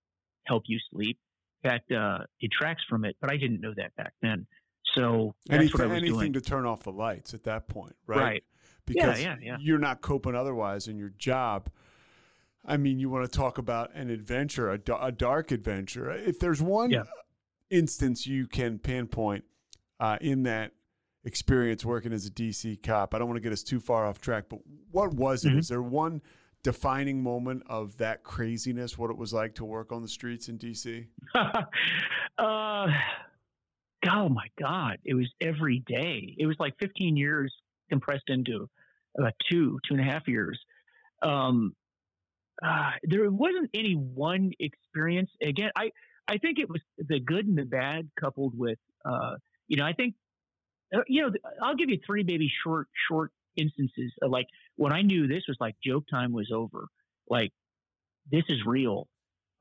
help 0.46 0.64
you 0.68 0.78
sleep. 0.92 1.18
In 1.64 1.70
fact, 1.70 1.92
uh, 1.92 2.20
detracts 2.40 2.84
from 2.90 3.06
it. 3.06 3.16
But 3.22 3.32
I 3.32 3.38
didn't 3.38 3.62
know 3.62 3.74
that 3.78 3.96
back 3.96 4.14
then. 4.22 4.46
So 4.96 5.36
that's 5.48 5.60
anything, 5.60 5.80
what 5.80 5.82
I 5.84 5.86
was 5.88 5.98
anything 5.98 6.20
doing. 6.20 6.34
to 6.34 6.42
turn 6.42 6.66
off 6.66 6.84
the 6.84 6.92
lights 6.92 7.34
at 7.34 7.44
that 7.44 7.68
point, 7.68 7.96
right? 8.06 8.20
Right. 8.20 8.44
Because 8.94 9.22
yeah, 9.22 9.36
yeah, 9.40 9.54
yeah. 9.54 9.58
you're 9.60 9.80
not 9.80 10.02
coping 10.02 10.36
otherwise 10.36 10.88
in 10.88 10.98
your 10.98 11.12
job. 11.18 11.70
I 12.66 12.78
mean, 12.78 13.00
you 13.00 13.10
want 13.10 13.30
to 13.30 13.38
talk 13.38 13.58
about 13.58 13.94
an 13.96 14.10
adventure, 14.10 14.72
a, 14.72 14.80
a 15.00 15.12
dark 15.12 15.52
adventure. 15.52 16.12
If 16.12 16.40
there's 16.40 16.62
one 16.62 16.94
instance 17.70 18.28
you 18.28 18.48
can 18.48 18.78
pinpoint 18.78 19.44
uh, 20.00 20.18
in 20.22 20.44
that 20.44 20.74
experience 21.24 21.84
working 21.86 22.14
as 22.14 22.26
a 22.26 22.32
DC 22.32 22.84
cop, 22.84 23.16
I 23.16 23.20
don't 23.20 23.28
want 23.28 23.38
to 23.38 23.42
get 23.42 23.54
us 23.54 23.64
too 23.64 23.80
far 23.80 24.06
off 24.06 24.22
track, 24.22 24.46
but 24.50 24.60
what 24.92 25.14
was 25.14 25.46
it? 25.46 25.54
Mhm. 25.54 25.60
Is 25.60 25.70
there 25.70 25.82
one 25.82 26.22
defining 26.64 27.24
moment 27.24 27.64
of 27.68 27.98
that 27.98 28.24
craziness, 28.24 28.98
what 28.98 29.10
it 29.10 29.18
was 29.18 29.34
like 29.34 29.56
to 29.56 29.66
work 29.66 29.92
on 29.92 30.02
the 30.02 30.08
streets 30.08 30.48
in 30.48 30.58
DC? 30.58 31.08
uh, 31.36 32.88
oh 34.08 34.30
my 34.30 34.48
God. 34.60 34.98
It 35.04 35.16
was 35.16 35.32
every 35.42 35.80
day. 35.88 36.36
It 36.38 36.46
was 36.46 36.58
like 36.60 36.78
15 36.80 37.18
years 37.18 37.54
compressed 37.90 38.30
into 38.30 38.70
about 39.18 39.34
two, 39.50 39.80
two 39.88 39.96
and 39.96 40.02
a 40.02 40.12
half 40.12 40.28
years. 40.28 40.60
Um, 41.22 41.74
uh, 42.64 42.92
there 43.04 43.30
wasn't 43.30 43.70
any 43.74 43.94
one 43.94 44.52
experience. 44.60 45.30
Again, 45.42 45.72
I, 45.76 45.92
I 46.28 46.38
think 46.38 46.60
it 46.60 46.70
was 46.70 46.82
the 46.98 47.20
good 47.20 47.48
and 47.48 47.58
the 47.58 47.66
bad 47.66 48.10
coupled 48.20 48.58
with, 48.58 48.78
uh, 49.06 49.36
you 49.68 49.78
know, 49.78 49.86
I 49.86 49.94
think, 49.94 50.16
uh, 50.96 51.02
you 51.08 51.24
know, 51.24 51.32
I'll 51.62 51.76
give 51.76 51.90
you 51.90 52.00
three 52.06 52.24
maybe 52.24 52.52
short, 52.64 52.88
short 53.10 53.32
instances 53.58 54.14
of 54.22 54.32
like 54.32 54.48
when 54.76 54.94
I 54.94 55.02
knew 55.02 55.28
this 55.28 55.44
was 55.48 55.58
like 55.60 55.76
joke 55.84 56.06
time 56.10 56.32
was 56.32 56.52
over. 56.54 56.88
Like, 57.30 57.52
this 58.32 58.44
is 58.50 58.60
real. 58.66 59.08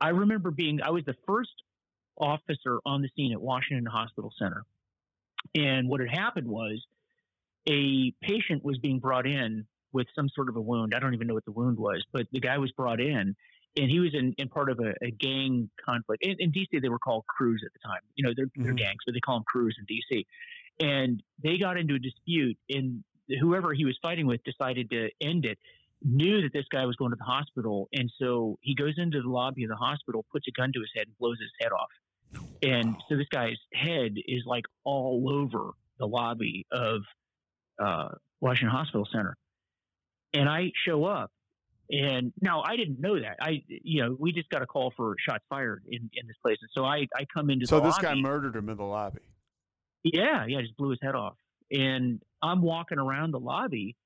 I 0.01 0.11
remember 0.11 0.51
being, 0.51 0.81
I 0.83 0.91
was 0.91 1.05
the 1.07 1.17
first 1.27 1.51
officer 2.19 2.79
on 2.85 3.03
the 3.03 3.09
scene 3.17 3.33
at 3.33 3.41
Washington 3.41 3.87
Hospital 3.87 4.31
Center. 4.39 4.65
And 5.55 5.89
what 5.89 6.01
had 6.01 6.11
happened 6.11 6.47
was 6.47 6.85
a 7.71 8.13
patient 8.21 8.65
was 8.65 8.79
being 8.79 8.99
brought 8.99 9.27
in 9.27 9.67
with 9.93 10.07
some 10.15 10.29
sort 10.35 10.49
of 10.49 10.57
a 10.57 10.61
wound. 10.61 10.93
I 10.95 10.99
don't 10.99 11.15
even 11.15 11.27
know 11.27 11.35
what 11.35 11.45
the 11.45 11.53
wound 11.53 11.79
was, 11.79 12.05
but 12.13 12.27
the 12.33 12.41
guy 12.41 12.59
was 12.59 12.73
brought 12.73 13.01
in 13.01 13.37
and 13.77 13.91
he 13.91 14.01
was 14.01 14.15
in, 14.15 14.35
in 14.39 14.49
part 14.49 14.71
of 14.71 14.81
a, 14.81 14.93
a 15.05 15.11
gang 15.11 15.71
conflict. 15.85 16.25
In, 16.25 16.37
in, 16.39 16.53
DC, 16.53 16.81
they 16.83 16.89
were 16.89 16.99
called 16.99 17.25
crews 17.27 17.63
at 17.65 17.73
the 17.73 17.79
time. 17.79 18.01
You 18.15 18.25
know, 18.25 18.33
they're, 18.37 18.47
mm-hmm. 18.47 18.65
they're 18.65 18.73
gangs, 18.73 18.99
but 19.07 19.15
they 19.15 19.21
call 19.21 19.37
them 19.37 19.45
crews 19.47 19.77
in 19.79 19.87
DC. 19.87 20.27
And 20.81 21.23
they 21.43 21.59
got 21.59 21.77
into 21.77 21.95
a 21.95 21.99
dispute, 21.99 22.57
and 22.69 23.05
whoever 23.41 23.73
he 23.73 23.85
was 23.85 23.99
fighting 24.01 24.27
with 24.27 24.41
decided 24.45 24.91
to 24.91 25.11
end 25.21 25.45
it. 25.45 25.59
Knew 26.03 26.41
that 26.41 26.55
this 26.55 26.65
guy 26.73 26.87
was 26.87 26.97
going 26.97 27.11
to 27.11 27.17
the 27.19 27.25
hospital, 27.25 27.87
and 27.93 28.11
so 28.19 28.59
he 28.63 28.75
goes 28.75 28.95
into 28.97 29.21
the 29.21 29.29
lobby 29.29 29.65
of 29.65 29.69
the 29.69 29.77
hospital, 29.77 30.25
puts 30.33 30.47
a 30.49 30.51
gun 30.51 30.73
to 30.73 30.81
his 30.81 30.89
head, 30.97 31.07
and 31.07 31.19
blows 31.19 31.37
his 31.39 31.51
head 31.61 31.73
off. 31.73 31.91
And 32.63 32.97
so 33.07 33.17
this 33.19 33.27
guy's 33.31 33.59
head 33.75 34.15
is 34.27 34.45
like 34.47 34.65
all 34.85 35.29
over 35.31 35.73
the 35.99 36.07
lobby 36.07 36.67
of 36.73 37.03
uh, 37.81 38.09
Washington 38.41 38.71
Hospital 38.71 39.07
Center. 39.11 39.37
And 40.33 40.49
I 40.49 40.71
show 40.87 41.05
up, 41.05 41.33
and 41.91 42.33
now 42.41 42.63
I 42.63 42.77
didn't 42.77 43.01
know 43.01 43.19
that. 43.19 43.37
I, 43.41 43.63
you 43.67 44.03
know, 44.03 44.17
we 44.19 44.33
just 44.33 44.49
got 44.49 44.63
a 44.63 44.67
call 44.67 44.93
for 44.97 45.17
shots 45.19 45.45
fired 45.49 45.83
in, 45.89 46.09
in 46.15 46.27
this 46.29 46.37
place, 46.41 46.59
and 46.61 46.71
so 46.73 46.85
I, 46.85 47.09
I 47.17 47.27
come 47.35 47.51
into. 47.51 47.67
So 47.67 47.81
this 47.81 47.95
lobby. 47.95 48.03
guy 48.03 48.15
murdered 48.15 48.55
him 48.55 48.69
in 48.69 48.77
the 48.77 48.85
lobby. 48.85 49.21
Yeah, 50.05 50.47
yeah, 50.47 50.61
just 50.61 50.77
blew 50.77 50.91
his 50.91 51.01
head 51.03 51.15
off. 51.15 51.35
And 51.73 52.21
I'm 52.43 52.63
walking 52.63 52.99
around 52.99 53.33
the 53.33 53.41
lobby, 53.41 53.97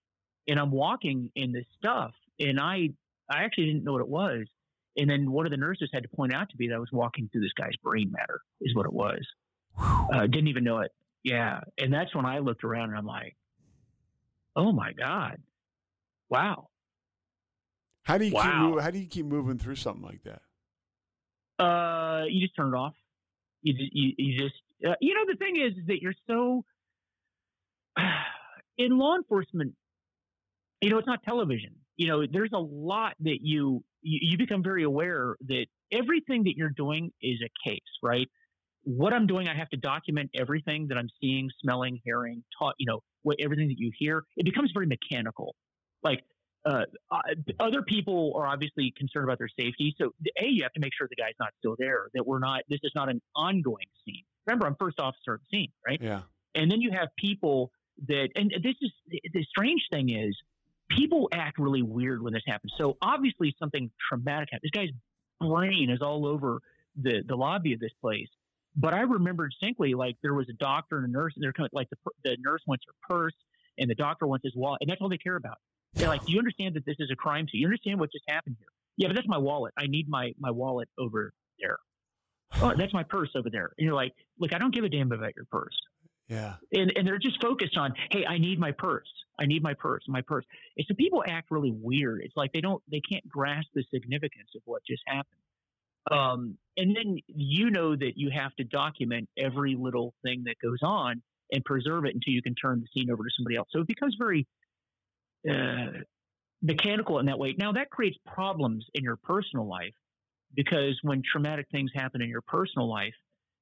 and 0.49 0.59
I'm 0.59 0.71
walking 0.71 1.31
in 1.35 1.53
this 1.53 1.67
stuff, 1.79 2.13
and 2.41 2.59
I, 2.59 2.91
I 3.31 3.45
actually 3.45 3.67
didn't 3.67 3.85
know 3.85 3.93
what 3.93 4.01
it 4.03 4.09
was. 4.09 4.47
And 4.97 5.11
then 5.11 5.31
one 5.31 5.45
of 5.45 5.51
the 5.51 5.57
nurses 5.57 5.91
had 5.93 6.05
to 6.05 6.09
point 6.09 6.33
out 6.33 6.49
to 6.51 6.57
me 6.59 6.69
that 6.69 6.77
I 6.77 6.79
was 6.79 6.91
walking 6.93 7.29
through 7.31 7.43
this 7.43 7.53
guy's 7.53 7.77
brain 7.83 8.13
matter, 8.13 8.41
is 8.61 8.75
what 8.75 8.87
it 8.87 8.93
was. 8.93 9.21
Uh, 9.79 10.23
didn't 10.23 10.49
even 10.49 10.65
know 10.65 10.79
it. 10.79 10.93
Yeah, 11.23 11.61
and 11.79 11.93
that's 11.93 12.15
when 12.15 12.27
I 12.27 12.39
looked 12.39 12.65
around 12.65 12.91
and 12.91 12.99
I'm 12.99 13.07
like, 13.07 13.35
oh 14.57 14.73
my 14.73 14.93
god, 14.93 15.39
wow. 16.29 16.69
How 18.05 18.19
do 18.19 18.27
you 18.27 18.33
Wow. 18.33 18.73
keep 18.75 18.83
how 18.83 18.91
do 18.91 18.99
you 18.99 19.07
keep 19.07 19.27
moving 19.27 19.59
through 19.59 19.77
something 19.77 20.03
like 20.05 20.23
that? 20.25 20.43
Uh, 21.59 22.25
you 22.29 22.41
just 22.41 22.55
turn 22.57 22.75
it 22.75 22.77
off. 22.77 22.95
You 23.63 23.73
ju- 23.75 23.91
you, 23.93 24.13
you 24.19 24.39
just 24.43 24.57
uh, 24.87 24.95
you 25.01 25.15
know 25.15 25.25
the 25.27 25.37
thing 25.37 25.57
is 25.57 25.73
that 25.87 26.03
you're 26.03 26.15
so 26.27 26.65
in 28.79 28.99
law 28.99 29.17
enforcement. 29.17 29.75
You 30.81 30.91
know, 30.91 30.99
it's 30.99 31.07
not 31.07 31.23
television. 31.23 31.77
You 31.97 32.09
know, 32.09 32.27
there's 32.31 32.51
a 32.53 32.59
lot 32.59 33.15
that 33.21 33.39
you 33.41 33.83
you, 34.03 34.19
you 34.23 34.39
become 34.39 34.63
very 34.63 34.83
aware 34.83 35.37
that 35.47 35.67
everything 35.91 36.45
that 36.45 36.55
you're 36.57 36.71
doing 36.77 37.11
is 37.23 37.41
a 37.43 37.69
case, 37.69 37.81
right? 38.03 38.29
What 38.83 39.15
I'm 39.15 39.27
doing, 39.27 39.49
I 39.49 39.55
have 39.57 39.71
to 39.71 39.79
document 39.79 40.31
everything 40.35 40.89
that 40.89 40.99
I'm 40.99 41.09
seeing, 41.23 41.49
smelling, 41.63 42.01
hearing, 42.05 42.45
taught. 42.59 42.75
You 42.79 42.87
know, 42.87 43.01
what 43.25 43.37
everything 43.41 43.69
that 43.69 43.79
you 43.79 43.91
hear. 43.99 44.23
It 44.37 44.45
becomes 44.45 44.71
very 44.73 44.87
mechanical. 44.87 45.57
Like 46.03 46.23
uh, 46.65 46.85
uh, 47.11 47.19
other 47.61 47.83
people 47.83 48.33
are 48.37 48.47
obviously 48.47 48.95
concerned 48.97 49.25
about 49.25 49.39
their 49.39 49.49
safety. 49.49 49.95
So, 49.99 50.15
a 50.39 50.47
you 50.47 50.63
have 50.63 50.73
to 50.73 50.81
make 50.81 50.93
sure 50.97 51.09
the 51.11 51.17
guy's 51.17 51.35
not 51.39 51.51
still 51.59 51.77
there. 51.79 52.09
That 52.15 52.27
we're 52.27 52.39
not. 52.39 52.63
This 52.69 52.81
is 52.85 52.93
not 52.95 53.09
an 53.09 53.21
ongoing 53.35 53.87
scene. 54.05 54.23
Remember, 54.47 54.67
I'm 54.67 54.77
first 54.79 55.01
officer 55.01 55.35
at 55.35 55.41
the 55.41 55.59
scene, 55.59 55.73
right? 55.87 56.01
Yeah. 56.01 56.23
And 56.55 56.71
then 56.71 56.81
you 56.81 56.93
have 56.93 57.09
people 57.19 57.71
that, 58.07 58.29
and 58.37 58.53
this 58.63 58.75
is 58.81 58.91
the 59.33 59.45
strange 59.45 59.83
thing 59.93 60.11
is, 60.11 60.37
people 60.91 61.29
act 61.33 61.59
really 61.59 61.83
weird 61.83 62.23
when 62.23 62.33
this 62.33 62.43
happens. 62.47 62.73
So 62.79 62.97
obviously 63.03 63.55
something 63.59 63.91
traumatic 64.09 64.49
happened. 64.53 64.71
This 64.73 64.81
guy's 64.81 64.91
brain 65.41 65.91
is 65.91 66.01
all 66.01 66.27
over 66.27 66.61
the 67.01 67.23
the 67.27 67.35
lobby 67.35 67.73
of 67.73 67.81
this 67.81 67.93
place. 68.01 68.29
But 68.77 68.95
I 68.95 69.01
remember 69.01 69.49
distinctly, 69.49 69.95
like 69.95 70.17
there 70.23 70.35
was 70.35 70.49
a 70.49 70.55
doctor 70.55 70.99
and 70.99 71.07
a 71.07 71.11
nurse, 71.11 71.33
and 71.37 71.43
they're 71.43 71.53
kind 71.53 71.67
of 71.67 71.73
like 71.73 71.89
the 71.91 71.97
the 72.25 72.37
nurse 72.41 72.61
wants 72.67 72.85
her 72.87 72.95
purse, 73.09 73.35
and 73.79 73.89
the 73.89 73.95
doctor 73.95 74.27
wants 74.27 74.45
his 74.45 74.55
wallet, 74.57 74.79
and 74.81 74.91
that's 74.91 75.01
all 75.01 75.09
they 75.09 75.19
care 75.19 75.37
about. 75.37 75.59
They're 75.95 76.09
like, 76.09 76.25
"Do 76.25 76.33
you 76.33 76.39
understand 76.39 76.75
that 76.75 76.85
this 76.85 76.97
is 76.99 77.11
a 77.13 77.17
crime 77.17 77.47
scene? 77.51 77.61
You 77.61 77.67
understand 77.69 78.01
what 78.01 78.11
just 78.11 78.25
happened 78.29 78.57
here? 78.59 78.69
Yeah, 78.97 79.09
but 79.09 79.15
that's 79.15 79.29
my 79.29 79.39
wallet. 79.39 79.75
I 79.79 79.87
need 79.87 80.09
my 80.09 80.33
my 80.39 80.51
wallet 80.51 80.89
over 80.99 81.33
there. 81.61 81.79
Oh, 82.61 82.75
that's 82.77 82.93
my 82.93 83.05
purse 83.05 83.31
over 83.37 83.49
there." 83.51 83.73
And 83.79 83.85
you're 83.85 83.95
like, 83.95 84.13
"Look, 84.41 84.53
I 84.53 84.59
don't 84.59 84.75
give 84.75 84.85
a 84.85 84.89
damn 84.89 85.13
about 85.13 85.37
your 85.37 85.47
purse." 85.51 85.77
Yeah. 86.29 86.55
and, 86.73 86.93
and 86.97 87.07
they're 87.07 87.19
just 87.19 87.41
focused 87.41 87.77
on, 87.77 87.93
hey, 88.11 88.25
I 88.27 88.39
need 88.39 88.59
my 88.59 88.73
purse. 88.73 89.11
I 89.39 89.47
need 89.47 89.63
my 89.63 89.75
purse, 89.75 90.03
my 90.09 90.23
purse. 90.23 90.45
And 90.77 90.87
so 90.89 90.95
people 90.95 91.23
act 91.27 91.51
really 91.51 91.73
weird. 91.73 92.23
It's 92.25 92.37
like 92.37 92.53
they 92.53 92.61
don't, 92.61 92.83
they 92.91 93.01
can't 93.01 93.29
grasp 93.29 93.69
the 93.75 93.85
significance 93.93 94.49
of 94.57 94.63
what 94.65 94.83
just 94.89 95.03
happened. 95.07 95.41
Um, 96.11 96.59
and 96.77 96.95
then 96.95 97.19
you 97.27 97.71
know 97.71 97.97
that 97.97 98.13
you 98.17 98.31
have 98.31 98.55
to 98.57 98.65
document 98.65 99.29
every 99.39 99.77
little 99.77 100.15
thing 100.23 100.45
that 100.47 100.57
goes 100.63 100.81
on. 100.83 101.23
and 101.53 101.65
preserve 101.65 102.05
it 102.05 102.15
until 102.15 102.33
you 102.33 102.43
can 102.43 102.55
turn 102.55 102.81
the 102.81 102.87
scene 102.93 103.11
over 103.11 103.23
to 103.23 103.31
somebody 103.37 103.57
else. 103.57 103.69
So 103.71 103.81
it 103.81 103.87
becomes 103.87 104.17
very 104.19 104.47
uh, 105.49 106.01
mechanical 106.63 107.19
in 107.19 107.27
that 107.27 107.39
way. 107.39 107.55
Now 107.59 107.73
that 107.73 107.91
creates 107.91 108.17
problems 108.27 108.87
in 108.95 109.05
your 109.05 109.17
personal 109.17 109.69
life 109.69 109.95
because 110.55 110.99
when 111.03 111.23
traumatic 111.23 111.67
things 111.71 111.91
happen 111.95 112.23
in 112.23 112.29
your 112.29 112.41
personal 112.43 112.89
life 112.89 113.15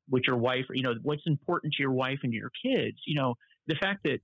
with 0.08 0.22
your 0.26 0.36
wife, 0.36 0.66
you 0.70 0.82
know, 0.82 0.94
what's 1.02 1.26
important 1.26 1.74
to 1.74 1.82
your 1.82 1.92
wife 1.92 2.20
and 2.22 2.32
your 2.32 2.50
kids, 2.64 2.98
you 3.06 3.14
know, 3.14 3.34
the 3.66 3.74
fact 3.76 4.04
that, 4.04 4.20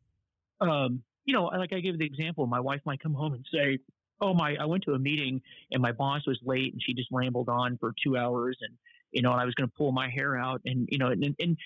um, 0.64 1.02
you 1.24 1.34
know, 1.34 1.44
like 1.44 1.72
I 1.72 1.80
gave 1.80 1.98
the 1.98 2.06
example, 2.06 2.46
my 2.46 2.60
wife 2.60 2.80
might 2.84 3.00
come 3.00 3.14
home 3.14 3.34
and 3.34 3.44
say, 3.52 3.78
oh 4.20 4.34
my, 4.34 4.56
I 4.56 4.64
went 4.66 4.84
to 4.84 4.92
a 4.92 4.98
meeting 4.98 5.40
and 5.72 5.82
my 5.82 5.92
boss 5.92 6.26
was 6.26 6.38
late 6.42 6.72
and 6.72 6.82
she 6.82 6.94
just 6.94 7.08
rambled 7.12 7.48
on 7.48 7.78
for 7.78 7.94
two 8.02 8.16
hours 8.16 8.56
and, 8.60 8.74
you 9.12 9.22
know, 9.22 9.32
and 9.32 9.40
I 9.40 9.44
was 9.44 9.54
going 9.54 9.68
to 9.68 9.74
pull 9.76 9.92
my 9.92 10.08
hair 10.08 10.36
out 10.36 10.60
and, 10.64 10.88
you 10.90 10.98
know, 10.98 11.08
and, 11.08 11.34
and 11.38 11.56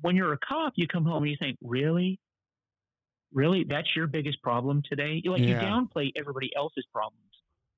when 0.00 0.16
you're 0.16 0.32
a 0.32 0.38
cop, 0.38 0.72
you 0.76 0.86
come 0.86 1.04
home 1.04 1.22
and 1.22 1.30
you 1.30 1.36
think, 1.38 1.58
really? 1.62 2.18
Really? 3.32 3.64
That's 3.64 3.94
your 3.96 4.06
biggest 4.06 4.42
problem 4.42 4.82
today? 4.88 5.22
Like 5.24 5.40
yeah. 5.40 5.48
you 5.48 5.54
downplay 5.56 6.12
everybody 6.16 6.50
else's 6.56 6.84
problems 6.92 7.22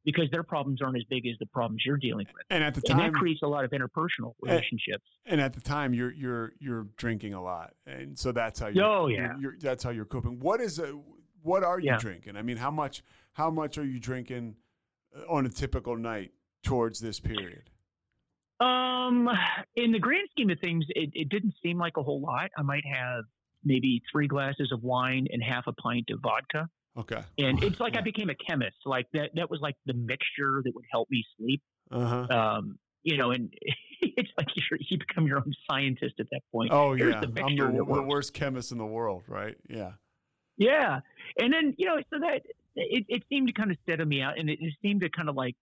because 0.04 0.30
their 0.30 0.42
problems 0.42 0.82
aren't 0.82 0.96
as 0.96 1.04
big 1.04 1.26
as 1.26 1.34
the 1.38 1.46
problems 1.46 1.82
you're 1.84 1.96
dealing 1.96 2.26
with. 2.34 2.44
And 2.50 2.62
at 2.62 2.74
the 2.74 2.82
time, 2.82 3.00
and 3.00 3.14
that 3.14 3.18
creates 3.18 3.42
a 3.42 3.46
lot 3.46 3.64
of 3.64 3.70
interpersonal 3.70 4.34
relationships. 4.42 5.04
And, 5.24 5.34
and, 5.34 5.40
at 5.40 5.54
the 5.54 5.60
time, 5.60 5.94
you're 5.94 6.12
you're 6.12 6.52
you're 6.58 6.86
drinking 6.96 7.34
a 7.34 7.42
lot, 7.42 7.72
and 7.86 8.18
so 8.18 8.32
that's 8.32 8.60
how 8.60 8.68
you're, 8.68 8.84
Oh 8.84 9.06
yeah. 9.06 9.16
You're, 9.18 9.40
you're, 9.40 9.54
that's 9.60 9.82
how 9.82 9.90
you're 9.90 10.04
coping. 10.04 10.38
What 10.40 10.60
is 10.60 10.78
a, 10.78 11.00
what 11.44 11.62
are 11.62 11.78
you 11.78 11.90
yeah. 11.90 11.98
drinking? 11.98 12.36
I 12.36 12.42
mean, 12.42 12.56
how 12.56 12.70
much 12.70 13.04
how 13.34 13.50
much 13.50 13.78
are 13.78 13.84
you 13.84 14.00
drinking 14.00 14.56
uh, 15.16 15.32
on 15.32 15.46
a 15.46 15.50
typical 15.50 15.96
night 15.96 16.32
towards 16.62 17.00
this 17.00 17.20
period? 17.20 17.70
Um, 18.60 19.28
in 19.76 19.92
the 19.92 19.98
grand 19.98 20.28
scheme 20.30 20.48
of 20.50 20.58
things, 20.60 20.86
it, 20.90 21.10
it 21.12 21.28
didn't 21.28 21.54
seem 21.62 21.76
like 21.78 21.96
a 21.96 22.02
whole 22.02 22.20
lot. 22.20 22.50
I 22.56 22.62
might 22.62 22.84
have 22.86 23.24
maybe 23.62 24.02
three 24.10 24.26
glasses 24.26 24.70
of 24.72 24.82
wine 24.82 25.26
and 25.30 25.42
half 25.42 25.66
a 25.66 25.72
pint 25.72 26.08
of 26.10 26.20
vodka. 26.20 26.68
Okay. 26.96 27.22
And 27.38 27.62
it's 27.62 27.78
like 27.80 27.96
I 27.96 28.00
became 28.00 28.30
a 28.30 28.34
chemist. 28.34 28.76
Like 28.86 29.06
that 29.12 29.30
that 29.34 29.50
was 29.50 29.60
like 29.60 29.76
the 29.84 29.94
mixture 29.94 30.62
that 30.64 30.74
would 30.74 30.86
help 30.90 31.10
me 31.10 31.24
sleep. 31.38 31.62
Uh-huh. 31.90 32.26
Um, 32.30 32.78
you 33.02 33.18
know, 33.18 33.32
and 33.32 33.52
it's 34.00 34.30
like 34.38 34.48
you 34.54 34.62
you 34.88 34.98
become 34.98 35.26
your 35.26 35.38
own 35.38 35.52
scientist 35.70 36.14
at 36.20 36.26
that 36.30 36.40
point. 36.50 36.70
Oh 36.72 36.94
yeah, 36.94 37.20
the 37.20 37.42
I'm 37.42 37.54
the, 37.54 37.84
the 37.84 38.02
worst 38.02 38.32
chemist 38.32 38.72
in 38.72 38.78
the 38.78 38.86
world, 38.86 39.24
right? 39.28 39.56
Yeah. 39.68 39.92
Yeah, 40.56 41.00
and 41.38 41.52
then 41.52 41.74
you 41.78 41.86
know, 41.86 41.96
so 42.12 42.20
that 42.20 42.42
it, 42.76 43.04
it 43.08 43.22
seemed 43.28 43.48
to 43.48 43.54
kind 43.54 43.70
of 43.70 43.76
steady 43.82 44.04
me 44.04 44.22
out, 44.22 44.38
and 44.38 44.48
it, 44.48 44.58
it 44.60 44.74
seemed 44.82 45.00
to 45.02 45.08
kind 45.10 45.28
of 45.28 45.34
like 45.34 45.56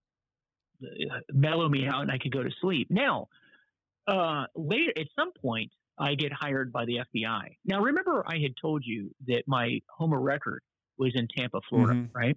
mellow 1.32 1.68
me 1.68 1.86
out, 1.86 2.02
and 2.02 2.10
I 2.10 2.18
could 2.18 2.32
go 2.32 2.42
to 2.42 2.50
sleep. 2.60 2.88
Now, 2.90 3.28
uh, 4.06 4.44
later 4.54 4.92
at 4.96 5.06
some 5.16 5.32
point, 5.32 5.70
I 5.98 6.14
get 6.14 6.32
hired 6.32 6.72
by 6.72 6.84
the 6.84 7.00
FBI. 7.14 7.56
Now, 7.64 7.80
remember, 7.80 8.24
I 8.26 8.38
had 8.38 8.54
told 8.60 8.82
you 8.84 9.14
that 9.28 9.44
my 9.46 9.80
home 9.88 10.12
of 10.12 10.20
record 10.20 10.62
was 10.98 11.12
in 11.14 11.28
Tampa, 11.36 11.60
Florida, 11.68 11.94
mm-hmm. 11.94 12.16
right? 12.16 12.36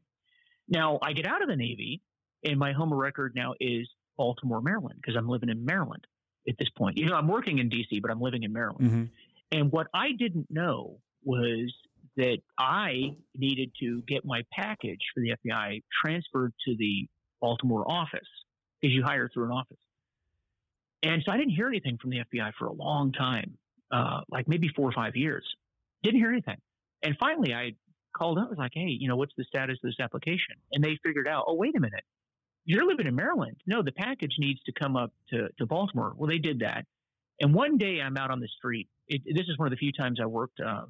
Now, 0.68 1.00
I 1.02 1.14
get 1.14 1.28
out 1.28 1.42
of 1.42 1.48
the 1.48 1.56
Navy, 1.56 2.02
and 2.44 2.60
my 2.60 2.74
home 2.74 2.92
of 2.92 2.98
record 2.98 3.34
now 3.36 3.54
is 3.60 3.88
Baltimore, 4.18 4.62
Maryland, 4.62 5.00
because 5.02 5.16
I'm 5.18 5.28
living 5.28 5.50
in 5.50 5.66
Maryland 5.66 6.06
at 6.48 6.56
this 6.58 6.70
point. 6.78 6.98
You 6.98 7.08
know, 7.08 7.16
I'm 7.16 7.28
working 7.28 7.60
in 7.60 7.70
D.C., 7.70 8.00
but 8.00 8.12
I'm 8.12 8.22
living 8.22 8.44
in 8.44 8.54
Maryland. 8.54 8.88
Mm-hmm. 8.88 9.04
And 9.52 9.72
what 9.72 9.88
I 9.94 10.12
didn't 10.18 10.48
know 10.50 11.00
was 11.24 11.74
that 12.18 12.38
I 12.58 13.16
needed 13.36 13.72
to 13.82 14.02
get 14.08 14.26
my 14.26 14.44
package 14.52 15.02
for 15.14 15.22
the 15.22 15.36
FBI 15.46 15.82
transferred 16.04 16.54
to 16.68 16.76
the 16.78 17.08
Baltimore 17.42 17.90
office 17.90 18.28
because 18.82 18.94
you 18.94 19.04
hire 19.04 19.30
through 19.34 19.46
an 19.46 19.52
office. 19.52 19.78
And 21.04 21.22
so 21.26 21.32
I 21.32 21.38
didn't 21.38 21.54
hear 21.54 21.68
anything 21.68 21.98
from 22.02 22.10
the 22.10 22.20
FBI 22.20 22.54
for 22.58 22.68
a 22.68 22.74
long 22.74 23.12
time, 23.12 23.58
uh, 23.92 24.22
like 24.30 24.48
maybe 24.48 24.70
four 24.76 24.90
or 24.90 24.94
five 24.94 25.16
years. 25.16 25.46
Didn't 26.04 26.20
hear 26.20 26.32
anything. 26.32 26.58
And 27.04 27.16
finally, 27.20 27.54
I 27.54 27.74
called 28.16 28.40
up. 28.40 28.48
I 28.48 28.50
was 28.50 28.58
like, 28.58 28.72
hey, 28.74 28.88
you 28.88 29.08
know, 29.08 29.16
what's 29.16 29.34
the 29.38 29.44
status 29.44 29.78
of 29.84 29.90
this 29.90 30.00
application? 30.00 30.56
And 30.72 30.84
they 30.84 30.98
figured 31.04 31.28
out, 31.28 31.46
oh, 31.48 31.54
wait 31.54 31.76
a 31.76 31.80
minute. 31.80 32.04
You're 32.64 32.88
living 32.88 33.06
in 33.06 33.16
Maryland. 33.16 33.58
No, 33.68 33.84
the 33.84 33.92
package 33.92 34.36
needs 34.40 34.60
to 34.64 34.72
come 34.72 34.96
up 34.96 35.12
to, 35.30 35.50
to 35.60 35.66
Baltimore. 35.68 36.14
Well, 36.18 36.28
they 36.28 36.40
did 36.40 36.60
that. 36.60 36.86
And 37.40 37.54
one 37.54 37.78
day 37.78 38.00
I'm 38.02 38.18
out 38.18 38.32
on 38.32 38.40
the 38.40 38.48
street. 38.58 38.88
It, 39.08 39.22
this 39.26 39.48
is 39.48 39.58
one 39.58 39.68
of 39.68 39.72
the 39.72 39.78
few 39.78 39.92
times 39.92 40.20
I 40.22 40.26
worked 40.26 40.60
uh, 40.60 40.86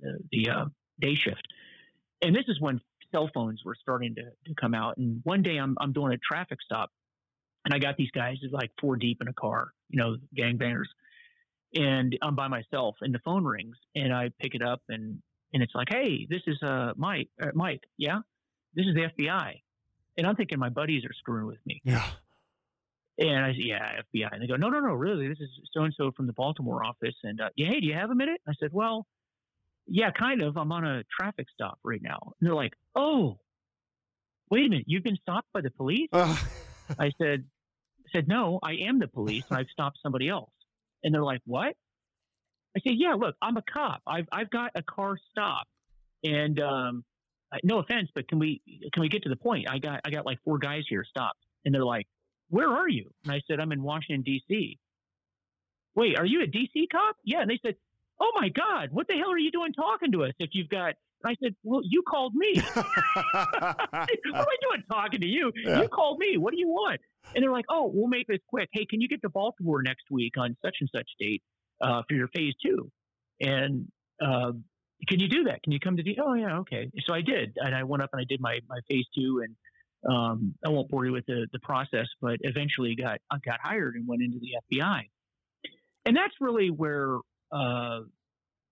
the, 0.00 0.18
the 0.30 0.50
uh, 0.50 0.64
day 1.00 1.14
shift. 1.14 1.46
And 2.22 2.34
this 2.34 2.44
is 2.48 2.60
when 2.60 2.80
cell 3.12 3.30
phones 3.32 3.62
were 3.64 3.76
starting 3.80 4.14
to, 4.16 4.22
to 4.22 4.54
come 4.60 4.74
out. 4.74 4.96
And 4.98 5.20
one 5.24 5.42
day 5.42 5.56
I'm, 5.56 5.76
I'm 5.80 5.92
doing 5.92 6.12
a 6.12 6.18
traffic 6.18 6.58
stop 6.62 6.90
and 7.64 7.74
I 7.74 7.78
got 7.78 7.96
these 7.96 8.10
guys 8.10 8.36
like 8.50 8.70
four 8.80 8.96
deep 8.96 9.18
in 9.20 9.28
a 9.28 9.32
car, 9.32 9.72
you 9.88 9.98
know, 9.98 10.16
gangbangers. 10.36 10.88
And 11.74 12.16
I'm 12.22 12.34
by 12.34 12.48
myself 12.48 12.96
and 13.02 13.14
the 13.14 13.18
phone 13.24 13.44
rings 13.44 13.76
and 13.94 14.12
I 14.12 14.30
pick 14.40 14.54
it 14.54 14.62
up 14.62 14.82
and 14.88 15.22
and 15.52 15.62
it's 15.62 15.74
like, 15.74 15.88
hey, 15.90 16.26
this 16.28 16.42
is 16.46 16.62
uh, 16.62 16.92
Mike. 16.96 17.28
Uh, 17.40 17.46
Mike, 17.54 17.82
yeah, 17.96 18.18
this 18.74 18.86
is 18.86 18.94
the 18.94 19.08
FBI, 19.08 19.60
and 20.16 20.26
I'm 20.26 20.36
thinking 20.36 20.58
my 20.58 20.68
buddies 20.68 21.04
are 21.04 21.14
screwing 21.14 21.46
with 21.46 21.64
me. 21.64 21.80
Yeah. 21.84 22.06
And 23.18 23.44
I 23.44 23.48
said, 23.48 23.62
yeah, 23.64 24.00
FBI. 24.14 24.28
And 24.32 24.42
they 24.42 24.46
go, 24.46 24.56
no, 24.56 24.68
no, 24.68 24.78
no, 24.78 24.92
really, 24.92 25.28
this 25.28 25.40
is 25.40 25.48
so 25.72 25.82
and 25.82 25.94
so 25.96 26.12
from 26.12 26.26
the 26.26 26.32
Baltimore 26.32 26.84
office. 26.84 27.16
And 27.24 27.40
uh, 27.40 27.48
yeah, 27.56 27.66
hey, 27.68 27.80
do 27.80 27.86
you 27.86 27.94
have 27.94 28.10
a 28.10 28.14
minute? 28.14 28.40
I 28.46 28.52
said, 28.60 28.72
well, 28.72 29.06
yeah, 29.88 30.10
kind 30.10 30.42
of. 30.42 30.56
I'm 30.56 30.72
on 30.72 30.84
a 30.84 31.02
traffic 31.18 31.46
stop 31.52 31.78
right 31.84 32.02
now. 32.02 32.32
And 32.40 32.46
they're 32.46 32.54
like, 32.54 32.74
oh, 32.94 33.38
wait 34.50 34.66
a 34.66 34.68
minute, 34.68 34.84
you've 34.86 35.04
been 35.04 35.16
stopped 35.16 35.48
by 35.52 35.60
the 35.60 35.70
police? 35.70 36.08
Uh. 36.12 36.36
I 36.98 37.10
said, 37.20 37.44
said, 38.14 38.28
no, 38.28 38.58
I 38.62 38.74
am 38.88 38.98
the 38.98 39.08
police, 39.08 39.44
and 39.50 39.58
I've 39.58 39.68
stopped 39.70 39.98
somebody 40.02 40.28
else. 40.28 40.50
And 41.02 41.14
they're 41.14 41.24
like, 41.24 41.40
what? 41.44 41.74
I 42.76 42.80
said, 42.80 42.94
yeah, 42.96 43.14
look, 43.14 43.34
I'm 43.42 43.56
a 43.56 43.62
cop. 43.62 44.02
I've 44.06 44.26
I've 44.30 44.50
got 44.50 44.72
a 44.74 44.82
car 44.82 45.16
stop, 45.30 45.66
and 46.22 46.60
um, 46.60 47.04
no 47.62 47.78
offense, 47.78 48.08
but 48.14 48.28
can 48.28 48.38
we 48.38 48.60
can 48.92 49.00
we 49.00 49.08
get 49.08 49.22
to 49.24 49.28
the 49.28 49.36
point? 49.36 49.66
I 49.70 49.78
got 49.78 50.00
I 50.04 50.10
got 50.10 50.26
like 50.26 50.38
four 50.44 50.58
guys 50.58 50.84
here 50.88 51.04
stopped, 51.08 51.40
and 51.64 51.74
they're 51.74 51.84
like, 51.84 52.06
where 52.50 52.68
are 52.68 52.88
you? 52.88 53.10
And 53.24 53.32
I 53.32 53.40
said, 53.48 53.60
I'm 53.60 53.72
in 53.72 53.82
Washington 53.82 54.22
D.C. 54.22 54.78
Wait, 55.94 56.18
are 56.18 56.26
you 56.26 56.42
a 56.42 56.46
D.C. 56.46 56.88
cop? 56.92 57.16
Yeah, 57.24 57.40
and 57.40 57.50
they 57.50 57.58
said, 57.64 57.74
oh 58.20 58.32
my 58.34 58.48
God, 58.48 58.88
what 58.90 59.08
the 59.08 59.14
hell 59.14 59.30
are 59.30 59.38
you 59.38 59.50
doing 59.50 59.72
talking 59.72 60.12
to 60.12 60.24
us 60.24 60.32
if 60.38 60.50
you've 60.52 60.68
got 60.68 60.94
I 61.24 61.34
said, 61.42 61.56
Well, 61.64 61.80
you 61.82 62.02
called 62.02 62.34
me. 62.34 62.62
what 62.74 62.84
am 63.34 64.16
I 64.34 64.56
doing 64.62 64.84
talking 64.88 65.20
to 65.20 65.26
you? 65.26 65.50
Yeah. 65.64 65.82
You 65.82 65.88
called 65.88 66.20
me. 66.20 66.36
What 66.36 66.52
do 66.52 66.60
you 66.60 66.68
want? 66.68 67.00
And 67.34 67.42
they're 67.42 67.50
like, 67.50 67.64
Oh, 67.68 67.90
we'll 67.92 68.06
make 68.06 68.28
this 68.28 68.38
quick. 68.48 68.68
Hey, 68.72 68.86
can 68.86 69.00
you 69.00 69.08
get 69.08 69.20
to 69.22 69.28
Baltimore 69.28 69.82
next 69.82 70.04
week 70.12 70.34
on 70.38 70.56
such 70.62 70.76
and 70.80 70.88
such 70.94 71.08
date? 71.18 71.42
uh, 71.80 72.02
for 72.08 72.14
your 72.14 72.28
phase 72.28 72.54
two. 72.64 72.90
And 73.40 73.86
uh, 74.24 74.52
can 75.06 75.20
you 75.20 75.28
do 75.28 75.44
that? 75.44 75.62
Can 75.62 75.72
you 75.72 75.80
come 75.80 75.96
to 75.96 76.02
the? 76.02 76.18
Oh 76.22 76.34
yeah, 76.34 76.58
okay. 76.58 76.90
So 77.06 77.14
I 77.14 77.20
did, 77.20 77.56
and 77.56 77.74
I 77.74 77.84
went 77.84 78.02
up 78.02 78.10
and 78.12 78.20
I 78.20 78.24
did 78.28 78.40
my 78.40 78.58
my 78.68 78.80
phase 78.88 79.06
two, 79.14 79.44
and 79.44 80.12
um, 80.12 80.54
I 80.64 80.70
won't 80.70 80.88
bore 80.88 81.06
you 81.06 81.12
with 81.12 81.26
the 81.26 81.46
the 81.52 81.60
process, 81.60 82.06
but 82.20 82.38
eventually 82.40 82.96
got 82.96 83.20
I 83.30 83.36
got 83.44 83.60
hired 83.62 83.94
and 83.94 84.08
went 84.08 84.22
into 84.22 84.38
the 84.40 84.76
FBI, 84.76 85.02
and 86.04 86.16
that's 86.16 86.34
really 86.40 86.70
where 86.70 87.18
uh, 87.52 88.00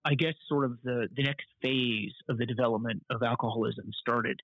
I 0.05 0.13
guess 0.17 0.33
sort 0.47 0.65
of 0.65 0.77
the 0.83 1.07
the 1.15 1.23
next 1.23 1.47
phase 1.61 2.13
of 2.29 2.37
the 2.37 2.45
development 2.45 3.03
of 3.09 3.23
alcoholism 3.23 3.91
started. 4.01 4.39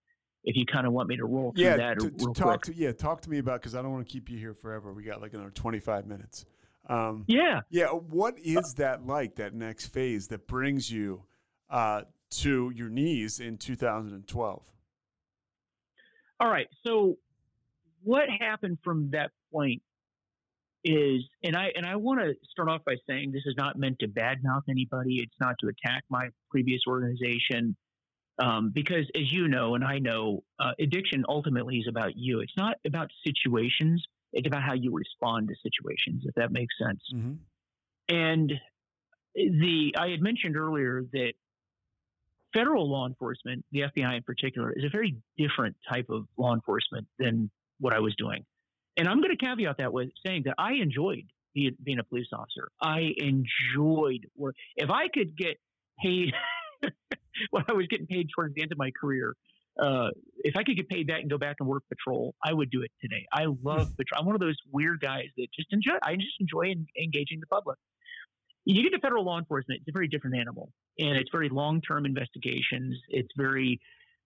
If 0.45 0.57
you 0.57 0.65
kind 0.65 0.85
of 0.85 0.91
want 0.91 1.07
me 1.07 1.15
to 1.15 1.25
roll 1.25 1.53
through 1.53 1.63
yeah, 1.63 1.77
that, 1.77 1.99
to, 1.99 2.09
to 2.09 2.33
talk 2.33 2.63
quick. 2.63 2.75
to 2.75 2.75
yeah, 2.75 2.91
talk 2.91 3.21
to 3.21 3.29
me 3.29 3.37
about 3.37 3.61
because 3.61 3.75
I 3.75 3.81
don't 3.81 3.93
want 3.93 4.05
to 4.05 4.11
keep 4.11 4.29
you 4.29 4.37
here 4.37 4.53
forever. 4.53 4.91
We 4.91 5.03
got 5.03 5.21
like 5.21 5.33
another 5.33 5.51
twenty 5.51 5.79
five 5.79 6.05
minutes. 6.05 6.45
Um, 6.89 7.23
yeah. 7.27 7.61
Yeah. 7.69 7.87
What 7.87 8.37
is 8.39 8.73
that 8.75 9.05
like, 9.05 9.35
that 9.35 9.53
next 9.53 9.87
phase 9.87 10.27
that 10.27 10.47
brings 10.47 10.91
you 10.91 11.23
uh, 11.69 12.01
to 12.31 12.71
your 12.75 12.89
knees 12.89 13.39
in 13.39 13.57
2012? 13.57 14.63
All 16.39 16.49
right. 16.49 16.67
So, 16.85 17.17
what 18.03 18.25
happened 18.39 18.79
from 18.83 19.11
that 19.11 19.31
point 19.51 19.81
is, 20.83 21.21
and 21.43 21.55
I 21.55 21.71
and 21.75 21.85
I 21.85 21.95
want 21.95 22.19
to 22.19 22.33
start 22.49 22.69
off 22.69 22.81
by 22.85 22.95
saying 23.07 23.31
this 23.31 23.43
is 23.45 23.55
not 23.57 23.77
meant 23.77 23.99
to 23.99 24.07
badmouth 24.07 24.63
anybody. 24.69 25.17
It's 25.21 25.35
not 25.39 25.55
to 25.59 25.67
attack 25.67 26.03
my 26.09 26.29
previous 26.49 26.81
organization, 26.87 27.75
um, 28.39 28.71
because 28.73 29.09
as 29.15 29.31
you 29.31 29.47
know 29.47 29.75
and 29.75 29.83
I 29.83 29.99
know, 29.99 30.43
uh, 30.59 30.71
addiction 30.79 31.23
ultimately 31.27 31.77
is 31.77 31.87
about 31.87 32.15
you. 32.15 32.41
It's 32.41 32.57
not 32.57 32.77
about 32.85 33.09
situations. 33.25 34.03
It's 34.33 34.47
about 34.47 34.63
how 34.63 34.73
you 34.73 34.91
respond 34.91 35.49
to 35.49 35.55
situations, 35.61 36.23
if 36.25 36.35
that 36.35 36.51
makes 36.51 36.73
sense. 36.77 37.01
Mm-hmm. 37.13 37.33
And 38.09 38.53
the 39.35 39.95
I 39.97 40.09
had 40.09 40.21
mentioned 40.21 40.57
earlier 40.57 41.03
that 41.13 41.33
federal 42.53 42.89
law 42.89 43.07
enforcement, 43.07 43.65
the 43.71 43.81
FBI 43.81 44.17
in 44.17 44.23
particular, 44.23 44.71
is 44.71 44.83
a 44.83 44.89
very 44.89 45.15
different 45.37 45.75
type 45.91 46.09
of 46.09 46.25
law 46.37 46.53
enforcement 46.53 47.07
than 47.19 47.49
what 47.79 47.93
I 47.93 47.99
was 47.99 48.15
doing. 48.15 48.45
And 48.97 49.07
I'm 49.07 49.21
going 49.21 49.35
to 49.35 49.45
caveat 49.45 49.77
that 49.77 49.91
with 49.91 50.09
saying 50.25 50.43
that 50.45 50.55
I 50.57 50.73
enjoyed 50.73 51.25
being 51.53 51.99
a 51.99 52.03
police 52.03 52.27
officer. 52.33 52.69
I 52.81 53.13
enjoyed 53.17 54.27
work. 54.35 54.55
If 54.75 54.89
I 54.89 55.07
could 55.07 55.37
get 55.37 55.57
paid 56.01 56.33
what 57.51 57.65
I 57.69 57.73
was 57.73 57.87
getting 57.87 58.07
paid 58.07 58.29
towards 58.35 58.55
the 58.55 58.61
end 58.61 58.71
of 58.71 58.77
my 58.77 58.91
career, 58.99 59.35
uh, 59.81 60.09
if 60.39 60.55
I 60.55 60.63
could 60.63 60.77
get 60.77 60.87
paid 60.87 61.07
that 61.07 61.19
and 61.19 61.29
go 61.29 61.37
back 61.37 61.55
and 61.59 61.67
work 61.67 61.83
patrol, 61.89 62.35
I 62.43 62.53
would 62.53 62.69
do 62.69 62.81
it 62.83 62.91
today. 63.01 63.25
I 63.31 63.45
love 63.63 63.89
patrol. 63.97 64.19
I'm 64.19 64.25
one 64.25 64.35
of 64.35 64.41
those 64.41 64.57
weird 64.71 65.01
guys 65.01 65.27
that 65.37 65.47
just 65.55 65.71
enjoy. 65.71 65.93
I 66.03 66.15
just 66.15 66.35
enjoy 66.39 66.75
engaging 67.01 67.39
the 67.39 67.47
public. 67.47 67.77
You 68.65 68.81
get 68.81 68.95
to 68.95 68.99
federal 68.99 69.25
law 69.25 69.39
enforcement; 69.39 69.81
it's 69.81 69.89
a 69.89 69.91
very 69.91 70.07
different 70.07 70.37
animal. 70.37 70.71
and 70.99 71.17
it's 71.17 71.29
very 71.31 71.49
long 71.49 71.81
term 71.81 72.05
investigations. 72.05 72.97
It's 73.09 73.31
very, 73.35 73.81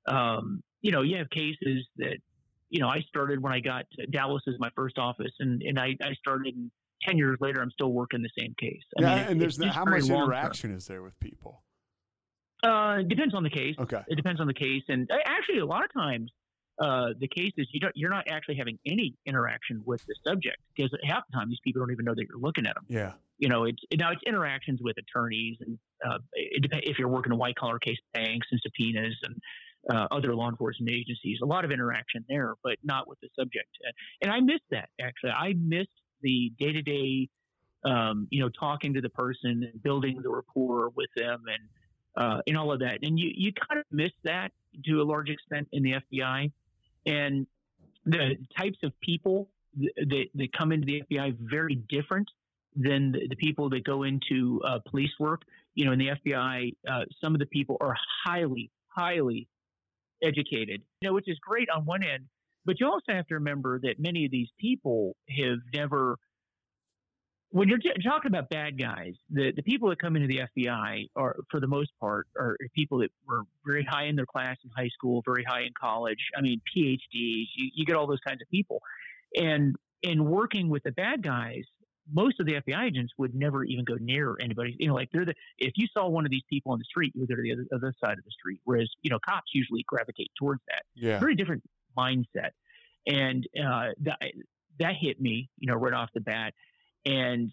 um, 0.08 0.62
you 0.82 0.92
know, 0.92 1.02
you 1.02 1.18
have 1.18 1.30
cases 1.30 1.88
that, 1.98 2.18
you 2.70 2.80
know, 2.82 2.88
I 2.88 3.02
started 3.08 3.42
when 3.42 3.54
I 3.54 3.60
got 3.60 3.86
Dallas 4.12 4.44
as 4.48 4.56
my 4.60 4.70
first 4.76 4.98
office, 4.98 5.34
and 5.40 5.62
and 5.62 5.80
I, 5.80 5.96
I 6.02 6.14
started. 6.14 6.56
And, 6.56 6.72
Ten 7.08 7.16
years 7.16 7.38
later, 7.40 7.62
I'm 7.62 7.70
still 7.70 7.92
working 7.92 8.24
the 8.24 8.30
same 8.40 8.56
case. 8.60 8.82
I 8.98 9.02
yeah, 9.02 9.10
mean, 9.10 9.18
it, 9.20 9.30
and 9.30 9.42
there's 9.42 9.56
the, 9.56 9.68
how 9.68 9.86
much 9.86 10.10
interaction 10.10 10.74
is 10.74 10.88
there 10.88 11.04
with 11.04 11.18
people? 11.20 11.62
Uh, 12.64 12.98
it 13.02 13.08
depends 13.08 13.36
on 13.36 13.44
the 13.44 13.52
case. 13.52 13.76
Okay. 13.80 14.02
It 14.08 14.16
depends 14.16 14.42
on 14.42 14.48
the 14.48 14.54
case, 14.56 14.82
and 14.88 15.08
uh, 15.12 15.18
actually, 15.28 15.60
a 15.60 15.66
lot 15.66 15.84
of 15.84 15.94
times, 15.94 16.32
uh, 16.82 17.10
the 17.20 17.28
case 17.28 17.52
is 17.56 17.68
you 17.72 17.80
don't, 17.80 17.96
you're 17.96 18.10
not 18.10 18.26
actually 18.28 18.56
having 18.56 18.80
any 18.88 19.14
interaction 19.28 19.84
with 19.86 20.04
the 20.08 20.16
subject 20.26 20.58
because 20.76 20.92
half 21.04 21.22
the 21.30 21.38
time 21.38 21.50
these 21.50 21.60
people 21.64 21.82
don't 21.84 21.92
even 21.92 22.04
know 22.04 22.16
that 22.16 22.26
you're 22.28 22.42
looking 22.42 22.66
at 22.66 22.74
them. 22.74 22.86
Yeah. 22.90 23.12
You 23.38 23.50
know, 23.50 23.66
it's 23.66 23.80
now 23.96 24.12
it's 24.12 24.24
interactions 24.26 24.80
with 24.82 24.96
attorneys, 24.98 25.58
and 25.62 25.78
uh, 26.04 26.18
it 26.34 26.66
if 26.84 26.98
you're 26.98 27.10
working 27.10 27.32
a 27.32 27.36
white 27.36 27.58
collar 27.58 27.78
case, 27.78 27.98
banks 28.12 28.48
and 28.52 28.60
subpoenas 28.64 29.16
and 29.22 29.36
uh, 29.90 30.08
other 30.12 30.36
law 30.36 30.50
enforcement 30.50 30.92
agencies. 30.92 31.40
A 31.42 31.46
lot 31.46 31.66
of 31.66 31.72
interaction 31.72 32.26
there, 32.28 32.56
but 32.64 32.78
not 32.84 33.08
with 33.08 33.20
the 33.22 33.30
subject. 33.38 33.70
And 34.22 34.32
I 34.32 34.40
missed 34.40 34.66
that 34.72 34.90
actually. 35.02 35.32
I 35.32 35.54
missed 35.54 35.90
the 36.22 36.52
day 36.60 36.74
to 36.74 36.82
day, 36.82 37.30
you 38.30 38.42
know, 38.42 38.50
talking 38.50 38.94
to 38.94 39.02
the 39.02 39.10
person 39.10 39.70
and 39.72 39.84
building 39.84 40.22
the 40.22 40.30
rapport 40.30 40.90
with 40.96 41.10
them 41.16 41.44
and 41.48 41.70
uh, 42.18 42.42
and 42.48 42.58
all 42.58 42.72
of 42.72 42.80
that. 42.80 43.00
And 43.04 43.18
you, 43.18 43.32
you 43.34 43.54
kind 43.54 43.80
of 43.80 43.86
miss 43.92 44.12
that 44.24 44.52
to 44.86 45.02
a 45.02 45.04
large 45.04 45.30
extent 45.30 45.68
in 45.72 45.84
the 45.84 45.94
FBI. 45.94 46.52
And 47.06 47.46
the 48.06 48.36
types 48.58 48.80
of 48.84 48.92
people 49.02 49.50
that, 49.76 50.26
that 50.34 50.54
come 50.54 50.72
into 50.72 50.86
the 50.86 51.04
FBI 51.10 51.38
very 51.40 51.76
different 51.76 52.28
than 52.76 53.12
the, 53.12 53.28
the 53.30 53.36
people 53.36 53.70
that 53.70 53.84
go 53.84 54.04
into 54.04 54.62
uh, 54.66 54.80
police 54.90 55.12
work. 55.20 55.44
You 55.76 55.86
know, 55.86 55.92
in 55.92 56.00
the 56.00 56.10
FBI, 56.10 56.76
uh, 56.90 57.02
some 57.24 57.36
of 57.36 57.40
the 57.40 57.46
people 57.46 57.78
are 57.82 57.96
highly, 58.26 58.72
highly 58.88 59.48
educated, 60.24 60.82
you 61.02 61.10
know, 61.10 61.14
which 61.14 61.28
is 61.28 61.38
great 61.40 61.70
on 61.70 61.86
one 61.86 62.04
end. 62.04 62.26
But 62.66 62.80
you 62.80 62.88
also 62.88 63.14
have 63.14 63.28
to 63.28 63.36
remember 63.36 63.80
that 63.80 63.96
many 64.00 64.26
of 64.26 64.32
these 64.32 64.50
people 64.60 65.16
have 65.30 65.60
never 65.74 66.18
when 67.52 67.70
you're 67.70 67.78
t- 67.78 67.94
talking 68.04 68.30
about 68.30 68.50
bad 68.50 68.78
guys, 68.78 69.14
the, 69.30 69.52
the 69.56 69.64
people 69.64 69.90
that 69.90 70.00
come 70.00 70.16
into 70.16 70.28
the 70.28 70.42
FBI 70.58 71.10
are, 71.16 71.38
for 71.50 71.60
the 71.60 71.68
most 71.68 71.92
part, 72.00 72.28
are 72.38 72.58
people 72.76 72.98
that 73.00 73.10
were 73.26 73.44
very 73.66 73.84
high 73.90 74.06
in 74.06 74.16
their 74.16 74.26
class 74.26 74.58
in 74.64 74.70
high 74.76 74.90
school, 74.90 75.24
very 75.26 75.46
high 75.48 75.62
in 75.62 75.72
college. 75.80 76.20
I 76.38 76.42
mean, 76.42 76.62
PhDs. 76.76 77.00
You, 77.14 77.72
you 77.74 77.86
get 77.86 77.96
all 77.96 78.08
those 78.08 78.20
kinds 78.28 78.42
of 78.42 78.50
people, 78.50 78.82
and 79.36 79.76
in 80.04 80.26
working 80.26 80.70
with 80.70 80.84
the 80.84 80.92
bad 80.92 81.24
guys, 81.24 81.64
most 82.12 82.40
of 82.40 82.46
the 82.46 82.54
FBI 82.54 82.88
agents 82.88 83.14
would 83.18 83.36
never 83.36 83.64
even 83.64 83.86
go 83.86 83.96
near 84.00 84.36
anybody. 84.42 84.76
You 84.80 84.88
know, 84.88 84.96
like 84.96 85.10
they're 85.12 85.26
the 85.26 85.34
if 85.58 85.74
you 85.76 85.88
saw 85.94 86.08
one 86.08 86.26
of 86.26 86.32
these 86.32 86.44
people 86.50 86.72
on 86.72 86.80
the 86.80 86.86
street, 86.86 87.14
you 87.16 87.22
would 87.22 87.30
go 87.30 87.36
to 87.36 87.42
the 87.42 87.54
other, 87.54 87.66
other 87.74 87.94
side 88.04 88.18
of 88.18 88.24
the 88.24 88.32
street. 88.32 88.60
Whereas 88.64 88.90
you 89.02 89.10
know, 89.10 89.20
cops 89.28 89.52
usually 89.54 89.84
gravitate 89.88 90.32
towards 90.40 90.62
that. 90.68 90.84
Yeah, 90.96 91.20
very 91.20 91.36
different 91.36 91.64
mindset, 91.98 92.52
and 93.06 93.48
uh, 93.58 93.90
that 94.02 94.20
that 94.80 94.96
hit 95.00 95.22
me, 95.22 95.50
you 95.58 95.68
know, 95.68 95.76
right 95.76 95.94
off 95.94 96.10
the 96.14 96.22
bat. 96.22 96.54
And 97.06 97.52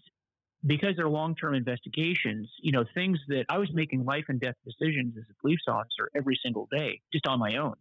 because 0.65 0.95
they're 0.95 1.09
long 1.09 1.35
term 1.35 1.53
investigations, 1.53 2.49
you 2.61 2.71
know, 2.71 2.85
things 2.93 3.19
that 3.27 3.45
I 3.49 3.57
was 3.57 3.69
making 3.73 4.05
life 4.05 4.25
and 4.29 4.39
death 4.39 4.55
decisions 4.65 5.15
as 5.17 5.23
a 5.29 5.41
police 5.41 5.59
officer 5.67 6.09
every 6.15 6.39
single 6.43 6.67
day, 6.71 7.01
just 7.13 7.27
on 7.27 7.39
my 7.39 7.57
own. 7.57 7.75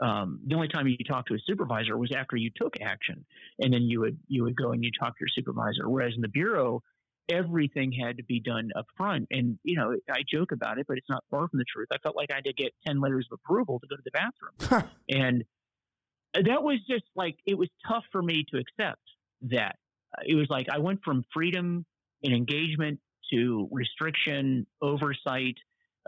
Um, 0.00 0.40
the 0.46 0.54
only 0.54 0.68
time 0.68 0.88
you 0.88 0.96
talked 1.06 1.28
to 1.28 1.34
a 1.34 1.38
supervisor 1.46 1.96
was 1.96 2.12
after 2.16 2.36
you 2.36 2.50
took 2.54 2.74
action, 2.80 3.24
and 3.60 3.72
then 3.72 3.82
you 3.82 4.00
would 4.00 4.18
you 4.28 4.42
would 4.44 4.56
go 4.56 4.72
and 4.72 4.82
you 4.82 4.90
talk 4.98 5.16
to 5.16 5.20
your 5.20 5.28
supervisor. 5.28 5.88
Whereas 5.88 6.14
in 6.16 6.22
the 6.22 6.28
bureau, 6.28 6.82
everything 7.28 7.92
had 7.92 8.16
to 8.16 8.24
be 8.24 8.40
done 8.40 8.70
up 8.76 8.86
front. 8.96 9.28
And 9.30 9.58
you 9.62 9.76
know, 9.76 9.94
I 10.10 10.22
joke 10.28 10.52
about 10.52 10.78
it, 10.78 10.86
but 10.88 10.98
it's 10.98 11.08
not 11.08 11.24
far 11.30 11.48
from 11.48 11.58
the 11.58 11.64
truth. 11.72 11.88
I 11.92 11.98
felt 11.98 12.16
like 12.16 12.30
I 12.32 12.36
had 12.36 12.44
to 12.44 12.52
get 12.52 12.72
ten 12.86 13.00
letters 13.00 13.28
of 13.30 13.38
approval 13.44 13.80
to 13.80 13.86
go 13.86 13.96
to 13.96 14.02
the 14.04 14.10
bathroom, 14.10 14.90
and 15.08 15.44
that 16.34 16.62
was 16.62 16.78
just 16.88 17.04
like 17.14 17.36
it 17.46 17.56
was 17.56 17.68
tough 17.86 18.04
for 18.10 18.22
me 18.22 18.44
to 18.52 18.58
accept 18.58 19.02
that 19.42 19.76
it 20.24 20.34
was 20.34 20.46
like 20.50 20.66
I 20.72 20.78
went 20.78 21.00
from 21.04 21.24
freedom 21.32 21.84
and 22.22 22.34
engagement 22.34 23.00
to 23.32 23.68
restriction, 23.70 24.66
oversight. 24.82 25.56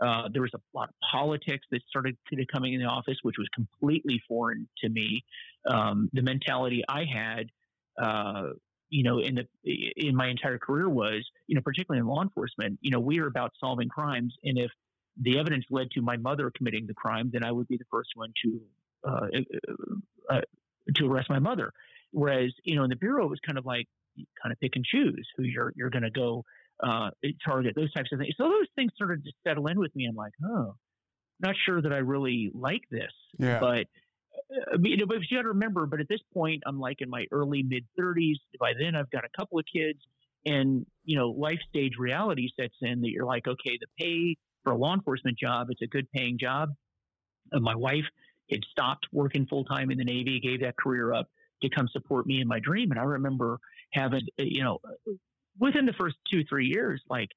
Uh, 0.01 0.29
there 0.31 0.41
was 0.41 0.51
a 0.53 0.59
lot 0.77 0.89
of 0.89 0.95
politics 1.11 1.65
that 1.71 1.81
started 1.89 2.17
coming 2.51 2.73
in 2.73 2.81
the 2.81 2.85
office, 2.85 3.17
which 3.23 3.37
was 3.37 3.47
completely 3.53 4.21
foreign 4.27 4.67
to 4.79 4.89
me. 4.89 5.23
Um, 5.67 6.09
the 6.13 6.21
mentality 6.21 6.83
I 6.87 7.05
had, 7.05 7.47
uh, 8.01 8.49
you 8.89 9.03
know, 9.03 9.19
in 9.19 9.35
the 9.35 9.47
in 9.63 10.15
my 10.15 10.27
entire 10.27 10.59
career 10.59 10.87
was, 10.87 11.25
you 11.47 11.55
know, 11.55 11.61
particularly 11.61 11.99
in 11.99 12.07
law 12.07 12.21
enforcement, 12.21 12.79
you 12.81 12.91
know, 12.91 12.99
we 12.99 13.19
are 13.19 13.27
about 13.27 13.51
solving 13.59 13.89
crimes, 13.89 14.35
and 14.43 14.57
if 14.57 14.71
the 15.19 15.39
evidence 15.39 15.65
led 15.69 15.89
to 15.91 16.01
my 16.01 16.17
mother 16.17 16.51
committing 16.55 16.85
the 16.85 16.93
crime, 16.93 17.29
then 17.33 17.43
I 17.43 17.51
would 17.51 17.67
be 17.67 17.77
the 17.77 17.85
first 17.91 18.09
one 18.15 18.31
to 18.43 18.61
uh, 19.07 19.27
uh, 20.29 20.41
to 20.95 21.11
arrest 21.11 21.29
my 21.29 21.39
mother. 21.39 21.71
Whereas, 22.11 22.51
you 22.63 22.75
know, 22.75 22.83
in 22.83 22.89
the 22.89 22.95
bureau, 22.95 23.25
it 23.25 23.29
was 23.29 23.39
kind 23.45 23.57
of 23.57 23.65
like 23.65 23.87
kind 24.41 24.51
of 24.51 24.59
pick 24.59 24.75
and 24.75 24.85
choose 24.85 25.27
who 25.35 25.43
you're 25.43 25.73
you're 25.75 25.89
going 25.89 26.03
to 26.03 26.11
go 26.11 26.45
uh, 26.83 27.09
target, 27.45 27.75
those 27.75 27.91
types 27.93 28.09
of 28.11 28.19
things. 28.19 28.35
So 28.37 28.45
those 28.45 28.67
things 28.75 28.91
started 28.95 29.23
to 29.23 29.31
settle 29.45 29.67
in 29.67 29.79
with 29.79 29.95
me. 29.95 30.05
I'm 30.05 30.15
like, 30.15 30.33
oh, 30.45 30.75
not 31.39 31.55
sure 31.65 31.81
that 31.81 31.93
I 31.93 31.97
really 31.97 32.51
like 32.53 32.83
this. 32.91 33.11
Yeah. 33.37 33.59
But 33.59 33.85
uh, 34.49 34.77
you 34.81 34.97
know, 34.97 35.05
but 35.05 35.17
you 35.29 35.37
got 35.37 35.43
to 35.43 35.49
remember. 35.49 35.85
But 35.85 35.99
at 35.99 36.07
this 36.07 36.21
point, 36.33 36.63
I'm 36.65 36.79
like 36.79 37.01
in 37.01 37.09
my 37.09 37.25
early 37.31 37.63
mid 37.63 37.85
30s. 37.99 38.35
By 38.59 38.73
then, 38.79 38.95
I've 38.95 39.09
got 39.09 39.23
a 39.25 39.29
couple 39.37 39.59
of 39.59 39.65
kids, 39.71 39.99
and 40.45 40.85
you 41.03 41.17
know, 41.17 41.29
life 41.29 41.59
stage 41.69 41.93
reality 41.97 42.49
sets 42.59 42.75
in 42.81 43.01
that 43.01 43.09
you're 43.09 43.25
like, 43.25 43.47
okay, 43.47 43.77
the 43.79 43.87
pay 43.99 44.37
for 44.63 44.73
a 44.73 44.77
law 44.77 44.93
enforcement 44.93 45.37
job, 45.37 45.67
it's 45.69 45.81
a 45.81 45.87
good 45.87 46.09
paying 46.11 46.37
job. 46.37 46.69
My 47.51 47.75
wife 47.75 48.03
had 48.51 48.59
stopped 48.71 49.07
working 49.11 49.45
full 49.47 49.63
time 49.63 49.91
in 49.91 49.97
the 49.97 50.03
Navy, 50.03 50.39
gave 50.39 50.61
that 50.61 50.75
career 50.77 51.13
up 51.13 51.27
to 51.61 51.69
come 51.69 51.87
support 51.91 52.27
me 52.27 52.41
in 52.41 52.47
my 52.47 52.59
dream. 52.59 52.91
And 52.91 52.99
I 52.99 53.03
remember 53.03 53.59
having, 53.91 54.21
uh, 54.39 54.43
you 54.43 54.63
know, 54.63 54.79
within 55.59 55.85
the 55.85 55.93
first 55.93 56.15
two, 56.31 56.43
three 56.47 56.67
years, 56.67 57.01
like, 57.09 57.29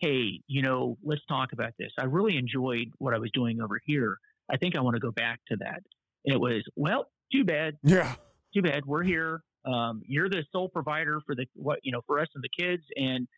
hey, 0.00 0.40
you 0.46 0.62
know, 0.62 0.96
let's 1.02 1.24
talk 1.28 1.52
about 1.52 1.72
this. 1.78 1.90
I 1.98 2.04
really 2.04 2.36
enjoyed 2.36 2.90
what 2.98 3.14
I 3.14 3.18
was 3.18 3.30
doing 3.32 3.60
over 3.60 3.80
here. 3.84 4.18
I 4.50 4.56
think 4.56 4.76
I 4.76 4.80
want 4.80 4.94
to 4.94 5.00
go 5.00 5.10
back 5.10 5.40
to 5.48 5.56
that. 5.56 5.82
And 6.24 6.34
it 6.34 6.40
was, 6.40 6.62
well, 6.76 7.06
too 7.32 7.44
bad. 7.44 7.76
Yeah. 7.82 8.14
Too 8.54 8.62
bad. 8.62 8.86
We're 8.86 9.02
here. 9.02 9.42
Um, 9.64 10.02
you're 10.06 10.28
the 10.28 10.44
sole 10.52 10.68
provider 10.68 11.20
for 11.26 11.34
the 11.34 11.46
what 11.54 11.80
you 11.82 11.92
know 11.92 12.00
for 12.06 12.20
us 12.20 12.28
and 12.34 12.42
the 12.42 12.48
kids, 12.48 12.82
and 12.96 13.28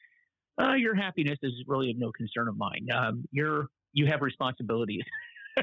uh, 0.61 0.75
your 0.75 0.95
happiness 0.95 1.39
is 1.43 1.53
really 1.67 1.91
of 1.91 1.99
no 1.99 2.13
concern 2.13 2.47
of 2.47 2.57
mine. 2.57 2.87
Um, 2.95 3.25
you're 3.33 3.67
you 3.93 4.07
have 4.07 4.21
responsibilities. 4.21 5.03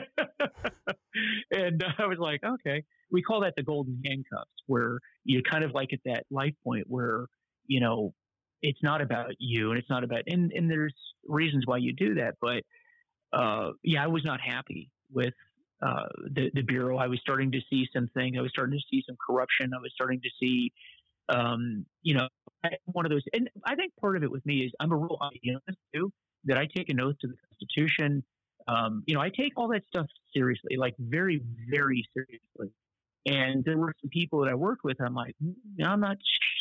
and 1.51 1.83
I 1.97 2.05
was 2.05 2.17
like, 2.19 2.41
okay. 2.43 2.83
We 3.11 3.21
call 3.21 3.41
that 3.41 3.53
the 3.55 3.63
golden 3.63 4.01
handcuffs, 4.05 4.51
where 4.65 4.99
you 5.23 5.41
kind 5.43 5.63
of 5.63 5.71
like 5.71 5.93
at 5.93 5.99
that 6.05 6.25
life 6.29 6.53
point 6.63 6.85
where, 6.87 7.27
you 7.65 7.79
know, 7.79 8.13
it's 8.61 8.81
not 8.81 9.01
about 9.01 9.33
you 9.39 9.69
and 9.69 9.79
it's 9.79 9.89
not 9.89 10.03
about, 10.03 10.23
and, 10.27 10.51
and 10.51 10.69
there's 10.69 10.95
reasons 11.25 11.63
why 11.65 11.77
you 11.77 11.93
do 11.93 12.15
that. 12.15 12.35
But 12.41 12.63
uh, 13.37 13.71
yeah, 13.83 14.03
I 14.03 14.07
was 14.07 14.23
not 14.25 14.39
happy 14.41 14.91
with 15.11 15.33
uh, 15.81 16.07
the, 16.33 16.49
the 16.53 16.61
Bureau. 16.61 16.97
I 16.97 17.07
was 17.07 17.19
starting 17.21 17.51
to 17.51 17.59
see 17.69 17.87
some 17.93 18.07
things. 18.13 18.35
I 18.37 18.41
was 18.41 18.51
starting 18.51 18.77
to 18.77 18.83
see 18.89 19.03
some 19.07 19.17
corruption. 19.25 19.71
I 19.73 19.81
was 19.81 19.91
starting 19.93 20.21
to 20.21 20.29
see, 20.39 20.71
um, 21.29 21.85
you 22.01 22.15
know, 22.15 22.27
one 22.85 23.05
of 23.05 23.11
those. 23.11 23.23
And 23.33 23.49
I 23.65 23.75
think 23.75 23.93
part 24.01 24.17
of 24.17 24.23
it 24.23 24.31
with 24.31 24.45
me 24.45 24.59
is 24.59 24.71
I'm 24.79 24.91
a 24.91 24.97
real 24.97 25.17
idealist 25.21 25.77
too, 25.93 26.11
that 26.45 26.57
I 26.57 26.67
take 26.75 26.89
an 26.89 26.99
oath 26.99 27.15
to 27.21 27.27
the 27.27 27.35
Constitution 27.49 28.23
um, 28.67 29.03
you 29.07 29.15
know, 29.15 29.21
I 29.21 29.29
take 29.29 29.53
all 29.55 29.69
that 29.69 29.83
stuff 29.87 30.07
seriously, 30.33 30.75
like 30.77 30.95
very, 30.99 31.41
very 31.69 32.05
seriously. 32.13 32.73
And 33.25 33.63
there 33.63 33.77
were 33.77 33.93
some 34.01 34.09
people 34.09 34.41
that 34.41 34.49
I 34.49 34.55
worked 34.55 34.83
with. 34.83 34.97
I'm 35.01 35.15
like, 35.15 35.35
mm, 35.43 35.53
I'm 35.85 35.99
not 35.99 36.17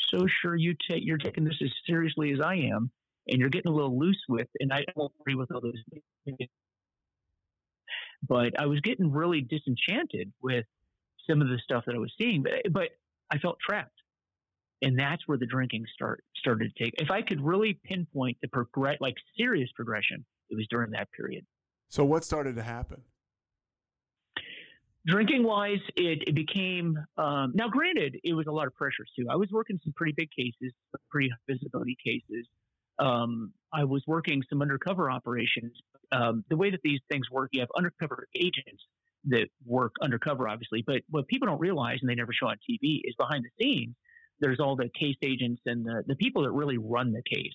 so 0.09 0.27
sure 0.43 0.57
you 0.57 0.75
take 0.89 1.05
you're 1.05 1.19
taking 1.19 1.45
this 1.45 1.57
as 1.63 1.71
seriously 1.87 2.33
as 2.33 2.41
I 2.41 2.55
am, 2.55 2.91
and 3.29 3.39
you're 3.39 3.51
getting 3.51 3.71
a 3.71 3.75
little 3.75 3.99
loose 3.99 4.23
with. 4.29 4.49
And 4.61 4.73
I 4.73 4.85
don't 4.97 5.13
agree 5.21 5.35
with 5.35 5.51
all 5.53 5.61
those. 5.61 6.37
But 8.27 8.59
I 8.59 8.67
was 8.67 8.81
getting 8.81 9.13
really 9.13 9.43
disenchanted 9.43 10.33
with 10.43 10.65
some 11.29 11.43
of 11.43 11.49
the 11.49 11.59
stuff 11.63 11.85
that 11.87 11.95
I 11.95 11.99
was 11.99 12.13
seeing. 12.19 12.43
But, 12.43 12.73
but 12.73 12.89
I 13.31 13.39
felt 13.39 13.59
trapped, 13.61 14.01
and 14.83 14.99
that's 14.99 15.23
where 15.27 15.39
the 15.39 15.47
drinking 15.47 15.85
start 15.95 16.23
started 16.37 16.73
to 16.75 16.85
take. 16.85 16.95
If 16.99 17.11
I 17.11 17.23
could 17.23 17.41
really 17.41 17.79
pinpoint 17.85 18.39
the 18.43 18.49
progress, 18.49 18.99
like 19.01 19.15
serious 19.37 19.71
progression, 19.75 20.25
it 20.51 20.57
was 20.57 20.67
during 20.71 20.93
that 20.93 21.11
period. 21.13 21.45
So 21.89 22.05
what 22.05 22.25
started 22.25 22.57
to 22.57 22.63
happen? 22.63 23.03
Drinking 25.07 25.45
wise, 25.45 25.79
it, 25.95 26.25
it 26.27 26.35
became 26.35 26.99
um, 27.17 27.53
now. 27.55 27.69
Granted, 27.69 28.19
it 28.25 28.35
was 28.35 28.47
a 28.49 28.53
lot 28.53 28.67
of 28.67 28.75
pressure 28.75 29.05
too. 29.17 29.27
I 29.31 29.37
was 29.37 29.49
working 29.53 29.79
some 29.85 29.93
pretty 29.95 30.15
big 30.17 30.31
cases, 30.37 30.73
pretty 31.11 31.31
visibility 31.49 31.97
cases. 32.05 32.47
Um, 32.99 33.53
I 33.73 33.85
was 33.85 34.03
working 34.07 34.43
some 34.51 34.63
undercover 34.63 35.11
operations. 35.11 35.73
Um, 36.11 36.45
the 36.51 36.57
way 36.57 36.71
that 36.71 36.81
these 36.83 37.01
things 37.11 37.31
work, 37.31 37.51
you 37.53 37.61
have 37.61 37.69
undercover 37.77 38.27
agents 38.35 38.83
that 39.27 39.49
work 39.65 39.95
undercover, 40.03 40.49
obviously. 40.49 40.83
But 40.85 41.03
what 41.09 41.29
people 41.29 41.47
don't 41.47 41.61
realize, 41.61 41.99
and 42.01 42.11
they 42.11 42.15
never 42.15 42.33
show 42.33 42.49
on 42.49 42.57
TV, 42.69 43.01
is 43.05 43.15
behind 43.17 43.45
the 43.45 43.65
scenes, 43.65 43.95
there's 44.41 44.61
all 44.61 44.77
the 44.77 44.91
case 44.99 45.17
agents 45.23 45.63
and 45.67 45.85
the, 45.85 46.03
the 46.07 46.17
people 46.17 46.43
that 46.43 46.53
really 46.53 46.79
run 46.79 47.13
the 47.13 47.23
case. 47.23 47.55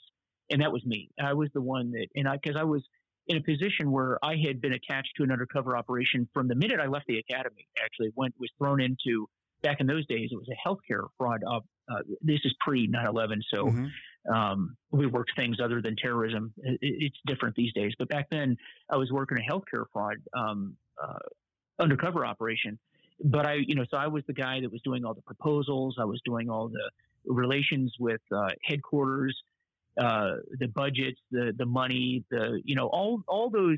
And 0.49 0.61
that 0.61 0.71
was 0.71 0.85
me. 0.85 1.09
I 1.21 1.33
was 1.33 1.49
the 1.53 1.61
one 1.61 1.91
that, 1.91 2.07
and 2.15 2.27
I, 2.27 2.37
because 2.41 2.59
I 2.59 2.63
was 2.63 2.83
in 3.31 3.37
a 3.37 3.41
position 3.41 3.91
where 3.91 4.23
I 4.23 4.35
had 4.35 4.61
been 4.61 4.73
attached 4.73 5.11
to 5.17 5.23
an 5.23 5.31
undercover 5.31 5.77
operation 5.77 6.27
from 6.33 6.47
the 6.47 6.55
minute 6.55 6.79
I 6.79 6.87
left 6.87 7.05
the 7.07 7.17
academy. 7.17 7.65
Actually, 7.81 8.11
went 8.15 8.35
was 8.37 8.49
thrown 8.57 8.81
into 8.81 9.27
back 9.63 9.79
in 9.79 9.87
those 9.87 10.05
days. 10.07 10.29
It 10.31 10.35
was 10.35 10.49
a 10.49 10.67
healthcare 10.67 11.07
fraud. 11.17 11.41
Uh, 11.47 11.61
uh, 11.89 12.01
this 12.21 12.39
is 12.43 12.53
pre 12.59 12.87
9/11, 12.89 13.37
so 13.53 13.65
mm-hmm. 13.65 14.33
um, 14.33 14.75
we 14.91 15.07
worked 15.07 15.31
things 15.35 15.57
other 15.63 15.81
than 15.81 15.95
terrorism. 15.95 16.53
It, 16.57 16.77
it's 16.81 17.17
different 17.25 17.55
these 17.55 17.73
days, 17.73 17.93
but 17.97 18.09
back 18.09 18.27
then 18.29 18.57
I 18.89 18.97
was 18.97 19.11
working 19.11 19.37
a 19.37 19.51
healthcare 19.51 19.85
fraud 19.93 20.17
um, 20.37 20.75
uh, 21.01 21.19
undercover 21.79 22.25
operation. 22.25 22.77
But 23.23 23.45
I, 23.45 23.53
you 23.65 23.75
know, 23.75 23.85
so 23.89 23.97
I 23.97 24.07
was 24.07 24.23
the 24.27 24.33
guy 24.33 24.59
that 24.61 24.71
was 24.71 24.81
doing 24.81 25.05
all 25.05 25.13
the 25.13 25.21
proposals. 25.21 25.95
I 25.99 26.05
was 26.05 26.19
doing 26.25 26.49
all 26.49 26.69
the 26.69 26.91
relations 27.25 27.93
with 27.99 28.21
uh, 28.35 28.47
headquarters 28.63 29.39
uh, 29.99 30.35
the 30.59 30.67
budgets, 30.67 31.19
the 31.31 31.53
the 31.57 31.65
money, 31.65 32.23
the 32.31 32.61
you 32.63 32.75
know 32.75 32.87
all 32.87 33.21
all 33.27 33.49
those 33.49 33.77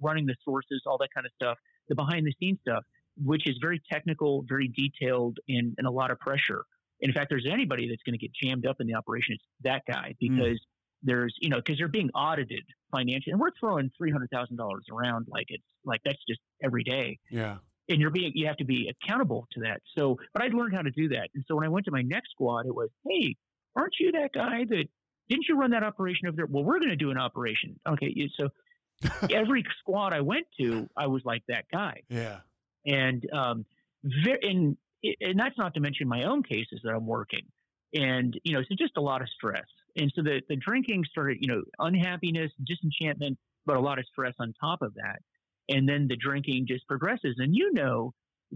running 0.00 0.26
the 0.26 0.36
sources, 0.44 0.82
all 0.86 0.98
that 0.98 1.08
kind 1.14 1.26
of 1.26 1.32
stuff, 1.40 1.58
the 1.88 1.94
behind 1.94 2.26
the 2.26 2.34
scenes 2.38 2.58
stuff, 2.60 2.84
which 3.22 3.48
is 3.48 3.56
very 3.60 3.80
technical, 3.90 4.44
very 4.48 4.68
detailed, 4.68 5.38
and, 5.48 5.74
and 5.78 5.86
a 5.86 5.90
lot 5.90 6.10
of 6.10 6.18
pressure. 6.18 6.64
And 7.00 7.10
in 7.10 7.14
fact, 7.14 7.30
there's 7.30 7.46
anybody 7.50 7.88
that's 7.88 8.02
going 8.02 8.18
to 8.18 8.18
get 8.18 8.32
jammed 8.32 8.66
up 8.66 8.76
in 8.80 8.86
the 8.86 8.94
operation, 8.94 9.34
it's 9.34 9.44
that 9.62 9.82
guy 9.90 10.14
hmm. 10.20 10.36
because 10.36 10.58
mm. 10.58 10.66
there's 11.02 11.34
you 11.40 11.48
know 11.48 11.56
because 11.56 11.78
they're 11.78 11.88
being 11.88 12.10
audited 12.10 12.64
financially, 12.92 13.32
and 13.32 13.40
we're 13.40 13.50
throwing 13.58 13.90
three 13.96 14.10
hundred 14.10 14.30
thousand 14.30 14.56
dollars 14.56 14.84
around 14.92 15.26
like 15.28 15.46
it's 15.48 15.64
like 15.84 16.00
that's 16.04 16.22
just 16.28 16.40
every 16.62 16.84
day. 16.84 17.18
Yeah. 17.30 17.56
And 17.86 18.00
you're 18.00 18.08
being, 18.08 18.32
you 18.34 18.46
have 18.46 18.56
to 18.56 18.64
be 18.64 18.90
accountable 18.90 19.46
to 19.52 19.60
that. 19.60 19.82
So, 19.98 20.16
but 20.32 20.42
I'd 20.42 20.54
learned 20.54 20.74
how 20.74 20.80
to 20.80 20.90
do 20.90 21.10
that. 21.10 21.28
And 21.34 21.44
so 21.46 21.54
when 21.54 21.66
I 21.66 21.68
went 21.68 21.84
to 21.84 21.90
my 21.92 22.00
next 22.00 22.30
squad, 22.30 22.64
it 22.64 22.74
was, 22.74 22.88
hey, 23.06 23.36
aren't 23.76 23.92
you 24.00 24.10
that 24.12 24.30
guy 24.32 24.64
that 24.70 24.86
didn't 25.28 25.46
you 25.48 25.56
run 25.56 25.70
that 25.70 25.82
operation 25.82 26.28
over 26.28 26.36
there? 26.36 26.46
Well, 26.46 26.64
we're 26.64 26.78
going 26.78 26.90
to 26.90 26.96
do 26.96 27.10
an 27.10 27.18
operation. 27.18 27.78
Okay. 27.88 28.30
So 28.38 28.48
every 29.30 29.64
squad 29.80 30.12
I 30.12 30.20
went 30.20 30.46
to, 30.60 30.88
I 30.96 31.06
was 31.06 31.22
like 31.24 31.42
that 31.48 31.64
guy. 31.72 32.02
Yeah. 32.08 32.38
And, 32.86 33.24
um, 33.32 33.64
very, 34.02 34.38
and, 34.42 34.76
and 35.20 35.38
that's 35.38 35.56
not 35.56 35.74
to 35.74 35.80
mention 35.80 36.08
my 36.08 36.24
own 36.24 36.42
cases 36.42 36.80
that 36.84 36.90
I'm 36.90 37.06
working. 37.06 37.46
And, 37.94 38.38
you 38.44 38.54
know, 38.54 38.62
so 38.62 38.74
just 38.76 38.96
a 38.96 39.00
lot 39.00 39.22
of 39.22 39.28
stress. 39.28 39.64
And 39.96 40.12
so 40.14 40.22
the, 40.22 40.42
the 40.48 40.56
drinking 40.56 41.04
started, 41.10 41.38
you 41.40 41.48
know, 41.48 41.62
unhappiness, 41.78 42.50
disenchantment, 42.66 43.38
but 43.66 43.76
a 43.76 43.80
lot 43.80 43.98
of 43.98 44.06
stress 44.06 44.34
on 44.38 44.52
top 44.60 44.82
of 44.82 44.94
that. 44.94 45.20
And 45.68 45.88
then 45.88 46.08
the 46.08 46.16
drinking 46.16 46.66
just 46.68 46.86
progresses. 46.86 47.36
And 47.38 47.54
you 47.54 47.72
know, 47.72 48.12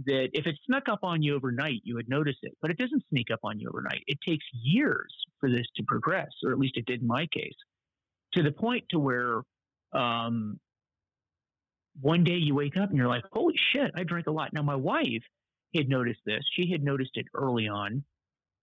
that 0.06 0.28
if 0.32 0.46
it 0.46 0.56
snuck 0.66 0.88
up 0.88 1.00
on 1.02 1.22
you 1.22 1.34
overnight, 1.34 1.80
you 1.84 1.94
would 1.96 2.08
notice 2.08 2.36
it, 2.42 2.52
but 2.62 2.70
it 2.70 2.78
doesn't 2.78 3.02
sneak 3.10 3.30
up 3.32 3.40
on 3.42 3.58
you 3.58 3.68
overnight. 3.68 4.02
It 4.06 4.18
takes 4.26 4.44
years 4.52 5.12
for 5.40 5.50
this 5.50 5.66
to 5.76 5.82
progress, 5.84 6.30
or 6.44 6.52
at 6.52 6.58
least 6.58 6.76
it 6.76 6.86
did 6.86 7.00
in 7.00 7.06
my 7.06 7.26
case, 7.26 7.56
to 8.34 8.42
the 8.42 8.52
point 8.52 8.84
to 8.90 8.98
where 8.98 9.42
um, 9.92 10.60
one 12.00 12.24
day 12.24 12.36
you 12.36 12.54
wake 12.54 12.76
up 12.76 12.90
and 12.90 12.98
you're 12.98 13.08
like, 13.08 13.24
holy 13.32 13.58
shit, 13.72 13.90
I 13.96 14.04
drank 14.04 14.26
a 14.26 14.30
lot. 14.30 14.52
Now, 14.52 14.62
my 14.62 14.76
wife 14.76 15.22
had 15.74 15.88
noticed 15.88 16.20
this. 16.24 16.42
She 16.54 16.70
had 16.70 16.82
noticed 16.82 17.12
it 17.14 17.26
early 17.34 17.68
on. 17.68 18.04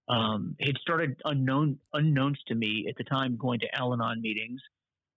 Um, 0.08 0.56
it 0.60 0.78
started 0.80 1.20
unknown, 1.26 1.80
unknowns 1.94 2.40
to 2.48 2.56
me 2.56 2.86
at 2.88 2.96
the 2.98 3.04
time 3.04 3.38
going 3.38 3.60
to 3.62 3.76
Al 3.76 3.94
Anon 3.94 4.22
meetings. 4.22 4.62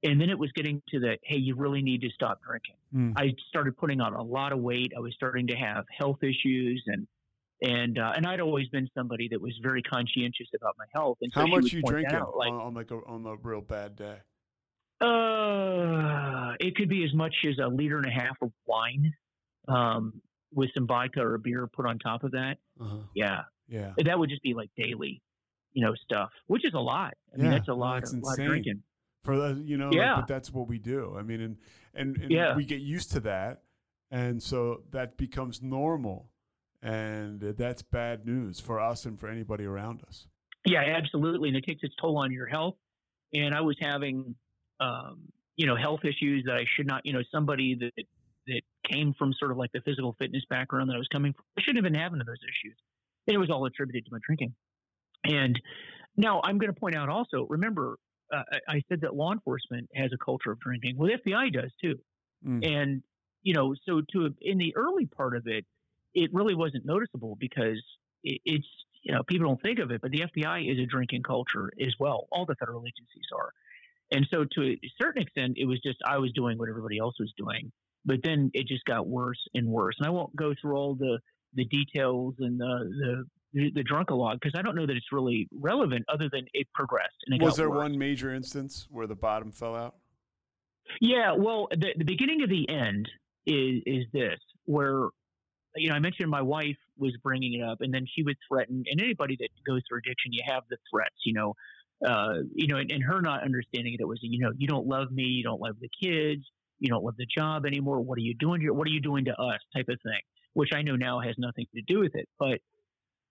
And 0.05 0.21
then 0.21 0.31
it 0.31 0.39
was 0.39 0.53
getting 0.53 0.81
to 0.91 1.01
the, 1.01 1.19
hey, 1.25 1.39
you 1.39 1.57
really 1.57 1.83
need 1.83 2.03
to 2.03 2.11
stop 2.11 2.41
drinking. 2.47 2.77
Mm. 2.95 3.15
I 3.17 3.35
started 3.49 3.77
putting 3.77 4.01
on 4.01 4.15
a 4.15 4.23
lot 4.23 4.53
of 4.53 4.61
weight. 4.61 4.93
I 4.97 5.01
was 5.01 5.13
starting 5.15 5.49
to 5.49 5.57
have 5.57 5.85
health 5.99 6.23
issues 6.23 6.85
and, 6.87 7.07
and 7.61 7.99
uh, 7.99 8.13
and 8.15 8.25
I'd 8.25 8.39
always 8.41 8.69
been 8.69 8.89
somebody 8.95 9.27
that 9.33 9.41
was 9.41 9.53
very 9.61 9.83
conscientious 9.83 10.47
about 10.55 10.77
my 10.79 10.85
health. 10.95 11.19
And 11.21 11.33
so 11.35 11.41
how 11.41 11.47
much 11.49 11.73
you 11.73 11.83
drinking 11.83 12.15
out, 12.15 12.37
like, 12.37 12.53
on 12.53 12.75
like 12.75 12.93
a, 12.93 13.01
on 13.09 13.27
a 13.27 13.35
real 13.43 13.61
bad 13.61 13.97
day? 13.97 14.19
Uh, 15.01 16.55
it 16.61 16.77
could 16.77 16.89
be 16.89 17.05
as 17.05 17.13
much 17.15 17.35
as 17.49 17.59
a 17.59 17.67
liter 17.67 17.99
and 17.99 18.07
a 18.07 18.11
half 18.11 18.37
of 18.43 18.53
wine, 18.67 19.13
um, 19.67 20.13
with 20.55 20.71
some 20.75 20.87
vodka 20.87 21.21
or 21.21 21.35
a 21.35 21.39
beer 21.41 21.67
put 21.67 21.85
on 21.87 21.99
top 21.99 22.23
of 22.23 22.31
that. 22.31 22.59
Uh-huh. 22.81 22.99
Yeah, 23.17 23.41
yeah, 23.69 23.93
that 24.05 24.17
would 24.17 24.31
just 24.31 24.43
be 24.43 24.55
like 24.55 24.71
daily, 24.77 25.21
you 25.73 25.85
know, 25.85 25.95
stuff, 25.97 26.31
which 26.47 26.65
is 26.65 26.75
a 26.75 26.81
lot. 26.81 27.15
I 27.35 27.39
mean, 27.39 27.51
that's 27.51 27.69
a 27.69 27.75
lot, 27.75 28.03
that's 28.03 28.13
a 28.13 28.19
lot 28.19 28.39
of 28.39 28.47
drinking 28.47 28.85
for 29.29 29.37
the 29.37 29.63
you 29.63 29.77
know 29.77 29.91
yeah. 29.93 30.15
Like, 30.15 30.27
but 30.27 30.35
that's 30.35 30.51
what 30.51 30.69
we 30.69 30.79
do 30.79 31.15
i 31.19 31.23
mean 31.23 31.43
and 31.43 31.57
and, 31.95 32.17
and 32.17 32.31
yeah. 32.31 32.57
we 32.57 32.65
get 32.65 32.81
used 32.81 33.13
to 33.13 33.21
that 33.21 33.61
and 34.11 34.43
so 34.43 34.85
that 34.91 35.19
becomes 35.19 35.61
normal 35.61 36.31
and 36.83 37.39
that's 37.39 37.83
bad 37.83 38.25
news 38.25 38.59
for 38.59 38.81
us 38.81 39.05
and 39.05 39.21
for 39.21 39.29
anybody 39.29 39.67
around 39.67 40.03
us 40.09 40.29
yeah 40.65 40.81
absolutely 40.81 41.51
and 41.51 41.59
it 41.59 41.67
takes 41.67 41.83
its 41.83 41.95
toll 42.01 42.17
on 42.17 42.33
your 42.33 42.47
health 42.47 42.77
and 43.35 43.55
i 43.55 43.61
was 43.61 43.77
having 43.79 44.35
um, 44.81 45.19
you 45.57 45.67
know 45.67 45.77
health 45.77 46.01
issues 46.05 46.45
that 46.47 46.55
i 46.55 46.65
should 46.77 46.87
not 46.87 47.05
you 47.05 47.13
know 47.13 47.23
somebody 47.31 47.75
that 47.75 47.93
that 48.47 48.63
came 48.91 49.13
from 49.19 49.35
sort 49.35 49.51
of 49.51 49.59
like 49.59 49.71
the 49.73 49.83
physical 49.83 50.17
fitness 50.19 50.45
background 50.49 50.89
that 50.89 50.95
i 50.95 50.99
was 50.99 51.09
coming 51.09 51.35
from 51.35 51.45
i 51.59 51.61
shouldn't 51.61 51.85
have 51.85 51.93
been 51.93 52.01
having 52.01 52.19
those 52.19 52.41
issues 52.43 52.79
and 53.27 53.35
it 53.35 53.39
was 53.39 53.51
all 53.51 53.67
attributed 53.67 54.07
to 54.07 54.11
my 54.11 54.19
drinking 54.25 54.55
and 55.25 55.61
now 56.17 56.41
i'm 56.45 56.57
going 56.57 56.73
to 56.73 56.81
point 56.81 56.97
out 56.97 57.11
also 57.11 57.47
remember 57.51 57.99
uh, 58.33 58.43
I 58.69 58.83
said 58.89 59.01
that 59.03 59.15
law 59.15 59.33
enforcement 59.33 59.89
has 59.95 60.13
a 60.13 60.19
culture 60.19 60.51
of 60.51 60.61
drinking. 60.61 60.97
Well, 60.97 61.09
the 61.09 61.31
FBI 61.31 61.53
does 61.53 61.71
too. 61.83 61.99
Mm. 62.47 62.67
And 62.67 63.03
you 63.43 63.55
know, 63.55 63.75
so 63.87 64.03
to 64.13 64.35
in 64.41 64.59
the 64.59 64.75
early 64.77 65.07
part 65.07 65.37
of 65.37 65.47
it, 65.47 65.65
it 66.15 66.33
really 66.33 66.55
wasn't 66.55 66.85
noticeable 66.85 67.37
because 67.39 67.83
it, 68.23 68.41
it's 68.45 68.67
you 69.03 69.15
know 69.15 69.23
people 69.23 69.47
don't 69.47 69.63
think 69.63 69.79
of 69.79 69.91
it, 69.91 70.01
but 70.01 70.11
the 70.11 70.21
FBI 70.21 70.71
is 70.71 70.79
a 70.79 70.87
drinking 70.87 71.23
culture 71.23 71.71
as 71.81 71.95
well. 71.99 72.29
All 72.31 72.47
the 72.47 72.57
federal 72.57 72.83
agencies 72.83 73.29
are. 73.35 73.53
And 74.11 74.27
so, 74.31 74.45
to 74.45 74.63
a 74.63 74.79
certain 75.01 75.23
extent, 75.23 75.55
it 75.57 75.67
was 75.67 75.81
just 75.81 75.99
I 76.07 76.19
was 76.19 76.33
doing 76.33 76.59
what 76.59 76.69
everybody 76.69 76.99
else 76.99 77.17
was 77.21 77.33
doing, 77.37 77.73
but 78.05 78.21
then 78.23 78.51
it 78.55 78.67
just 78.67 78.85
got 78.85 79.07
worse 79.07 79.43
and 79.55 79.69
worse. 79.69 79.97
And 79.99 80.07
I 80.07 80.11
won't 80.11 80.35
go 80.35 80.55
through 80.61 80.77
all 80.77 80.95
the 80.95 81.19
the 81.55 81.65
details 81.65 82.35
and 82.39 82.59
the 82.61 82.65
the 83.01 83.25
the, 83.53 83.71
the 83.75 83.85
Drunkalog 83.85 84.35
because 84.35 84.55
I 84.59 84.63
don't 84.63 84.75
know 84.75 84.87
that 84.87 84.97
it's 84.97 85.13
really 85.13 85.49
relevant 85.53 86.05
other 86.13 86.29
than 86.31 86.47
it 86.53 86.67
progressed. 86.75 87.17
And 87.27 87.41
it 87.41 87.45
was 87.45 87.57
there 87.57 87.71
worse. 87.71 87.79
one 87.79 87.99
major 87.99 88.35
instance 88.35 88.87
where 88.91 89.07
the 89.07 89.15
bottom 89.15 89.53
fell 89.53 89.75
out? 89.75 89.95
Yeah, 91.01 91.33
well, 91.37 91.69
the, 91.71 91.93
the 91.97 92.05
beginning 92.05 92.43
of 92.43 92.49
the 92.49 92.69
end 92.69 93.09
is 93.47 93.83
is 93.87 94.05
this 94.13 94.39
where 94.65 95.09
you 95.77 95.89
know 95.89 95.95
I 95.95 95.99
mentioned 95.99 96.31
my 96.31 96.43
wife 96.43 96.77
was 96.97 97.17
bringing 97.23 97.55
it 97.55 97.63
up, 97.63 97.79
and 97.81 97.93
then 97.93 98.07
she 98.15 98.23
would 98.23 98.37
threaten. 98.49 98.85
And 98.91 99.01
anybody 99.01 99.37
that 99.41 99.49
goes 99.67 99.83
through 99.89 99.99
addiction, 99.99 100.33
you 100.33 100.43
have 100.47 100.63
the 100.71 100.77
threats, 100.91 101.17
you 101.25 101.35
know. 101.35 101.55
Uh, 102.07 102.45
you 102.55 102.69
know, 102.69 102.77
and, 102.77 102.93
and 102.93 103.03
her 103.03 103.21
not 103.21 103.43
understanding 103.43 103.93
it, 103.93 104.01
it 104.01 104.07
was, 104.07 104.21
you 104.23 104.39
know, 104.39 104.53
you 104.57 104.69
don't 104.69 104.87
love 104.87 105.11
me, 105.11 105.25
you 105.25 105.43
don't 105.43 105.61
love 105.61 105.75
the 105.81 105.89
kids, 106.01 106.45
you 106.79 106.89
don't 106.89 107.03
love 107.03 107.17
the 107.19 107.27
job 107.27 107.67
anymore. 107.67 108.01
What 108.01 108.17
are 108.19 108.23
you 108.23 108.35
doing? 108.35 108.63
What 108.73 108.87
are 108.87 108.91
you 108.91 109.01
doing 109.01 109.25
to 109.25 109.33
us? 109.33 109.59
Type 109.75 109.89
of 109.89 109.99
thing, 110.05 110.21
which 110.55 110.71
I 110.73 110.83
know 110.83 110.95
now 110.95 111.19
has 111.19 111.35
nothing 111.39 111.67
to 111.75 111.83
do 111.89 111.99
with 111.99 112.15
it. 112.15 112.29
But 112.39 112.61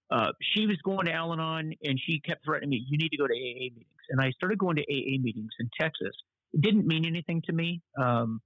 uh, 0.09 0.31
she 0.41 0.65
was 0.65 0.77
going 0.83 1.05
to 1.05 1.11
Al 1.11 1.33
Anon 1.33 1.73
and 1.83 1.99
she 2.05 2.19
kept 2.19 2.45
threatening 2.45 2.69
me, 2.69 2.85
you 2.87 2.97
need 2.97 3.09
to 3.09 3.17
go 3.17 3.27
to 3.27 3.33
AA 3.33 3.69
meetings. 3.73 3.85
And 4.09 4.21
I 4.21 4.31
started 4.31 4.57
going 4.57 4.77
to 4.77 4.83
AA 4.83 5.19
meetings 5.21 5.51
in 5.59 5.69
Texas. 5.79 6.15
It 6.53 6.61
didn't 6.61 6.87
mean 6.87 7.05
anything 7.05 7.41
to 7.47 7.53
me. 7.53 7.81
Um, 8.01 8.41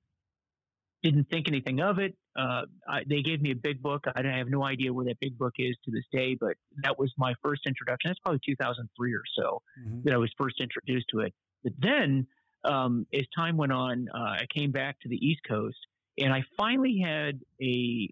didn't 1.03 1.29
think 1.29 1.47
anything 1.47 1.81
of 1.81 1.99
it. 1.99 2.15
Uh, 2.37 2.63
I, 2.87 3.01
they 3.07 3.21
gave 3.21 3.41
me 3.41 3.51
a 3.51 3.55
big 3.55 3.81
book. 3.81 4.05
I 4.15 4.21
have 4.37 4.49
no 4.49 4.63
idea 4.63 4.93
where 4.93 5.05
that 5.05 5.19
big 5.19 5.37
book 5.37 5.53
is 5.57 5.75
to 5.85 5.91
this 5.91 6.03
day, 6.11 6.37
but 6.39 6.53
that 6.83 6.97
was 6.97 7.11
my 7.17 7.33
first 7.43 7.61
introduction. 7.65 8.09
That's 8.09 8.19
probably 8.19 8.41
2003 8.45 9.13
or 9.13 9.21
so 9.35 9.61
mm-hmm. 9.79 10.01
that 10.03 10.13
I 10.13 10.17
was 10.17 10.31
first 10.37 10.61
introduced 10.61 11.07
to 11.11 11.21
it. 11.21 11.33
But 11.63 11.73
then, 11.79 12.27
um, 12.63 13.07
as 13.13 13.23
time 13.35 13.57
went 13.57 13.71
on, 13.71 14.07
uh, 14.13 14.17
I 14.17 14.45
came 14.55 14.71
back 14.71 14.99
to 15.01 15.09
the 15.09 15.15
East 15.15 15.41
Coast 15.47 15.77
and 16.19 16.31
I 16.31 16.43
finally 16.57 17.01
had 17.03 17.39
a 17.61 18.09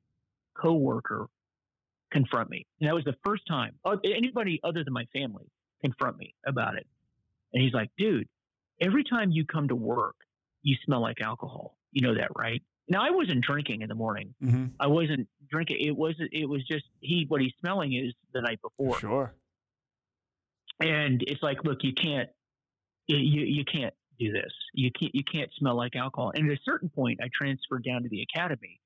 coworker 0.59 1.29
confront 2.11 2.49
me. 2.49 2.65
And 2.79 2.87
that 2.87 2.95
was 2.95 3.03
the 3.03 3.15
first 3.25 3.43
time 3.47 3.75
uh, 3.85 3.97
anybody 4.03 4.59
other 4.63 4.83
than 4.83 4.93
my 4.93 5.05
family 5.13 5.45
confront 5.81 6.17
me 6.17 6.33
about 6.45 6.75
it. 6.75 6.87
And 7.53 7.63
he's 7.63 7.73
like, 7.73 7.89
dude, 7.97 8.27
every 8.81 9.03
time 9.03 9.31
you 9.31 9.45
come 9.45 9.67
to 9.67 9.75
work, 9.75 10.15
you 10.61 10.75
smell 10.85 11.01
like 11.01 11.21
alcohol. 11.21 11.77
You 11.91 12.07
know 12.07 12.15
that, 12.15 12.29
right? 12.37 12.61
Now 12.87 13.05
I 13.05 13.11
wasn't 13.11 13.41
drinking 13.41 13.81
in 13.81 13.89
the 13.89 13.95
morning. 13.95 14.33
Mm-hmm. 14.43 14.65
I 14.79 14.87
wasn't 14.87 15.27
drinking. 15.49 15.77
It 15.81 15.95
was 15.95 16.15
it 16.31 16.47
was 16.47 16.65
just 16.67 16.85
he 17.01 17.25
what 17.27 17.41
he's 17.41 17.53
smelling 17.59 17.93
is 17.93 18.13
the 18.33 18.41
night 18.41 18.59
before. 18.61 18.99
Sure. 18.99 19.33
And 20.79 21.23
it's 21.27 21.43
like, 21.43 21.63
look, 21.63 21.79
you 21.81 21.93
can't 21.93 22.29
you 23.07 23.43
you 23.43 23.65
can't 23.65 23.93
do 24.19 24.31
this. 24.31 24.51
You 24.73 24.91
can't 24.91 25.13
you 25.13 25.23
can't 25.23 25.49
smell 25.57 25.75
like 25.75 25.95
alcohol. 25.95 26.31
And 26.35 26.49
at 26.49 26.57
a 26.57 26.61
certain 26.63 26.89
point, 26.89 27.19
I 27.21 27.29
transferred 27.33 27.83
down 27.83 28.03
to 28.03 28.09
the 28.09 28.21
academy, 28.21 28.79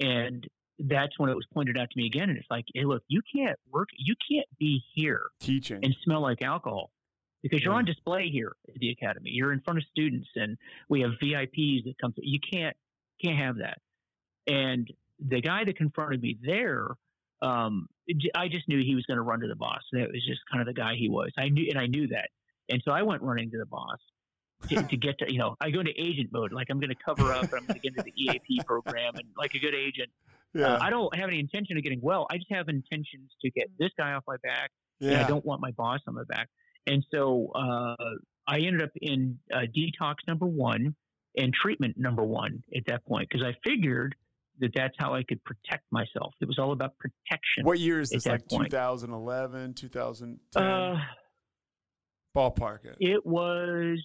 and 0.00 0.46
that's 0.88 1.18
when 1.18 1.30
it 1.30 1.36
was 1.36 1.46
pointed 1.52 1.78
out 1.78 1.90
to 1.90 1.96
me 1.98 2.06
again. 2.06 2.30
And 2.30 2.38
it's 2.38 2.50
like, 2.50 2.64
hey, 2.74 2.84
look, 2.84 3.02
you 3.08 3.20
can't 3.34 3.58
work, 3.70 3.88
you 3.96 4.14
can't 4.30 4.46
be 4.58 4.82
here 4.94 5.26
teaching 5.40 5.80
and 5.82 5.94
smell 6.04 6.20
like 6.20 6.42
alcohol 6.42 6.90
because 7.42 7.62
you're 7.62 7.74
on 7.74 7.84
display 7.84 8.28
here 8.28 8.52
at 8.68 8.74
the 8.74 8.90
academy. 8.90 9.30
You're 9.32 9.52
in 9.52 9.60
front 9.60 9.78
of 9.78 9.84
students, 9.90 10.28
and 10.36 10.56
we 10.88 11.00
have 11.02 11.12
VIPs 11.22 11.84
that 11.84 11.94
come. 12.00 12.12
Through. 12.12 12.24
You 12.26 12.38
can't 12.52 12.76
can't 13.22 13.38
have 13.38 13.56
that. 13.58 13.78
And 14.46 14.90
the 15.18 15.40
guy 15.40 15.64
that 15.64 15.76
confronted 15.76 16.22
me 16.22 16.38
there, 16.42 16.88
um, 17.42 17.88
I 18.34 18.48
just 18.48 18.68
knew 18.68 18.82
he 18.82 18.94
was 18.94 19.04
going 19.06 19.16
to 19.16 19.22
run 19.22 19.40
to 19.40 19.48
the 19.48 19.56
boss. 19.56 19.80
That 19.92 20.08
was 20.12 20.24
just 20.26 20.40
kind 20.50 20.60
of 20.60 20.66
the 20.66 20.78
guy 20.78 20.94
he 20.96 21.08
was. 21.08 21.30
I 21.38 21.48
knew, 21.48 21.66
and 21.70 21.78
I 21.78 21.86
knew 21.86 22.08
that. 22.08 22.28
And 22.68 22.82
so 22.84 22.92
I 22.92 23.02
went 23.02 23.22
running 23.22 23.50
to 23.50 23.58
the 23.58 23.66
boss. 23.66 23.98
to, 24.68 24.82
to 24.82 24.96
get 24.98 25.18
to 25.18 25.32
you 25.32 25.38
know 25.38 25.56
I 25.58 25.70
go 25.70 25.80
into 25.80 25.92
agent 25.96 26.30
mode 26.32 26.52
like 26.52 26.66
I'm 26.68 26.80
going 26.80 26.90
to 26.90 27.02
cover 27.02 27.32
up 27.32 27.44
and 27.44 27.54
I'm 27.54 27.66
going 27.66 27.80
to 27.80 27.80
get 27.80 27.96
into 27.96 28.02
the 28.02 28.12
EAP 28.14 28.62
program 28.66 29.14
and 29.14 29.24
like 29.38 29.54
a 29.54 29.58
good 29.58 29.74
agent. 29.74 30.10
Yeah. 30.54 30.74
Uh, 30.74 30.78
I 30.80 30.90
don't 30.90 31.14
have 31.16 31.28
any 31.28 31.38
intention 31.38 31.76
of 31.76 31.82
getting 31.82 32.00
well. 32.02 32.26
I 32.30 32.36
just 32.36 32.50
have 32.50 32.68
intentions 32.68 33.30
to 33.42 33.50
get 33.50 33.68
this 33.78 33.90
guy 33.96 34.12
off 34.12 34.24
my 34.26 34.36
back, 34.42 34.70
and 35.00 35.12
yeah. 35.12 35.24
I 35.24 35.28
don't 35.28 35.44
want 35.44 35.60
my 35.60 35.70
boss 35.72 36.00
on 36.06 36.14
my 36.14 36.24
back. 36.28 36.48
And 36.86 37.04
so 37.12 37.50
uh, 37.54 37.94
I 38.46 38.58
ended 38.58 38.82
up 38.82 38.90
in 39.00 39.38
uh, 39.54 39.60
detox 39.76 40.16
number 40.26 40.46
one 40.46 40.94
and 41.36 41.54
treatment 41.54 41.96
number 41.96 42.24
one 42.24 42.62
at 42.76 42.82
that 42.86 43.04
point 43.04 43.28
because 43.30 43.46
I 43.46 43.54
figured 43.68 44.14
that 44.60 44.72
that's 44.74 44.94
how 44.98 45.14
I 45.14 45.22
could 45.22 45.42
protect 45.44 45.84
myself. 45.90 46.34
It 46.40 46.46
was 46.46 46.58
all 46.58 46.72
about 46.72 46.94
protection. 46.98 47.64
What 47.64 47.78
year 47.78 48.00
is 48.00 48.10
this? 48.10 48.26
Like 48.26 48.46
point. 48.48 48.70
2011, 48.70 49.74
2010? 49.74 50.62
Uh, 50.62 50.96
Ballpark 52.36 52.84
it. 52.84 52.96
it 53.00 53.26
was, 53.26 54.02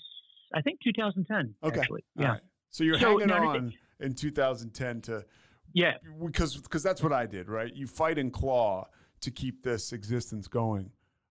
I 0.54 0.62
think, 0.62 0.80
2010. 0.84 1.56
Okay. 1.64 1.80
Actually, 1.80 2.04
yeah, 2.16 2.28
right. 2.28 2.42
So 2.70 2.84
you're 2.84 3.00
So, 3.00 3.18
hanging 3.20 3.32
on 3.32 3.74
in 4.00 4.14
2010 4.14 5.02
to 5.04 5.26
yeah, 5.76 5.93
because 6.26 6.57
because 6.57 6.81
that's 6.81 7.03
what 7.03 7.14
I 7.14 7.27
did, 7.27 7.47
right? 7.49 7.72
You 7.72 7.85
fight 7.85 8.18
and 8.18 8.34
claw 8.34 8.88
to 9.22 9.30
keep 9.31 9.61
this 9.64 9.93
existence 9.93 10.47
going. 10.47 10.89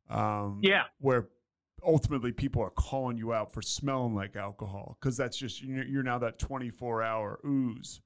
Um, 0.09 0.61
yeah. 0.63 0.85
Where 1.01 1.29
ultimately 1.85 2.31
people 2.33 2.63
are 2.63 2.71
calling 2.71 3.17
you 3.19 3.33
out 3.33 3.53
for 3.53 3.61
smelling 3.63 4.15
like 4.15 4.37
alcohol 4.37 4.97
because 5.01 5.17
that's 5.17 5.37
just 5.37 5.63
you're, 5.63 6.03
now 6.03 6.19
that 6.19 6.39
24 6.39 7.03
hour 7.03 7.41
ooze, 7.45 8.01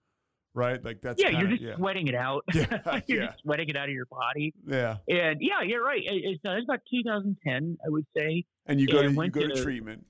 right? 0.55 0.82
Like 0.85 1.01
that's 1.01 1.20
Yeah, 1.23 1.31
you're 1.31 1.48
just 1.48 1.62
yeah. 1.62 1.77
sweating 1.77 2.09
it 2.09 2.15
out. 2.15 2.44
Yeah, 2.55 3.01
you're 3.06 3.20
yeah. 3.23 3.27
just 3.28 3.43
sweating 3.43 3.69
it 3.69 3.77
out 3.77 3.89
of 3.89 3.94
your 3.94 4.06
body. 4.06 4.55
yeah. 4.66 4.97
And 5.09 5.39
yeah, 5.40 5.62
you're 5.65 5.85
right. 5.85 6.02
It- 6.05 6.24
It's, 6.24 6.40
it's 6.44 6.65
about 6.65 6.81
2010, 6.90 7.78
I 7.85 7.89
would 7.89 8.06
say. 8.16 8.44
And 8.66 8.81
you 8.81 8.86
go 8.86 9.01
And 9.01 9.16
to 9.16 9.24
you 9.24 9.31
go 9.31 9.40
to 9.48 9.55
to- 9.55 9.62
treatment. 9.62 10.05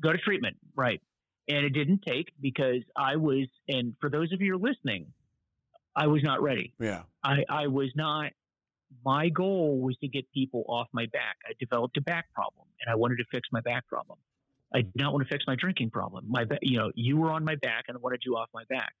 Go 0.00 0.12
to 0.12 0.18
treatment, 0.18 0.56
right? 0.76 1.00
And 1.48 1.64
it 1.64 1.70
didn't 1.70 2.02
take 2.06 2.30
because 2.40 2.82
I 2.96 3.16
was. 3.16 3.46
And 3.68 3.94
for 4.00 4.08
those 4.10 4.32
of 4.32 4.40
you 4.40 4.52
who 4.52 4.58
are 4.64 4.68
listening, 4.70 5.06
I 5.98 6.06
was 6.06 6.22
not 6.22 6.40
ready. 6.40 6.72
Yeah. 6.78 7.02
I, 7.24 7.44
I 7.48 7.66
was 7.66 7.90
not. 7.96 8.30
My 9.04 9.28
goal 9.28 9.80
was 9.80 9.96
to 9.98 10.08
get 10.08 10.30
people 10.32 10.64
off 10.68 10.86
my 10.92 11.06
back. 11.06 11.36
I 11.44 11.52
developed 11.58 11.96
a 11.96 12.00
back 12.00 12.32
problem, 12.32 12.66
and 12.80 12.90
I 12.90 12.94
wanted 12.94 13.16
to 13.16 13.24
fix 13.32 13.48
my 13.50 13.60
back 13.60 13.86
problem. 13.88 14.18
I 14.72 14.82
did 14.82 14.92
not 14.94 15.12
want 15.12 15.26
to 15.26 15.34
fix 15.34 15.44
my 15.46 15.56
drinking 15.56 15.90
problem. 15.90 16.26
My, 16.28 16.44
ba- 16.44 16.58
you 16.62 16.78
know, 16.78 16.92
you 16.94 17.16
were 17.16 17.30
on 17.30 17.44
my 17.44 17.56
back, 17.56 17.86
and 17.88 17.96
I 17.96 18.00
wanted 18.00 18.22
you 18.24 18.36
off 18.36 18.48
my 18.54 18.62
back. 18.70 18.92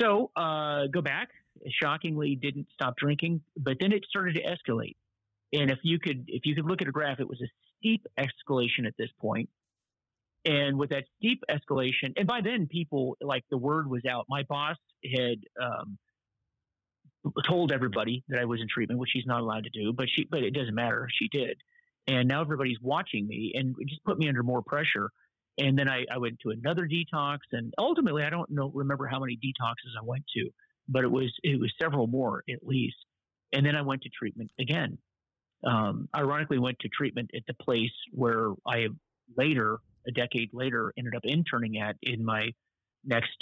So, 0.00 0.30
uh, 0.36 0.88
go 0.88 1.00
back. 1.00 1.30
Shockingly, 1.82 2.36
didn't 2.36 2.66
stop 2.74 2.96
drinking, 2.96 3.40
but 3.56 3.76
then 3.80 3.92
it 3.92 4.04
started 4.08 4.34
to 4.34 4.42
escalate. 4.42 4.96
And 5.52 5.70
if 5.70 5.78
you 5.84 5.98
could, 5.98 6.24
if 6.26 6.44
you 6.44 6.54
could 6.54 6.66
look 6.66 6.82
at 6.82 6.88
a 6.88 6.92
graph, 6.92 7.20
it 7.20 7.28
was 7.28 7.40
a 7.40 7.48
steep 7.78 8.06
escalation 8.18 8.86
at 8.86 8.94
this 8.98 9.10
point. 9.20 9.48
And 10.44 10.78
with 10.78 10.90
that 10.90 11.04
steep 11.16 11.42
escalation, 11.50 12.12
and 12.16 12.26
by 12.26 12.40
then 12.42 12.66
people 12.66 13.16
like 13.22 13.44
the 13.50 13.56
word 13.56 13.88
was 13.88 14.02
out. 14.04 14.26
My 14.28 14.42
boss 14.42 14.76
had 15.02 15.38
um, 15.62 15.98
told 17.46 17.72
everybody 17.72 18.22
that 18.28 18.40
I 18.40 18.44
was 18.44 18.60
in 18.60 18.66
treatment, 18.68 19.00
which 19.00 19.10
she's 19.12 19.26
not 19.26 19.40
allowed 19.40 19.64
to 19.64 19.70
do, 19.70 19.92
but 19.92 20.06
she, 20.14 20.26
but 20.30 20.42
it 20.42 20.52
doesn't 20.52 20.74
matter. 20.74 21.08
She 21.18 21.28
did. 21.28 21.56
And 22.06 22.28
now 22.28 22.42
everybody's 22.42 22.78
watching 22.82 23.26
me 23.26 23.52
and 23.54 23.74
it 23.78 23.88
just 23.88 24.04
put 24.04 24.18
me 24.18 24.28
under 24.28 24.42
more 24.42 24.62
pressure. 24.62 25.10
And 25.56 25.78
then 25.78 25.88
I, 25.88 26.04
I 26.12 26.18
went 26.18 26.38
to 26.40 26.50
another 26.50 26.86
detox 26.86 27.38
and 27.52 27.72
ultimately 27.78 28.24
I 28.24 28.30
don't 28.30 28.50
know, 28.50 28.70
remember 28.74 29.06
how 29.06 29.20
many 29.20 29.36
detoxes 29.36 29.98
I 29.98 30.04
went 30.04 30.24
to, 30.36 30.50
but 30.88 31.04
it 31.04 31.10
was, 31.10 31.32
it 31.42 31.58
was 31.58 31.72
several 31.80 32.06
more 32.06 32.42
at 32.50 32.66
least. 32.66 32.96
And 33.52 33.64
then 33.64 33.76
I 33.76 33.82
went 33.82 34.02
to 34.02 34.10
treatment 34.10 34.50
again. 34.60 34.98
Um, 35.66 36.08
ironically 36.14 36.58
went 36.58 36.78
to 36.80 36.88
treatment 36.88 37.30
at 37.34 37.42
the 37.46 37.54
place 37.54 37.92
where 38.12 38.50
I 38.66 38.88
later, 39.38 39.78
a 40.06 40.12
decade 40.12 40.50
later, 40.52 40.92
ended 40.96 41.14
up 41.14 41.24
interning 41.24 41.78
at 41.78 41.96
in 42.02 42.24
my 42.24 42.50
next 43.04 43.36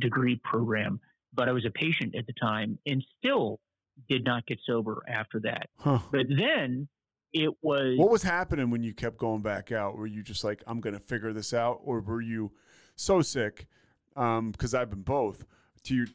degree 0.00 0.40
program 0.44 1.00
but 1.32 1.48
I 1.48 1.52
was 1.52 1.64
a 1.64 1.70
patient 1.70 2.14
at 2.16 2.26
the 2.26 2.32
time 2.32 2.78
and 2.86 3.04
still 3.18 3.60
did 4.08 4.24
not 4.24 4.46
get 4.46 4.58
sober 4.64 5.02
after 5.08 5.40
that. 5.40 5.68
Huh. 5.78 5.98
But 6.10 6.26
then 6.28 6.88
it 7.32 7.50
was 7.62 7.98
What 7.98 8.10
was 8.10 8.22
happening 8.22 8.70
when 8.70 8.82
you 8.82 8.94
kept 8.94 9.18
going 9.18 9.42
back 9.42 9.72
out? 9.72 9.96
Were 9.96 10.06
you 10.06 10.22
just 10.22 10.44
like, 10.44 10.62
I'm 10.66 10.80
going 10.80 10.94
to 10.94 11.00
figure 11.00 11.32
this 11.32 11.52
out? 11.52 11.80
Or 11.84 12.00
were 12.00 12.22
you 12.22 12.52
so 12.96 13.20
sick? 13.22 13.66
Um, 14.16 14.50
because 14.50 14.74
I've 14.74 14.90
been 14.90 15.02
both. 15.02 15.44
To 15.84 15.94
you, 15.94 16.06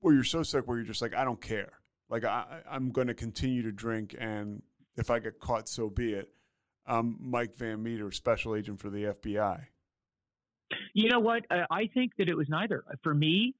where 0.00 0.14
you're 0.14 0.24
so 0.24 0.42
sick 0.42 0.66
where 0.66 0.76
you're 0.76 0.86
just 0.86 1.02
like, 1.02 1.14
I 1.14 1.24
don't 1.24 1.40
care. 1.40 1.72
Like, 2.10 2.24
I- 2.24 2.60
I'm 2.70 2.90
going 2.90 3.06
to 3.06 3.14
continue 3.14 3.62
to 3.62 3.72
drink. 3.72 4.14
And 4.18 4.62
if 4.96 5.10
I 5.10 5.18
get 5.18 5.38
caught, 5.40 5.68
so 5.68 5.88
be 5.88 6.14
it. 6.14 6.28
I'm 6.86 7.16
Mike 7.20 7.56
Van 7.56 7.82
Meter, 7.82 8.10
special 8.10 8.56
agent 8.56 8.80
for 8.80 8.90
the 8.90 9.04
FBI. 9.04 9.60
you 10.94 11.08
know 11.10 11.20
what? 11.20 11.44
I, 11.50 11.64
I 11.70 11.86
think 11.94 12.12
that 12.18 12.28
it 12.28 12.36
was 12.36 12.48
neither. 12.48 12.84
For 13.02 13.14
me, 13.14 13.54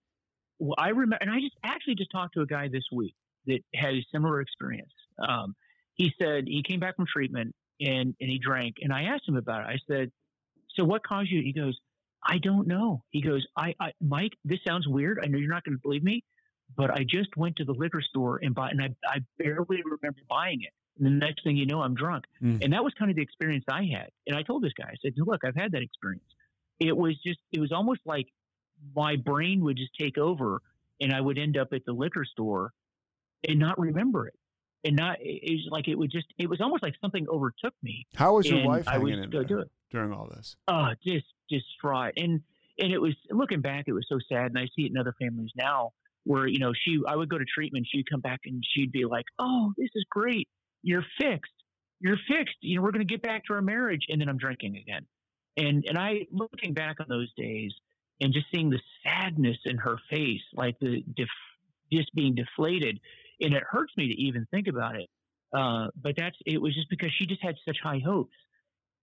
I 0.79 0.89
remember, 0.89 1.19
and 1.21 1.31
I 1.31 1.41
just 1.41 1.57
actually 1.65 1.95
just 1.95 2.11
talked 2.11 2.35
to 2.35 2.41
a 2.41 2.47
guy 2.47 2.69
this 2.69 2.85
week 2.93 3.15
that 3.47 3.61
had 3.75 3.95
a 3.95 4.05
similar 4.13 4.41
experience. 4.41 4.93
Um, 5.27 5.55
he 5.95 6.13
said 6.21 6.45
he 6.47 6.63
came 6.63 6.81
back 6.81 6.97
from 6.97 7.07
treatment 7.07 7.55
and 7.81 8.15
and 8.21 8.31
he 8.31 8.39
drank, 8.39 8.77
and 8.81 8.93
I 8.93 9.05
asked 9.05 9.29
him 9.29 9.37
about 9.37 9.63
it. 9.63 9.67
I 9.67 9.79
said, 9.89 10.11
"So 10.75 10.85
what 10.85 11.05
caused 11.05 11.31
you?" 11.31 11.43
He 11.43 11.53
goes, 11.53 11.79
"I 12.27 12.39
don't 12.39 12.67
know." 12.67 13.03
He 13.11 13.21
goes, 13.21 13.47
"I, 13.57 13.75
I 13.81 13.93
Mike, 14.01 14.33
this 14.45 14.61
sounds 14.67 14.87
weird. 14.87 15.21
I 15.23 15.27
know 15.27 15.39
you're 15.39 15.51
not 15.51 15.65
going 15.65 15.77
to 15.77 15.83
believe 15.83 16.03
me, 16.03 16.25
but 16.77 16.91
I 16.91 17.05
just 17.05 17.37
went 17.37 17.57
to 17.57 17.65
the 17.65 17.73
liquor 17.73 18.03
store 18.03 18.41
and 18.43 18.55
bought, 18.55 18.73
and 18.73 18.83
I 18.83 18.95
I 19.07 19.19
barely 19.39 19.83
remember 19.85 20.21
buying 20.29 20.63
it." 20.63 20.73
And 20.99 21.07
the 21.07 21.11
next 21.11 21.43
thing 21.45 21.57
you 21.57 21.67
know, 21.67 21.81
I'm 21.81 21.95
drunk. 21.95 22.25
Mm. 22.43 22.63
And 22.63 22.73
that 22.73 22.85
was 22.85 22.93
kind 22.99 23.11
of 23.11 23.17
the 23.17 23.23
experience 23.23 23.65
I 23.69 23.85
had. 23.85 24.11
And 24.27 24.37
I 24.37 24.43
told 24.43 24.63
this 24.63 24.73
guy, 24.77 24.89
I 24.89 24.95
said, 25.03 25.15
look, 25.17 25.41
I've 25.45 25.57
had 25.57 25.73
that 25.73 25.83
experience. 25.83 26.25
It 26.81 26.97
was 26.97 27.19
just, 27.25 27.39
it 27.53 27.61
was 27.61 27.73
almost 27.73 28.01
like 28.05 28.27
my 28.95 29.17
brain 29.17 29.63
would 29.65 29.77
just 29.77 29.93
take 29.99 30.19
over 30.19 30.61
and 31.01 31.13
I 31.13 31.21
would 31.21 31.39
end 31.39 31.57
up 31.57 31.69
at 31.73 31.85
the 31.87 31.93
liquor 31.93 32.25
store 32.25 32.73
and 33.49 33.59
not 33.59 33.79
remember 33.79 34.27
it. 34.27 34.35
And 34.85 34.97
not, 34.97 35.19
it 35.21 35.53
was 35.53 35.69
like, 35.71 35.89
it 35.89 35.97
would 35.97 36.11
just, 36.11 36.27
it 36.39 36.51
was 36.51 36.61
almost 36.61 36.83
like 36.83 36.95
something 37.01 37.27
overtook 37.29 37.75
me. 37.83 38.07
How 38.17 38.35
was 38.35 38.49
your 38.49 38.67
wife 38.67 38.89
I 38.89 38.95
hanging 38.95 39.23
in 39.23 39.31
there 39.31 39.45
do 39.45 39.61
it. 39.61 39.71
during 39.91 40.13
all 40.13 40.29
this? 40.35 40.57
Oh, 40.67 40.89
just 41.07 41.27
distraught. 41.49 42.15
And 42.17 42.43
and 42.79 42.93
it 42.93 42.99
was 42.99 43.15
looking 43.31 43.61
back, 43.61 43.85
it 43.87 43.93
was 43.93 44.07
so 44.09 44.19
sad. 44.29 44.47
And 44.47 44.59
I 44.59 44.65
see 44.75 44.87
it 44.87 44.91
in 44.91 44.97
other 44.97 45.15
families 45.21 45.51
now 45.55 45.91
where, 46.25 46.47
you 46.47 46.59
know, 46.59 46.73
she 46.73 46.99
I 47.07 47.15
would 47.15 47.29
go 47.29 47.39
to 47.39 47.45
treatment, 47.45 47.87
she'd 47.93 48.09
come 48.11 48.21
back 48.21 48.41
and 48.45 48.65
she'd 48.75 48.91
be 48.91 49.05
like, 49.05 49.27
Oh, 49.39 49.73
this 49.77 49.91
is 49.95 50.05
great. 50.11 50.49
You're 50.83 51.05
fixed. 51.21 51.53
You're 52.01 52.19
fixed. 52.29 52.57
You 52.61 52.77
know, 52.77 52.83
we're 52.83 52.93
gonna 52.93 53.05
get 53.05 53.23
back 53.23 53.45
to 53.47 53.55
our 53.55 53.63
marriage 53.63 54.07
and 54.09 54.21
then 54.21 54.29
I'm 54.29 54.39
drinking 54.39 54.77
again. 54.77 55.07
And 55.57 55.85
and 55.87 55.99
I 55.99 56.27
looking 56.31 56.75
back 56.75 56.97
on 57.01 57.07
those 57.09 57.33
days 57.37 57.73
and 58.21 58.33
just 58.33 58.47
seeing 58.55 58.71
the 58.71 58.81
sadness 59.05 59.59
in 59.65 59.77
her 59.79 59.97
face, 60.11 60.41
like 60.55 60.79
the 60.81 61.03
def, 61.17 61.29
just 61.93 62.15
being 62.15 62.35
deflated, 62.35 63.01
and 63.41 63.53
it 63.53 63.63
hurts 63.69 63.93
me 63.97 64.09
to 64.09 64.15
even 64.15 64.47
think 64.51 64.69
about 64.69 64.97
it. 64.97 65.09
Uh, 65.53 65.89
but 66.01 66.15
that's 66.17 66.37
it 66.47 66.61
was 66.61 66.75
just 66.75 66.89
because 66.89 67.11
she 67.19 67.27
just 67.27 67.43
had 67.43 67.57
such 67.67 67.77
high 67.83 68.01
hopes, 68.05 68.35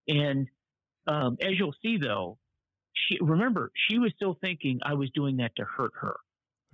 and 0.08 0.48
um, 1.06 1.36
as 1.40 1.52
you'll 1.58 1.74
see 1.82 1.96
though, 1.96 2.38
she 2.94 3.18
remember 3.20 3.70
she 3.88 3.98
was 3.98 4.12
still 4.16 4.36
thinking 4.40 4.80
I 4.82 4.94
was 4.94 5.10
doing 5.10 5.36
that 5.36 5.52
to 5.56 5.64
hurt 5.64 5.92
her. 6.00 6.16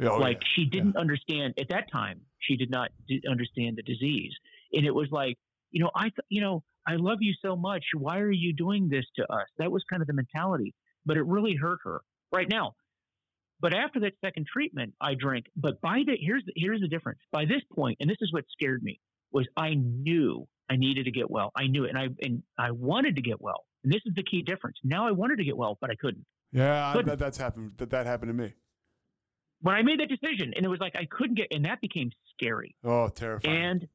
Oh, 0.03 0.17
like 0.17 0.39
yeah. 0.41 0.49
she 0.55 0.65
didn't 0.67 0.97
understand 0.97 1.55
at 1.59 1.69
that 1.71 1.91
time. 1.91 2.21
She 2.39 2.57
did 2.57 2.71
not 2.71 2.91
d- 3.09 3.23
understand 3.29 3.77
the 3.77 3.83
disease, 3.83 4.33
and 4.73 4.87
it 4.87 4.95
was 4.95 5.09
like 5.11 5.37
you 5.71 5.83
know 5.83 5.91
I 5.95 6.05
th- 6.05 6.27
you 6.29 6.41
know 6.41 6.63
I 6.87 6.97
love 6.97 7.19
you 7.21 7.35
so 7.43 7.57
much. 7.57 7.85
Why 7.97 8.19
are 8.19 8.31
you 8.31 8.53
doing 8.53 8.89
this 8.89 9.05
to 9.17 9.25
us? 9.33 9.47
That 9.59 9.73
was 9.73 9.83
kind 9.91 10.03
of 10.03 10.07
the 10.07 10.15
mentality, 10.15 10.75
but 11.05 11.17
it 11.17 11.27
really 11.27 11.55
hurt 11.55 11.81
her 11.85 12.01
right 12.33 12.49
now. 12.49 12.75
But 13.61 13.75
after 13.75 14.01
that 14.01 14.13
second 14.23 14.47
treatment, 14.53 14.95
I 15.01 15.15
drank. 15.15 15.47
But 15.57 15.81
by 15.81 16.03
the 16.07 16.17
here's 16.21 16.45
the, 16.45 16.53
here's 16.55 16.81
the 16.81 16.89
difference. 16.89 17.21
By 17.33 17.45
this 17.45 17.63
point, 17.75 17.97
and 18.01 18.09
this 18.09 18.19
is 18.21 18.33
what 18.33 18.45
scared 18.53 18.83
me 18.83 19.01
was 19.33 19.47
I 19.57 19.75
knew 19.75 20.47
I 20.71 20.77
needed 20.77 21.05
to 21.05 21.11
get 21.11 21.31
well. 21.31 21.53
I 21.57 21.67
knew 21.67 21.85
it, 21.85 21.91
and 21.91 21.99
I 21.99 22.09
and 22.23 22.43
I 22.59 22.71
wanted 22.71 23.17
to 23.17 23.23
get 23.23 23.41
well. 23.41 23.65
And 23.83 23.93
this 23.93 24.03
is 24.05 24.15
the 24.15 24.23
key 24.23 24.43
difference. 24.43 24.77
Now 24.85 25.07
I 25.07 25.13
wanted 25.13 25.39
to 25.39 25.45
get 25.45 25.57
well, 25.57 25.79
but 25.81 25.91
I 25.91 25.95
couldn't. 25.95 26.25
yeah, 26.53 26.93
couldn't. 26.93 27.09
that, 27.09 27.19
that's 27.19 27.39
happened. 27.39 27.73
That 27.79 27.91
that 27.91 28.07
happened 28.07 28.31
to 28.31 28.35
me. 28.35 28.53
When 29.63 29.75
I 29.75 29.83
made 29.83 30.01
that 30.01 30.09
decision, 30.09 30.53
and 30.55 30.65
it 30.67 30.69
was 30.69 30.81
like 30.81 30.95
I 30.97 31.07
couldn't 31.11 31.37
get, 31.37 31.49
and 31.51 31.65
that 31.65 31.81
became 31.81 32.11
scary. 32.35 32.77
Oh, 32.85 33.09
terrifying. 33.09 33.57
And 33.57 33.89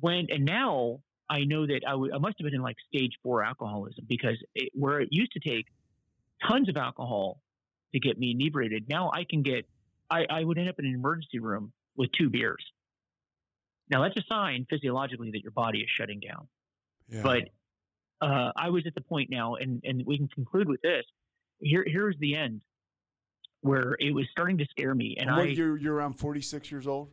when 0.00 0.26
and 0.30 0.44
now 0.44 1.00
I 1.28 1.44
know 1.44 1.66
that 1.66 1.80
I, 1.86 1.92
w- 1.92 2.12
I 2.14 2.18
must 2.18 2.36
have 2.38 2.44
been 2.44 2.54
in 2.54 2.62
like 2.62 2.76
stage 2.94 3.12
four 3.22 3.42
alcoholism 3.42 4.04
because 4.08 4.36
it, 4.54 4.70
where 4.74 5.00
it 5.00 5.08
used 5.10 5.32
to 5.32 5.40
take 5.40 5.66
tons 6.48 6.68
of 6.68 6.76
alcohol 6.76 7.40
to 7.94 8.00
get 8.00 8.18
me 8.18 8.32
inebriated, 8.32 8.88
now 8.88 9.10
I 9.12 9.24
can 9.28 9.42
get. 9.42 9.66
I, 10.10 10.26
I 10.28 10.44
would 10.44 10.58
end 10.58 10.68
up 10.68 10.78
in 10.78 10.84
an 10.84 10.94
emergency 10.94 11.38
room 11.38 11.72
with 11.96 12.10
two 12.12 12.28
beers. 12.28 12.62
Now 13.88 14.02
that's 14.02 14.16
a 14.16 14.24
sign 14.30 14.66
physiologically 14.68 15.30
that 15.30 15.42
your 15.42 15.52
body 15.52 15.80
is 15.80 15.88
shutting 15.98 16.20
down. 16.20 16.48
yeah. 17.08 17.22
But 17.22 17.48
uh, 18.20 18.52
I 18.54 18.70
was 18.70 18.86
at 18.86 18.94
the 18.94 19.00
point 19.00 19.30
now, 19.30 19.56
and, 19.56 19.80
and 19.84 20.04
we 20.06 20.16
can 20.16 20.28
conclude 20.28 20.68
with 20.68 20.80
this. 20.82 21.04
Here, 21.60 21.84
here's 21.86 22.16
the 22.18 22.36
end, 22.36 22.62
where 23.62 23.96
it 23.98 24.14
was 24.14 24.26
starting 24.30 24.58
to 24.58 24.66
scare 24.70 24.94
me, 24.94 25.16
and 25.18 25.30
I. 25.30 25.44
you're 25.44 25.76
you're 25.76 25.94
around 25.94 26.14
46 26.14 26.70
years 26.70 26.86
old. 26.86 27.10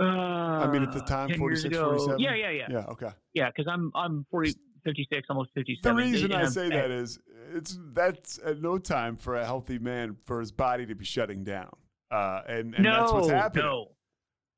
Uh, 0.00 0.04
I 0.04 0.70
mean, 0.70 0.82
at 0.82 0.92
the 0.92 1.00
time, 1.00 1.28
10 1.28 1.38
46, 1.38 1.76
ago- 1.76 1.88
47? 1.88 2.20
Yeah, 2.20 2.34
yeah, 2.34 2.50
yeah, 2.50 2.66
Yeah. 2.70 2.86
Okay. 2.90 3.10
yeah. 3.34 3.48
Because 3.48 3.66
I'm 3.68 3.90
I'm 3.94 4.26
40, 4.30 4.54
56, 4.84 5.26
almost 5.28 5.50
57. 5.54 5.96
The 5.96 6.02
reason 6.02 6.32
I 6.32 6.46
say 6.46 6.68
that 6.68 6.90
is 6.90 7.18
it's 7.54 7.78
that's 7.92 8.38
at 8.44 8.60
no 8.60 8.78
time 8.78 9.16
for 9.16 9.36
a 9.36 9.44
healthy 9.44 9.78
man 9.78 10.16
for 10.24 10.40
his 10.40 10.52
body 10.52 10.86
to 10.86 10.94
be 10.94 11.04
shutting 11.04 11.44
down. 11.44 11.74
Uh, 12.10 12.42
and, 12.48 12.74
and 12.74 12.84
no, 12.84 13.00
that's 13.00 13.12
what's 13.12 13.30
happening. 13.30 13.64
No, 13.64 13.88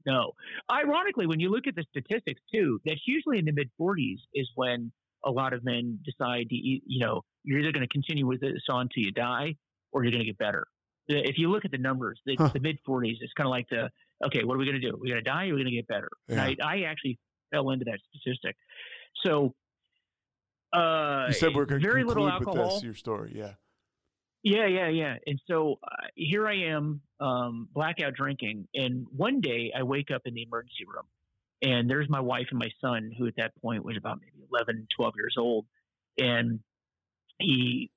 no. 0.06 0.32
Ironically, 0.70 1.26
when 1.26 1.40
you 1.40 1.50
look 1.50 1.66
at 1.66 1.74
the 1.74 1.84
statistics 1.90 2.40
too, 2.52 2.80
that's 2.84 3.00
usually 3.06 3.38
in 3.38 3.44
the 3.44 3.52
mid 3.52 3.70
40s 3.80 4.18
is 4.34 4.48
when 4.54 4.92
a 5.24 5.30
lot 5.30 5.52
of 5.52 5.64
men 5.64 5.98
decide 6.04 6.48
to, 6.48 6.54
you 6.54 7.04
know, 7.04 7.22
you're 7.44 7.58
either 7.58 7.72
going 7.72 7.86
to 7.86 7.92
continue 7.92 8.26
with 8.26 8.40
this 8.40 8.52
on 8.70 8.82
until 8.82 9.04
you 9.04 9.12
die 9.12 9.54
or 9.92 10.04
you're 10.04 10.12
going 10.12 10.24
to 10.24 10.26
get 10.26 10.38
better. 10.38 10.66
If 11.08 11.38
you 11.38 11.50
look 11.50 11.64
at 11.64 11.72
the 11.72 11.78
numbers, 11.78 12.20
the, 12.24 12.36
huh. 12.36 12.50
the 12.52 12.60
mid 12.60 12.78
40s, 12.86 13.16
it's 13.20 13.32
kind 13.36 13.46
of 13.46 13.50
like 13.50 13.66
the, 13.68 13.90
okay, 14.26 14.44
what 14.44 14.54
are 14.54 14.58
we 14.58 14.64
going 14.64 14.80
to 14.80 14.90
do? 14.90 14.96
We're 14.98 15.14
going 15.14 15.24
to 15.24 15.30
die 15.30 15.48
or 15.48 15.54
we're 15.54 15.64
going 15.64 15.66
to 15.66 15.76
get 15.76 15.88
better? 15.88 16.08
Yeah. 16.28 16.44
And 16.44 16.58
I, 16.62 16.66
I 16.66 16.82
actually 16.82 17.18
fell 17.52 17.70
into 17.70 17.84
that 17.86 17.98
statistic. 18.10 18.56
So, 19.24 19.54
uh, 20.72 21.26
you 21.28 21.34
said 21.34 21.54
we're 21.54 21.64
going 21.64 21.80
to 21.80 21.86
very 21.86 22.04
little 22.04 22.28
alcohol. 22.28 22.54
With 22.54 22.74
this, 22.74 22.82
your 22.82 22.94
story, 22.94 23.32
yeah. 23.34 23.52
Yeah, 24.42 24.66
yeah, 24.66 24.88
yeah. 24.88 25.16
And 25.26 25.38
so 25.46 25.78
uh, 25.82 26.06
here 26.14 26.48
I 26.48 26.72
am, 26.72 27.02
um, 27.20 27.68
blackout 27.74 28.14
drinking. 28.14 28.68
And 28.74 29.06
one 29.14 29.40
day 29.40 29.72
I 29.76 29.82
wake 29.82 30.10
up 30.10 30.22
in 30.24 30.34
the 30.34 30.42
emergency 30.42 30.86
room, 30.86 31.04
and 31.60 31.90
there's 31.90 32.08
my 32.08 32.20
wife 32.20 32.46
and 32.50 32.58
my 32.58 32.70
son, 32.80 33.12
who 33.16 33.26
at 33.26 33.34
that 33.36 33.52
point 33.60 33.84
was 33.84 33.96
about 33.98 34.18
maybe 34.20 34.46
11, 34.50 34.88
12 34.96 35.14
years 35.16 35.34
old. 35.38 35.66
And 36.16 36.60
he, 37.38 37.90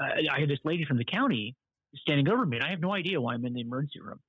uh, 0.00 0.32
I 0.32 0.40
had 0.40 0.48
this 0.48 0.60
lady 0.64 0.86
from 0.86 0.96
the 0.96 1.04
county 1.04 1.54
standing 1.96 2.28
over 2.28 2.46
me, 2.46 2.56
and 2.56 2.66
I 2.66 2.70
have 2.70 2.80
no 2.80 2.92
idea 2.92 3.20
why 3.20 3.34
I'm 3.34 3.44
in 3.44 3.52
the 3.52 3.60
emergency 3.60 4.00
room. 4.00 4.20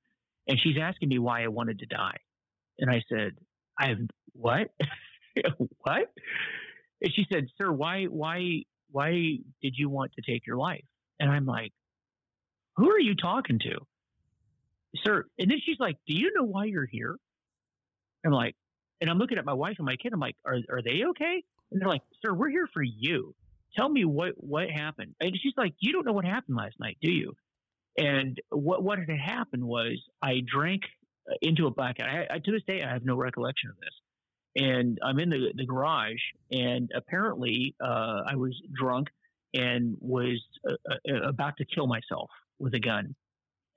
And 0.48 0.58
she's 0.60 0.76
asking 0.80 1.08
me 1.08 1.18
why 1.18 1.42
I 1.42 1.48
wanted 1.48 1.80
to 1.80 1.86
die. 1.86 2.18
And 2.78 2.90
I 2.90 3.02
said, 3.08 3.32
I 3.78 3.88
have 3.88 3.98
what? 4.32 4.68
what? 5.80 6.12
And 7.02 7.12
she 7.14 7.26
said, 7.30 7.46
Sir, 7.58 7.72
why, 7.72 8.04
why, 8.04 8.62
why 8.90 9.10
did 9.62 9.74
you 9.76 9.88
want 9.88 10.12
to 10.12 10.22
take 10.30 10.46
your 10.46 10.56
life? 10.56 10.84
And 11.18 11.30
I'm 11.30 11.46
like, 11.46 11.72
who 12.76 12.90
are 12.90 13.00
you 13.00 13.14
talking 13.14 13.58
to? 13.60 13.78
Sir. 15.04 15.26
And 15.38 15.50
then 15.50 15.58
she's 15.64 15.78
like, 15.78 15.96
do 16.06 16.14
you 16.14 16.32
know 16.34 16.44
why 16.44 16.66
you're 16.66 16.86
here? 16.86 17.16
I'm 18.24 18.32
like, 18.32 18.54
and 19.00 19.10
I'm 19.10 19.18
looking 19.18 19.38
at 19.38 19.44
my 19.44 19.52
wife 19.52 19.76
and 19.78 19.86
my 19.86 19.96
kid. 19.96 20.12
I'm 20.12 20.20
like, 20.20 20.36
are, 20.44 20.58
are 20.70 20.82
they 20.82 21.02
okay? 21.10 21.42
And 21.70 21.80
they're 21.80 21.88
like, 21.88 22.02
sir, 22.24 22.32
we're 22.32 22.48
here 22.50 22.68
for 22.72 22.82
you. 22.82 23.34
Tell 23.76 23.88
me 23.88 24.04
what, 24.04 24.32
what 24.36 24.70
happened. 24.70 25.14
And 25.20 25.32
she's 25.42 25.52
like, 25.56 25.74
you 25.80 25.92
don't 25.92 26.06
know 26.06 26.12
what 26.12 26.24
happened 26.24 26.56
last 26.56 26.76
night, 26.80 26.96
do 27.02 27.10
you? 27.10 27.34
And 27.98 28.40
what, 28.50 28.82
what 28.82 28.98
had 28.98 29.08
happened 29.18 29.64
was 29.64 30.00
I 30.22 30.42
drank 30.46 30.82
uh, 31.28 31.34
into 31.42 31.66
a 31.66 31.70
blackout. 31.70 32.08
I, 32.08 32.26
I, 32.30 32.38
to 32.38 32.52
this 32.52 32.62
day, 32.66 32.82
I 32.82 32.92
have 32.92 33.04
no 33.04 33.16
recollection 33.16 33.70
of 33.70 33.76
this. 33.76 34.64
And 34.64 34.98
I'm 35.04 35.18
in 35.18 35.28
the, 35.28 35.52
the 35.54 35.66
garage, 35.66 36.20
and 36.50 36.90
apparently 36.94 37.74
uh, 37.82 38.22
I 38.26 38.36
was 38.36 38.58
drunk 38.74 39.08
and 39.52 39.96
was 40.00 40.42
uh, 40.68 40.74
uh, 41.08 41.28
about 41.28 41.58
to 41.58 41.64
kill 41.66 41.86
myself 41.86 42.30
with 42.58 42.74
a 42.74 42.80
gun. 42.80 43.14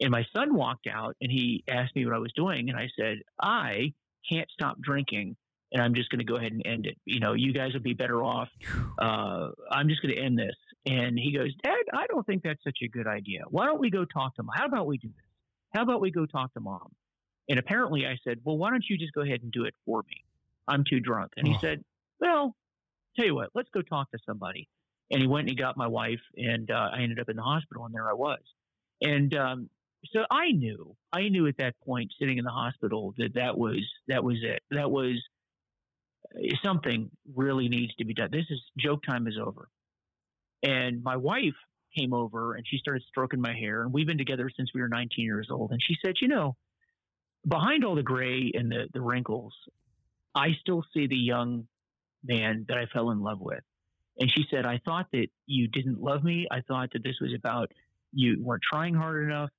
And 0.01 0.11
my 0.11 0.25
son 0.35 0.55
walked 0.55 0.87
out 0.87 1.15
and 1.21 1.31
he 1.31 1.63
asked 1.67 1.95
me 1.95 2.05
what 2.05 2.15
I 2.15 2.19
was 2.19 2.31
doing. 2.33 2.69
And 2.69 2.77
I 2.77 2.87
said, 2.97 3.17
I 3.41 3.93
can't 4.29 4.49
stop 4.51 4.79
drinking 4.81 5.35
and 5.71 5.81
I'm 5.81 5.93
just 5.93 6.09
going 6.09 6.19
to 6.19 6.25
go 6.25 6.35
ahead 6.35 6.51
and 6.51 6.61
end 6.65 6.85
it. 6.85 6.97
You 7.05 7.19
know, 7.19 7.33
you 7.33 7.53
guys 7.53 7.73
would 7.73 7.83
be 7.83 7.93
better 7.93 8.23
off. 8.23 8.49
Uh, 8.97 9.49
I'm 9.71 9.87
just 9.87 10.01
going 10.01 10.15
to 10.15 10.21
end 10.21 10.37
this. 10.37 10.55
And 10.85 11.17
he 11.19 11.31
goes, 11.31 11.53
Dad, 11.63 11.83
I 11.93 12.07
don't 12.07 12.25
think 12.25 12.43
that's 12.43 12.63
such 12.63 12.79
a 12.83 12.87
good 12.87 13.07
idea. 13.07 13.41
Why 13.49 13.65
don't 13.65 13.79
we 13.79 13.89
go 13.89 14.05
talk 14.05 14.35
to 14.35 14.43
mom? 14.43 14.55
How 14.55 14.65
about 14.65 14.87
we 14.87 14.97
do 14.97 15.07
this? 15.07 15.25
How 15.73 15.83
about 15.83 16.01
we 16.01 16.11
go 16.11 16.25
talk 16.25 16.53
to 16.53 16.59
mom? 16.59 16.91
And 17.47 17.59
apparently 17.59 18.05
I 18.05 18.17
said, 18.23 18.39
Well, 18.43 18.57
why 18.57 18.71
don't 18.71 18.85
you 18.89 18.97
just 18.97 19.13
go 19.13 19.21
ahead 19.21 19.41
and 19.41 19.51
do 19.51 19.65
it 19.65 19.75
for 19.85 20.03
me? 20.07 20.23
I'm 20.67 20.83
too 20.89 20.99
drunk. 20.99 21.31
And 21.37 21.47
he 21.47 21.55
oh. 21.55 21.59
said, 21.59 21.83
Well, 22.19 22.55
tell 23.15 23.25
you 23.25 23.35
what, 23.35 23.49
let's 23.53 23.69
go 23.73 23.81
talk 23.81 24.09
to 24.11 24.19
somebody 24.25 24.67
and 25.11 25.21
he 25.21 25.27
went 25.27 25.41
and 25.41 25.49
he 25.49 25.55
got 25.55 25.77
my 25.77 25.87
wife, 25.87 26.19
and 26.37 26.69
uh, 26.69 26.89
I 26.93 27.01
ended 27.01 27.19
up 27.19 27.29
in 27.29 27.35
the 27.35 27.41
hospital, 27.43 27.85
and 27.85 27.93
there 27.93 28.09
I 28.09 28.13
was. 28.13 28.39
And 29.01 29.33
um, 29.35 29.69
so 30.13 30.21
I 30.29 30.51
knew, 30.51 30.95
I 31.11 31.29
knew 31.29 31.47
at 31.47 31.57
that 31.57 31.75
point, 31.85 32.13
sitting 32.19 32.37
in 32.37 32.45
the 32.45 32.51
hospital, 32.51 33.13
that 33.17 33.33
that 33.35 33.57
was 33.57 33.79
that 34.07 34.23
was 34.23 34.37
it. 34.43 34.61
That 34.71 34.91
was 34.91 35.21
something 36.63 37.09
really 37.35 37.69
needs 37.69 37.93
to 37.95 38.05
be 38.05 38.13
done. 38.13 38.29
This 38.31 38.45
is 38.49 38.61
joke 38.77 39.03
time 39.03 39.27
is 39.27 39.37
over. 39.41 39.69
And 40.63 41.03
my 41.03 41.15
wife 41.15 41.55
came 41.97 42.13
over 42.13 42.55
and 42.55 42.65
she 42.67 42.77
started 42.77 43.03
stroking 43.07 43.41
my 43.41 43.53
hair, 43.53 43.81
and 43.81 43.93
we've 43.93 44.07
been 44.07 44.17
together 44.17 44.49
since 44.55 44.71
we 44.73 44.81
were 44.81 44.89
19 44.89 45.25
years 45.25 45.47
old. 45.51 45.71
And 45.71 45.81
she 45.81 45.95
said, 46.03 46.15
you 46.21 46.27
know, 46.27 46.55
behind 47.47 47.83
all 47.83 47.95
the 47.95 48.03
gray 48.03 48.51
and 48.53 48.71
the, 48.71 48.87
the 48.93 49.01
wrinkles, 49.01 49.53
I 50.35 50.49
still 50.59 50.83
see 50.93 51.07
the 51.07 51.15
young 51.15 51.67
man 52.23 52.65
that 52.67 52.77
I 52.77 52.85
fell 52.93 53.11
in 53.11 53.21
love 53.21 53.39
with. 53.39 53.63
And 54.19 54.29
she 54.29 54.45
said, 54.51 54.65
I 54.65 54.81
thought 54.83 55.07
that 55.13 55.27
you 55.45 55.67
didn't 55.67 56.01
love 56.01 56.23
me. 56.23 56.47
I 56.51 56.61
thought 56.61 56.89
that 56.93 57.03
this 57.03 57.15
was 57.21 57.33
about 57.33 57.71
you 58.11 58.37
weren't 58.43 58.63
trying 58.69 58.93
hard 58.93 59.23
enough. 59.23 59.49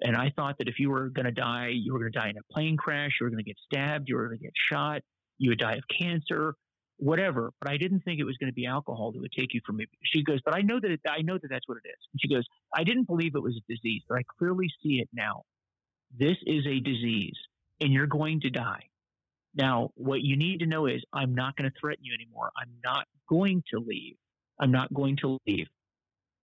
And 0.00 0.16
I 0.16 0.30
thought 0.34 0.58
that 0.58 0.68
if 0.68 0.78
you 0.78 0.90
were 0.90 1.08
going 1.08 1.26
to 1.26 1.32
die, 1.32 1.70
you 1.72 1.92
were 1.92 1.98
going 2.00 2.12
to 2.12 2.18
die 2.18 2.30
in 2.30 2.36
a 2.36 2.52
plane 2.52 2.76
crash, 2.76 3.18
you 3.20 3.24
were 3.24 3.30
going 3.30 3.42
to 3.42 3.48
get 3.48 3.58
stabbed, 3.64 4.08
you 4.08 4.16
were 4.16 4.28
going 4.28 4.38
to 4.38 4.44
get 4.44 4.52
shot, 4.54 5.02
you 5.38 5.50
would 5.50 5.58
die 5.58 5.74
of 5.74 5.84
cancer, 5.88 6.54
whatever. 6.98 7.52
But 7.60 7.70
I 7.70 7.76
didn't 7.76 8.00
think 8.00 8.20
it 8.20 8.24
was 8.24 8.36
going 8.36 8.50
to 8.50 8.54
be 8.54 8.66
alcohol 8.66 9.12
that 9.12 9.20
would 9.20 9.32
take 9.32 9.54
you 9.54 9.60
from 9.64 9.76
me. 9.76 9.86
She 10.04 10.22
goes, 10.22 10.40
but 10.44 10.54
I 10.54 10.62
know 10.62 10.78
that 10.80 10.90
it, 10.90 11.00
I 11.08 11.22
know 11.22 11.38
that 11.38 11.48
that's 11.48 11.66
what 11.66 11.78
it 11.84 11.88
is. 11.88 11.98
And 12.12 12.20
she 12.20 12.28
goes, 12.28 12.44
I 12.74 12.84
didn't 12.84 13.06
believe 13.06 13.34
it 13.34 13.42
was 13.42 13.56
a 13.56 13.72
disease, 13.72 14.02
but 14.08 14.18
I 14.18 14.22
clearly 14.38 14.68
see 14.82 15.00
it 15.00 15.08
now. 15.12 15.42
This 16.16 16.36
is 16.46 16.66
a 16.66 16.80
disease, 16.80 17.36
and 17.80 17.92
you're 17.92 18.06
going 18.06 18.40
to 18.40 18.50
die. 18.50 18.84
Now, 19.54 19.90
what 19.94 20.22
you 20.22 20.36
need 20.36 20.60
to 20.60 20.66
know 20.66 20.86
is 20.86 21.02
I'm 21.12 21.34
not 21.34 21.56
going 21.56 21.70
to 21.70 21.76
threaten 21.78 22.04
you 22.04 22.14
anymore. 22.14 22.50
I'm 22.56 22.70
not 22.84 23.06
going 23.28 23.62
to 23.72 23.80
leave. 23.80 24.16
I'm 24.60 24.70
not 24.70 24.92
going 24.92 25.16
to 25.18 25.38
leave. 25.46 25.66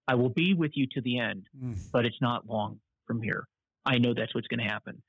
I 0.08 0.16
will 0.16 0.30
be 0.30 0.54
with 0.54 0.72
you 0.76 0.88
to 0.92 1.02
the 1.02 1.20
end, 1.20 1.48
mm. 1.60 1.78
but 1.92 2.06
it's 2.06 2.22
not 2.22 2.48
long 2.48 2.80
from 3.08 3.22
here. 3.22 3.48
I 3.86 3.98
know 3.98 4.14
that's 4.14 4.34
what's 4.36 4.48
going 4.48 4.60
to 4.60 4.72
happen. 4.72 5.02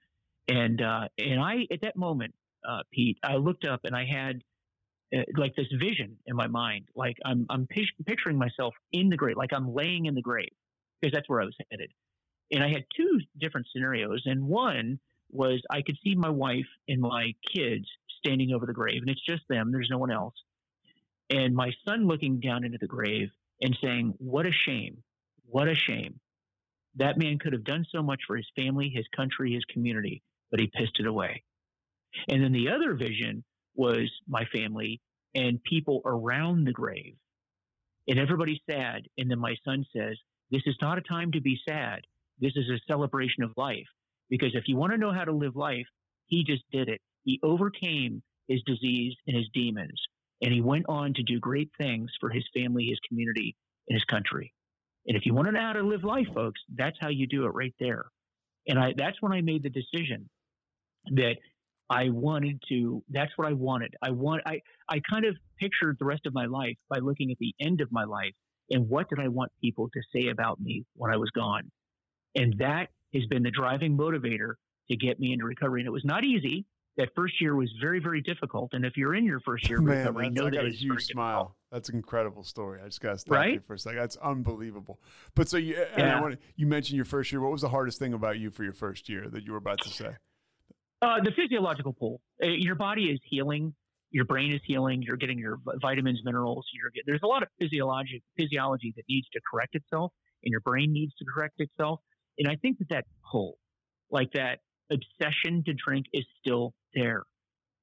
And 0.48 0.80
uh, 0.80 1.08
and 1.18 1.40
I 1.40 1.66
at 1.70 1.80
that 1.82 1.96
moment, 1.96 2.34
uh, 2.66 2.82
Pete, 2.92 3.18
I 3.22 3.36
looked 3.36 3.66
up 3.66 3.80
and 3.84 3.94
I 3.94 4.04
had 4.04 4.42
uh, 5.16 5.22
like 5.36 5.54
this 5.56 5.66
vision 5.78 6.16
in 6.26 6.36
my 6.36 6.46
mind, 6.48 6.88
like 6.94 7.16
I'm 7.24 7.46
I'm 7.50 7.66
picturing 8.06 8.38
myself 8.38 8.74
in 8.92 9.08
the 9.08 9.16
grave, 9.16 9.36
like 9.36 9.52
I'm 9.52 9.74
laying 9.74 10.06
in 10.06 10.14
the 10.14 10.22
grave 10.22 10.52
because 11.00 11.14
that's 11.14 11.28
where 11.28 11.40
I 11.40 11.44
was 11.44 11.56
headed. 11.70 11.90
And 12.50 12.62
I 12.62 12.68
had 12.68 12.84
two 12.96 13.20
different 13.40 13.66
scenarios, 13.72 14.22
and 14.24 14.44
one 14.44 14.98
was 15.30 15.60
I 15.70 15.82
could 15.82 15.96
see 16.04 16.14
my 16.14 16.30
wife 16.30 16.66
and 16.88 17.00
my 17.00 17.32
kids 17.54 17.86
standing 18.18 18.52
over 18.52 18.66
the 18.66 18.72
grave, 18.72 19.02
and 19.02 19.10
it's 19.10 19.24
just 19.24 19.42
them. 19.48 19.72
There's 19.72 19.88
no 19.90 19.98
one 19.98 20.12
else 20.12 20.34
and 21.30 21.54
my 21.54 21.72
son 21.86 22.06
looking 22.06 22.40
down 22.40 22.64
into 22.64 22.78
the 22.78 22.86
grave 22.86 23.30
and 23.60 23.76
saying, 23.82 24.14
What 24.18 24.46
a 24.46 24.52
shame. 24.52 25.02
What 25.46 25.68
a 25.68 25.74
shame. 25.74 26.20
That 26.96 27.18
man 27.18 27.38
could 27.38 27.52
have 27.52 27.64
done 27.64 27.84
so 27.90 28.02
much 28.02 28.20
for 28.26 28.36
his 28.36 28.46
family, 28.56 28.90
his 28.94 29.06
country, 29.14 29.52
his 29.52 29.64
community, 29.64 30.22
but 30.50 30.60
he 30.60 30.66
pissed 30.66 30.98
it 30.98 31.06
away. 31.06 31.42
And 32.28 32.42
then 32.42 32.52
the 32.52 32.68
other 32.68 32.94
vision 32.94 33.44
was 33.74 34.10
my 34.28 34.44
family 34.54 35.00
and 35.34 35.62
people 35.62 36.02
around 36.04 36.64
the 36.64 36.72
grave. 36.72 37.14
And 38.08 38.18
everybody's 38.18 38.60
sad. 38.68 39.02
And 39.18 39.30
then 39.30 39.38
my 39.38 39.54
son 39.64 39.84
says, 39.94 40.16
This 40.50 40.62
is 40.66 40.76
not 40.80 40.98
a 40.98 41.02
time 41.02 41.32
to 41.32 41.40
be 41.40 41.58
sad. 41.68 42.00
This 42.40 42.52
is 42.56 42.68
a 42.70 42.80
celebration 42.86 43.42
of 43.42 43.52
life. 43.56 43.86
Because 44.28 44.54
if 44.54 44.64
you 44.66 44.76
want 44.76 44.92
to 44.92 44.98
know 44.98 45.12
how 45.12 45.24
to 45.24 45.32
live 45.32 45.56
life, 45.56 45.86
he 46.26 46.44
just 46.44 46.64
did 46.72 46.88
it. 46.88 47.00
He 47.24 47.40
overcame 47.42 48.22
his 48.48 48.62
disease 48.66 49.14
and 49.26 49.36
his 49.36 49.48
demons. 49.52 50.00
And 50.42 50.52
he 50.52 50.60
went 50.60 50.86
on 50.88 51.14
to 51.14 51.22
do 51.22 51.40
great 51.40 51.70
things 51.78 52.10
for 52.20 52.30
his 52.30 52.44
family, 52.54 52.86
his 52.86 52.98
community, 53.08 53.56
and 53.88 53.96
his 53.96 54.04
country. 54.04 54.52
And 55.06 55.16
if 55.16 55.24
you 55.24 55.34
want 55.34 55.46
to 55.46 55.52
know 55.52 55.60
how 55.60 55.72
to 55.74 55.82
live 55.82 56.04
life, 56.04 56.26
folks, 56.34 56.60
that's 56.74 56.96
how 57.00 57.08
you 57.08 57.26
do 57.26 57.46
it 57.46 57.54
right 57.54 57.74
there. 57.78 58.06
And 58.68 58.78
I, 58.78 58.92
that's 58.96 59.20
when 59.22 59.32
I 59.32 59.40
made 59.40 59.62
the 59.62 59.70
decision 59.70 60.28
that 61.12 61.36
I 61.88 62.08
wanted 62.08 62.62
to, 62.68 63.02
that's 63.10 63.32
what 63.36 63.48
I 63.48 63.52
wanted. 63.52 63.94
I 64.02 64.10
want, 64.10 64.42
I, 64.46 64.60
I 64.88 65.00
kind 65.08 65.24
of 65.24 65.36
pictured 65.58 65.96
the 65.98 66.04
rest 66.04 66.26
of 66.26 66.34
my 66.34 66.46
life 66.46 66.76
by 66.88 66.98
looking 66.98 67.30
at 67.30 67.38
the 67.38 67.54
end 67.60 67.80
of 67.80 67.90
my 67.92 68.04
life 68.04 68.32
and 68.70 68.88
what 68.88 69.08
did 69.08 69.20
I 69.20 69.28
want 69.28 69.52
people 69.60 69.88
to 69.90 70.00
say 70.12 70.28
about 70.28 70.60
me 70.60 70.84
when 70.94 71.12
I 71.12 71.16
was 71.16 71.30
gone. 71.30 71.70
And 72.34 72.54
that 72.58 72.88
has 73.14 73.24
been 73.26 73.42
the 73.42 73.50
driving 73.50 73.96
motivator 73.96 74.54
to 74.90 74.96
get 74.96 75.20
me 75.20 75.32
into 75.32 75.44
recovery. 75.44 75.80
And 75.80 75.86
it 75.86 75.92
was 75.92 76.04
not 76.04 76.24
easy 76.24 76.66
that 76.96 77.10
first 77.14 77.40
year 77.40 77.54
was 77.54 77.70
very, 77.80 78.00
very 78.00 78.20
difficult. 78.20 78.70
And 78.72 78.84
if 78.84 78.96
you're 78.96 79.14
in 79.14 79.24
your 79.24 79.40
first 79.40 79.68
year 79.68 79.78
of 79.78 79.84
Man, 79.84 79.98
recovery, 79.98 80.30
know 80.30 80.46
I 80.46 80.50
got 80.50 80.62
that 80.62 80.66
a 80.66 80.70
huge 80.70 81.04
smile. 81.06 81.38
Difficult. 81.38 81.56
That's 81.72 81.88
an 81.90 81.96
incredible 81.96 82.42
story. 82.42 82.80
I 82.82 82.86
just 82.86 83.00
got 83.00 83.12
to 83.12 83.18
stop 83.18 83.34
right? 83.34 83.54
you 83.54 83.60
for 83.66 83.74
a 83.74 83.78
second. 83.78 83.98
That's 83.98 84.16
unbelievable. 84.16 84.98
But 85.34 85.48
so 85.48 85.56
you, 85.56 85.76
yeah. 85.96 86.20
want 86.20 86.38
you 86.56 86.66
mentioned 86.66 86.96
your 86.96 87.04
first 87.04 87.30
year. 87.32 87.40
What 87.40 87.52
was 87.52 87.60
the 87.60 87.68
hardest 87.68 87.98
thing 87.98 88.14
about 88.14 88.38
you 88.38 88.50
for 88.50 88.64
your 88.64 88.72
first 88.72 89.08
year 89.08 89.28
that 89.28 89.44
you 89.44 89.52
were 89.52 89.58
about 89.58 89.80
to 89.82 89.90
say? 89.90 90.16
Uh, 91.02 91.20
the 91.22 91.32
physiological 91.32 91.92
pull. 91.92 92.20
Uh, 92.42 92.48
your 92.48 92.74
body 92.74 93.06
is 93.06 93.20
healing. 93.24 93.74
Your 94.10 94.24
brain 94.24 94.52
is 94.52 94.60
healing. 94.64 95.02
You're 95.02 95.16
getting 95.16 95.38
your 95.38 95.58
vitamins, 95.82 96.20
minerals. 96.24 96.66
You're 96.72 96.90
get, 96.90 97.04
there's 97.06 97.20
a 97.22 97.26
lot 97.26 97.42
of 97.42 97.48
physiology 97.60 98.22
physiology 98.36 98.92
that 98.96 99.04
needs 99.08 99.28
to 99.32 99.40
correct 99.50 99.74
itself, 99.74 100.12
and 100.42 100.50
your 100.50 100.60
brain 100.60 100.92
needs 100.92 101.12
to 101.18 101.24
correct 101.24 101.54
itself. 101.58 102.00
And 102.38 102.48
I 102.48 102.56
think 102.56 102.78
that 102.78 102.88
that 102.90 103.04
pull, 103.30 103.58
like 104.10 104.32
that 104.32 104.60
obsession 104.90 105.64
to 105.64 105.74
drink, 105.74 106.06
is 106.12 106.24
still 106.40 106.72
there. 106.94 107.24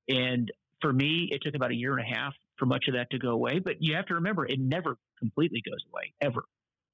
And 0.07 0.51
for 0.81 0.91
me, 0.91 1.29
it 1.31 1.41
took 1.43 1.55
about 1.55 1.71
a 1.71 1.75
year 1.75 1.97
and 1.97 2.01
a 2.01 2.15
half 2.15 2.33
for 2.57 2.65
much 2.65 2.85
of 2.87 2.95
that 2.95 3.09
to 3.11 3.19
go 3.19 3.29
away. 3.29 3.59
But 3.59 3.75
you 3.79 3.95
have 3.95 4.05
to 4.07 4.15
remember, 4.15 4.45
it 4.45 4.59
never 4.59 4.97
completely 5.19 5.61
goes 5.65 5.83
away, 5.91 6.13
ever, 6.21 6.45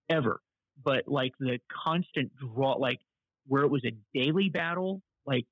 ever. 0.09 0.41
But 0.83 1.07
like 1.07 1.33
the 1.39 1.59
constant 1.85 2.31
draw, 2.35 2.73
like 2.73 2.99
where 3.47 3.63
it 3.63 3.69
was 3.69 3.83
a 3.85 3.91
daily 4.13 4.49
battle, 4.49 5.01
like 5.25 5.45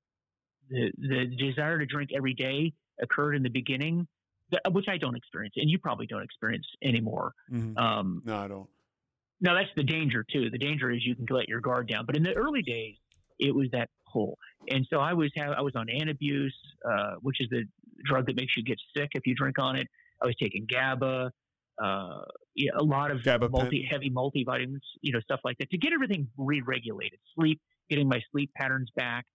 the 0.69 0.91
the 0.97 1.25
desire 1.37 1.79
to 1.79 1.85
drink 1.85 2.11
every 2.15 2.33
day 2.33 2.73
occurred 3.01 3.35
in 3.35 3.43
the 3.43 3.49
beginning, 3.49 4.07
which 4.71 4.85
I 4.87 4.97
don't 4.97 5.15
experience, 5.15 5.55
and 5.57 5.69
you 5.69 5.79
probably 5.79 6.07
don't 6.07 6.23
experience 6.23 6.65
anymore. 6.83 7.33
Mm-hmm. 7.51 7.77
Um, 7.77 8.21
no, 8.25 8.37
I 8.37 8.47
don't. 8.47 8.69
Now 9.39 9.53
that's 9.53 9.69
the 9.75 9.83
danger 9.83 10.25
too. 10.31 10.49
The 10.49 10.57
danger 10.57 10.91
is 10.91 11.05
you 11.05 11.15
can 11.15 11.25
let 11.29 11.47
your 11.47 11.61
guard 11.61 11.87
down. 11.87 12.05
But 12.05 12.15
in 12.15 12.23
the 12.23 12.35
early 12.35 12.63
days, 12.63 12.95
it 13.39 13.53
was 13.53 13.67
that 13.71 13.89
pull, 14.11 14.37
and 14.69 14.85
so 14.89 14.99
I 14.99 15.13
was 15.13 15.31
I 15.37 15.61
was 15.61 15.75
on 15.75 15.87
Antabuse, 15.87 16.49
uh, 16.89 17.15
which 17.21 17.39
is 17.39 17.47
the 17.49 17.63
drug 18.05 18.25
that 18.27 18.35
makes 18.35 18.55
you 18.57 18.63
get 18.63 18.79
sick 18.95 19.09
if 19.13 19.25
you 19.25 19.35
drink 19.35 19.59
on 19.59 19.75
it. 19.75 19.87
I 20.21 20.25
was 20.25 20.35
taking 20.41 20.65
GABA, 20.67 21.31
uh, 21.81 22.21
yeah, 22.55 22.71
a 22.75 22.83
lot 22.83 23.11
of 23.11 23.23
GABA 23.23 23.49
multi 23.49 23.87
heavy 23.89 24.09
multivitamins, 24.09 24.81
you 25.01 25.13
know, 25.13 25.19
stuff 25.19 25.39
like 25.43 25.57
that 25.59 25.69
to 25.69 25.77
get 25.77 25.93
everything 25.93 26.27
re-regulated. 26.37 27.19
Sleep, 27.35 27.61
getting 27.89 28.07
my 28.07 28.21
sleep 28.31 28.51
patterns 28.55 28.89
back. 28.95 29.25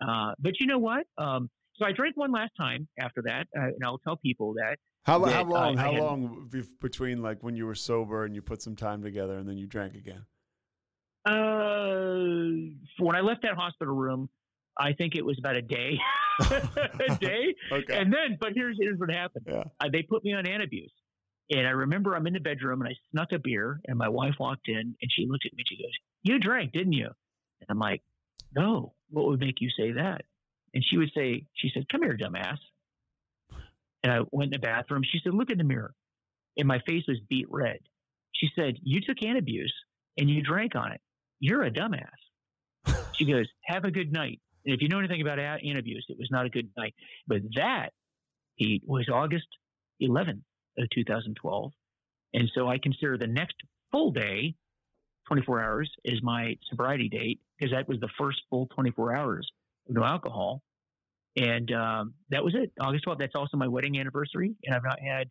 Uh, 0.00 0.32
but 0.38 0.60
you 0.60 0.66
know 0.66 0.78
what? 0.78 1.06
Um, 1.18 1.48
so 1.76 1.86
I 1.86 1.92
drank 1.92 2.16
one 2.16 2.32
last 2.32 2.52
time 2.58 2.88
after 2.98 3.22
that, 3.22 3.46
uh, 3.56 3.64
and 3.66 3.84
I'll 3.84 3.98
tell 3.98 4.16
people 4.16 4.54
that. 4.54 4.76
How, 5.04 5.18
that 5.20 5.32
how 5.32 5.44
long? 5.44 5.78
I 5.78 5.82
how 5.82 5.92
had- 5.92 6.02
long 6.02 6.50
between 6.80 7.22
like 7.22 7.42
when 7.42 7.54
you 7.56 7.66
were 7.66 7.74
sober 7.74 8.24
and 8.24 8.34
you 8.34 8.42
put 8.42 8.62
some 8.62 8.74
time 8.76 9.02
together 9.02 9.38
and 9.38 9.48
then 9.48 9.56
you 9.56 9.66
drank 9.66 9.94
again? 9.94 10.24
Uh, 11.24 12.72
when 12.98 13.16
I 13.16 13.20
left 13.20 13.42
that 13.42 13.54
hospital 13.56 13.94
room, 13.94 14.28
I 14.78 14.92
think 14.92 15.14
it 15.16 15.24
was 15.24 15.38
about 15.38 15.56
a 15.56 15.62
day, 15.62 15.98
a 16.50 17.16
day. 17.20 17.54
Okay. 17.72 17.98
And 17.98 18.12
then, 18.12 18.36
but 18.40 18.50
here's 18.54 18.76
here's 18.80 18.98
what 18.98 19.10
happened. 19.10 19.46
yeah. 19.48 19.64
Uh, 19.80 19.88
they 19.92 20.02
put 20.02 20.22
me 20.24 20.34
on 20.34 20.44
Antabuse, 20.44 20.92
and 21.50 21.66
I 21.66 21.70
remember 21.70 22.14
I'm 22.14 22.26
in 22.26 22.32
the 22.34 22.40
bedroom 22.40 22.80
and 22.80 22.88
I 22.88 22.94
snuck 23.10 23.32
a 23.32 23.38
beer, 23.38 23.80
and 23.86 23.98
my 23.98 24.08
wife 24.08 24.34
walked 24.38 24.68
in 24.68 24.76
and 25.00 25.10
she 25.10 25.26
looked 25.28 25.46
at 25.46 25.52
me. 25.54 25.64
She 25.66 25.76
goes, 25.76 25.92
"You 26.22 26.38
drank, 26.38 26.72
didn't 26.72 26.92
you?" 26.92 27.06
And 27.06 27.66
I'm 27.68 27.78
like, 27.78 28.02
"No. 28.56 28.94
What 29.10 29.26
would 29.26 29.40
make 29.40 29.60
you 29.60 29.70
say 29.70 29.92
that?" 29.92 30.24
And 30.74 30.84
she 30.84 30.98
would 30.98 31.12
say, 31.14 31.46
"She 31.54 31.70
said, 31.72 31.88
come 31.88 32.02
here, 32.02 32.16
dumbass." 32.16 32.58
And 34.02 34.12
I 34.12 34.20
went 34.32 34.54
in 34.54 34.60
the 34.60 34.66
bathroom. 34.66 35.02
She 35.04 35.20
said, 35.22 35.34
"Look 35.34 35.50
in 35.50 35.58
the 35.58 35.64
mirror," 35.64 35.94
and 36.56 36.66
my 36.66 36.80
face 36.80 37.04
was 37.06 37.20
beet 37.28 37.46
red. 37.50 37.78
She 38.32 38.48
said, 38.54 38.78
"You 38.82 39.00
took 39.00 39.18
Antabuse 39.18 39.72
and 40.18 40.28
you 40.28 40.42
drank 40.42 40.74
on 40.74 40.92
it. 40.92 41.00
You're 41.38 41.64
a 41.64 41.70
dumbass." 41.70 43.04
She 43.14 43.24
goes, 43.24 43.46
"Have 43.64 43.84
a 43.84 43.90
good 43.90 44.12
night." 44.12 44.40
And 44.64 44.74
if 44.74 44.82
you 44.82 44.88
know 44.88 44.98
anything 44.98 45.20
about 45.22 45.38
Antabuse, 45.38 46.08
it 46.08 46.18
was 46.18 46.30
not 46.30 46.46
a 46.46 46.50
good 46.50 46.70
night. 46.76 46.94
But 47.26 47.42
that, 47.54 47.92
Pete, 48.58 48.82
was 48.86 49.08
August 49.08 49.46
11th 50.02 50.42
of 50.78 50.90
2012. 50.90 51.72
And 52.34 52.50
so 52.54 52.68
I 52.68 52.78
consider 52.78 53.16
the 53.16 53.26
next 53.26 53.56
full 53.92 54.10
day, 54.10 54.54
24 55.26 55.62
hours, 55.62 55.90
is 56.04 56.22
my 56.22 56.56
sobriety 56.70 57.08
date 57.08 57.40
because 57.58 57.72
that 57.72 57.88
was 57.88 57.98
the 58.00 58.08
first 58.18 58.38
full 58.50 58.66
24 58.74 59.14
hours 59.16 59.48
of 59.88 59.94
no 59.94 60.04
alcohol. 60.04 60.62
And 61.36 61.70
um, 61.72 62.14
that 62.30 62.42
was 62.42 62.54
it, 62.54 62.72
August 62.80 63.04
12th. 63.06 63.18
That's 63.18 63.34
also 63.34 63.56
my 63.56 63.68
wedding 63.68 63.98
anniversary. 63.98 64.54
And 64.64 64.74
I've 64.74 64.84
not 64.84 64.98
had 65.00 65.28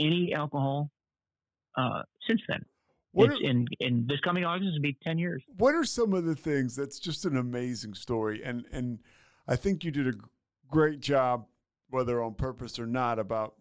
any 0.00 0.32
alcohol 0.34 0.90
uh, 1.76 2.02
since 2.26 2.40
then. 2.48 2.64
What 3.12 3.30
It's 3.30 3.40
are, 3.40 3.44
in, 3.44 3.66
in 3.78 4.06
this 4.08 4.18
coming 4.20 4.44
August, 4.44 4.70
it'll 4.74 4.82
be 4.82 4.96
10 5.04 5.18
years. 5.18 5.42
what 5.56 5.74
are 5.74 5.84
some 5.84 6.12
of 6.14 6.24
the 6.24 6.34
things 6.34 6.74
that's 6.74 6.98
just 6.98 7.24
an 7.24 7.36
amazing 7.36 7.94
story 7.94 8.42
and 8.42 8.64
and 8.72 8.98
I 9.46 9.54
think 9.56 9.84
you 9.84 9.92
did 9.92 10.08
a 10.08 10.14
great 10.68 10.98
job 10.98 11.46
whether 11.90 12.20
on 12.20 12.34
purpose 12.34 12.78
or 12.80 12.86
not 12.88 13.20
about 13.20 13.54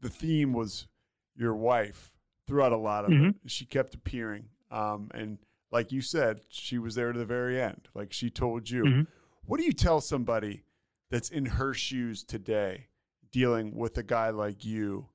the 0.00 0.08
theme 0.10 0.52
was 0.52 0.86
your 1.34 1.56
wife 1.56 2.12
throughout 2.46 2.70
a 2.70 2.76
lot 2.76 3.04
of 3.06 3.10
it. 3.10 3.14
Mhm. 3.20 3.34
She 3.46 3.64
kept 3.66 3.94
appearing 3.94 4.44
um 4.70 5.10
and 5.14 5.38
like 5.70 5.92
you 5.92 6.00
said 6.00 6.40
she 6.48 6.78
was 6.78 6.94
there 6.94 7.12
to 7.12 7.18
the 7.18 7.24
very 7.24 7.60
end 7.60 7.88
like 7.94 8.12
she 8.12 8.30
told 8.30 8.70
you. 8.70 8.84
Mhm. 8.84 9.06
What 9.46 9.58
do 9.58 9.64
you 9.66 9.72
tell 9.72 10.00
somebody 10.00 10.64
that's 11.10 11.28
in 11.28 11.44
her 11.46 11.74
shoes 11.74 12.22
today 12.24 12.88
dealing 13.30 13.74
with 13.74 13.98
a 13.98 14.02
guy 14.02 14.30
like 14.30 14.64
you 14.64 15.08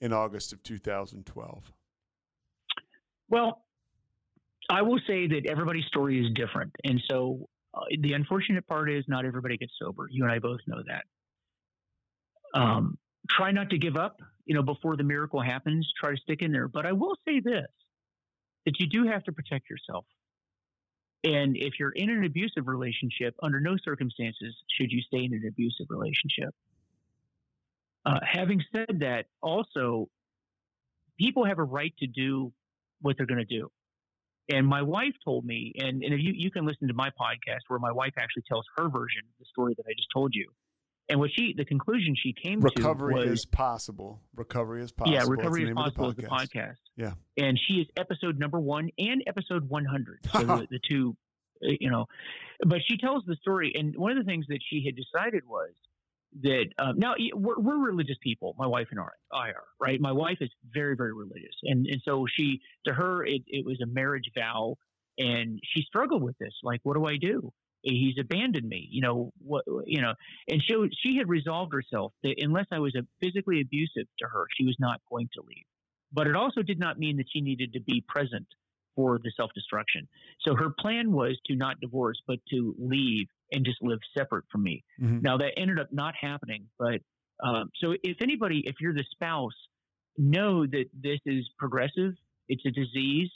in 0.00 0.12
August 0.12 0.52
of 0.52 0.62
2012? 0.62 1.72
Well, 3.28 3.64
I 4.70 4.82
will 4.82 5.00
say 5.06 5.26
that 5.26 5.46
everybody's 5.46 5.86
story 5.86 6.24
is 6.24 6.32
different. 6.34 6.74
And 6.84 7.02
so 7.10 7.48
uh, 7.74 7.80
the 8.00 8.12
unfortunate 8.12 8.66
part 8.66 8.90
is 8.90 9.04
not 9.08 9.24
everybody 9.24 9.56
gets 9.56 9.72
sober. 9.80 10.06
You 10.10 10.24
and 10.24 10.32
I 10.32 10.38
both 10.38 10.60
know 10.66 10.82
that. 10.86 11.04
Um, 12.58 12.96
try 13.28 13.50
not 13.50 13.70
to 13.70 13.78
give 13.78 13.96
up, 13.96 14.20
you 14.44 14.54
know, 14.54 14.62
before 14.62 14.96
the 14.96 15.02
miracle 15.02 15.40
happens. 15.40 15.90
Try 16.00 16.12
to 16.12 16.16
stick 16.18 16.42
in 16.42 16.52
there. 16.52 16.68
But 16.68 16.86
I 16.86 16.92
will 16.92 17.16
say 17.26 17.40
this 17.40 17.66
that 18.64 18.80
you 18.80 18.86
do 18.86 19.06
have 19.06 19.24
to 19.24 19.32
protect 19.32 19.68
yourself. 19.70 20.04
And 21.22 21.56
if 21.56 21.74
you're 21.78 21.90
in 21.90 22.10
an 22.10 22.24
abusive 22.24 22.66
relationship, 22.66 23.34
under 23.42 23.58
no 23.60 23.76
circumstances 23.82 24.54
should 24.78 24.92
you 24.92 25.00
stay 25.02 25.24
in 25.24 25.32
an 25.32 25.44
abusive 25.48 25.86
relationship. 25.88 26.54
Uh, 28.04 28.20
having 28.30 28.62
said 28.74 29.00
that, 29.00 29.26
also, 29.40 30.08
people 31.18 31.46
have 31.46 31.58
a 31.58 31.64
right 31.64 31.94
to 32.00 32.06
do 32.06 32.52
what 33.00 33.16
they're 33.16 33.26
going 33.26 33.38
to 33.38 33.44
do. 33.44 33.70
And 34.50 34.66
my 34.66 34.82
wife 34.82 35.14
told 35.24 35.46
me, 35.46 35.72
and, 35.78 36.02
and 36.02 36.12
if 36.12 36.20
you, 36.20 36.34
you 36.36 36.50
can 36.50 36.66
listen 36.66 36.88
to 36.88 36.94
my 36.94 37.08
podcast 37.08 37.60
where 37.68 37.78
my 37.78 37.92
wife 37.92 38.12
actually 38.18 38.42
tells 38.46 38.66
her 38.76 38.90
version 38.90 39.22
of 39.24 39.38
the 39.38 39.46
story 39.46 39.74
that 39.78 39.86
I 39.88 39.94
just 39.96 40.08
told 40.12 40.34
you. 40.34 40.50
And 41.08 41.20
what 41.20 41.30
she, 41.34 41.54
the 41.56 41.66
conclusion 41.66 42.14
she 42.16 42.32
came 42.32 42.60
Recovery 42.60 43.14
to 43.14 43.20
recovery 43.20 43.34
is 43.34 43.44
possible. 43.44 44.20
Recovery 44.34 44.82
is 44.82 44.90
possible. 44.90 45.14
yeah, 45.14 45.24
recovery 45.28 45.64
is 45.64 45.70
of 45.70 45.74
the 45.76 45.82
possible 45.82 46.10
is 46.10 46.16
the 46.16 46.22
podcast. 46.22 46.76
Yeah. 46.96 47.12
And 47.36 47.60
she 47.66 47.74
is 47.74 47.86
episode 47.96 48.38
number 48.38 48.58
one 48.58 48.90
and 48.98 49.22
episode 49.26 49.68
100. 49.68 50.20
So 50.32 50.38
the, 50.44 50.66
the 50.70 50.80
two, 50.88 51.16
uh, 51.62 51.72
you 51.78 51.90
know, 51.90 52.06
but 52.66 52.78
she 52.86 52.96
tells 52.96 53.22
the 53.26 53.36
story. 53.36 53.72
And 53.74 53.94
one 53.96 54.12
of 54.12 54.18
the 54.18 54.24
things 54.24 54.46
that 54.48 54.60
she 54.68 54.82
had 54.84 54.96
decided 54.96 55.42
was 55.46 55.70
that 56.42 56.66
um, 56.78 56.98
now 56.98 57.14
we're, 57.34 57.60
we're 57.60 57.78
religious 57.78 58.16
people, 58.22 58.54
my 58.58 58.66
wife 58.66 58.88
and 58.90 58.98
I, 58.98 59.04
I 59.32 59.48
are, 59.48 59.64
right? 59.78 60.00
My 60.00 60.12
wife 60.12 60.38
is 60.40 60.50
very, 60.72 60.96
very 60.96 61.12
religious. 61.12 61.54
And, 61.64 61.86
and 61.86 62.00
so 62.04 62.26
she, 62.34 62.60
to 62.86 62.94
her, 62.94 63.24
it, 63.24 63.42
it 63.46 63.64
was 63.64 63.78
a 63.82 63.86
marriage 63.86 64.30
vow. 64.34 64.76
And 65.18 65.60
she 65.62 65.82
struggled 65.82 66.22
with 66.22 66.36
this. 66.38 66.54
Like, 66.64 66.80
what 66.82 66.96
do 66.96 67.04
I 67.04 67.18
do? 67.18 67.52
He's 67.84 68.16
abandoned 68.18 68.68
me, 68.68 68.88
you 68.90 69.02
know. 69.02 69.32
What 69.38 69.64
you 69.86 70.00
know, 70.02 70.14
and 70.48 70.62
she 70.62 70.74
she 71.02 71.16
had 71.18 71.28
resolved 71.28 71.72
herself 71.72 72.12
that 72.22 72.36
unless 72.38 72.66
I 72.72 72.78
was 72.78 72.94
a 72.94 73.06
physically 73.22 73.60
abusive 73.60 74.06
to 74.20 74.28
her, 74.28 74.46
she 74.56 74.64
was 74.64 74.76
not 74.80 75.00
going 75.10 75.28
to 75.34 75.42
leave 75.46 75.64
but 76.14 76.28
it 76.28 76.36
also 76.36 76.62
did 76.62 76.78
not 76.78 76.98
mean 76.98 77.16
that 77.16 77.26
she 77.30 77.40
needed 77.40 77.72
to 77.72 77.80
be 77.80 78.02
present 78.08 78.46
for 78.94 79.18
the 79.18 79.32
self 79.36 79.50
destruction. 79.54 80.08
So 80.46 80.54
her 80.54 80.70
plan 80.78 81.12
was 81.12 81.36
to 81.46 81.56
not 81.56 81.80
divorce, 81.80 82.20
but 82.26 82.38
to 82.50 82.74
leave 82.78 83.26
and 83.52 83.64
just 83.64 83.82
live 83.82 83.98
separate 84.16 84.44
from 84.50 84.62
me. 84.62 84.84
Mhm. 85.00 85.22
Now 85.22 85.36
that 85.38 85.58
ended 85.58 85.80
up 85.80 85.92
not 85.92 86.14
happening, 86.14 86.68
but 86.78 87.00
um, 87.42 87.70
so 87.76 87.96
if 88.04 88.18
anybody, 88.22 88.62
if 88.66 88.76
you're 88.80 88.94
the 88.94 89.04
spouse, 89.10 89.52
know 90.16 90.64
that 90.64 90.86
this 90.94 91.18
is 91.26 91.48
progressive. 91.58 92.14
It's 92.48 92.64
a 92.64 92.70
disease. 92.70 93.30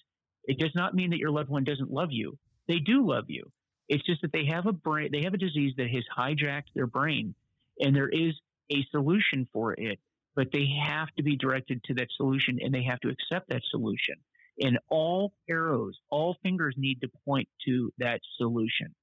It 0.45 0.59
does 0.59 0.71
not 0.77 0.95
mean 0.95 1.11
that 1.11 1.19
your 1.19 1.33
loved 1.33 1.51
one 1.51 1.65
doesn't 1.65 1.91
love 1.91 2.13
you. 2.13 2.39
They 2.69 2.79
do 2.79 3.05
love 3.05 3.25
you. 3.29 3.51
It's 3.89 4.05
just 4.05 4.23
that 4.23 4.33
they 4.33 4.47
have 4.47 4.67
a 4.67 4.73
brain, 4.73 5.11
they 5.13 5.23
have 5.23 5.35
a 5.35 5.39
disease 5.39 5.75
that 5.79 5.89
has 5.91 6.05
hijacked 6.17 6.75
their 6.75 6.87
brain, 6.87 7.35
and 7.81 7.95
there 7.95 8.09
is 8.09 8.35
a 8.71 8.85
solution 8.93 9.49
for 9.53 9.73
it 9.73 9.99
but 10.39 10.53
they 10.53 10.69
have 10.85 11.09
to 11.17 11.25
be 11.25 11.37
directed 11.37 11.83
to 11.83 11.95
that 11.95 12.07
solution 12.17 12.61
and 12.63 12.73
they 12.73 12.85
have 12.85 13.01
to 13.01 13.09
accept 13.09 13.49
that 13.49 13.61
solution. 13.73 14.15
And 14.61 14.79
all 14.89 15.33
arrows, 15.51 15.99
all 16.11 16.37
fingers 16.45 16.77
need 16.79 17.01
to 17.01 17.09
point 17.25 17.49
to 17.67 17.93
that 17.99 18.21
solution. 18.37 18.95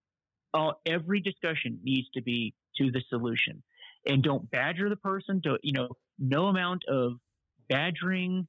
All, 0.53 0.80
every 0.86 1.20
discussion 1.20 1.78
needs 1.84 2.07
to 2.14 2.22
be 2.22 2.53
to 2.78 2.90
the 2.90 3.02
solution. 3.10 3.62
And 4.06 4.24
don't 4.24 4.49
badger 4.49 4.88
the 4.88 4.95
person. 4.95 5.41
To, 5.41 5.57
you 5.62 5.74
know, 5.74 5.90
no 6.18 6.45
amount 6.45 6.84
of 6.88 7.16
badgering, 7.68 8.48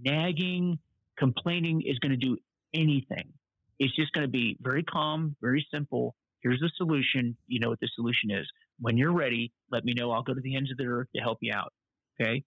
nagging, 0.00 0.78
complaining 1.18 1.82
is 1.82 1.98
going 1.98 2.12
to 2.12 2.16
do 2.16 2.36
anything. 2.72 3.32
It's 3.80 3.94
just 3.96 4.12
going 4.12 4.26
to 4.26 4.30
be 4.30 4.56
very 4.60 4.84
calm, 4.84 5.34
very 5.40 5.66
simple. 5.74 6.14
Here's 6.42 6.60
the 6.60 6.70
solution. 6.76 7.36
You 7.48 7.58
know 7.58 7.70
what 7.70 7.80
the 7.80 7.88
solution 7.96 8.30
is. 8.30 8.46
When 8.78 8.96
you're 8.96 9.12
ready, 9.12 9.52
let 9.72 9.84
me 9.84 9.94
know. 9.94 10.12
I'll 10.12 10.22
go 10.22 10.34
to 10.34 10.40
the 10.40 10.54
ends 10.56 10.70
of 10.70 10.78
the 10.78 10.86
earth 10.86 11.08
to 11.16 11.20
help 11.20 11.38
you 11.40 11.52
out 11.52 11.72
okay? 12.20 12.42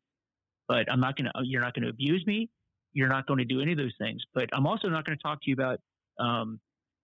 But 0.67 0.91
i'm 0.91 0.99
not 0.99 1.15
going 1.15 1.25
to 1.25 1.31
you're 1.43 1.61
not 1.61 1.73
going 1.73 1.83
to 1.83 1.89
abuse 1.89 2.23
me. 2.25 2.49
You're 2.93 3.09
not 3.09 3.25
going 3.25 3.39
to 3.39 3.45
do 3.45 3.61
any 3.61 3.71
of 3.71 3.77
those 3.77 3.93
things. 3.99 4.23
But 4.33 4.49
i'm 4.53 4.67
also 4.67 4.87
not 4.89 5.05
going 5.05 5.17
to 5.17 5.21
talk 5.21 5.41
to 5.43 5.49
you 5.49 5.53
about 5.53 5.79
um, 6.19 6.59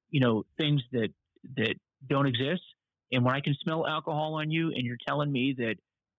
you 0.10 0.20
know 0.20 0.44
things 0.58 0.82
that 0.92 1.10
that 1.58 1.76
don't 2.08 2.28
exist. 2.28 2.64
And 3.12 3.26
when 3.26 3.36
i 3.36 3.42
can 3.42 3.56
smell 3.62 3.88
alcohol 3.88 4.36
on 4.36 4.52
you 4.52 4.68
and 4.68 4.84
you're 4.84 4.98
telling 5.08 5.32
me 5.32 5.56
that 5.58 5.76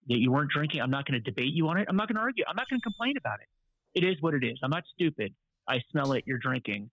that 0.08 0.18
you 0.18 0.32
weren't 0.32 0.50
drinking 0.50 0.80
i'm 0.80 0.90
not 0.90 1.06
going 1.06 1.22
to 1.22 1.30
debate 1.30 1.52
you 1.52 1.68
on 1.68 1.78
it. 1.78 1.86
I'm 1.88 1.96
not 1.96 2.08
going 2.08 2.16
to 2.16 2.22
argue. 2.22 2.44
I'm 2.48 2.56
not 2.56 2.68
going 2.68 2.80
to 2.80 2.84
complain 2.84 3.16
about 3.16 3.38
it. 3.40 3.48
It 3.94 4.06
is 4.06 4.16
what 4.20 4.34
it 4.34 4.44
is. 4.44 4.58
I'm 4.62 4.70
not 4.70 4.84
stupid. 4.94 5.34
I 5.68 5.80
smell 5.90 6.12
it. 6.12 6.24
You're 6.26 6.38
drinking 6.38 6.90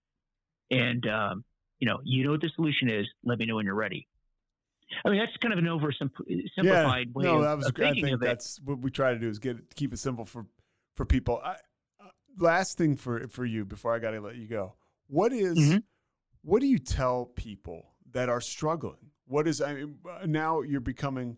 and 0.72 1.08
um, 1.08 1.44
you 1.80 1.88
know 1.88 2.00
you 2.04 2.24
know 2.26 2.32
what 2.32 2.42
the 2.42 2.50
solution 2.56 2.90
is 2.90 3.06
let 3.24 3.40
me 3.40 3.46
know 3.46 3.56
when 3.56 3.66
you're 3.66 3.76
ready 3.76 4.08
I 5.04 5.10
mean, 5.10 5.20
that's 5.20 5.36
kind 5.42 5.52
of 5.54 5.60
an 5.60 5.66
oversimplified 5.66 6.46
Yeah, 6.64 7.04
way 7.14 7.26
no, 7.26 7.36
of, 7.40 7.44
that 7.44 7.58
was. 7.58 7.66
of 7.68 7.74
I 7.76 7.80
thinking 7.80 8.04
think 8.06 8.16
of 8.16 8.22
it. 8.22 8.26
that's 8.26 8.62
what 8.62 8.80
we 8.80 8.90
try 8.90 9.14
to 9.14 9.20
do 9.20 9.28
is 9.28 9.38
get 9.38 9.76
keep 9.76 9.92
it 9.94 9.98
simple 9.98 10.24
for 10.26 10.46
for 10.96 11.06
people. 11.06 11.42
I, 11.44 11.52
uh, 12.00 12.08
last 12.40 12.78
thing 12.78 12.96
for 12.96 13.28
for 13.28 13.44
you 13.46 13.66
before 13.66 13.94
I 13.94 14.00
got 14.00 14.12
to 14.12 14.22
let 14.22 14.38
you 14.38 14.48
go. 14.48 14.76
What 15.08 15.34
is- 15.34 15.58
Mhm. 15.58 15.84
what 16.42 16.62
do 16.62 16.68
you 16.68 16.80
tell 16.80 17.26
people 17.26 17.96
that 18.12 18.30
are 18.30 18.40
struggling? 18.40 19.12
What 19.26 19.46
is 19.46 19.62
I 19.62 19.74
mean, 19.74 20.00
uh, 20.10 20.26
now 20.26 20.62
you're 20.62 20.80
becoming 20.80 21.38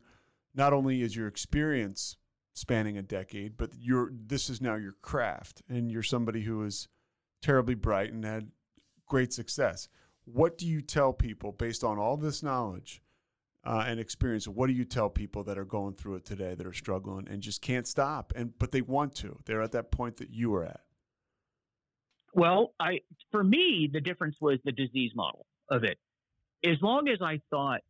not 0.53 0.71
only 0.71 1.01
is 1.01 1.15
your 1.15 1.27
experience 1.27 2.17
spanning 2.53 2.97
a 2.99 3.01
decade, 3.01 3.57
but 3.57 3.71
you're 3.79 4.11
this 4.13 4.47
is 4.51 4.61
now 4.61 4.75
your 4.75 4.93
craft, 5.01 5.63
and 5.67 5.91
you're 5.91 6.03
somebody 6.03 6.41
who 6.43 6.61
is 6.63 6.87
terribly 7.41 7.73
bright 7.73 8.11
and 8.13 8.23
had 8.23 8.51
great 9.09 9.33
success. 9.33 9.89
What 10.23 10.57
do 10.57 10.65
you 10.65 10.81
tell 10.81 11.11
people 11.11 11.51
based 11.51 11.83
on 11.83 11.97
all 11.97 12.15
this 12.15 12.41
knowledge 12.41 13.01
uh, 13.65 13.83
and 13.85 13.99
experience? 13.99 14.47
What 14.47 14.67
do 14.67 14.73
you 14.73 14.85
tell 14.85 15.09
people 15.09 15.43
that 15.43 15.57
are 15.57 15.65
going 15.65 15.95
through 15.95 16.15
it 16.15 16.25
today 16.25 16.55
that 16.55 16.65
are 16.65 16.73
struggling 16.73 17.27
and 17.27 17.41
just 17.41 17.61
can't 17.61 17.87
stop 17.87 18.31
and 18.35 18.57
but 18.57 18.71
they 18.71 18.81
want 18.81 19.15
to? 19.15 19.39
They're 19.45 19.61
at 19.61 19.73
that 19.73 19.91
point 19.91 20.17
that 20.17 20.29
you 20.29 20.51
were 20.51 20.63
at. 20.63 20.81
Well, 22.33 22.73
I 22.79 22.99
for 23.31 23.43
me 23.43 23.89
the 23.91 23.99
difference 23.99 24.37
was 24.39 24.59
the 24.63 24.71
disease 24.71 25.11
model 25.15 25.45
of 25.69 25.83
it. 25.83 25.97
As 26.63 26.77
long 26.81 27.09
as 27.09 27.19
I 27.21 27.41
thought 27.49 27.81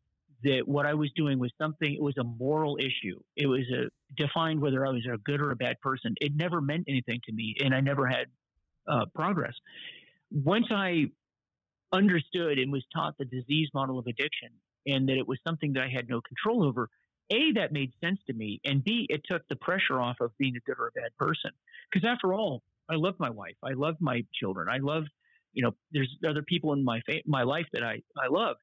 that 0.43 0.61
what 0.65 0.85
I 0.85 0.93
was 0.93 1.11
doing 1.15 1.37
was 1.37 1.51
something, 1.57 1.93
it 1.93 2.01
was 2.01 2.17
a 2.17 2.23
moral 2.23 2.77
issue. 2.77 3.19
It 3.35 3.47
was 3.47 3.61
a 3.73 3.89
defined 4.15 4.61
whether 4.61 4.85
I 4.85 4.89
was 4.89 5.05
a 5.13 5.17
good 5.17 5.41
or 5.41 5.51
a 5.51 5.55
bad 5.55 5.81
person. 5.81 6.15
It 6.21 6.33
never 6.35 6.61
meant 6.61 6.85
anything 6.87 7.19
to 7.25 7.33
me, 7.33 7.55
and 7.61 7.75
I 7.75 7.81
never 7.81 8.07
had 8.07 8.27
uh, 8.87 9.05
progress. 9.13 9.53
Once 10.31 10.67
I 10.71 11.05
understood 11.91 12.59
and 12.59 12.71
was 12.71 12.83
taught 12.93 13.17
the 13.17 13.25
disease 13.25 13.69
model 13.73 13.97
of 13.99 14.07
addiction, 14.07 14.49
and 14.85 15.09
that 15.09 15.17
it 15.17 15.27
was 15.27 15.39
something 15.45 15.73
that 15.73 15.83
I 15.83 15.89
had 15.89 16.07
no 16.07 16.21
control 16.21 16.63
over, 16.63 16.89
a 17.31 17.51
that 17.53 17.71
made 17.71 17.91
sense 18.01 18.19
to 18.27 18.33
me, 18.33 18.59
and 18.63 18.83
b 18.83 19.05
it 19.09 19.21
took 19.29 19.47
the 19.49 19.55
pressure 19.55 19.99
off 19.99 20.17
of 20.21 20.31
being 20.37 20.55
a 20.55 20.59
good 20.61 20.79
or 20.79 20.87
a 20.87 20.91
bad 20.91 21.15
person. 21.17 21.51
Because 21.91 22.07
after 22.07 22.33
all, 22.33 22.63
I 22.89 22.95
love 22.95 23.15
my 23.19 23.29
wife. 23.29 23.55
I 23.63 23.73
love 23.73 23.95
my 23.99 24.23
children. 24.33 24.67
I 24.69 24.77
love, 24.77 25.03
you 25.53 25.63
know, 25.63 25.71
there's 25.91 26.15
other 26.27 26.41
people 26.41 26.73
in 26.73 26.83
my 26.83 27.01
fa- 27.01 27.21
my 27.25 27.43
life 27.43 27.67
that 27.73 27.83
I 27.83 28.01
I 28.17 28.27
love. 28.29 28.57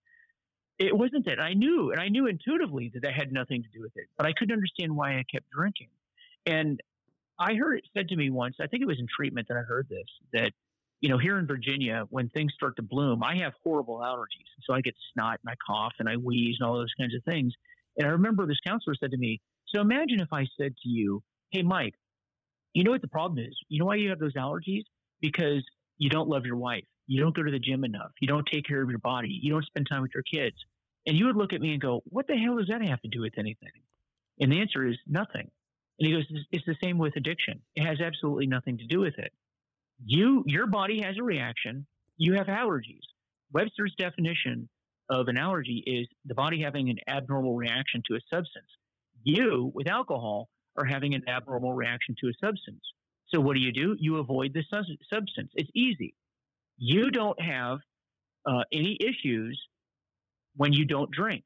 It 0.78 0.96
wasn't 0.96 1.26
that 1.26 1.40
I 1.40 1.54
knew, 1.54 1.90
and 1.90 2.00
I 2.00 2.08
knew 2.08 2.26
intuitively 2.26 2.90
that 2.94 3.02
that 3.02 3.14
had 3.14 3.32
nothing 3.32 3.62
to 3.62 3.68
do 3.72 3.80
with 3.80 3.92
it, 3.96 4.08
but 4.16 4.26
I 4.26 4.32
couldn't 4.32 4.52
understand 4.54 4.94
why 4.94 5.18
I 5.18 5.24
kept 5.30 5.48
drinking. 5.50 5.88
And 6.44 6.80
I 7.38 7.54
heard 7.54 7.78
it 7.78 7.84
said 7.96 8.08
to 8.08 8.16
me 8.16 8.30
once. 8.30 8.56
I 8.60 8.66
think 8.66 8.82
it 8.82 8.86
was 8.86 8.98
in 8.98 9.06
treatment 9.14 9.48
that 9.48 9.56
I 9.56 9.62
heard 9.62 9.88
this 9.88 10.06
that. 10.32 10.52
You 11.00 11.10
know, 11.10 11.18
here 11.18 11.38
in 11.38 11.46
Virginia, 11.46 12.04
when 12.10 12.28
things 12.30 12.52
start 12.54 12.76
to 12.76 12.82
bloom, 12.82 13.22
I 13.22 13.36
have 13.38 13.52
horrible 13.62 13.98
allergies. 13.98 14.48
So 14.62 14.72
I 14.72 14.80
get 14.80 14.94
snot 15.12 15.40
and 15.44 15.50
I 15.50 15.54
cough 15.66 15.92
and 15.98 16.08
I 16.08 16.16
wheeze 16.16 16.56
and 16.58 16.68
all 16.68 16.76
those 16.76 16.94
kinds 16.98 17.14
of 17.14 17.22
things. 17.24 17.52
And 17.98 18.06
I 18.06 18.12
remember 18.12 18.46
this 18.46 18.60
counselor 18.66 18.94
said 18.98 19.10
to 19.10 19.16
me, 19.16 19.40
So 19.68 19.80
imagine 19.80 20.20
if 20.20 20.32
I 20.32 20.46
said 20.58 20.74
to 20.82 20.88
you, 20.88 21.22
Hey, 21.50 21.62
Mike, 21.62 21.94
you 22.72 22.84
know 22.84 22.90
what 22.90 23.02
the 23.02 23.08
problem 23.08 23.44
is? 23.44 23.56
You 23.68 23.78
know 23.78 23.86
why 23.86 23.96
you 23.96 24.10
have 24.10 24.18
those 24.18 24.34
allergies? 24.34 24.84
Because 25.20 25.62
you 25.98 26.10
don't 26.10 26.28
love 26.28 26.44
your 26.44 26.56
wife. 26.56 26.84
You 27.06 27.20
don't 27.22 27.34
go 27.34 27.42
to 27.42 27.50
the 27.50 27.58
gym 27.58 27.84
enough. 27.84 28.10
You 28.20 28.28
don't 28.28 28.46
take 28.50 28.66
care 28.66 28.82
of 28.82 28.90
your 28.90 28.98
body. 28.98 29.38
You 29.42 29.52
don't 29.52 29.64
spend 29.64 29.86
time 29.90 30.02
with 30.02 30.10
your 30.14 30.24
kids. 30.24 30.56
And 31.06 31.16
you 31.16 31.26
would 31.26 31.36
look 31.36 31.52
at 31.52 31.60
me 31.60 31.72
and 31.72 31.80
go, 31.80 32.02
What 32.06 32.26
the 32.26 32.36
hell 32.36 32.56
does 32.56 32.68
that 32.68 32.82
have 32.82 33.00
to 33.02 33.08
do 33.08 33.20
with 33.20 33.34
anything? 33.38 33.70
And 34.40 34.52
the 34.52 34.60
answer 34.60 34.86
is 34.86 34.96
nothing. 35.06 35.50
And 35.98 36.06
he 36.08 36.12
goes, 36.12 36.24
It's 36.50 36.66
the 36.66 36.76
same 36.82 36.98
with 36.98 37.16
addiction. 37.16 37.60
It 37.74 37.84
has 37.84 38.00
absolutely 38.00 38.46
nothing 38.46 38.78
to 38.78 38.86
do 38.86 39.00
with 39.00 39.18
it. 39.18 39.32
You, 40.04 40.44
your 40.46 40.66
body 40.66 41.00
has 41.02 41.16
a 41.18 41.22
reaction. 41.22 41.86
You 42.16 42.34
have 42.34 42.46
allergies. 42.46 43.02
Webster's 43.52 43.94
definition 43.98 44.68
of 45.08 45.28
an 45.28 45.38
allergy 45.38 45.82
is 45.86 46.08
the 46.24 46.34
body 46.34 46.62
having 46.62 46.90
an 46.90 46.98
abnormal 47.08 47.54
reaction 47.54 48.02
to 48.08 48.16
a 48.16 48.20
substance. 48.32 48.66
You, 49.22 49.70
with 49.74 49.88
alcohol, 49.88 50.48
are 50.76 50.84
having 50.84 51.14
an 51.14 51.22
abnormal 51.28 51.72
reaction 51.72 52.14
to 52.20 52.28
a 52.28 52.32
substance. 52.44 52.82
So 53.28 53.40
what 53.40 53.54
do 53.54 53.60
you 53.60 53.72
do? 53.72 53.96
You 53.98 54.18
avoid 54.18 54.52
the 54.52 54.62
sus- 54.72 54.90
substance. 55.12 55.50
It's 55.54 55.70
easy. 55.74 56.14
You 56.76 57.10
don't 57.10 57.40
have 57.40 57.78
uh, 58.46 58.62
any 58.72 58.98
issues 59.00 59.60
when 60.56 60.72
you 60.72 60.84
don't 60.84 61.10
drink. 61.10 61.44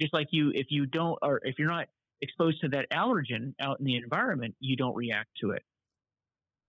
Just 0.00 0.14
like 0.14 0.28
you, 0.30 0.50
if 0.54 0.66
you 0.70 0.86
don't, 0.86 1.18
or 1.22 1.40
if 1.44 1.58
you're 1.58 1.68
not 1.68 1.86
exposed 2.22 2.60
to 2.62 2.68
that 2.68 2.90
allergen 2.90 3.54
out 3.60 3.78
in 3.78 3.84
the 3.84 3.96
environment, 3.96 4.54
you 4.58 4.76
don't 4.76 4.96
react 4.96 5.28
to 5.42 5.50
it. 5.50 5.62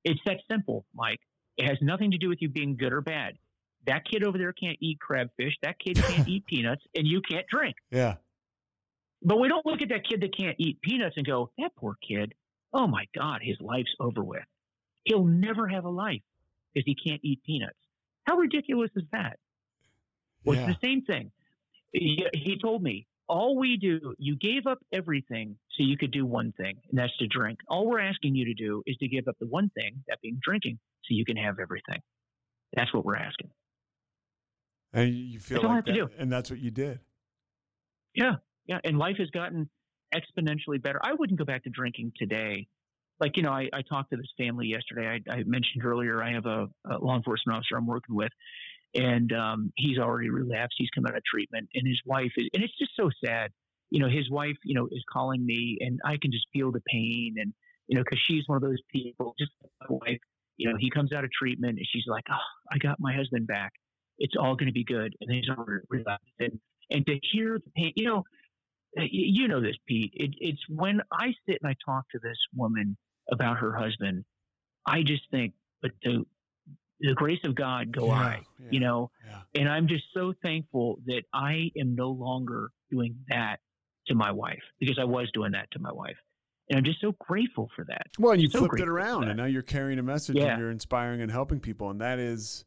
It's 0.03 0.19
that 0.25 0.37
simple, 0.49 0.85
Mike. 0.93 1.19
It 1.57 1.67
has 1.67 1.77
nothing 1.81 2.11
to 2.11 2.17
do 2.17 2.29
with 2.29 2.41
you 2.41 2.49
being 2.49 2.75
good 2.75 2.93
or 2.93 3.01
bad. 3.01 3.37
That 3.85 4.03
kid 4.09 4.23
over 4.23 4.37
there 4.37 4.53
can't 4.53 4.77
eat 4.81 4.99
crabfish. 4.99 5.53
That 5.61 5.79
kid 5.79 5.97
can't 5.97 6.27
eat 6.27 6.45
peanuts, 6.45 6.83
and 6.95 7.07
you 7.07 7.21
can't 7.21 7.45
drink. 7.47 7.75
Yeah. 7.91 8.15
But 9.21 9.39
we 9.39 9.47
don't 9.47 9.65
look 9.65 9.81
at 9.81 9.89
that 9.89 10.07
kid 10.07 10.21
that 10.21 10.35
can't 10.35 10.55
eat 10.59 10.81
peanuts 10.81 11.15
and 11.17 11.25
go, 11.25 11.51
that 11.57 11.71
poor 11.77 11.95
kid. 12.05 12.33
Oh 12.73 12.87
my 12.87 13.05
God, 13.15 13.41
his 13.41 13.57
life's 13.61 13.93
over 13.99 14.23
with. 14.23 14.43
He'll 15.03 15.25
never 15.25 15.67
have 15.67 15.85
a 15.85 15.89
life 15.89 16.21
because 16.73 16.85
he 16.85 16.95
can't 16.95 17.21
eat 17.23 17.41
peanuts. 17.45 17.77
How 18.25 18.37
ridiculous 18.37 18.89
is 18.95 19.03
that? 19.11 19.37
Well, 20.43 20.57
yeah. 20.57 20.69
it's 20.69 20.79
the 20.79 20.87
same 20.87 21.01
thing. 21.03 21.31
He, 21.91 22.25
he 22.33 22.57
told 22.61 22.81
me, 22.81 23.05
all 23.33 23.57
we 23.57 23.77
do, 23.77 24.13
you 24.19 24.35
gave 24.35 24.67
up 24.67 24.77
everything 24.93 25.57
so 25.71 25.83
you 25.83 25.97
could 25.97 26.11
do 26.11 26.23
one 26.23 26.51
thing, 26.51 26.77
and 26.91 26.99
that's 26.99 27.17
to 27.17 27.25
drink. 27.25 27.57
All 27.67 27.87
we're 27.87 27.99
asking 27.99 28.35
you 28.35 28.45
to 28.45 28.53
do 28.53 28.83
is 28.85 28.95
to 28.97 29.07
give 29.07 29.27
up 29.27 29.35
the 29.39 29.47
one 29.47 29.71
thing, 29.71 30.03
that 30.07 30.21
being 30.21 30.39
drinking, 30.39 30.77
so 31.03 31.15
you 31.15 31.25
can 31.25 31.35
have 31.37 31.57
everything. 31.59 31.99
That's 32.75 32.93
what 32.93 33.03
we're 33.03 33.15
asking. 33.15 33.49
And 34.93 35.15
you 35.15 35.39
feel 35.39 35.55
That's 35.55 35.65
all 35.65 35.71
I 35.71 35.75
like 35.77 35.87
have 35.87 35.95
to 35.95 36.01
that, 36.05 36.21
and 36.21 36.31
that's 36.31 36.51
what 36.51 36.59
you 36.59 36.69
did. 36.69 36.99
Yeah, 38.13 38.35
yeah. 38.67 38.77
And 38.83 38.99
life 38.99 39.15
has 39.17 39.31
gotten 39.31 39.67
exponentially 40.13 40.79
better. 40.79 40.99
I 41.03 41.13
wouldn't 41.13 41.39
go 41.39 41.45
back 41.45 41.63
to 41.63 41.71
drinking 41.71 42.11
today. 42.15 42.67
Like, 43.19 43.35
you 43.35 43.41
know, 43.41 43.51
I, 43.51 43.67
I 43.73 43.81
talked 43.81 44.11
to 44.11 44.17
this 44.17 44.31
family 44.37 44.67
yesterday. 44.67 45.07
I, 45.07 45.33
I 45.33 45.43
mentioned 45.43 45.83
earlier 45.83 46.21
I 46.21 46.33
have 46.33 46.45
a, 46.45 46.67
a 46.85 46.99
law 46.99 47.15
enforcement 47.15 47.57
officer 47.57 47.77
I'm 47.77 47.87
working 47.87 48.13
with, 48.13 48.31
and 48.95 49.31
um, 49.33 49.71
he's 49.75 49.97
already 49.97 50.29
relapsed. 50.29 50.75
He's 50.77 50.89
come 50.93 51.05
out 51.05 51.15
of 51.15 51.23
treatment, 51.23 51.69
and 51.73 51.87
his 51.87 51.99
wife 52.05 52.31
is, 52.37 52.47
and 52.53 52.63
it's 52.63 52.77
just 52.77 52.91
so 52.95 53.09
sad. 53.23 53.51
You 53.89 53.99
know, 53.99 54.09
his 54.09 54.29
wife, 54.29 54.55
you 54.63 54.75
know, 54.75 54.87
is 54.91 55.03
calling 55.11 55.45
me, 55.45 55.77
and 55.79 55.99
I 56.03 56.17
can 56.21 56.31
just 56.31 56.47
feel 56.53 56.71
the 56.71 56.81
pain, 56.87 57.35
and 57.37 57.53
you 57.87 57.97
know, 57.97 58.03
because 58.03 58.19
she's 58.27 58.43
one 58.47 58.55
of 58.57 58.61
those 58.61 58.81
people. 58.91 59.35
Just 59.39 59.51
my 59.81 59.87
wife, 59.89 60.19
you 60.57 60.69
know, 60.69 60.77
he 60.79 60.89
comes 60.89 61.13
out 61.13 61.23
of 61.23 61.31
treatment, 61.31 61.77
and 61.77 61.87
she's 61.91 62.05
like, 62.07 62.23
"Oh, 62.31 62.47
I 62.71 62.77
got 62.77 62.99
my 62.99 63.13
husband 63.13 63.47
back. 63.47 63.73
It's 64.19 64.35
all 64.39 64.55
going 64.55 64.67
to 64.67 64.73
be 64.73 64.83
good." 64.83 65.13
And 65.21 65.31
he's 65.31 65.49
already 65.49 65.83
relapsed, 65.89 66.33
and 66.39 66.59
and 66.89 67.05
to 67.07 67.19
hear 67.31 67.59
the 67.63 67.71
pain, 67.75 67.93
you 67.95 68.05
know, 68.05 68.23
you 68.95 69.47
know 69.47 69.61
this, 69.61 69.75
Pete. 69.87 70.11
It, 70.13 70.31
it's 70.39 70.61
when 70.69 71.01
I 71.11 71.33
sit 71.47 71.59
and 71.61 71.69
I 71.69 71.75
talk 71.85 72.05
to 72.11 72.19
this 72.21 72.37
woman 72.55 72.97
about 73.31 73.57
her 73.57 73.75
husband, 73.75 74.25
I 74.85 75.03
just 75.03 75.23
think, 75.31 75.53
but 75.81 75.91
the 76.03 76.25
the 76.99 77.13
grace 77.13 77.39
of 77.43 77.55
God 77.55 77.91
go 77.91 78.07
Yeah, 78.07 78.13
I, 78.13 78.41
yeah, 78.59 78.67
you 78.71 78.79
know, 78.79 79.11
Yeah. 79.27 79.41
and 79.61 79.69
I'm 79.69 79.87
just 79.87 80.05
so 80.13 80.33
thankful 80.41 80.99
that 81.05 81.23
I 81.33 81.71
am 81.77 81.95
no 81.95 82.09
longer 82.09 82.71
doing 82.91 83.15
that 83.29 83.57
to 84.07 84.15
my 84.15 84.31
wife 84.31 84.61
because 84.79 84.97
I 84.99 85.03
was 85.05 85.29
doing 85.33 85.51
that 85.53 85.69
to 85.71 85.79
my 85.79 85.91
wife, 85.91 86.17
and 86.69 86.77
I'm 86.77 86.83
just 86.85 87.01
so 87.01 87.13
grateful 87.19 87.69
for 87.75 87.83
that. 87.85 88.07
Well, 88.19 88.33
and 88.33 88.41
you 88.41 88.49
So 88.49 88.59
flipped 88.59 88.79
it 88.79 88.87
around, 88.89 89.25
and 89.25 89.37
now 89.37 89.45
you're 89.45 89.61
carrying 89.61 89.99
a 89.99 90.03
message, 90.03 90.37
and 90.37 90.59
you're 90.59 90.71
inspiring 90.71 91.21
and 91.21 91.31
helping 91.31 91.59
people, 91.59 91.89
and 91.89 92.01
that 92.01 92.19
is, 92.19 92.65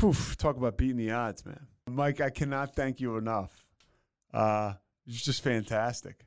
whew, 0.00 0.12
talk 0.36 0.56
about 0.56 0.76
beating 0.76 0.96
the 0.96 1.10
odds, 1.12 1.44
man. 1.46 1.66
Mike, 1.88 2.20
I 2.20 2.30
cannot 2.30 2.74
thank 2.74 3.00
you 3.00 3.16
enough. 3.16 3.64
Uh, 4.34 4.74
it's 5.06 5.24
just 5.24 5.42
fantastic. 5.42 6.26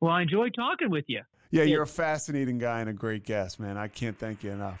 Well, 0.00 0.12
I 0.12 0.22
enjoyed 0.22 0.54
talking 0.54 0.90
with 0.90 1.04
you. 1.08 1.22
Yeah. 1.50 1.62
you're 1.62 1.82
a 1.82 1.86
fascinating 1.86 2.58
guy 2.58 2.80
and 2.80 2.90
a 2.90 2.92
great 2.92 3.24
guest, 3.24 3.60
man. 3.60 3.76
I 3.78 3.88
can't 3.88 4.18
thank 4.18 4.42
you 4.42 4.50
enough. 4.50 4.80